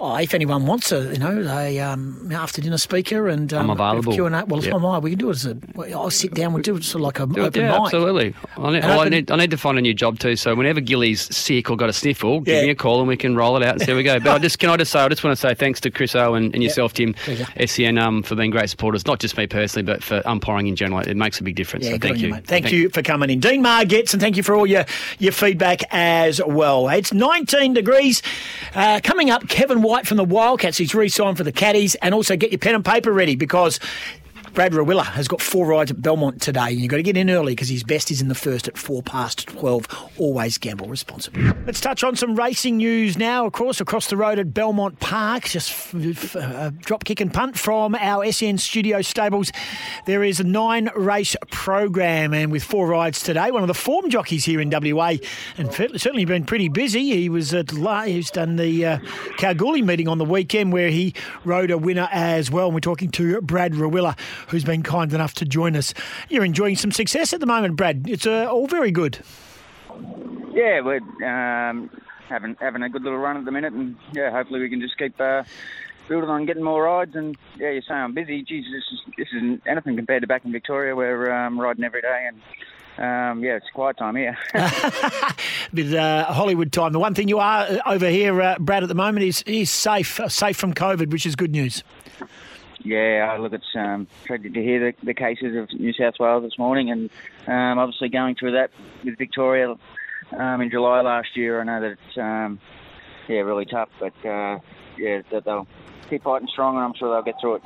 oh, 0.00 0.16
if 0.16 0.34
anyone 0.34 0.66
wants 0.66 0.90
a, 0.92 1.12
you 1.12 1.18
know, 1.18 1.42
a 1.48 1.78
um, 1.80 2.30
after 2.32 2.60
dinner 2.60 2.78
speaker 2.78 3.28
and 3.28 3.52
um, 3.52 3.64
I'm 3.70 3.70
available. 3.70 4.12
Q 4.12 4.26
and 4.26 4.34
A, 4.34 4.44
well, 4.46 4.62
Yep. 4.64 4.74
am 4.74 4.86
I. 4.86 4.98
We 4.98 5.10
can 5.10 5.18
do 5.18 5.28
it 5.28 5.32
as 5.32 5.46
a. 5.46 5.56
I'll 5.94 6.10
sit 6.10 6.34
down. 6.34 6.52
We'll 6.52 6.62
do 6.62 6.76
it 6.76 6.84
sort 6.84 7.00
of 7.02 7.06
like 7.06 7.20
a 7.20 7.26
Do 7.26 7.42
it, 7.42 7.46
open 7.46 7.62
yeah, 7.62 7.72
mic. 7.72 7.80
absolutely. 7.82 8.34
I 8.56 8.70
need, 8.72 8.82
An 8.84 8.88
well, 8.88 9.00
I, 9.00 9.08
need, 9.08 9.30
I 9.30 9.36
need 9.36 9.50
to 9.50 9.56
find 9.58 9.78
a 9.78 9.80
new 9.82 9.94
job 9.94 10.18
too. 10.18 10.36
So 10.36 10.54
whenever 10.54 10.80
Gilly's 10.80 11.34
sick 11.34 11.70
or 11.70 11.76
got 11.76 11.88
a 11.88 11.92
sniffle, 11.92 12.36
Yeah. 12.46 12.54
give 12.56 12.64
me 12.64 12.70
a 12.70 12.74
call 12.74 12.98
and 13.00 13.08
we 13.08 13.16
can 13.16 13.36
roll 13.36 13.56
it 13.56 13.62
out 13.62 13.74
and 13.74 13.82
see 13.82 13.92
we 13.92 14.02
go. 14.02 14.18
But 14.20 14.28
I 14.32 14.38
just 14.38 14.58
can 14.58 14.70
I 14.70 14.76
just 14.76 14.92
say 14.92 15.00
I 15.00 15.08
just 15.08 15.22
want 15.22 15.36
to 15.36 15.40
say 15.40 15.54
thanks 15.54 15.80
to 15.80 15.90
Chris 15.90 16.14
O 16.14 16.34
and, 16.34 16.52
and 16.54 16.62
yourself, 16.62 16.92
Tim, 16.94 17.14
Pleasure. 17.14 17.46
SEN, 17.66 17.98
um, 17.98 18.22
for 18.22 18.34
being 18.34 18.50
great 18.50 18.70
supporters. 18.70 19.06
Not 19.06 19.20
just 19.20 19.36
me 19.36 19.46
personally, 19.46 19.84
but 19.84 20.02
for 20.02 20.22
umpiring 20.26 20.66
in 20.66 20.76
general. 20.76 21.00
It 21.00 21.16
makes 21.16 21.40
a 21.40 21.42
big 21.42 21.56
difference. 21.56 21.84
Yeah, 21.86 21.92
so 21.92 21.98
thank 21.98 22.14
on 22.16 22.20
you. 22.20 22.30
mate. 22.30 22.46
Thank, 22.46 22.72
you 22.72 22.88
for 22.90 23.02
coming 23.02 23.30
in. 23.30 23.40
Dean 23.40 23.62
Margetts, 23.62 24.12
and 24.12 24.20
thank 24.22 24.36
you 24.36 24.42
for 24.42 24.54
all 24.54 24.66
your, 24.66 24.84
your 25.18 25.32
feedback 25.32 25.82
as 25.90 26.40
well. 26.46 26.88
It's 26.88 27.12
19 27.12 27.74
degrees. 27.74 28.22
Uh, 28.74 29.00
coming 29.02 29.30
up, 29.30 29.48
Kevin 29.48 29.82
White 29.90 30.06
from 30.06 30.18
the 30.18 30.24
Wildcats. 30.24 30.78
He's 30.78 30.94
re 30.94 31.08
signed 31.08 31.36
for 31.36 31.42
the 31.42 31.50
Caddies. 31.50 31.96
And 31.96 32.14
also 32.14 32.36
get 32.36 32.52
your 32.52 32.60
pen 32.60 32.76
and 32.76 32.84
paper 32.84 33.12
ready 33.12 33.34
because. 33.34 33.80
Brad 34.54 34.72
Rawiller 34.72 35.04
has 35.04 35.28
got 35.28 35.40
four 35.40 35.66
rides 35.66 35.90
at 35.92 36.02
Belmont 36.02 36.42
today, 36.42 36.68
and 36.70 36.80
you've 36.80 36.90
got 36.90 36.96
to 36.96 37.02
get 37.04 37.16
in 37.16 37.30
early 37.30 37.52
because 37.52 37.68
his 37.68 37.84
best 37.84 38.10
is 38.10 38.20
in 38.20 38.28
the 38.28 38.34
first 38.34 38.66
at 38.68 38.76
four 38.76 39.00
past 39.02 39.46
12. 39.46 40.10
Always 40.18 40.58
gamble 40.58 40.88
responsibly. 40.88 41.44
Let's 41.66 41.80
touch 41.80 42.02
on 42.02 42.16
some 42.16 42.34
racing 42.34 42.78
news 42.78 43.16
now. 43.16 43.46
Of 43.46 43.52
course, 43.52 43.80
across 43.80 44.08
the 44.08 44.16
road 44.16 44.38
at 44.38 44.52
Belmont 44.52 44.98
Park, 44.98 45.44
just 45.44 45.70
f- 45.70 45.94
f- 45.94 46.36
uh, 46.36 46.70
drop 46.80 47.04
kick 47.04 47.20
and 47.20 47.32
punt 47.32 47.56
from 47.56 47.94
our 47.94 48.30
SN 48.30 48.58
studio 48.58 49.02
stables. 49.02 49.52
There 50.06 50.24
is 50.24 50.40
a 50.40 50.44
nine 50.44 50.90
race 50.96 51.36
program, 51.50 52.34
and 52.34 52.50
with 52.50 52.64
four 52.64 52.88
rides 52.88 53.22
today, 53.22 53.50
one 53.52 53.62
of 53.62 53.68
the 53.68 53.74
form 53.74 54.10
jockeys 54.10 54.44
here 54.44 54.60
in 54.60 54.68
WA, 54.70 55.14
and 55.58 55.72
certainly 55.72 56.24
been 56.24 56.44
pretty 56.44 56.68
busy. 56.68 57.10
He 57.10 57.28
was 57.28 57.54
at 57.54 57.72
La- 57.72 58.02
he's 58.02 58.30
done 58.30 58.56
the 58.56 58.84
uh, 58.84 58.98
Kalgoorlie 59.38 59.82
meeting 59.82 60.08
on 60.08 60.18
the 60.18 60.24
weekend 60.24 60.72
where 60.72 60.90
he 60.90 61.14
rode 61.44 61.70
a 61.70 61.78
winner 61.78 62.08
as 62.10 62.50
well. 62.50 62.66
And 62.66 62.74
we're 62.74 62.80
talking 62.80 63.10
to 63.12 63.40
Brad 63.42 63.72
Rawiller, 63.74 64.18
who's 64.48 64.64
been 64.64 64.82
kind 64.82 65.12
enough 65.12 65.34
to 65.34 65.44
join 65.44 65.76
us. 65.76 65.94
You're 66.28 66.44
enjoying 66.44 66.76
some 66.76 66.92
success 66.92 67.32
at 67.32 67.40
the 67.40 67.46
moment, 67.46 67.76
Brad. 67.76 68.08
It's 68.08 68.26
uh, 68.26 68.46
all 68.50 68.66
very 68.66 68.90
good. 68.90 69.18
Yeah, 70.52 70.80
we're 70.80 71.00
um, 71.26 71.90
having 72.28 72.56
having 72.60 72.82
a 72.82 72.88
good 72.88 73.02
little 73.02 73.18
run 73.18 73.36
at 73.36 73.44
the 73.44 73.52
minute, 73.52 73.72
and 73.72 73.96
yeah, 74.12 74.30
hopefully 74.30 74.60
we 74.60 74.68
can 74.68 74.80
just 74.80 74.98
keep 74.98 75.20
uh, 75.20 75.42
building 76.08 76.30
on 76.30 76.46
getting 76.46 76.62
more 76.62 76.84
rides. 76.84 77.14
And 77.14 77.36
yeah, 77.58 77.70
you 77.70 77.82
say 77.82 77.94
I'm 77.94 78.14
busy. 78.14 78.42
Geez, 78.42 78.64
this 78.72 78.84
is 78.92 79.14
this 79.16 79.28
isn't 79.34 79.62
anything 79.66 79.96
compared 79.96 80.22
to 80.22 80.26
back 80.26 80.44
in 80.44 80.52
Victoria, 80.52 80.94
where 80.96 81.16
we're 81.18 81.32
um, 81.32 81.60
riding 81.60 81.84
every 81.84 82.02
day, 82.02 82.28
and 82.28 82.40
um, 82.98 83.42
yeah, 83.42 83.56
it's 83.56 83.70
quiet 83.72 83.96
time 83.96 84.16
here. 84.16 84.36
Bit 85.74 85.94
uh, 85.94 86.24
Hollywood 86.32 86.72
time. 86.72 86.92
The 86.92 86.98
one 86.98 87.14
thing 87.14 87.28
you 87.28 87.38
are 87.38 87.62
uh, 87.62 87.78
over 87.86 88.08
here, 88.08 88.40
uh, 88.40 88.56
Brad, 88.58 88.82
at 88.82 88.88
the 88.88 88.94
moment 88.94 89.24
is 89.24 89.42
is 89.42 89.70
safe, 89.70 90.20
safe 90.28 90.56
from 90.56 90.74
COVID, 90.74 91.10
which 91.10 91.24
is 91.24 91.36
good 91.36 91.52
news. 91.52 91.82
Yeah, 92.82 93.36
look, 93.38 93.52
it's 93.52 93.64
um, 93.74 94.06
tragic 94.24 94.54
to 94.54 94.62
hear 94.62 94.80
the, 94.80 95.06
the 95.06 95.14
cases 95.14 95.54
of 95.56 95.72
New 95.78 95.92
South 95.92 96.14
Wales 96.18 96.42
this 96.42 96.58
morning, 96.58 96.90
and 96.90 97.10
um, 97.46 97.78
obviously 97.78 98.08
going 98.08 98.36
through 98.36 98.52
that 98.52 98.70
with 99.04 99.18
Victoria 99.18 99.74
um, 100.36 100.60
in 100.62 100.70
July 100.70 101.02
last 101.02 101.36
year. 101.36 101.60
I 101.60 101.64
know 101.64 101.80
that 101.80 101.92
it's 101.92 102.18
um, 102.18 102.58
yeah 103.28 103.40
really 103.40 103.66
tough, 103.66 103.90
but 103.98 104.14
uh, 104.24 104.58
yeah, 104.96 105.20
that 105.30 105.44
they'll 105.44 105.66
keep 106.10 106.22
fighting 106.22 106.48
strong, 106.48 106.76
and 106.76 106.84
I'm 106.84 106.94
sure 106.94 107.08
they'll 107.10 107.22
get 107.22 107.40
through 107.40 107.56
it. 107.56 107.62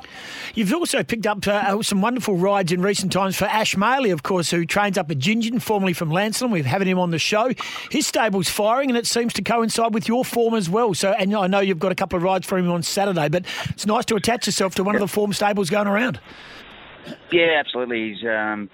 You've 0.53 0.73
also 0.73 1.03
picked 1.03 1.27
up 1.27 1.45
uh, 1.47 1.81
some 1.81 2.01
wonderful 2.01 2.35
rides 2.35 2.71
in 2.71 2.81
recent 2.81 3.11
times 3.11 3.35
for 3.35 3.45
Ash 3.45 3.75
Maley, 3.75 4.13
of 4.13 4.23
course, 4.23 4.51
who 4.51 4.65
trains 4.65 4.97
up 4.97 5.11
at 5.11 5.17
Gingin, 5.17 5.61
formerly 5.61 5.93
from 5.93 6.11
Lansdowne. 6.11 6.51
We've 6.51 6.65
had 6.65 6.81
him 6.85 6.99
on 6.99 7.11
the 7.11 7.19
show. 7.19 7.51
His 7.91 8.07
stable's 8.07 8.49
firing, 8.49 8.89
and 8.89 8.97
it 8.97 9.07
seems 9.07 9.33
to 9.33 9.41
coincide 9.41 9.93
with 9.93 10.07
your 10.07 10.23
form 10.23 10.53
as 10.53 10.69
well. 10.69 10.93
So, 10.93 11.11
and 11.11 11.35
I 11.35 11.47
know 11.47 11.59
you've 11.59 11.79
got 11.79 11.91
a 11.91 11.95
couple 11.95 12.17
of 12.17 12.23
rides 12.23 12.45
for 12.45 12.57
him 12.57 12.69
on 12.71 12.83
Saturday, 12.83 13.27
but 13.29 13.45
it's 13.69 13.85
nice 13.85 14.05
to 14.05 14.15
attach 14.15 14.45
yourself 14.45 14.75
to 14.75 14.83
one 14.83 14.95
of 14.95 15.01
the 15.01 15.07
form 15.07 15.33
stables 15.33 15.69
going 15.69 15.87
around. 15.87 16.19
Yeah, 17.31 17.59
absolutely. 17.59 18.13
He's 18.13 18.23
um, 18.27 18.69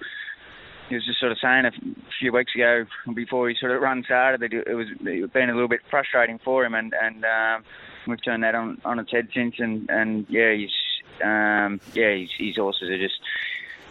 he 0.88 0.94
was 0.94 1.06
just 1.06 1.20
sort 1.20 1.32
of 1.32 1.38
saying 1.40 1.64
a 1.64 1.72
few 2.18 2.32
weeks 2.32 2.54
ago 2.54 2.84
before 3.14 3.48
he 3.48 3.56
sort 3.58 3.72
of 3.72 3.80
run 3.80 4.02
started 4.04 4.40
that 4.40 4.52
it 4.52 4.74
was 4.74 4.88
been 5.32 5.48
a 5.48 5.54
little 5.54 5.68
bit 5.68 5.80
frustrating 5.90 6.38
for 6.44 6.64
him, 6.64 6.74
and 6.74 6.94
and 7.00 7.24
um, 7.24 7.64
we've 8.06 8.22
turned 8.22 8.42
that 8.42 8.54
on, 8.54 8.80
on 8.84 8.98
its 8.98 9.10
head 9.10 9.28
since, 9.34 9.56
and, 9.58 9.88
and 9.90 10.26
yeah, 10.28 10.52
he's 10.52 10.70
um, 11.22 11.80
yeah, 11.94 12.14
his, 12.14 12.30
his 12.38 12.56
horses 12.56 12.90
are 12.90 12.98
just 12.98 13.20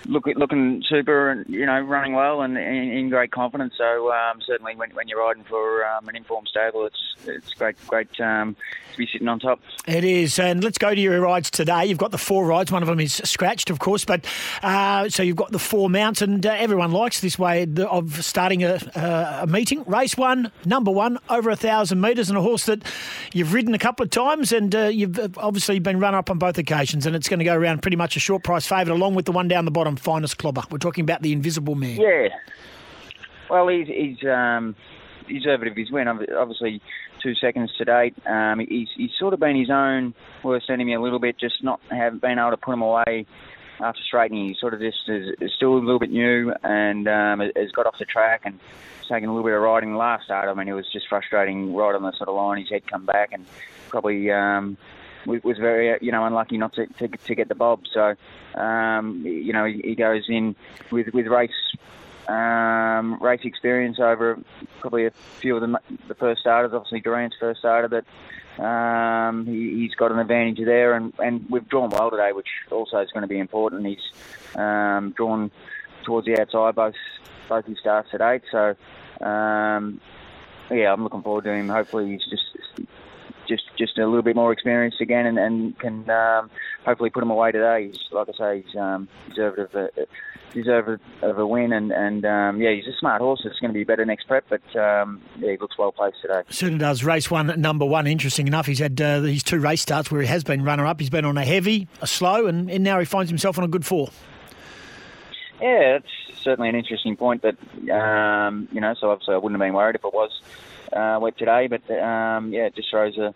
look, 0.06 0.26
looking 0.36 0.84
super 0.88 1.30
and 1.30 1.48
you 1.48 1.66
know 1.66 1.80
running 1.82 2.14
well 2.14 2.42
and 2.42 2.58
in, 2.58 3.10
great 3.10 3.32
confidence. 3.32 3.74
So 3.78 4.12
um, 4.12 4.42
certainly 4.46 4.76
when, 4.76 4.92
when 4.92 5.08
you're 5.08 5.20
riding 5.20 5.44
for 5.44 5.86
um, 5.86 6.08
an 6.08 6.16
informed 6.16 6.48
stable, 6.48 6.86
it's 6.86 7.16
it's 7.26 7.54
great 7.54 7.76
great 7.88 8.20
um, 8.22 8.56
to 8.92 8.98
be 8.98 9.08
sitting 9.12 9.28
on 9.28 9.40
top. 9.40 9.60
It 9.88 10.04
is, 10.04 10.40
and 10.40 10.64
let's 10.64 10.78
go 10.78 10.94
to 10.94 11.00
your 11.00 11.20
rides 11.20 11.50
today. 11.50 11.86
You've 11.86 11.98
got 11.98 12.12
the 12.12 12.18
four 12.18 12.46
rides. 12.46 12.72
One 12.72 12.84
of 12.84 12.88
them 12.88 13.00
is 13.00 13.14
scratched, 13.14 13.70
of 13.70 13.80
course, 13.80 14.06
but 14.06 14.26
uh, 14.64 15.10
so 15.10 15.24
you've 15.24 15.36
got 15.36 15.52
the 15.52 15.60
four 15.60 15.90
mounts, 15.90 16.22
and 16.22 16.46
uh, 16.46 16.54
everyone 16.58 16.92
likes 16.92 17.20
this 17.20 17.38
way 17.38 17.68
of 17.90 18.24
starting 18.24 18.64
a, 18.64 18.80
a, 19.44 19.48
meeting. 19.48 19.84
Race 19.86 20.18
one, 20.18 20.52
number 20.66 20.92
one, 20.92 21.18
over 21.30 21.50
a 21.50 21.56
thousand 21.56 22.02
metres, 22.02 22.30
and 22.30 22.38
a 22.38 22.42
horse 22.42 22.66
that 22.66 22.84
you've 23.34 23.54
ridden 23.54 23.74
a 23.74 23.80
couple 23.80 24.04
of 24.04 24.10
times, 24.10 24.52
and 24.52 24.74
uh, 24.76 24.84
you've 24.84 25.38
obviously 25.38 25.80
been 25.80 26.00
run 26.00 26.16
up 26.16 26.30
on 26.30 26.38
both 26.38 26.58
occasions, 26.58 27.06
and 27.06 27.16
it's 27.16 27.28
going 27.28 27.40
to 27.40 27.46
go 27.46 27.56
around 27.56 27.82
pretty 27.82 27.98
much 27.98 28.16
a 28.16 28.20
short 28.20 28.44
price 28.44 28.68
favourite, 28.68 28.96
along 28.96 29.16
with 29.16 29.26
the 29.26 29.32
one 29.32 29.48
down 29.48 29.66
the 29.66 29.72
bottom, 29.72 29.91
finest 29.98 30.38
clobber. 30.38 30.64
We're 30.70 30.78
talking 30.78 31.04
about 31.04 31.22
the 31.22 31.34
Invisible 31.34 31.76
Man. 31.76 32.00
Yeah. 32.00 32.30
Well, 33.50 33.68
he's 33.68 33.88
he's 33.88 34.24
um, 34.28 34.76
deserved 35.28 35.68
of 35.68 35.76
his 35.76 35.92
win. 35.92 36.08
Obviously, 36.08 36.82
two 37.22 37.36
seconds 37.36 37.72
to 37.78 37.86
date. 37.86 38.16
Um, 38.26 38.60
he's 38.60 38.90
he's 38.96 39.12
sort 39.20 39.34
of 39.34 39.40
been 39.40 39.56
his 39.56 39.70
own 39.70 40.14
worst 40.44 40.70
enemy 40.70 40.94
a 40.94 41.02
little 41.02 41.20
bit, 41.20 41.38
just 41.38 41.64
not 41.64 41.80
have 41.90 42.22
been 42.22 42.40
able 42.40 42.52
to 42.52 42.58
put 42.58 42.74
him 42.74 42.82
away 42.82 43.26
after 43.80 44.02
straightening. 44.02 44.48
He 44.48 44.56
sort 44.60 44.74
of 44.74 44.80
just 44.80 45.08
is, 45.08 45.36
is 45.42 45.52
still 45.56 45.74
a 45.74 45.80
little 45.80 46.00
bit 46.00 46.12
new 46.12 46.54
and 46.64 47.08
um, 47.08 47.40
has 47.40 47.72
got 47.72 47.86
off 47.88 47.98
the 48.00 48.06
track 48.06 48.42
and 48.46 48.60
taken 49.10 49.28
a 49.28 49.34
little 49.34 49.46
bit 49.46 49.56
of 49.56 49.62
riding 49.62 49.96
last 49.96 50.26
start. 50.26 50.48
I 50.48 50.54
mean, 50.54 50.68
it 50.68 50.74
was 50.74 50.90
just 50.92 51.08
frustrating 51.10 51.74
right 51.74 51.94
on 51.96 52.04
the 52.04 52.14
sort 52.14 52.30
of 52.30 52.36
line. 52.36 52.60
His 52.60 52.70
head 52.70 52.88
come 52.88 53.06
back 53.06 53.32
and 53.34 53.46
probably. 53.90 54.32
Um, 54.32 54.78
was 55.26 55.58
very, 55.58 55.98
you 56.02 56.12
know, 56.12 56.26
unlucky 56.26 56.58
not 56.58 56.74
to, 56.74 56.88
to, 56.88 57.08
to 57.08 57.36
get 57.36 57.48
the 57.48 57.56
bob. 57.56 57.82
So, 57.94 58.16
um, 58.60 59.22
you 59.26 59.54
know, 59.54 59.66
he, 59.66 59.96
goes 59.96 60.26
in 60.30 60.56
with 60.90 61.14
with 61.14 61.28
race 61.28 61.52
um, 62.28 63.18
race 63.22 63.42
experience 63.44 64.00
over 64.00 64.40
probably 64.80 65.06
a 65.06 65.12
few 65.12 65.56
of 65.56 65.62
the, 65.62 65.78
the 66.08 66.16
first 66.16 66.42
starters. 66.42 66.74
Obviously, 66.74 67.02
Durant's 67.02 67.36
first 67.40 67.60
starter, 67.60 67.88
but 67.88 68.64
um, 68.64 69.46
he, 69.46 69.82
he's 69.82 69.96
got 69.96 70.12
an 70.12 70.20
advantage 70.20 70.66
there, 70.66 70.94
and, 70.94 71.14
and 71.20 71.46
we've 71.50 71.68
drawn 71.68 71.90
well 71.90 72.12
today, 72.12 72.32
which 72.32 72.48
also 72.72 73.00
is 73.00 73.12
going 73.12 73.22
to 73.22 73.28
be 73.28 73.40
important. 73.40 73.86
He's 73.86 73.98
um, 74.56 75.14
drawn 75.16 75.52
towards 76.04 76.26
the 76.26 76.40
outside 76.40 76.76
both 76.76 76.96
both 77.48 77.66
his 77.66 77.78
starts 77.80 78.10
at 78.14 78.22
eight, 78.22 78.44
so 78.52 78.76
um, 79.26 80.00
yeah, 80.72 80.94
I'm 80.94 81.04
looking 81.04 81.22
forward 81.22 81.44
to 81.44 81.52
him. 81.52 81.70
Hopefully, 81.70 82.12
he's 82.12 82.26
just 82.30 82.51
just 83.52 83.64
just 83.78 83.98
a 83.98 84.06
little 84.06 84.22
bit 84.22 84.36
more 84.36 84.52
experienced 84.54 85.02
again, 85.02 85.26
and, 85.26 85.38
and 85.38 85.78
can 85.80 86.10
um, 86.10 86.50
hopefully 86.86 87.10
put 87.10 87.22
him 87.22 87.30
away 87.30 87.52
today. 87.52 87.88
He's, 87.88 88.00
like 88.12 88.30
I 88.30 88.38
say, 88.38 88.64
he's 88.66 88.76
um, 88.76 89.10
deserved 89.30 89.60
of 89.60 89.76
a, 89.76 89.90
deserved 90.54 91.02
of 91.22 91.38
a 91.38 91.46
win, 91.46 91.74
and 91.74 91.92
and 91.92 92.26
um, 92.26 92.62
yeah, 92.62 92.72
he's 92.72 92.88
a 92.88 92.98
smart 92.98 93.22
horse. 93.22 93.42
It's 93.44 93.60
going 93.60 93.72
to 93.72 93.78
be 93.78 93.84
better 93.84 94.06
next 94.06 94.28
prep, 94.28 94.46
but 94.50 94.64
um, 94.76 95.22
yeah, 95.40 95.52
he 95.52 95.58
looks 95.58 95.78
well 95.78 95.92
placed 95.92 96.22
today. 96.22 96.42
Certainly 96.50 96.80
does. 96.80 97.04
Race 97.04 97.30
one, 97.30 97.48
number 97.60 97.86
one. 97.86 98.08
Interesting 98.08 98.48
enough, 98.48 98.66
he's 98.66 98.80
had 98.80 99.00
uh, 99.02 99.20
these 99.20 99.44
two 99.44 99.60
race 99.60 99.82
starts 99.82 100.10
where 100.10 100.22
he 100.22 100.28
has 100.28 100.44
been 100.44 100.64
runner 100.64 100.86
up. 100.86 101.00
He's 101.00 101.10
been 101.10 101.26
on 101.26 101.38
a 101.38 101.46
heavy, 101.46 101.88
a 102.02 102.08
slow, 102.08 102.48
and, 102.48 102.72
and 102.72 102.84
now 102.84 103.00
he 103.00 103.06
finds 103.06 103.30
himself 103.30 103.58
on 103.58 103.64
a 103.66 103.68
good 103.68 103.86
four. 103.86 104.10
Yeah, 105.62 105.98
it's 105.98 106.42
certainly 106.42 106.70
an 106.70 106.76
interesting 106.76 107.18
point. 107.18 107.42
But 107.42 107.58
um, 107.92 108.70
you 108.72 108.80
know, 108.80 108.94
so 109.00 109.12
obviously 109.12 109.36
I 109.36 109.38
wouldn't 109.38 109.62
have 109.62 109.66
been 109.66 109.76
worried 109.76 109.96
if 109.96 110.06
it 110.06 110.14
was 110.14 110.42
uh, 110.94 111.20
wet 111.22 111.38
today. 111.38 111.68
But 111.68 111.90
um, 111.92 112.54
yeah, 112.54 112.66
it 112.66 112.76
just 112.76 112.92
shows 112.92 113.18
a 113.18 113.34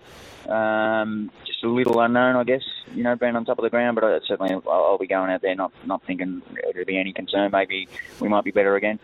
um, 0.52 1.32
just 1.46 1.64
a 1.64 1.70
little 1.70 2.00
unknown, 2.00 2.36
I 2.36 2.44
guess. 2.44 2.62
You 2.94 3.04
know, 3.04 3.16
being 3.16 3.36
on 3.36 3.46
top 3.46 3.58
of 3.58 3.64
the 3.64 3.70
ground. 3.70 3.96
But 3.96 4.04
I, 4.04 4.20
certainly 4.28 4.54
I'll, 4.54 4.64
I'll 4.70 4.98
be 4.98 5.08
going 5.08 5.32
out 5.32 5.42
there, 5.42 5.56
not 5.56 5.72
not 5.86 6.04
thinking 6.04 6.42
it'll 6.70 6.86
be 6.86 6.98
any 6.98 7.14
concern. 7.14 7.52
Maybe 7.52 7.88
we 8.20 8.30
might 8.30 8.44
be 8.44 8.52
better 8.52 8.76
again. 8.76 9.00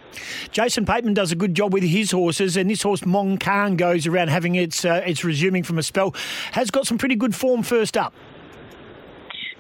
Jason 0.52 0.86
Pateman 0.86 1.14
does 1.14 1.32
a 1.32 1.36
good 1.36 1.56
job 1.56 1.74
with 1.74 1.84
his 1.84 2.12
horses, 2.12 2.58
and 2.58 2.70
this 2.70 2.84
horse 2.84 3.02
Mong 3.02 3.40
Khan 3.40 3.76
goes 3.76 4.08
around 4.08 4.30
having 4.30 4.56
its 4.56 4.86
uh, 4.86 5.02
it's 5.06 5.24
resuming 5.24 5.64
from 5.64 5.78
a 5.78 5.84
spell. 5.84 6.14
Has 6.52 6.72
got 6.72 6.88
some 6.88 6.98
pretty 6.98 7.16
good 7.16 7.36
form 7.36 7.64
first 7.64 7.98
up. 7.98 8.14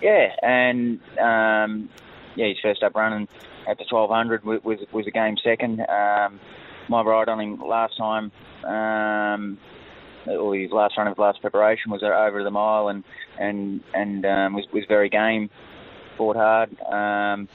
Yeah, 0.01 0.33
and 0.41 0.99
um, 1.19 1.89
yeah, 2.35 2.47
his 2.47 2.57
first 2.61 2.83
up 2.83 2.95
running 2.95 3.27
at 3.67 3.77
the 3.77 3.85
1200 3.89 4.43
was 4.43 4.63
was, 4.63 4.79
was 4.91 5.07
a 5.07 5.11
game 5.11 5.37
second. 5.43 5.81
Um, 5.81 6.39
my 6.91 7.01
ride 7.01 7.29
on 7.29 7.39
him 7.39 7.59
last 7.59 7.97
time, 7.97 8.31
um, 8.63 9.57
or 10.27 10.55
his 10.55 10.71
last 10.71 10.97
run 10.97 11.07
of 11.07 11.17
last 11.17 11.41
preparation 11.41 11.89
was 11.89 12.03
over 12.03 12.43
the 12.43 12.51
mile, 12.51 12.89
and 12.89 13.03
and 13.39 13.81
and 13.95 14.25
um, 14.25 14.53
was 14.53 14.65
was 14.71 14.83
very 14.87 15.09
game, 15.09 15.49
fought 16.17 16.35
hard. 16.35 16.79
Um, 16.81 17.49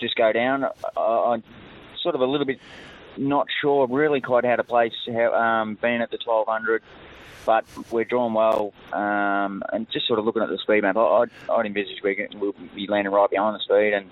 just 0.00 0.14
go 0.14 0.32
down, 0.32 0.64
I, 0.64 1.00
I 1.00 1.42
sort 2.02 2.14
of 2.14 2.22
a 2.22 2.26
little 2.26 2.46
bit 2.46 2.58
not 3.18 3.48
sure 3.60 3.86
really 3.86 4.22
quite 4.22 4.46
how 4.46 4.56
to 4.56 4.64
place 4.64 4.94
how 5.06 5.34
um, 5.34 5.76
being 5.82 6.00
at 6.00 6.10
the 6.10 6.18
1200 6.24 6.82
but 7.46 7.64
we're 7.90 8.04
drawn 8.04 8.34
well, 8.34 8.72
um, 8.92 9.62
and 9.72 9.90
just 9.90 10.06
sort 10.06 10.18
of 10.18 10.24
looking 10.24 10.42
at 10.42 10.48
the 10.48 10.58
speed 10.58 10.82
map, 10.82 10.96
I'd, 10.96 11.30
I'd 11.50 11.66
envisage 11.66 12.02
we're, 12.02 12.28
we'll 12.36 12.54
be 12.74 12.86
landing 12.86 13.12
right 13.12 13.30
behind 13.30 13.56
the 13.56 13.60
speed 13.60 13.94
and 13.94 14.10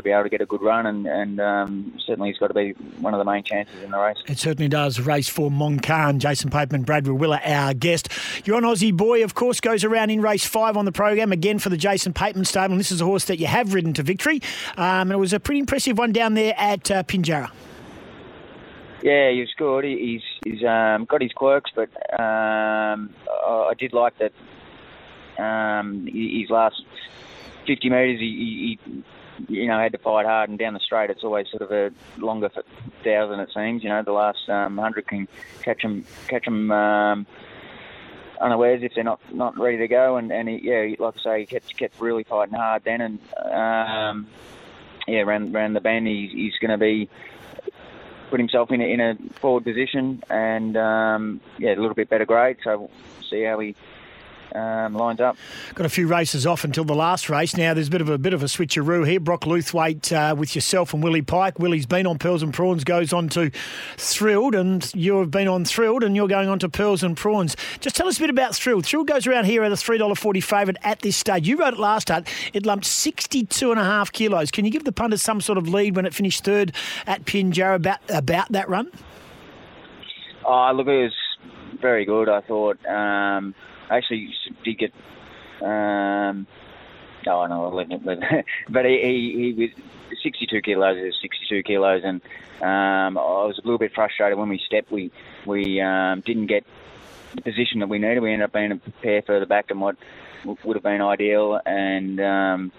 should 0.00 0.04
be 0.04 0.12
able 0.12 0.22
to 0.22 0.30
get 0.30 0.40
a 0.40 0.46
good 0.46 0.62
run, 0.62 0.86
and, 0.86 1.06
and 1.06 1.40
um, 1.40 1.98
certainly 2.06 2.30
he's 2.30 2.38
got 2.38 2.48
to 2.48 2.54
be 2.54 2.70
one 3.00 3.12
of 3.12 3.18
the 3.18 3.24
main 3.24 3.42
chances 3.42 3.82
in 3.82 3.90
the 3.90 3.98
race. 3.98 4.16
It 4.26 4.38
certainly 4.38 4.68
does. 4.68 4.98
Race 4.98 5.28
for 5.28 5.50
Moncan. 5.50 6.18
Jason 6.18 6.48
Pateman, 6.48 6.86
Brad 6.86 7.06
Willa, 7.06 7.40
our 7.44 7.74
guest. 7.74 8.08
You're 8.46 8.56
an 8.56 8.64
Aussie 8.64 8.96
boy, 8.96 9.22
of 9.22 9.34
course, 9.34 9.60
goes 9.60 9.84
around 9.84 10.10
in 10.10 10.22
race 10.22 10.46
five 10.46 10.76
on 10.76 10.86
the 10.86 10.92
program 10.92 11.32
again 11.32 11.58
for 11.58 11.68
the 11.68 11.76
Jason 11.76 12.14
Pateman 12.14 12.46
stable. 12.46 12.72
And 12.72 12.80
this 12.80 12.90
is 12.90 13.02
a 13.02 13.04
horse 13.04 13.26
that 13.26 13.38
you 13.38 13.46
have 13.46 13.74
ridden 13.74 13.92
to 13.94 14.02
victory, 14.02 14.40
um, 14.76 15.10
and 15.10 15.12
it 15.12 15.18
was 15.18 15.34
a 15.34 15.40
pretty 15.40 15.60
impressive 15.60 15.98
one 15.98 16.12
down 16.12 16.34
there 16.34 16.54
at 16.56 16.90
uh, 16.90 17.02
Pinjarra. 17.02 17.50
Yeah, 19.02 19.30
he 19.30 19.40
was 19.40 19.52
good. 19.56 19.84
He, 19.84 20.22
he's 20.44 20.52
he's 20.52 20.64
um, 20.66 21.04
got 21.04 21.20
his 21.20 21.32
quirks, 21.32 21.70
but 21.74 21.90
um, 22.18 23.10
I, 23.46 23.68
I 23.70 23.74
did 23.78 23.92
like 23.92 24.14
that. 24.18 24.32
Um, 25.38 26.06
his 26.06 26.50
last 26.50 26.82
50 27.66 27.88
metres, 27.88 28.20
he, 28.20 28.78
he 28.84 29.02
you 29.48 29.66
know 29.66 29.78
had 29.78 29.92
to 29.92 29.98
fight 29.98 30.26
hard, 30.26 30.50
and 30.50 30.58
down 30.58 30.74
the 30.74 30.80
straight, 30.80 31.10
it's 31.10 31.24
always 31.24 31.48
sort 31.50 31.62
of 31.62 31.70
a 31.70 31.92
longer 32.18 32.50
thousand. 33.02 33.40
It 33.40 33.50
seems, 33.54 33.82
you 33.82 33.88
know, 33.88 34.02
the 34.02 34.12
last 34.12 34.48
um, 34.48 34.78
hundred 34.78 35.06
can 35.06 35.28
catch 35.62 35.82
them 35.82 36.04
catch 36.28 36.44
them 36.44 36.70
um, 36.70 37.26
unawares 38.40 38.82
if 38.82 38.94
they're 38.94 39.04
not 39.04 39.20
not 39.34 39.58
ready 39.58 39.78
to 39.78 39.88
go. 39.88 40.16
And 40.16 40.32
and 40.32 40.48
he, 40.48 40.60
yeah, 40.62 40.94
like 40.98 41.14
I 41.18 41.22
say, 41.22 41.40
he 41.40 41.46
kept 41.46 41.76
kept 41.76 42.00
really 42.00 42.24
fighting 42.24 42.54
hard 42.54 42.84
then, 42.84 43.00
and 43.00 43.18
um, 43.52 44.28
yeah, 45.06 45.22
ran 45.22 45.52
ran 45.52 45.72
the 45.72 45.80
bend. 45.80 46.06
He's, 46.06 46.32
he's 46.32 46.56
going 46.60 46.70
to 46.70 46.78
be 46.78 47.08
put 48.30 48.38
himself 48.38 48.70
in 48.70 48.80
a, 48.80 48.84
in 48.84 49.00
a 49.00 49.16
forward 49.40 49.64
position 49.64 50.22
and 50.30 50.76
um, 50.76 51.40
yeah, 51.58 51.74
a 51.74 51.80
little 51.80 51.94
bit 51.94 52.08
better 52.08 52.24
grade. 52.24 52.56
So 52.62 52.78
we'll 52.78 52.90
see 53.28 53.42
how 53.42 53.58
he 53.58 53.74
um, 54.54 54.94
lines 54.94 55.20
up. 55.20 55.36
Got 55.74 55.86
a 55.86 55.90
few 55.90 56.06
races 56.06 56.46
off 56.46 56.64
until 56.64 56.84
the 56.84 56.94
last 56.94 57.28
race. 57.30 57.56
Now 57.56 57.74
there's 57.74 57.88
a 57.88 57.90
bit 57.90 58.00
of 58.00 58.08
a 58.08 58.18
bit 58.18 58.34
of 58.34 58.42
a 58.42 58.46
switcheroo 58.46 59.06
here. 59.06 59.20
Brock 59.20 59.42
Luthwaite 59.42 60.12
uh, 60.12 60.34
with 60.34 60.54
yourself 60.54 60.94
and 60.94 61.02
Willie 61.02 61.22
Pike. 61.22 61.58
Willie's 61.58 61.86
been 61.86 62.06
on 62.06 62.18
Pearls 62.18 62.42
and 62.42 62.52
Prawns, 62.52 62.84
goes 62.84 63.12
on 63.12 63.28
to 63.30 63.50
Thrilled, 63.96 64.54
and 64.54 64.90
you've 64.94 65.30
been 65.30 65.48
on 65.48 65.64
Thrilled, 65.64 66.02
and 66.02 66.16
you're 66.16 66.28
going 66.28 66.48
on 66.48 66.58
to 66.60 66.68
Pearls 66.68 67.02
and 67.02 67.16
Prawns. 67.16 67.56
Just 67.80 67.96
tell 67.96 68.08
us 68.08 68.18
a 68.18 68.20
bit 68.20 68.30
about 68.30 68.54
Thrilled. 68.54 68.86
Thrilled 68.86 69.06
goes 69.06 69.26
around 69.26 69.44
here 69.44 69.62
at 69.62 69.72
a 69.72 69.76
three 69.76 69.98
dollar 69.98 70.14
forty 70.14 70.40
favourite 70.40 70.78
at 70.82 71.00
this 71.00 71.16
stage. 71.16 71.48
You 71.48 71.56
rode 71.56 71.74
it 71.74 71.80
last 71.80 72.02
start. 72.02 72.28
It 72.52 72.66
lumped 72.66 72.86
sixty 72.86 73.44
two 73.44 73.70
and 73.70 73.80
a 73.80 73.84
half 73.84 74.12
kilos. 74.12 74.50
Can 74.50 74.64
you 74.64 74.70
give 74.70 74.84
the 74.84 74.92
punters 74.92 75.22
some 75.22 75.40
sort 75.40 75.58
of 75.58 75.68
lead 75.68 75.96
when 75.96 76.06
it 76.06 76.14
finished 76.14 76.44
third 76.44 76.72
at 77.06 77.24
Pinjarra 77.24 77.76
about 77.76 77.98
about 78.08 78.50
that 78.52 78.68
run? 78.68 78.90
Oh, 80.44 80.72
look, 80.74 80.86
it 80.86 81.04
was 81.04 81.12
very 81.80 82.04
good. 82.04 82.28
I 82.28 82.40
thought. 82.40 82.84
Um, 82.86 83.54
actually 83.98 84.34
did 84.64 84.78
get. 84.78 84.92
Um, 85.62 86.46
no, 87.26 87.42
it, 87.44 87.74
let 87.74 87.90
it. 87.90 88.46
but 88.68 88.86
he, 88.86 89.00
he, 89.02 89.54
he 89.54 89.62
was 89.62 89.70
62 90.22 90.62
kilos 90.62 90.96
is 90.96 91.14
62 91.20 91.62
kilos, 91.62 92.02
and 92.04 92.20
um, 92.62 93.18
I 93.18 93.44
was 93.46 93.58
a 93.58 93.62
little 93.62 93.78
bit 93.78 93.92
frustrated 93.94 94.38
when 94.38 94.48
we 94.48 94.60
stepped. 94.66 94.90
We 94.90 95.10
we 95.46 95.80
um, 95.80 96.20
didn't 96.20 96.46
get 96.46 96.64
the 97.34 97.42
position 97.42 97.80
that 97.80 97.88
we 97.88 97.98
needed. 97.98 98.20
We 98.20 98.32
ended 98.32 98.46
up 98.46 98.52
being 98.52 98.72
a 98.72 98.76
pair 99.02 99.22
further 99.22 99.46
back 99.46 99.68
than 99.68 99.80
what 99.80 99.96
would 100.64 100.76
have 100.76 100.82
been 100.82 101.02
ideal, 101.02 101.60
and 101.64 102.20
um, 102.20 102.72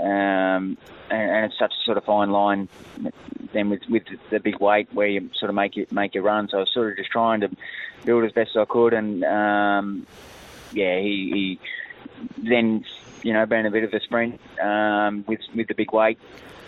um, 0.00 0.78
and, 1.10 1.30
and 1.30 1.44
it's 1.46 1.58
such 1.58 1.72
a 1.72 1.84
sort 1.84 1.98
of 1.98 2.04
fine 2.04 2.30
line 2.30 2.68
then 3.52 3.70
with 3.70 3.82
with 3.88 4.04
the 4.30 4.40
big 4.40 4.58
weight 4.60 4.88
where 4.92 5.06
you 5.06 5.30
sort 5.38 5.48
of 5.48 5.54
make 5.54 5.76
it 5.76 5.90
make 5.92 6.14
your 6.14 6.24
run. 6.24 6.48
So 6.48 6.58
I 6.58 6.60
was 6.60 6.72
sort 6.72 6.90
of 6.90 6.96
just 6.96 7.10
trying 7.10 7.40
to 7.40 7.50
build 8.04 8.24
as 8.24 8.32
best 8.32 8.50
as 8.50 8.62
I 8.62 8.64
could, 8.64 8.92
and 8.92 9.24
um, 9.24 10.06
yeah, 10.76 10.98
he, 11.00 11.58
he 12.38 12.48
then 12.48 12.84
you 13.22 13.32
know 13.32 13.46
being 13.46 13.66
a 13.66 13.70
bit 13.70 13.82
of 13.84 13.92
a 13.92 14.00
sprint 14.00 14.40
um, 14.62 15.24
with 15.26 15.40
with 15.54 15.66
the 15.68 15.74
big 15.74 15.92
weight, 15.92 16.18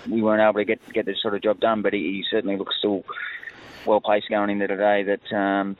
we 0.09 0.23
weren't 0.23 0.41
able 0.43 0.55
to 0.55 0.65
get 0.65 0.81
get 0.93 1.07
this 1.07 1.21
sort 1.23 1.35
of 1.35 1.43
job 1.43 1.61
done. 1.61 1.83
But 1.83 1.93
he, 1.93 2.01
he 2.01 2.25
certainly 2.31 2.57
looks 2.57 2.77
still 2.79 3.05
well 3.87 4.01
placed 4.01 4.29
going 4.29 4.51
into 4.51 4.67
today. 4.67 5.03
That 5.05 5.33
um, 5.37 5.77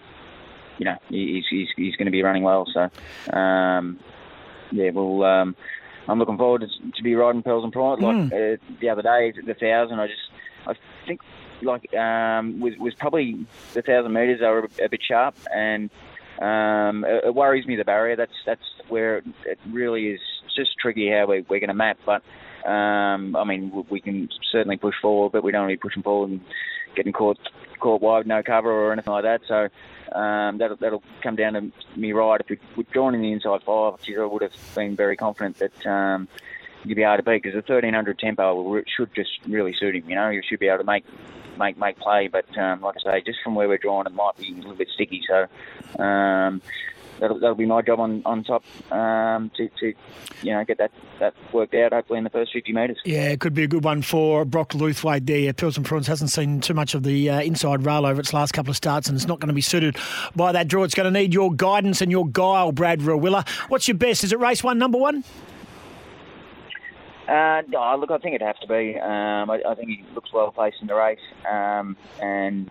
you 0.79 0.85
know, 0.85 0.97
he- 1.09 1.35
he's 1.35 1.45
he's, 1.51 1.69
he's 1.77 1.97
going 1.97 2.07
to 2.07 2.13
be 2.13 2.23
running 2.23 2.43
well. 2.45 2.67
So, 2.73 3.37
um, 3.37 3.99
yeah, 4.71 4.91
well, 4.91 5.25
um, 5.25 5.57
I'm 6.07 6.19
looking 6.19 6.37
forward 6.39 6.61
to, 6.63 6.91
to 6.93 7.03
be 7.03 7.15
riding 7.15 7.43
Pearls 7.43 7.65
and 7.65 7.73
Pride. 7.73 7.99
Like 8.01 8.33
uh, 8.33 8.57
the 8.81 8.91
other 8.91 9.03
day, 9.03 9.33
the 9.45 9.55
thousand, 9.55 9.99
I 9.99 10.07
just 10.07 10.21
I 10.67 10.75
think 11.07 11.21
like 11.63 11.93
um, 11.95 12.61
was 12.61 12.77
was 12.79 12.95
probably 12.95 13.45
the 13.75 13.83
thousand 13.83 14.13
meters. 14.13 14.41
They 14.41 14.47
were 14.47 14.69
a, 14.81 14.85
a 14.85 14.89
bit 14.89 15.03
sharp, 15.03 15.35
and 15.55 15.91
um, 16.41 17.05
it, 17.05 17.25
it 17.27 17.35
worries 17.35 17.67
me 17.67 17.77
the 17.77 17.85
barrier. 17.85 18.17
That's 18.17 18.33
that's 18.47 18.63
where 18.89 19.19
it 19.19 19.59
really 19.71 20.09
is 20.09 20.21
just 20.57 20.79
tricky 20.79 21.11
how 21.11 21.27
we, 21.27 21.45
we're 21.49 21.61
going 21.61 21.69
to 21.69 21.75
map. 21.75 21.99
But 22.05 22.23
um, 22.69 23.37
I 23.37 23.45
mean, 23.45 23.71
we, 23.71 23.83
we 23.91 24.01
can 24.01 24.29
certainly 24.51 24.77
push 24.77 24.95
forward, 25.01 25.33
but 25.33 25.45
we 25.45 25.53
don't 25.53 25.63
want 25.63 25.73
to 25.73 25.77
be 25.77 25.81
pushing 25.81 26.03
forward 26.03 26.31
and 26.31 26.41
getting 26.95 27.13
caught 27.13 27.39
caught 27.81 28.03
wide, 28.03 28.27
no 28.27 28.43
cover 28.43 28.71
or 28.71 28.93
anything 28.93 29.13
like 29.13 29.25
that. 29.25 29.41
So 29.47 29.69
um, 30.19 30.59
that'll 30.59 30.77
that'll 30.77 31.03
come 31.23 31.37
down 31.37 31.55
to 31.55 31.73
me 31.97 32.13
ride. 32.13 32.43
If 32.49 32.59
we 32.77 32.87
join 32.93 33.15
in 33.15 33.23
the 33.23 33.33
inside 33.33 33.63
five, 33.63 33.95
I 33.95 34.25
would 34.25 34.43
have 34.43 34.75
been 34.75 34.97
very 34.97 35.17
confident 35.17 35.59
that. 35.59 35.87
Um, 35.87 36.29
you'd 36.85 36.95
be 36.95 37.03
able 37.03 37.17
to 37.17 37.23
beat 37.23 37.43
because 37.43 37.53
the 37.53 37.73
1300 37.73 38.19
tempo 38.19 38.83
should 38.97 39.15
just 39.15 39.31
really 39.47 39.75
suit 39.75 39.97
him. 39.97 40.09
You 40.09 40.17
know, 40.17 40.31
you 40.31 40.43
should 40.49 40.61
be 40.61 40.69
able 40.69 40.79
to 40.79 40.85
make 40.85 41.05
make 41.59 41.79
make 41.79 41.99
play. 41.99 42.29
But 42.29 42.57
um, 42.57 42.81
like 42.81 42.97
I 43.05 43.13
say, 43.13 43.23
just 43.25 43.41
from 43.43 43.55
where 43.55 43.69
we're 43.69 43.79
drawn, 43.79 44.07
it 44.07 44.15
might 44.15 44.37
be 44.37 44.53
a 44.53 44.57
little 44.57 44.75
bit 44.75 44.89
sticky. 44.95 45.23
So 45.29 46.03
um, 46.03 46.63
that'll, 47.21 47.39
that'll 47.39 47.55
be 47.55 47.67
my 47.67 47.83
job 47.83 48.01
on 48.01 48.23
on 48.25 48.45
top 48.45 48.65
um, 48.93 49.51
to, 49.57 49.69
to 49.81 49.95
you 50.43 50.53
know 50.53 50.65
get 50.65 50.79
that 50.79 50.93
that 51.19 51.35
worked 51.53 51.75
out. 51.75 51.93
Hopefully 51.93 52.19
in 52.19 52.25
the 52.25 52.31
first 52.31 52.53
50 52.53 52.73
metres. 52.73 52.99
Yeah, 53.05 53.29
it 53.29 53.41
could 53.41 53.55
be 53.55 53.65
a 53.65 53.69
good 53.69 53.85
one 53.85 54.03
for 54.03 54.45
Brock 54.45 54.71
Luthwaite 54.71 55.27
there. 55.27 55.53
Pills 55.53 55.77
and 55.77 56.07
hasn't 56.07 56.31
seen 56.31 56.61
too 56.61 56.75
much 56.75 56.95
of 56.95 57.03
the 57.03 57.29
uh, 57.31 57.41
inside 57.41 57.85
rail 57.85 58.07
over 58.07 58.21
its 58.21 58.33
last 58.33 58.53
couple 58.53 58.71
of 58.71 58.77
starts 58.77 59.09
and 59.09 59.17
it's 59.17 59.27
not 59.27 59.41
going 59.41 59.49
to 59.49 59.55
be 59.55 59.61
suited 59.61 59.97
by 60.37 60.53
that 60.53 60.69
draw. 60.69 60.85
It's 60.85 60.95
going 60.95 61.13
to 61.13 61.19
need 61.19 61.35
your 61.35 61.53
guidance 61.53 62.01
and 62.01 62.11
your 62.11 62.27
guile, 62.27 62.73
Brad 62.73 63.01
Rawiller. 63.01 63.49
What's 63.69 63.89
your 63.89 63.97
best? 63.97 64.25
Is 64.25 64.33
it 64.33 64.39
race 64.39 64.63
one, 64.63 64.79
number 64.79 64.99
one? 64.99 65.25
Uh, 67.29 67.63
no, 67.69 67.97
look, 68.01 68.11
I 68.11 68.17
think 68.19 68.35
it'd 68.35 68.47
have 68.47 68.59
to 68.61 68.67
be. 68.67 68.99
Um, 68.99 69.51
I, 69.51 69.61
I 69.69 69.75
think 69.75 69.91
he 69.91 70.05
looks 70.15 70.33
well 70.33 70.51
placed 70.51 70.79
in 70.81 70.87
the 70.87 70.95
race, 70.95 71.19
um, 71.49 71.95
and 72.23 72.71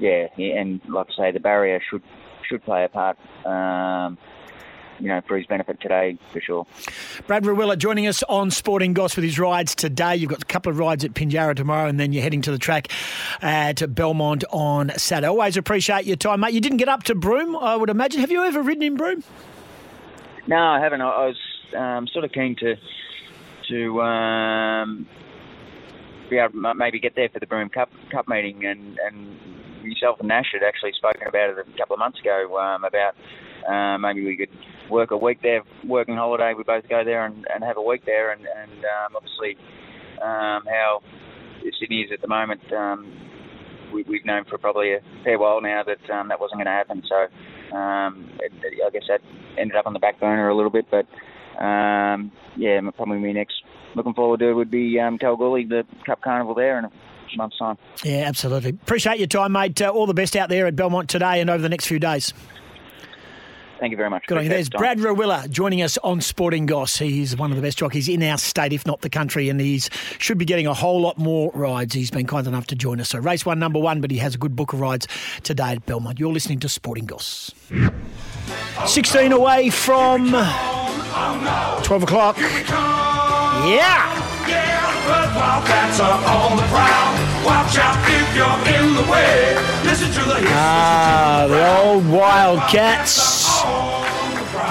yeah, 0.00 0.26
and 0.36 0.80
like 0.88 1.06
I 1.12 1.16
say, 1.16 1.30
the 1.30 1.38
barrier 1.38 1.80
should 1.88 2.02
should 2.48 2.64
play 2.64 2.84
a 2.84 2.88
part. 2.88 3.16
Um, 3.46 4.18
you 4.98 5.08
know, 5.08 5.20
for 5.28 5.36
his 5.36 5.46
benefit 5.46 5.78
today, 5.80 6.18
for 6.32 6.40
sure. 6.40 6.66
Brad 7.26 7.44
Rawiller 7.44 7.76
joining 7.76 8.06
us 8.06 8.22
on 8.24 8.50
Sporting 8.50 8.94
Goss 8.94 9.14
with 9.14 9.26
his 9.26 9.38
rides 9.38 9.74
today. 9.74 10.16
You've 10.16 10.30
got 10.30 10.42
a 10.42 10.46
couple 10.46 10.72
of 10.72 10.78
rides 10.78 11.04
at 11.04 11.12
Pinjarra 11.12 11.54
tomorrow, 11.54 11.86
and 11.86 12.00
then 12.00 12.14
you're 12.14 12.22
heading 12.22 12.40
to 12.42 12.50
the 12.50 12.58
track 12.58 12.88
at 13.42 13.94
Belmont 13.94 14.42
on 14.50 14.90
Saturday. 14.96 15.28
Always 15.28 15.58
appreciate 15.58 16.06
your 16.06 16.16
time, 16.16 16.40
mate. 16.40 16.54
You 16.54 16.62
didn't 16.62 16.78
get 16.78 16.88
up 16.88 17.02
to 17.04 17.14
Broome, 17.14 17.56
I 17.56 17.76
would 17.76 17.90
imagine. 17.90 18.20
Have 18.20 18.30
you 18.30 18.42
ever 18.42 18.62
ridden 18.62 18.82
in 18.82 18.96
Broome? 18.96 19.22
No, 20.46 20.56
I 20.56 20.80
haven't. 20.80 21.02
I, 21.02 21.08
I 21.08 21.26
was 21.26 21.36
um, 21.76 22.08
sort 22.08 22.24
of 22.24 22.32
keen 22.32 22.56
to 22.56 22.76
to 23.68 24.00
um, 24.02 25.06
be 26.30 26.38
able 26.38 26.52
to 26.52 26.74
maybe 26.74 26.98
get 27.00 27.14
there 27.14 27.28
for 27.28 27.40
the 27.40 27.46
Broome 27.46 27.68
Cup 27.68 27.90
Cup 28.10 28.28
meeting, 28.28 28.64
and 28.64 28.98
and 28.98 29.36
yourself 29.82 30.18
and 30.18 30.28
Nash 30.28 30.46
had 30.52 30.62
actually 30.66 30.92
spoken 30.92 31.26
about 31.28 31.50
it 31.50 31.58
a 31.58 31.78
couple 31.78 31.94
of 31.94 32.00
months 32.00 32.18
ago 32.20 32.58
um, 32.58 32.84
about 32.84 33.14
uh, 33.68 33.98
maybe 33.98 34.24
we 34.24 34.36
could 34.36 34.50
work 34.90 35.10
a 35.10 35.16
week 35.16 35.38
there, 35.42 35.62
working 35.84 36.16
holiday. 36.16 36.54
We 36.56 36.64
both 36.64 36.88
go 36.88 37.04
there 37.04 37.24
and, 37.24 37.46
and 37.52 37.64
have 37.64 37.76
a 37.76 37.82
week 37.82 38.04
there, 38.04 38.32
and 38.32 38.42
and 38.42 38.84
um, 38.84 39.16
obviously 39.16 39.56
um, 40.22 40.64
how 40.66 41.02
Sydney 41.80 42.02
is 42.02 42.10
at 42.12 42.20
the 42.20 42.28
moment. 42.28 42.60
Um, 42.72 43.12
we, 43.92 44.02
we've 44.02 44.24
known 44.24 44.44
for 44.44 44.58
probably 44.58 44.94
a 44.94 45.00
fair 45.24 45.38
while 45.38 45.60
now 45.60 45.82
that 45.84 46.10
um, 46.10 46.28
that 46.28 46.40
wasn't 46.40 46.58
going 46.58 46.66
to 46.66 46.72
happen. 46.72 47.02
So 47.08 47.76
um, 47.76 48.30
it, 48.40 48.52
I 48.84 48.90
guess 48.90 49.04
that 49.08 49.20
ended 49.58 49.76
up 49.76 49.86
on 49.86 49.92
the 49.92 49.98
back 49.98 50.20
burner 50.20 50.48
a 50.48 50.56
little 50.56 50.70
bit. 50.70 50.86
But 50.90 51.06
um, 51.58 52.32
yeah, 52.56 52.80
probably 52.96 53.18
me 53.18 53.32
next 53.32 53.62
looking 53.94 54.14
forward 54.14 54.40
to 54.40 54.48
it 54.48 54.52
would 54.52 54.70
be 54.70 55.00
um, 55.00 55.18
Kalgoorlie, 55.18 55.64
the 55.64 55.84
Cup 56.04 56.20
Carnival 56.20 56.54
there 56.54 56.78
in 56.78 56.84
a 56.84 56.90
month's 57.36 57.58
time. 57.58 57.76
Yeah, 58.04 58.24
absolutely. 58.26 58.70
Appreciate 58.70 59.18
your 59.18 59.26
time, 59.26 59.52
mate. 59.52 59.80
Uh, 59.80 59.88
all 59.88 60.06
the 60.06 60.14
best 60.14 60.36
out 60.36 60.48
there 60.48 60.66
at 60.66 60.76
Belmont 60.76 61.08
today 61.08 61.40
and 61.40 61.50
over 61.50 61.62
the 61.62 61.68
next 61.68 61.86
few 61.86 61.98
days. 61.98 62.32
Thank 63.78 63.90
you 63.90 63.96
very 63.96 64.08
much. 64.10 64.26
Good 64.26 64.38
on 64.38 64.44
you. 64.44 64.50
There's 64.50 64.68
time. 64.70 64.78
Brad 64.78 64.98
Rawiller 64.98 65.48
joining 65.50 65.82
us 65.82 65.98
on 65.98 66.20
Sporting 66.20 66.64
Goss. 66.66 66.96
He's 66.98 67.36
one 67.36 67.50
of 67.50 67.56
the 67.56 67.62
best 67.62 67.76
jockeys 67.78 68.08
in 68.08 68.22
our 68.22 68.38
state, 68.38 68.72
if 68.72 68.86
not 68.86 69.02
the 69.02 69.10
country, 69.10 69.48
and 69.48 69.60
he's 69.60 69.90
should 70.18 70.38
be 70.38 70.44
getting 70.46 70.66
a 70.66 70.74
whole 70.74 71.00
lot 71.00 71.18
more 71.18 71.50
rides. 71.54 71.94
He's 71.94 72.10
been 72.10 72.26
kind 72.26 72.46
enough 72.46 72.66
to 72.68 72.74
join 72.74 73.00
us. 73.00 73.10
So 73.10 73.18
race 73.18 73.44
one, 73.44 73.58
number 73.58 73.78
one, 73.78 74.00
but 74.00 74.10
he 74.10 74.16
has 74.18 74.34
a 74.34 74.38
good 74.38 74.56
book 74.56 74.72
of 74.72 74.80
rides 74.80 75.06
today 75.42 75.72
at 75.72 75.84
Belmont. 75.86 76.18
You're 76.18 76.32
listening 76.32 76.58
to 76.60 76.68
Sporting 76.68 77.04
Goss. 77.06 77.52
16 78.86 79.32
away 79.32 79.70
from 79.70 80.30
12 80.30 82.02
o'clock. 82.02 82.38
Yeah! 82.38 84.22
Wildcats 85.36 86.00
are 86.00 86.18
on 86.24 86.56
the 86.56 86.62
prowl. 86.64 87.14
Watch 87.44 87.76
out 87.78 87.96
if 88.08 88.34
you're 88.34 88.58
in 88.74 88.94
the 88.94 89.02
way. 89.10 89.54
Listen 89.84 90.08
to 90.10 90.28
the 90.28 90.42
Ah, 90.48 91.46
the 91.48 91.78
old 91.84 92.08
Wildcats. 92.08 93.45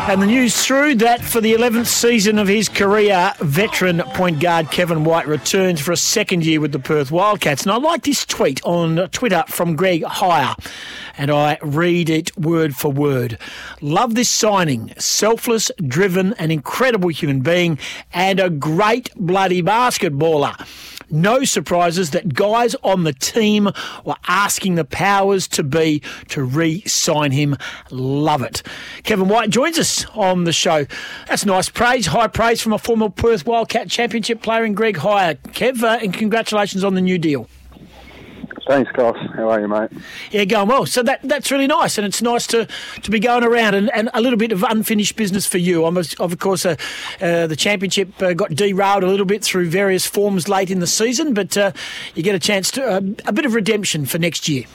And 0.07 0.21
the 0.21 0.27
news 0.27 0.63
through 0.63 0.95
that 0.95 1.21
for 1.21 1.41
the 1.41 1.55
11th 1.55 1.87
season 1.87 2.37
of 2.37 2.47
his 2.47 2.69
career, 2.69 3.33
veteran 3.39 4.03
point 4.13 4.39
guard 4.39 4.69
Kevin 4.69 5.03
White 5.03 5.27
returns 5.27 5.81
for 5.81 5.91
a 5.91 5.97
second 5.97 6.45
year 6.45 6.61
with 6.61 6.71
the 6.71 6.79
Perth 6.79 7.11
Wildcats. 7.11 7.63
And 7.63 7.71
I 7.71 7.77
like 7.77 8.03
this 8.03 8.23
tweet 8.23 8.63
on 8.63 9.09
Twitter 9.09 9.43
from 9.47 9.75
Greg 9.75 10.03
Hire, 10.03 10.55
and 11.17 11.31
I 11.31 11.57
read 11.63 12.11
it 12.11 12.37
word 12.37 12.75
for 12.75 12.91
word. 12.91 13.39
Love 13.81 14.13
this 14.13 14.29
signing. 14.29 14.93
Selfless, 14.99 15.71
driven, 15.87 16.33
an 16.33 16.51
incredible 16.51 17.09
human 17.09 17.41
being, 17.41 17.79
and 18.13 18.39
a 18.39 18.51
great 18.51 19.09
bloody 19.15 19.63
basketballer. 19.63 20.55
No 21.15 21.43
surprises 21.45 22.11
that 22.11 22.33
guys 22.33 22.75
on 22.83 23.03
the 23.03 23.13
team 23.13 23.69
were 24.03 24.15
asking 24.27 24.75
the 24.75 24.85
powers 24.85 25.47
to 25.49 25.63
be 25.63 26.01
to 26.29 26.43
re 26.43 26.81
sign 26.81 27.31
him. 27.31 27.55
Love 27.89 28.41
it. 28.41 28.61
Kevin 29.03 29.29
White 29.29 29.49
joins 29.49 29.79
us 29.79 30.05
on 30.13 30.43
the 30.43 30.53
show. 30.53 30.85
That's 31.27 31.45
nice 31.45 31.69
praise, 31.69 32.07
high 32.07 32.27
praise 32.27 32.61
from 32.61 32.73
a 32.73 32.77
former 32.77 33.09
Perth 33.09 33.45
Wildcat 33.45 33.89
Championship 33.89 34.41
player 34.41 34.65
in 34.65 34.73
Greg 34.73 34.97
Hire. 34.97 35.35
Kev, 35.35 35.83
uh, 35.83 35.99
and 36.01 36.13
congratulations 36.13 36.83
on 36.83 36.95
the 36.95 37.01
new 37.01 37.17
deal. 37.17 37.47
Thanks, 38.67 38.91
Goss. 38.93 39.17
How 39.35 39.51
are 39.51 39.61
you, 39.61 39.67
mate? 39.67 39.91
Yeah, 40.31 40.45
going 40.45 40.67
well. 40.67 40.87
So 40.87 41.03
that 41.03 41.21
that's 41.23 41.51
really 41.51 41.67
nice, 41.67 41.99
and 41.99 42.07
it's 42.07 42.21
nice 42.21 42.47
to, 42.47 42.67
to 43.03 43.11
be 43.11 43.19
going 43.19 43.43
around 43.43 43.75
and, 43.75 43.91
and 43.93 44.09
a 44.13 44.21
little 44.21 44.39
bit 44.39 44.51
of 44.51 44.63
unfinished 44.63 45.15
business 45.15 45.45
for 45.45 45.59
you. 45.59 45.85
I'm, 45.85 45.97
of 45.97 46.39
course, 46.39 46.65
uh, 46.65 46.75
uh, 47.21 47.45
the 47.45 47.55
championship 47.55 48.19
uh, 48.21 48.33
got 48.33 48.55
derailed 48.55 49.03
a 49.03 49.07
little 49.07 49.25
bit 49.25 49.43
through 49.43 49.69
various 49.69 50.07
forms 50.07 50.47
late 50.47 50.71
in 50.71 50.79
the 50.79 50.87
season, 50.87 51.35
but 51.35 51.55
uh, 51.55 51.73
you 52.15 52.23
get 52.23 52.33
a 52.33 52.39
chance 52.39 52.71
to 52.71 52.83
uh, 52.83 53.01
a 53.25 53.33
bit 53.33 53.45
of 53.45 53.53
redemption 53.53 54.05
for 54.07 54.17
next 54.17 54.49
year. 54.49 54.65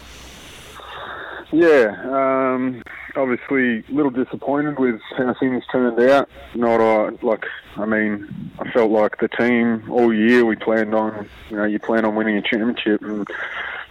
Yeah, 1.52 1.96
um, 2.04 2.84
obviously 3.16 3.78
a 3.78 3.92
little 3.92 4.10
disappointed 4.12 4.78
with 4.78 5.00
how 5.16 5.34
things 5.40 5.64
turned 5.72 5.98
out. 5.98 6.28
Not 6.54 6.80
uh, 6.80 7.10
like, 7.22 7.44
I 7.76 7.86
mean, 7.86 8.52
I 8.60 8.70
felt 8.70 8.92
like 8.92 9.18
the 9.18 9.26
team 9.26 9.90
all 9.90 10.14
year 10.14 10.44
we 10.44 10.54
planned 10.54 10.94
on, 10.94 11.28
you 11.50 11.56
know, 11.56 11.64
you 11.64 11.80
plan 11.80 12.04
on 12.04 12.14
winning 12.14 12.36
a 12.36 12.42
championship, 12.42 13.02
and 13.02 13.26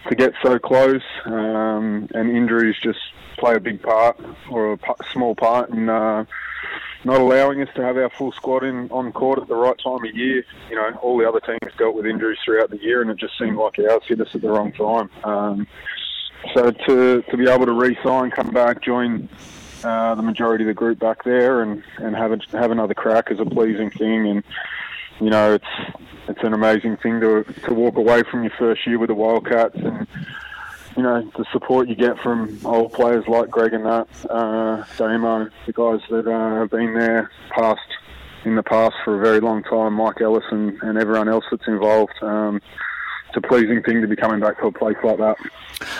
to 0.08 0.14
get 0.14 0.32
so 0.42 0.58
close, 0.58 1.02
um, 1.26 2.08
and 2.14 2.30
injuries 2.30 2.76
just 2.82 2.98
play 3.38 3.54
a 3.54 3.60
big 3.60 3.82
part 3.82 4.18
or 4.50 4.72
a 4.72 4.78
small 5.12 5.34
part 5.34 5.70
in. 5.70 5.88
Uh, 5.88 6.24
not 7.04 7.20
allowing 7.20 7.62
us 7.62 7.68
to 7.74 7.82
have 7.82 7.96
our 7.96 8.10
full 8.10 8.32
squad 8.32 8.62
in 8.62 8.90
on 8.90 9.10
court 9.12 9.38
at 9.38 9.48
the 9.48 9.54
right 9.54 9.76
time 9.82 10.04
of 10.04 10.14
year. 10.14 10.44
You 10.68 10.76
know, 10.76 10.90
all 11.00 11.16
the 11.16 11.26
other 11.26 11.40
teams 11.40 11.72
dealt 11.78 11.94
with 11.94 12.06
injuries 12.06 12.38
throughout 12.44 12.70
the 12.70 12.78
year, 12.78 13.00
and 13.00 13.10
it 13.10 13.16
just 13.16 13.38
seemed 13.38 13.56
like 13.56 13.78
ours 13.78 14.02
hit 14.06 14.20
us 14.20 14.34
at 14.34 14.42
the 14.42 14.50
wrong 14.50 14.72
time. 14.72 15.10
Um, 15.24 15.66
so 16.54 16.70
to 16.70 17.22
to 17.22 17.36
be 17.36 17.48
able 17.48 17.66
to 17.66 17.72
re-sign, 17.72 18.30
come 18.30 18.50
back, 18.50 18.82
join 18.82 19.28
uh, 19.84 20.14
the 20.14 20.22
majority 20.22 20.64
of 20.64 20.68
the 20.68 20.74
group 20.74 20.98
back 20.98 21.24
there, 21.24 21.62
and 21.62 21.82
and 21.98 22.14
have 22.14 22.32
a, 22.32 22.38
have 22.52 22.70
another 22.70 22.94
crack 22.94 23.30
is 23.30 23.40
a 23.40 23.46
pleasing 23.46 23.90
thing. 23.90 24.26
And 24.26 24.44
you 25.20 25.30
know, 25.30 25.54
it's 25.54 25.98
it's 26.28 26.42
an 26.42 26.54
amazing 26.54 26.96
thing 26.98 27.20
to 27.20 27.44
to 27.64 27.74
walk 27.74 27.96
away 27.96 28.22
from 28.30 28.42
your 28.42 28.52
first 28.58 28.86
year 28.86 28.98
with 28.98 29.08
the 29.08 29.14
Wildcats 29.14 29.76
and. 29.76 30.06
You 30.96 31.04
know 31.04 31.22
the 31.36 31.44
support 31.52 31.88
you 31.88 31.94
get 31.94 32.18
from 32.18 32.58
old 32.64 32.92
players 32.92 33.24
like 33.28 33.48
Greg 33.48 33.72
and 33.74 33.86
that, 33.86 34.08
uh, 34.28 34.84
Damo, 34.96 35.48
the 35.64 35.72
guys 35.72 36.00
that 36.10 36.26
uh, 36.26 36.54
have 36.56 36.70
been 36.70 36.94
there 36.94 37.30
past 37.56 37.80
in 38.44 38.56
the 38.56 38.62
past 38.64 38.96
for 39.04 39.16
a 39.16 39.24
very 39.24 39.40
long 39.40 39.62
time, 39.62 39.94
Mike 39.94 40.20
Ellis 40.20 40.44
and, 40.50 40.76
and 40.82 40.98
everyone 40.98 41.28
else 41.28 41.44
that's 41.48 41.66
involved. 41.68 42.12
Um, 42.22 42.60
it's 43.30 43.44
a 43.44 43.48
pleasing 43.48 43.80
thing 43.82 44.00
to 44.00 44.08
be 44.08 44.16
coming 44.16 44.40
back 44.40 44.58
to 44.58 44.66
a 44.66 44.72
place 44.72 44.96
like 45.04 45.18
that. 45.18 45.36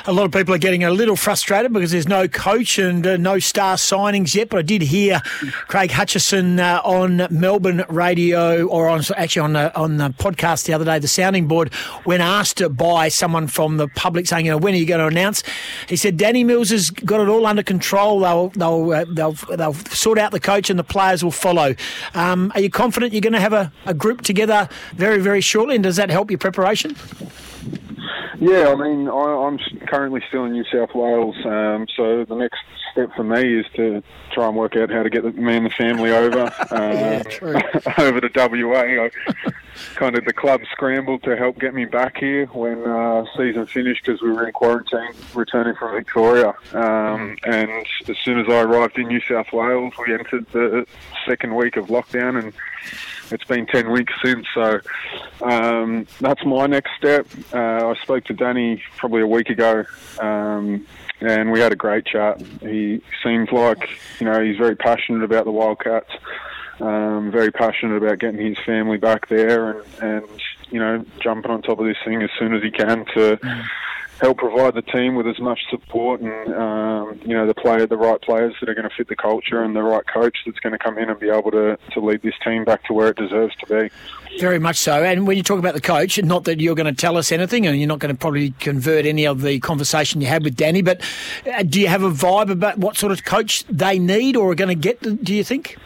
A 0.06 0.12
lot 0.12 0.24
of 0.24 0.32
people 0.32 0.52
are 0.52 0.58
getting 0.58 0.82
a 0.82 0.90
little 0.90 1.16
frustrated 1.16 1.72
because 1.72 1.92
there's 1.92 2.08
no 2.08 2.26
coach 2.26 2.76
and 2.78 3.06
uh, 3.06 3.16
no 3.16 3.38
star 3.38 3.76
signings 3.76 4.34
yet. 4.34 4.48
But 4.48 4.58
I 4.58 4.62
did 4.62 4.82
hear 4.82 5.20
Craig 5.68 5.92
Hutchison 5.92 6.58
uh, 6.58 6.82
on 6.84 7.28
Melbourne 7.30 7.84
radio, 7.88 8.66
or 8.66 8.88
on 8.88 9.02
actually 9.16 9.40
on 9.40 9.52
the, 9.52 9.74
on 9.78 9.96
the 9.96 10.10
podcast 10.10 10.66
the 10.66 10.74
other 10.74 10.84
day, 10.84 10.98
the 10.98 11.08
sounding 11.08 11.46
board, 11.46 11.72
when 12.04 12.20
asked 12.20 12.60
by 12.76 13.08
someone 13.08 13.46
from 13.46 13.76
the 13.76 13.88
public 13.88 14.26
saying, 14.26 14.46
"You 14.46 14.52
know, 14.52 14.58
when 14.58 14.74
are 14.74 14.78
you 14.78 14.86
going 14.86 15.00
to 15.00 15.06
announce?" 15.06 15.44
He 15.88 15.96
said, 15.96 16.16
"Danny 16.16 16.42
Mills 16.44 16.70
has 16.70 16.90
got 16.90 17.20
it 17.20 17.28
all 17.28 17.46
under 17.46 17.62
control. 17.62 18.20
They'll 18.20 18.48
they'll 18.48 18.92
uh, 18.92 19.04
they'll, 19.08 19.32
they'll 19.56 19.74
sort 19.74 20.18
out 20.18 20.32
the 20.32 20.40
coach 20.40 20.68
and 20.68 20.78
the 20.78 20.84
players 20.84 21.22
will 21.22 21.30
follow." 21.30 21.74
Um, 22.14 22.50
are 22.54 22.60
you 22.60 22.70
confident 22.70 23.12
you're 23.12 23.20
going 23.20 23.32
to 23.34 23.40
have 23.40 23.52
a, 23.52 23.72
a 23.86 23.94
group 23.94 24.22
together 24.22 24.68
very 24.94 25.20
very 25.20 25.40
shortly? 25.40 25.76
And 25.76 25.84
does 25.84 25.96
that 25.96 26.10
help 26.10 26.30
your 26.30 26.38
preparation? 26.38 26.96
people. 27.20 27.59
Yeah, 28.38 28.68
I 28.68 28.74
mean, 28.74 29.08
I, 29.08 29.12
I'm 29.12 29.58
currently 29.86 30.22
still 30.28 30.44
in 30.44 30.52
New 30.52 30.64
South 30.72 30.94
Wales, 30.94 31.36
um, 31.44 31.86
so 31.94 32.24
the 32.24 32.34
next 32.34 32.58
step 32.92 33.10
for 33.14 33.24
me 33.24 33.60
is 33.60 33.66
to 33.74 34.02
try 34.32 34.48
and 34.48 34.56
work 34.56 34.76
out 34.76 34.90
how 34.90 35.02
to 35.02 35.10
get 35.10 35.22
the, 35.22 35.32
me 35.32 35.56
and 35.56 35.66
the 35.66 35.70
family 35.70 36.10
over 36.10 36.42
um, 36.70 37.22
over 37.98 38.20
to 38.20 38.30
WA. 38.34 39.04
I, 39.04 39.10
kind 39.94 40.16
of 40.16 40.24
the 40.24 40.32
club 40.32 40.60
scrambled 40.72 41.22
to 41.22 41.36
help 41.36 41.58
get 41.58 41.74
me 41.74 41.84
back 41.84 42.18
here 42.18 42.46
when 42.46 42.82
uh, 42.86 43.24
season 43.36 43.66
finished 43.66 44.04
because 44.04 44.20
we 44.20 44.30
were 44.30 44.46
in 44.46 44.52
quarantine 44.52 45.12
returning 45.34 45.74
from 45.74 45.94
Victoria. 45.94 46.54
Um, 46.72 47.36
and 47.44 47.86
as 48.08 48.16
soon 48.24 48.40
as 48.40 48.46
I 48.48 48.62
arrived 48.62 48.98
in 48.98 49.08
New 49.08 49.20
South 49.20 49.52
Wales, 49.52 49.92
we 49.98 50.14
entered 50.14 50.46
the 50.52 50.86
second 51.26 51.54
week 51.54 51.76
of 51.76 51.86
lockdown 51.86 52.42
and 52.42 52.52
it's 53.30 53.44
been 53.44 53.66
10 53.66 53.90
weeks 53.92 54.12
since, 54.24 54.46
so 54.54 54.80
um, 55.42 56.06
that's 56.20 56.44
my 56.44 56.66
next 56.66 56.90
step. 56.98 57.26
Uh, 57.52 57.88
I 57.88 57.94
spoke 58.02 58.24
to 58.24 58.32
Danny 58.32 58.82
probably 58.96 59.22
a 59.22 59.26
week 59.26 59.50
ago, 59.50 59.84
um, 60.20 60.86
and 61.20 61.50
we 61.50 61.58
had 61.60 61.72
a 61.72 61.76
great 61.76 62.06
chat. 62.06 62.40
He 62.60 63.02
seems 63.22 63.50
like, 63.50 63.88
you 64.20 64.26
know, 64.26 64.40
he's 64.40 64.56
very 64.56 64.76
passionate 64.76 65.24
about 65.24 65.44
the 65.46 65.50
Wildcats, 65.50 66.10
um, 66.78 67.30
very 67.30 67.50
passionate 67.50 67.96
about 67.96 68.20
getting 68.20 68.40
his 68.40 68.58
family 68.64 68.98
back 68.98 69.28
there 69.28 69.70
and, 69.70 69.84
and, 70.00 70.42
you 70.70 70.78
know, 70.78 71.04
jumping 71.20 71.50
on 71.50 71.62
top 71.62 71.80
of 71.80 71.86
this 71.86 71.96
thing 72.04 72.22
as 72.22 72.30
soon 72.38 72.54
as 72.54 72.62
he 72.62 72.70
can 72.70 73.04
to 73.14 73.38
help 74.20 74.36
provide 74.36 74.74
the 74.74 74.82
team 74.82 75.14
with 75.14 75.26
as 75.26 75.38
much 75.40 75.58
support 75.70 76.20
and 76.20 76.54
um, 76.54 77.18
you 77.24 77.34
know 77.34 77.46
the 77.46 77.54
player, 77.54 77.86
the 77.86 77.96
right 77.96 78.20
players 78.20 78.54
that 78.60 78.68
are 78.68 78.74
going 78.74 78.88
to 78.88 78.94
fit 78.94 79.08
the 79.08 79.16
culture, 79.16 79.62
and 79.62 79.74
the 79.74 79.82
right 79.82 80.06
coach 80.06 80.36
that's 80.44 80.58
going 80.60 80.72
to 80.72 80.78
come 80.78 80.98
in 80.98 81.08
and 81.08 81.18
be 81.18 81.30
able 81.30 81.50
to, 81.50 81.78
to 81.92 82.00
lead 82.00 82.22
this 82.22 82.34
team 82.44 82.64
back 82.64 82.84
to 82.84 82.92
where 82.92 83.08
it 83.08 83.16
deserves 83.16 83.54
to 83.56 83.66
be. 83.66 83.90
Very 84.38 84.58
much 84.58 84.76
so. 84.76 85.02
And 85.02 85.26
when 85.26 85.36
you 85.36 85.42
talk 85.42 85.58
about 85.58 85.74
the 85.74 85.80
coach, 85.80 86.22
not 86.22 86.44
that 86.44 86.60
you're 86.60 86.74
going 86.74 86.94
to 86.94 86.98
tell 86.98 87.16
us 87.16 87.32
anything, 87.32 87.66
and 87.66 87.78
you're 87.78 87.88
not 87.88 87.98
going 87.98 88.14
to 88.14 88.18
probably 88.18 88.50
convert 88.60 89.06
any 89.06 89.26
of 89.26 89.42
the 89.42 89.58
conversation 89.60 90.20
you 90.20 90.26
had 90.26 90.44
with 90.44 90.54
Danny, 90.54 90.82
but 90.82 91.02
uh, 91.52 91.62
do 91.62 91.80
you 91.80 91.88
have 91.88 92.02
a 92.02 92.10
vibe 92.10 92.50
about 92.50 92.78
what 92.78 92.96
sort 92.96 93.12
of 93.12 93.24
coach 93.24 93.64
they 93.64 93.98
need 93.98 94.36
or 94.36 94.52
are 94.52 94.54
going 94.54 94.68
to 94.68 94.74
get? 94.74 95.00
Do 95.24 95.34
you 95.34 95.44
think? 95.44 95.76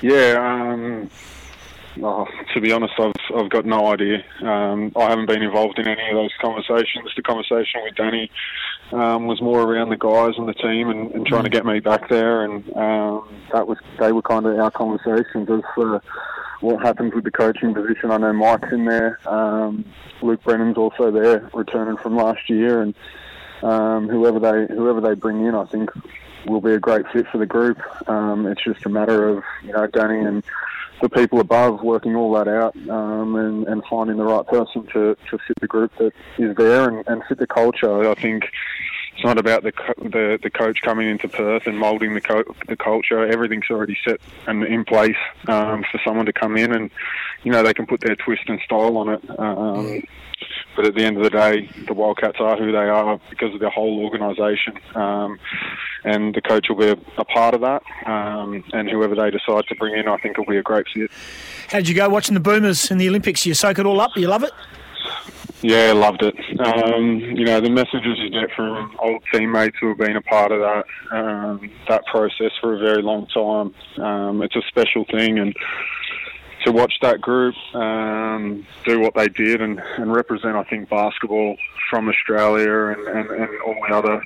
Yeah, 0.00 0.70
um, 0.72 1.10
oh, 2.02 2.26
to 2.54 2.60
be 2.60 2.72
honest, 2.72 2.94
I've 2.98 3.12
I've 3.36 3.50
got 3.50 3.64
no 3.64 3.86
idea. 3.86 4.24
Um, 4.42 4.92
I 4.96 5.10
haven't 5.10 5.26
been 5.26 5.42
involved 5.42 5.78
in 5.78 5.86
any 5.86 6.08
of 6.10 6.14
those 6.14 6.32
conversations. 6.40 7.10
The 7.16 7.22
conversation 7.22 7.82
with 7.84 7.94
Danny 7.94 8.30
um, 8.92 9.26
was 9.26 9.40
more 9.40 9.62
around 9.62 9.90
the 9.90 9.96
guys 9.96 10.34
and 10.36 10.48
the 10.48 10.54
team 10.54 10.90
and, 10.90 11.10
and 11.12 11.26
trying 11.26 11.44
to 11.44 11.50
get 11.50 11.64
me 11.64 11.80
back 11.80 12.08
there, 12.08 12.44
and 12.44 12.64
um, 12.76 13.28
that 13.52 13.66
was 13.66 13.78
they 13.98 14.12
were 14.12 14.22
kind 14.22 14.46
of 14.46 14.58
our 14.58 14.70
conversations 14.70 15.48
as 15.50 15.60
for 15.74 16.02
what 16.60 16.82
happens 16.82 17.14
with 17.14 17.24
the 17.24 17.30
coaching 17.30 17.74
position. 17.74 18.10
I 18.10 18.18
know 18.18 18.32
Mike's 18.32 18.72
in 18.72 18.84
there. 18.84 19.18
Um, 19.26 19.84
Luke 20.22 20.42
Brennan's 20.42 20.76
also 20.76 21.10
there, 21.10 21.50
returning 21.54 21.96
from 21.96 22.16
last 22.16 22.50
year, 22.50 22.82
and 22.82 22.94
um, 23.62 24.08
whoever 24.08 24.38
they 24.38 24.74
whoever 24.74 25.00
they 25.00 25.14
bring 25.14 25.44
in, 25.44 25.54
I 25.54 25.64
think 25.64 25.90
will 26.46 26.60
be 26.60 26.72
a 26.72 26.78
great 26.78 27.06
fit 27.12 27.26
for 27.30 27.38
the 27.38 27.46
group. 27.46 27.78
Um, 28.08 28.46
it's 28.46 28.64
just 28.64 28.84
a 28.86 28.88
matter 28.88 29.28
of 29.28 29.42
you 29.62 29.72
know 29.72 29.86
Danny 29.86 30.20
and 30.20 30.42
the 31.00 31.08
people 31.08 31.40
above 31.40 31.82
working 31.82 32.14
all 32.14 32.32
that 32.34 32.48
out 32.48 32.76
um, 32.88 33.36
and, 33.36 33.66
and 33.66 33.82
finding 33.88 34.16
the 34.16 34.24
right 34.24 34.46
person 34.46 34.86
to, 34.92 35.16
to 35.30 35.38
fit 35.46 35.58
the 35.60 35.66
group 35.66 35.92
that 35.98 36.12
is 36.38 36.54
there 36.56 36.88
and, 36.88 37.06
and 37.06 37.22
fit 37.28 37.38
the 37.38 37.46
culture. 37.46 38.08
I 38.08 38.14
think 38.14 38.44
it's 39.14 39.24
not 39.24 39.38
about 39.38 39.62
the 39.62 39.72
co- 39.72 39.94
the, 39.98 40.38
the 40.42 40.50
coach 40.50 40.80
coming 40.82 41.08
into 41.08 41.28
Perth 41.28 41.66
and 41.66 41.78
moulding 41.78 42.14
the 42.14 42.20
co- 42.20 42.54
the 42.68 42.76
culture. 42.76 43.26
Everything's 43.26 43.70
already 43.70 43.96
set 44.06 44.20
and 44.46 44.64
in 44.64 44.84
place 44.84 45.16
um, 45.46 45.84
for 45.90 46.00
someone 46.04 46.26
to 46.26 46.32
come 46.32 46.56
in 46.56 46.72
and 46.72 46.90
you 47.42 47.52
know 47.52 47.62
they 47.62 47.74
can 47.74 47.86
put 47.86 48.00
their 48.00 48.16
twist 48.16 48.42
and 48.46 48.60
style 48.60 48.96
on 48.96 49.08
it. 49.10 49.38
Um, 49.38 50.02
but 50.76 50.86
at 50.86 50.94
the 50.94 51.04
end 51.04 51.16
of 51.16 51.24
the 51.24 51.30
day, 51.30 51.68
the 51.86 51.94
Wildcats 51.94 52.38
are 52.40 52.56
who 52.56 52.72
they 52.72 52.78
are 52.78 53.20
because 53.28 53.54
of 53.54 53.60
their 53.60 53.70
whole 53.70 54.04
organisation, 54.04 54.78
um, 54.94 55.38
and 56.04 56.34
the 56.34 56.40
coach 56.40 56.66
will 56.68 56.76
be 56.76 56.88
a, 56.88 56.96
a 57.18 57.24
part 57.24 57.54
of 57.54 57.60
that. 57.60 57.82
Um, 58.06 58.64
and 58.72 58.88
whoever 58.88 59.14
they 59.14 59.30
decide 59.30 59.64
to 59.68 59.74
bring 59.76 59.98
in, 59.98 60.08
I 60.08 60.16
think 60.18 60.38
will 60.38 60.46
be 60.46 60.56
a 60.56 60.62
great 60.62 60.86
fit. 60.92 61.10
How 61.68 61.78
did 61.78 61.88
you 61.88 61.94
go 61.94 62.08
watching 62.08 62.34
the 62.34 62.40
Boomers 62.40 62.90
in 62.90 62.98
the 62.98 63.08
Olympics? 63.08 63.44
You 63.46 63.54
soak 63.54 63.78
it 63.78 63.86
all 63.86 64.00
up? 64.00 64.16
You 64.16 64.28
love 64.28 64.44
it? 64.44 64.52
Yeah, 65.62 65.92
loved 65.92 66.22
it. 66.22 66.34
Um, 66.58 67.20
you 67.20 67.44
know, 67.44 67.60
the 67.60 67.68
messages 67.68 68.18
you 68.18 68.30
get 68.30 68.50
from 68.56 68.96
old 68.98 69.22
teammates 69.32 69.76
who 69.78 69.88
have 69.88 69.98
been 69.98 70.16
a 70.16 70.22
part 70.22 70.52
of 70.52 70.60
that 70.60 70.84
um, 71.12 71.70
that 71.88 72.06
process 72.06 72.52
for 72.60 72.74
a 72.74 72.78
very 72.78 73.02
long 73.02 73.26
time. 73.26 73.74
Um, 74.02 74.42
it's 74.42 74.56
a 74.56 74.62
special 74.68 75.04
thing, 75.10 75.38
and 75.38 75.54
to 76.64 76.72
watch 76.72 76.94
that 77.02 77.20
group 77.20 77.54
um, 77.74 78.66
do 78.84 79.00
what 79.00 79.14
they 79.14 79.28
did 79.28 79.60
and, 79.60 79.80
and 79.96 80.12
represent, 80.12 80.56
I 80.56 80.64
think, 80.64 80.88
basketball 80.88 81.56
from 81.88 82.08
Australia 82.08 82.86
and, 82.86 83.08
and, 83.08 83.30
and 83.30 83.48
all 83.66 83.76
the 83.88 83.94
other 83.94 84.22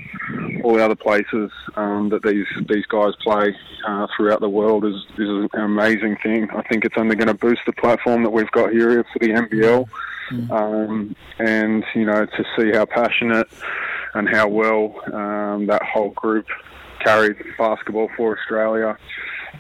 all 0.63 0.75
the 0.75 0.85
other 0.85 0.95
places 0.95 1.51
um, 1.77 2.09
that 2.11 2.23
these 2.23 2.47
these 2.69 2.87
guys 2.87 3.15
play 3.23 3.55
uh, 3.87 4.07
throughout 4.17 4.41
the 4.41 4.49
world 4.49 4.85
is, 4.85 4.95
is 5.19 5.29
an 5.29 5.49
amazing 5.55 6.17
thing. 6.23 6.51
I 6.51 6.63
think 6.63 6.85
it's 6.85 6.97
only 6.97 7.17
going 7.17 7.29
to 7.29 7.35
boost 7.35 7.63
the 7.67 7.73
platform 7.73 8.23
that 8.23 8.31
we've 8.31 8.51
got 8.51 8.73
here 8.73 9.05
for 9.13 9.19
the 9.19 9.29
NBL. 9.29 9.89
Um, 10.51 11.15
and 11.39 11.85
you 11.95 12.07
know 12.07 12.25
to 12.25 12.45
see 12.57 12.73
how 12.73 12.87
passionate 12.87 13.47
and 14.15 14.27
how 14.27 14.49
well 14.49 14.95
um, 15.13 15.67
that 15.67 15.83
whole 15.83 16.11
group 16.11 16.47
carried 17.01 17.37
basketball 17.59 18.09
for 18.17 18.39
Australia 18.39 18.97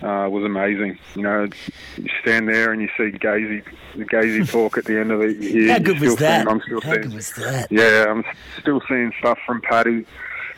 uh, 0.02 0.28
was 0.28 0.44
amazing. 0.44 0.98
You 1.14 1.22
know, 1.22 1.48
you 1.96 2.08
stand 2.22 2.48
there 2.48 2.72
and 2.72 2.82
you 2.82 2.88
see 2.96 3.16
Gazy, 3.16 3.64
the 3.96 4.04
Gazy 4.04 4.48
talk 4.48 4.78
at 4.78 4.84
the 4.84 4.98
end 4.98 5.10
of 5.10 5.20
the 5.20 5.32
year. 5.32 5.72
How 5.72 5.78
good 5.78 6.00
was 6.00 6.16
that? 6.16 6.44
Seeing, 6.44 6.48
I'm 6.48 6.60
still 6.62 6.80
How 6.80 6.90
seeing, 6.92 7.02
good 7.02 7.14
was 7.14 7.32
that? 7.32 7.68
Yeah, 7.70 8.06
I'm 8.08 8.24
still 8.60 8.80
seeing 8.88 9.12
stuff 9.18 9.38
from 9.46 9.60
Paddy. 9.60 10.06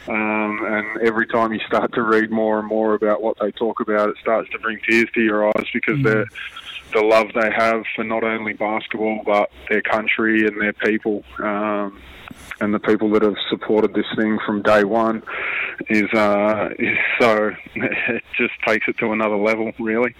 Um, 0.09 0.61
and 0.65 1.03
every 1.03 1.27
time 1.27 1.53
you 1.53 1.59
start 1.67 1.93
to 1.95 2.03
read 2.03 2.31
more 2.31 2.61
and 2.61 2.69
more 2.69 2.95
about 2.95 3.23
what 3.23 3.37
they 3.41 3.51
talk 3.51 3.81
about, 3.81 4.09
it 4.09 4.17
starts 4.21 4.49
to 4.51 4.59
bring 4.59 4.79
tears 4.89 5.09
to 5.15 5.21
your 5.21 5.49
eyes 5.49 5.67
because 5.73 6.01
they're 6.03 6.27
the 6.93 7.03
love 7.03 7.27
they 7.35 7.51
have 7.51 7.83
for 7.95 8.05
not 8.05 8.23
only 8.23 8.53
basketball 8.53 9.21
but 9.27 9.51
their 9.69 9.83
country 9.83 10.47
and 10.47 10.61
their 10.61 10.73
people. 10.73 11.25
Um, 11.39 12.01
and 12.61 12.73
the 12.73 12.79
people 12.79 13.11
that 13.11 13.23
have 13.23 13.37
supported 13.51 13.95
this 13.95 14.07
thing 14.17 14.39
from 14.47 14.63
day 14.63 14.85
one 14.85 15.23
is 15.89 16.12
uh, 16.12 16.70
is 16.78 16.97
so 17.20 17.51
it 17.74 18.23
just 18.36 18.55
takes 18.66 18.86
it 18.89 18.98
to 18.98 19.12
another 19.12 19.36
level, 19.36 19.73
really. 19.78 20.15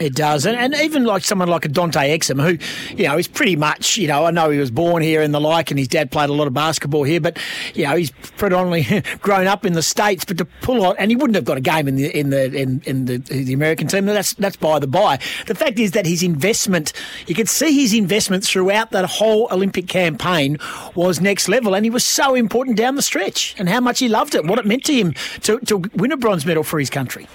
It 0.00 0.14
does, 0.14 0.46
and, 0.46 0.56
and 0.56 0.74
even 0.74 1.04
like 1.04 1.24
someone 1.24 1.48
like 1.48 1.64
a 1.64 1.68
Dante 1.68 2.16
Exum, 2.16 2.40
who, 2.40 2.94
you 2.94 3.08
know, 3.08 3.18
is 3.18 3.26
pretty 3.26 3.56
much, 3.56 3.96
you 3.96 4.06
know, 4.06 4.26
I 4.26 4.30
know 4.30 4.48
he 4.48 4.58
was 4.58 4.70
born 4.70 5.02
here 5.02 5.22
and 5.22 5.34
the 5.34 5.40
like, 5.40 5.72
and 5.72 5.78
his 5.78 5.88
dad 5.88 6.12
played 6.12 6.30
a 6.30 6.32
lot 6.32 6.46
of 6.46 6.54
basketball 6.54 7.02
here, 7.02 7.20
but 7.20 7.36
you 7.74 7.84
know, 7.84 7.96
he's 7.96 8.10
predominantly 8.10 9.02
grown 9.20 9.48
up 9.48 9.64
in 9.64 9.72
the 9.72 9.82
states. 9.82 10.24
But 10.24 10.38
to 10.38 10.44
pull 10.44 10.84
on, 10.84 10.94
and 10.98 11.10
he 11.10 11.16
wouldn't 11.16 11.34
have 11.34 11.44
got 11.44 11.56
a 11.56 11.60
game 11.60 11.88
in 11.88 11.96
the 11.96 12.16
in 12.16 12.30
the 12.30 12.44
in, 12.54 12.80
in 12.86 13.04
the, 13.06 13.18
the 13.18 13.52
American 13.52 13.88
team. 13.88 14.06
That's 14.06 14.34
that's 14.34 14.56
by 14.56 14.78
the 14.78 14.86
by. 14.86 15.18
The 15.46 15.54
fact 15.54 15.80
is 15.80 15.92
that 15.92 16.06
his 16.06 16.22
investment, 16.22 16.92
you 17.26 17.34
could 17.34 17.48
see 17.48 17.72
his 17.80 17.92
investment 17.92 18.44
throughout 18.44 18.92
that 18.92 19.04
whole 19.06 19.48
Olympic 19.50 19.88
campaign 19.88 20.58
was 20.94 21.20
next 21.20 21.48
level, 21.48 21.74
and 21.74 21.84
he 21.84 21.90
was 21.90 22.04
so 22.04 22.36
important 22.36 22.76
down 22.76 22.94
the 22.94 23.02
stretch, 23.02 23.56
and 23.58 23.68
how 23.68 23.80
much 23.80 23.98
he 23.98 24.08
loved 24.08 24.36
it, 24.36 24.44
what 24.44 24.60
it 24.60 24.66
meant 24.66 24.84
to 24.84 24.94
him 24.94 25.14
to 25.42 25.58
to 25.60 25.82
win 25.94 26.12
a 26.12 26.16
bronze 26.16 26.46
medal 26.46 26.62
for 26.62 26.78
his 26.78 26.90
country. 26.90 27.26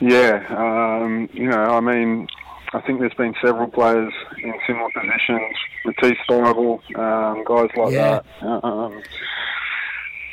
Yeah, 0.00 0.44
um, 0.50 1.28
you 1.32 1.48
know, 1.48 1.62
I 1.64 1.80
mean, 1.80 2.28
I 2.72 2.80
think 2.80 3.00
there's 3.00 3.14
been 3.14 3.34
several 3.42 3.68
players 3.68 4.12
in 4.42 4.52
similar 4.66 4.90
positions, 4.90 5.56
Matisse 5.84 6.18
Thybulle, 6.28 6.80
um, 6.98 7.44
guys 7.44 7.70
like 7.76 7.92
Yeah. 7.92 8.20
that. 8.42 8.64
Um, 8.64 9.02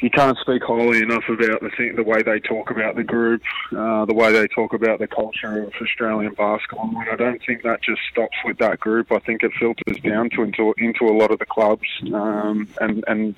you 0.02 0.10
can't 0.10 0.38
speak 0.40 0.62
highly 0.64 1.02
enough 1.02 1.24
about 1.30 1.62
the 1.62 1.70
thing, 1.78 1.96
the 1.96 2.04
way 2.04 2.22
they 2.22 2.38
talk 2.42 2.70
about 2.70 2.98
the 2.98 3.06
group, 3.06 3.42
uh, 3.72 4.04
the 4.04 4.14
way 4.14 4.34
they 4.34 4.48
talk 4.48 4.74
about 4.74 5.00
the 5.00 5.08
culture 5.08 5.64
of 5.64 5.74
Australian 5.82 6.34
basketball. 6.34 6.92
And 6.98 7.10
I 7.10 7.16
don't 7.16 7.42
think 7.46 7.64
that 7.64 7.82
just 7.82 8.02
stops 8.12 8.36
with 8.44 8.58
that 8.58 8.82
group. 8.82 9.14
I 9.14 9.20
think 9.20 9.44
it 9.44 9.54
filters 9.58 10.02
down 10.04 10.30
to 10.32 10.44
into 10.44 10.74
into 10.78 11.06
a 11.06 11.16
lot 11.16 11.32
of 11.32 11.40
the 11.40 11.46
clubs 11.46 11.88
um, 12.14 12.68
and 12.82 13.06
and 13.08 13.34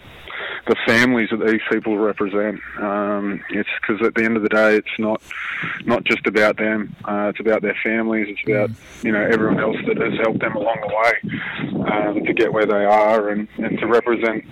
the 0.67 0.75
families 0.85 1.29
that 1.31 1.45
these 1.45 1.61
people 1.69 1.97
represent. 1.97 2.59
Um, 2.79 3.43
it's 3.49 3.69
because 3.81 4.05
at 4.05 4.15
the 4.15 4.23
end 4.23 4.37
of 4.37 4.43
the 4.43 4.49
day, 4.49 4.75
it's 4.75 4.99
not 4.99 5.21
not 5.85 6.03
just 6.03 6.25
about 6.27 6.57
them. 6.57 6.95
Uh, 7.05 7.29
it's 7.29 7.39
about 7.39 7.61
their 7.61 7.77
families. 7.83 8.27
It's 8.29 8.41
about 8.47 8.71
you 9.03 9.11
know 9.11 9.21
everyone 9.21 9.59
else 9.59 9.77
that 9.87 9.97
has 9.97 10.19
helped 10.21 10.39
them 10.39 10.55
along 10.55 10.77
the 10.81 10.95
way 10.95 11.85
um, 11.91 12.25
to 12.25 12.33
get 12.33 12.51
where 12.51 12.65
they 12.65 12.85
are 12.85 13.29
and, 13.29 13.47
and 13.57 13.77
to 13.79 13.87
represent 13.87 14.45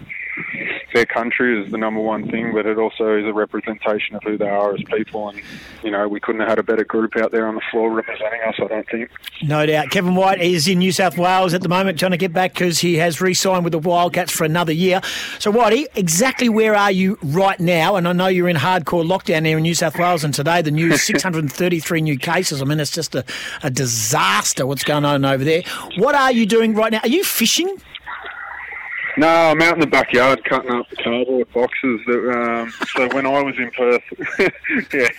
their 0.93 1.05
country 1.05 1.61
is 1.61 1.71
the 1.71 1.77
number 1.77 1.99
one 1.99 2.29
thing, 2.29 2.53
but 2.53 2.65
it 2.65 2.77
also 2.77 3.17
is 3.17 3.25
a 3.25 3.33
representation 3.33 4.15
of 4.15 4.23
who 4.23 4.37
they 4.37 4.47
are 4.47 4.73
as 4.73 4.83
people. 4.83 5.29
And 5.29 5.41
you 5.83 5.91
know, 5.91 6.07
we 6.07 6.19
couldn't 6.19 6.41
have 6.41 6.49
had 6.49 6.59
a 6.59 6.63
better 6.63 6.83
group 6.83 7.15
out 7.17 7.31
there 7.31 7.47
on 7.47 7.55
the 7.55 7.61
floor 7.71 7.91
representing 7.91 8.41
us. 8.47 8.55
I 8.59 8.67
don't 8.67 8.87
think. 8.89 9.09
No 9.41 9.65
doubt. 9.65 9.89
Kevin 9.89 10.15
White 10.15 10.41
is 10.41 10.67
in 10.67 10.79
New 10.79 10.91
South 10.91 11.17
Wales 11.17 11.53
at 11.53 11.61
the 11.61 11.69
moment, 11.69 11.99
trying 11.99 12.11
to 12.11 12.17
get 12.17 12.33
back 12.33 12.53
because 12.53 12.79
he 12.79 12.95
has 12.95 13.21
re-signed 13.21 13.63
with 13.63 13.73
the 13.73 13.79
Wildcats 13.79 14.31
for 14.31 14.43
another 14.43 14.71
year. 14.73 15.01
So, 15.39 15.51
Whitey, 15.51 15.87
exactly 15.95 16.49
where 16.49 16.75
are 16.75 16.91
you 16.91 17.17
right 17.23 17.59
now? 17.59 17.95
And 17.95 18.07
I 18.07 18.13
know 18.13 18.27
you're 18.27 18.49
in 18.49 18.57
hardcore 18.57 19.05
lockdown 19.05 19.43
there 19.43 19.57
in 19.57 19.63
New 19.63 19.75
South 19.75 19.97
Wales, 19.97 20.23
and 20.23 20.33
today 20.33 20.61
the 20.61 20.71
news 20.71 21.01
633 21.05 22.01
new 22.01 22.17
cases. 22.17 22.61
I 22.61 22.65
mean, 22.65 22.79
it's 22.79 22.91
just 22.91 23.15
a, 23.15 23.25
a 23.63 23.69
disaster 23.69 24.65
what's 24.65 24.83
going 24.83 25.05
on 25.05 25.25
over 25.25 25.43
there. 25.43 25.63
What 25.97 26.15
are 26.15 26.31
you 26.31 26.45
doing 26.45 26.73
right 26.73 26.91
now? 26.91 26.99
Are 27.03 27.07
you 27.07 27.23
fishing? 27.23 27.77
No, 29.15 29.27
I'm 29.27 29.61
out 29.61 29.75
in 29.75 29.79
the 29.79 29.85
backyard 29.87 30.43
cutting 30.43 30.71
up 30.71 30.89
the 30.89 30.95
cardboard 30.95 31.51
boxes. 31.53 31.99
That, 32.07 32.31
um, 32.31 32.73
so 32.95 33.07
when 33.15 33.27
I 33.27 33.41
was 33.43 33.53
in 33.59 33.69
Perth, 33.71 34.01
yeah, 34.93 35.09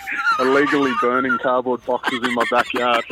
illegally 0.41 0.91
burning 1.01 1.39
cardboard 1.41 1.85
boxes 1.87 2.21
in 2.25 2.35
my 2.35 2.45
backyard. 2.51 3.05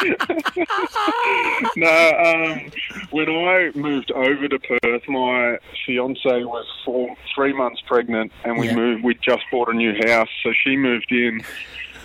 no, 1.76 2.10
um, 2.18 2.70
when 3.10 3.28
I 3.28 3.70
moved 3.76 4.10
over 4.10 4.48
to 4.48 4.58
Perth, 4.58 5.08
my 5.08 5.58
fiance 5.86 6.44
was 6.44 6.66
four, 6.84 7.14
three 7.34 7.52
months 7.52 7.80
pregnant, 7.86 8.32
and 8.44 8.58
we 8.58 8.66
Yeah. 8.66 8.74
moved. 8.76 9.04
We 9.04 9.14
just 9.16 9.42
bought 9.52 9.68
a 9.68 9.72
new 9.74 9.94
house, 10.06 10.28
so 10.42 10.52
she 10.64 10.76
moved 10.76 11.12
in. 11.12 11.42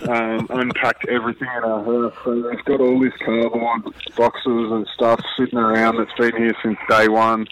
Um, 0.02 0.46
unpacked 0.50 1.08
everything 1.08 1.48
in 1.56 1.64
our 1.64 1.82
house. 1.82 2.12
So 2.22 2.50
we've 2.50 2.64
got 2.64 2.80
all 2.80 3.00
this 3.00 3.14
cardboard 3.24 3.94
boxes 4.14 4.70
and 4.72 4.86
stuff 4.94 5.20
sitting 5.38 5.58
around 5.58 5.96
that's 5.96 6.12
been 6.18 6.36
here 6.36 6.54
since 6.62 6.78
day 6.88 7.08
one. 7.08 7.46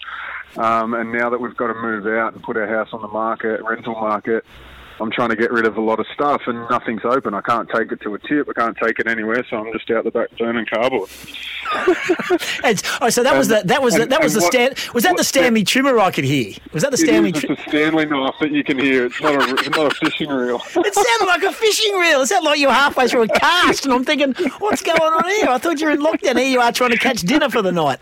Um, 0.57 0.93
and 0.93 1.11
now 1.11 1.29
that 1.29 1.39
we've 1.39 1.57
got 1.57 1.67
to 1.67 1.73
move 1.73 2.05
out 2.07 2.33
and 2.33 2.43
put 2.43 2.55
our 2.55 2.67
house 2.67 2.89
on 2.93 3.01
the 3.01 3.07
market, 3.07 3.61
rental 3.63 3.95
market, 3.95 4.45
I'm 4.99 5.11
trying 5.11 5.29
to 5.29 5.35
get 5.35 5.51
rid 5.51 5.65
of 5.65 5.77
a 5.77 5.81
lot 5.81 5.99
of 5.99 6.05
stuff 6.13 6.43
and 6.47 6.57
nothing's 6.69 7.03
open. 7.03 7.33
I 7.33 7.41
can't 7.41 7.69
take 7.69 7.91
it 7.91 8.01
to 8.01 8.15
a 8.15 8.19
tip. 8.19 8.47
I 8.49 8.53
can't 8.53 8.77
take 8.77 8.99
it 8.99 9.07
anywhere, 9.07 9.45
so 9.49 9.57
I'm 9.57 9.71
just 9.73 9.89
out 9.91 10.03
the 10.05 10.11
back 10.11 10.29
burning 10.37 10.65
cardboard. 10.65 11.09
And, 12.63 12.81
oh, 13.01 13.09
so 13.09 13.23
that 13.23 13.35
was 13.37 13.47
the 13.47 13.61
that 13.65 13.81
was 13.81 13.95
the, 13.95 14.05
that 14.05 14.21
was 14.21 14.33
the 14.33 14.39
and 14.39 14.43
what- 14.43 14.75
Stan, 14.75 14.93
was 14.93 15.03
that 15.03 15.17
the 15.17 15.23
Stanley 15.23 15.63
trimmer 15.63 15.97
I 15.99 16.11
could 16.11 16.23
hear? 16.23 16.53
Was 16.73 16.83
that 16.83 16.91
the 16.91 16.97
Stanley? 16.97 17.31
is, 17.31 17.41
Tri- 17.41 17.53
it's 17.53 17.65
a 17.65 17.69
Stanley 17.69 18.05
knife 18.05 18.35
that 18.39 18.51
you 18.51 18.63
can 18.63 18.77
hear. 18.77 19.05
It's 19.07 19.19
not 19.21 19.35
a, 19.35 19.53
it's 19.55 19.69
not 19.69 19.91
a 19.91 19.95
fishing 19.95 20.29
reel. 20.29 20.61
It 20.75 20.93
sounded 20.93 21.25
like 21.25 21.43
a 21.43 21.51
fishing 21.51 21.95
reel. 21.97 22.21
It 22.21 22.27
sounded 22.27 22.47
like 22.47 22.59
you 22.59 22.67
were 22.67 22.73
halfway 22.73 23.07
through 23.07 23.23
a 23.23 23.27
cast, 23.27 23.85
and 23.85 23.93
I'm 23.93 24.03
thinking, 24.05 24.33
what's 24.59 24.81
going 24.83 24.99
on 25.01 25.25
here? 25.31 25.47
I 25.49 25.57
thought 25.57 25.79
you 25.81 25.87
were 25.87 25.93
in 25.93 26.01
lockdown. 26.01 26.37
Here 26.37 26.47
you 26.49 26.61
are 26.61 26.71
trying 26.71 26.91
to 26.91 26.97
catch 26.97 27.21
dinner 27.21 27.49
for 27.49 27.61
the 27.63 27.71
night. 27.71 27.97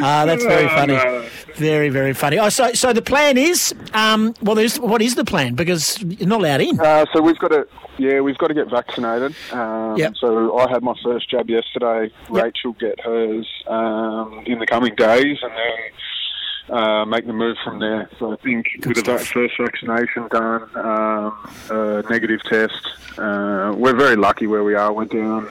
Ah, 0.00 0.24
that's 0.24 0.44
very 0.44 0.68
funny. 0.68 0.94
no. 0.94 1.26
Very, 1.56 1.88
very 1.88 2.14
funny. 2.14 2.38
Oh, 2.38 2.48
so 2.50 2.72
so 2.72 2.92
the 2.92 3.02
plan 3.02 3.36
is, 3.36 3.74
um, 3.92 4.32
well, 4.42 4.54
there's 4.54 4.78
what 4.78 5.02
is 5.02 5.16
the 5.16 5.24
plan? 5.24 5.54
Because 5.54 6.00
you're 6.02 6.28
not 6.38 6.44
allowed 6.46 6.60
in. 6.60 6.80
Uh, 6.80 7.06
so 7.12 7.20
we've 7.22 7.38
got 7.38 7.48
to, 7.48 7.66
yeah, 7.98 8.20
we've 8.20 8.38
got 8.38 8.48
to 8.48 8.54
get 8.54 8.68
vaccinated. 8.70 9.34
Um, 9.52 9.96
Yep. 9.96 10.14
So 10.20 10.58
I 10.58 10.70
had 10.70 10.82
my 10.82 10.94
first 11.02 11.28
jab 11.30 11.48
yesterday. 11.50 12.10
Rachel 12.28 12.72
get 12.72 13.00
hers 13.00 13.48
um, 13.66 14.42
in 14.46 14.58
the 14.58 14.66
coming 14.66 14.94
days, 14.94 15.38
and 15.42 15.52
then 15.52 16.76
uh, 16.78 17.04
make 17.06 17.26
the 17.26 17.32
move 17.32 17.56
from 17.64 17.78
there. 17.80 18.08
So 18.18 18.32
I 18.32 18.36
think 18.36 18.66
with 18.86 18.96
the 18.96 19.02
va- 19.02 19.18
first 19.18 19.54
vaccination 19.58 20.28
done, 20.28 20.62
um, 20.76 21.50
a 21.70 22.02
negative 22.10 22.42
test, 22.44 22.86
uh, 23.18 23.74
we're 23.76 23.96
very 23.96 24.16
lucky 24.16 24.46
where 24.46 24.62
we 24.62 24.74
are. 24.74 24.92
We're 24.92 25.06
down. 25.06 25.50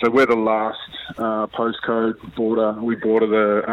So 0.00 0.10
we're 0.10 0.26
the 0.26 0.36
last 0.36 0.78
uh, 1.18 1.46
postcode 1.48 2.34
border. 2.34 2.72
We 2.80 2.94
border 2.96 3.26
the. 3.26 3.70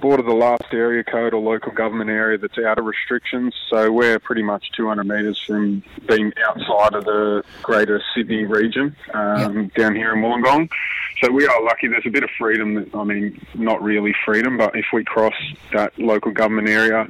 Border 0.00 0.22
the 0.22 0.32
last 0.34 0.64
area 0.72 1.02
code 1.04 1.34
or 1.34 1.40
local 1.40 1.72
government 1.72 2.10
area 2.10 2.38
that's 2.38 2.58
out 2.58 2.78
of 2.78 2.84
restrictions. 2.84 3.54
So 3.68 3.90
we're 3.90 4.18
pretty 4.18 4.42
much 4.42 4.70
200 4.76 5.04
metres 5.04 5.40
from 5.40 5.82
being 6.06 6.32
outside 6.46 6.94
of 6.94 7.04
the 7.04 7.44
greater 7.62 8.02
Sydney 8.14 8.44
region 8.44 8.94
um, 9.14 9.68
down 9.76 9.94
here 9.94 10.14
in 10.14 10.20
Wollongong. 10.20 10.68
So 11.22 11.30
we 11.30 11.46
are 11.46 11.62
lucky. 11.62 11.88
There's 11.88 12.04
a 12.04 12.10
bit 12.10 12.24
of 12.24 12.30
freedom. 12.38 12.90
I 12.92 13.04
mean, 13.04 13.40
not 13.54 13.82
really 13.82 14.14
freedom, 14.24 14.58
but 14.58 14.76
if 14.76 14.86
we 14.92 15.02
cross 15.02 15.34
that 15.72 15.98
local 15.98 16.30
government 16.30 16.68
area, 16.68 17.06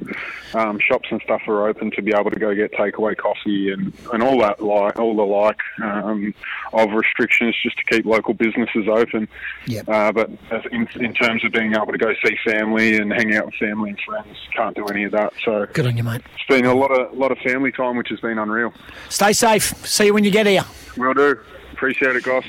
um, 0.53 0.79
shops 0.79 1.09
and 1.11 1.21
stuff 1.23 1.41
are 1.47 1.67
open 1.67 1.91
to 1.91 2.01
be 2.01 2.13
able 2.13 2.31
to 2.31 2.39
go 2.39 2.55
get 2.55 2.71
takeaway 2.71 3.17
coffee 3.17 3.71
and, 3.71 3.91
and 4.13 4.23
all 4.23 4.39
that 4.39 4.61
like 4.63 4.97
all 4.97 5.15
the 5.15 5.23
like 5.23 5.59
um, 5.83 6.33
of 6.71 6.91
restrictions 6.91 7.53
just 7.61 7.77
to 7.77 7.83
keep 7.83 8.05
local 8.05 8.33
businesses 8.33 8.87
open. 8.87 9.27
Yep. 9.65 9.89
Uh, 9.89 10.11
but 10.13 10.29
in, 10.71 10.87
in 10.95 11.13
terms 11.13 11.43
of 11.43 11.51
being 11.51 11.73
able 11.75 11.87
to 11.87 11.97
go 11.97 12.13
see 12.25 12.37
family 12.45 12.95
and 12.95 13.11
hang 13.11 13.35
out 13.35 13.47
with 13.47 13.55
family 13.55 13.89
and 13.89 13.99
friends, 13.99 14.37
can't 14.55 14.75
do 14.75 14.85
any 14.85 15.03
of 15.03 15.11
that. 15.11 15.33
So 15.43 15.65
Good 15.73 15.85
on 15.85 15.97
you, 15.97 16.03
mate. 16.03 16.21
it's 16.33 16.45
been 16.47 16.65
a 16.65 16.73
lot 16.73 16.91
of 16.91 17.13
lot 17.17 17.33
of 17.33 17.39
family 17.39 17.73
time, 17.73 17.97
which 17.97 18.09
has 18.09 18.21
been 18.21 18.37
unreal. 18.37 18.73
Stay 19.09 19.33
safe. 19.33 19.63
See 19.85 20.05
you 20.05 20.13
when 20.13 20.23
you 20.23 20.31
get 20.31 20.47
here. 20.47 20.63
Will 20.95 21.13
do. 21.13 21.39
Appreciate 21.73 22.15
it, 22.15 22.23
Goss. 22.23 22.45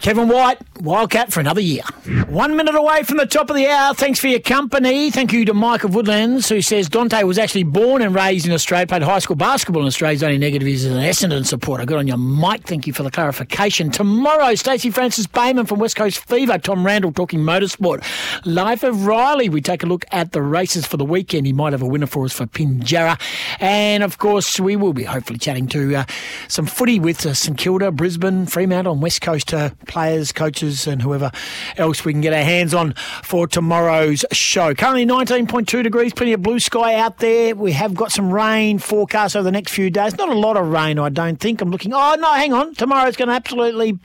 Kevin 0.00 0.28
White, 0.28 0.58
Wildcat 0.80 1.30
for 1.30 1.40
another 1.40 1.60
year. 1.60 1.82
One 2.28 2.56
minute 2.56 2.74
away 2.74 3.02
from 3.02 3.18
the 3.18 3.26
top 3.26 3.50
of 3.50 3.56
the 3.56 3.68
hour. 3.68 3.92
Thanks 3.92 4.18
for 4.18 4.28
your 4.28 4.40
company. 4.40 5.10
Thank 5.10 5.30
you 5.32 5.44
to 5.44 5.52
of 5.52 5.94
Woodlands, 5.94 6.48
who 6.48 6.62
says 6.62 6.88
Dante 6.88 7.22
was 7.22 7.38
actually 7.38 7.64
born 7.64 8.00
and 8.00 8.14
raised 8.14 8.46
in 8.46 8.52
Australia, 8.52 8.86
played 8.86 9.02
high 9.02 9.18
school 9.18 9.36
basketball 9.36 9.82
in 9.82 9.88
Australia. 9.88 10.14
His 10.14 10.22
only 10.22 10.38
negative 10.38 10.66
is 10.66 10.86
an 10.86 10.94
Essendon 10.94 11.44
supporter. 11.44 11.84
Good 11.84 11.98
on 11.98 12.06
your 12.06 12.16
Mike. 12.16 12.64
Thank 12.64 12.86
you 12.86 12.94
for 12.94 13.02
the 13.02 13.10
clarification. 13.10 13.90
Tomorrow, 13.90 14.54
Stacey 14.54 14.90
Francis 14.90 15.26
Bayman 15.26 15.68
from 15.68 15.80
West 15.80 15.96
Coast 15.96 16.26
Fever, 16.26 16.56
Tom 16.56 16.84
Randall 16.84 17.12
talking 17.12 17.40
motorsport. 17.40 18.02
Life 18.46 18.82
of 18.82 19.04
Riley, 19.04 19.50
we 19.50 19.60
take 19.60 19.82
a 19.82 19.86
look 19.86 20.06
at 20.12 20.32
the 20.32 20.40
races 20.40 20.86
for 20.86 20.96
the 20.96 21.04
weekend. 21.04 21.44
He 21.44 21.52
might 21.52 21.72
have 21.72 21.82
a 21.82 21.86
winner 21.86 22.06
for 22.06 22.24
us 22.24 22.32
for 22.32 22.46
Pinjarra. 22.46 23.20
And 23.60 24.02
of 24.02 24.16
course, 24.16 24.58
we 24.58 24.76
will 24.76 24.94
be 24.94 25.04
hopefully 25.04 25.38
chatting 25.38 25.68
to 25.68 25.96
uh, 25.96 26.04
some 26.48 26.64
footy 26.64 26.98
with 26.98 27.26
uh, 27.26 27.34
St 27.34 27.58
Kilda, 27.58 27.92
Brisbane, 27.92 28.46
Fremantle, 28.46 28.94
and 28.94 29.02
West 29.02 29.20
Coast 29.20 29.52
uh, 29.52 29.70
players, 29.90 30.32
coaches, 30.32 30.86
and 30.86 31.02
whoever 31.02 31.30
else 31.76 32.04
we 32.04 32.12
can 32.12 32.22
get 32.22 32.32
our 32.32 32.42
hands 32.42 32.72
on 32.72 32.94
for 33.22 33.46
tomorrow's 33.46 34.24
show. 34.32 34.72
Currently 34.72 35.04
19.2 35.04 35.82
degrees, 35.82 36.14
plenty 36.14 36.32
of 36.32 36.42
blue 36.42 36.60
sky 36.60 36.94
out 36.94 37.18
there. 37.18 37.54
We 37.54 37.72
have 37.72 37.94
got 37.94 38.12
some 38.12 38.32
rain 38.32 38.78
forecast 38.78 39.36
over 39.36 39.42
the 39.42 39.52
next 39.52 39.72
few 39.72 39.90
days. 39.90 40.16
Not 40.16 40.28
a 40.28 40.34
lot 40.34 40.56
of 40.56 40.68
rain, 40.68 40.98
I 40.98 41.10
don't 41.10 41.38
think. 41.38 41.60
I'm 41.60 41.70
looking. 41.70 41.92
Oh, 41.92 42.14
no, 42.18 42.32
hang 42.32 42.52
on. 42.52 42.74
Tomorrow's 42.74 43.16
going 43.16 43.28
to 43.28 43.34
absolutely 43.34 43.98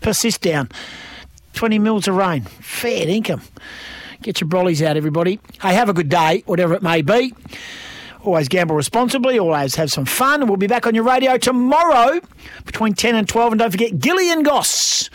persist 0.00 0.40
down. 0.40 0.70
20 1.52 1.78
mils 1.78 2.08
of 2.08 2.16
rain. 2.16 2.42
Fair 2.42 3.06
income. 3.06 3.42
Get 4.22 4.40
your 4.40 4.48
brollies 4.48 4.84
out, 4.84 4.96
everybody. 4.96 5.38
Hey, 5.60 5.74
have 5.74 5.88
a 5.88 5.92
good 5.92 6.08
day, 6.08 6.42
whatever 6.46 6.74
it 6.74 6.82
may 6.82 7.02
be. 7.02 7.34
Always 8.22 8.48
gamble 8.48 8.76
responsibly, 8.76 9.38
always 9.38 9.76
have 9.76 9.90
some 9.90 10.04
fun. 10.04 10.46
We'll 10.46 10.58
be 10.58 10.66
back 10.66 10.86
on 10.86 10.94
your 10.94 11.04
radio 11.04 11.38
tomorrow 11.38 12.20
between 12.66 12.92
10 12.94 13.14
and 13.14 13.28
12. 13.28 13.52
And 13.52 13.58
don't 13.60 13.70
forget 13.70 13.98
Gilly 13.98 14.30
and 14.30 14.44
Goss 14.44 15.08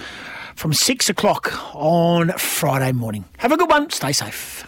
from 0.56 0.74
6 0.74 1.10
o'clock 1.10 1.54
on 1.76 2.32
Friday 2.32 2.92
morning. 2.94 3.26
Have 3.38 3.52
a 3.52 3.58
good 3.58 3.70
one. 3.70 3.92
Stay 3.92 4.12
safe. 4.12 4.64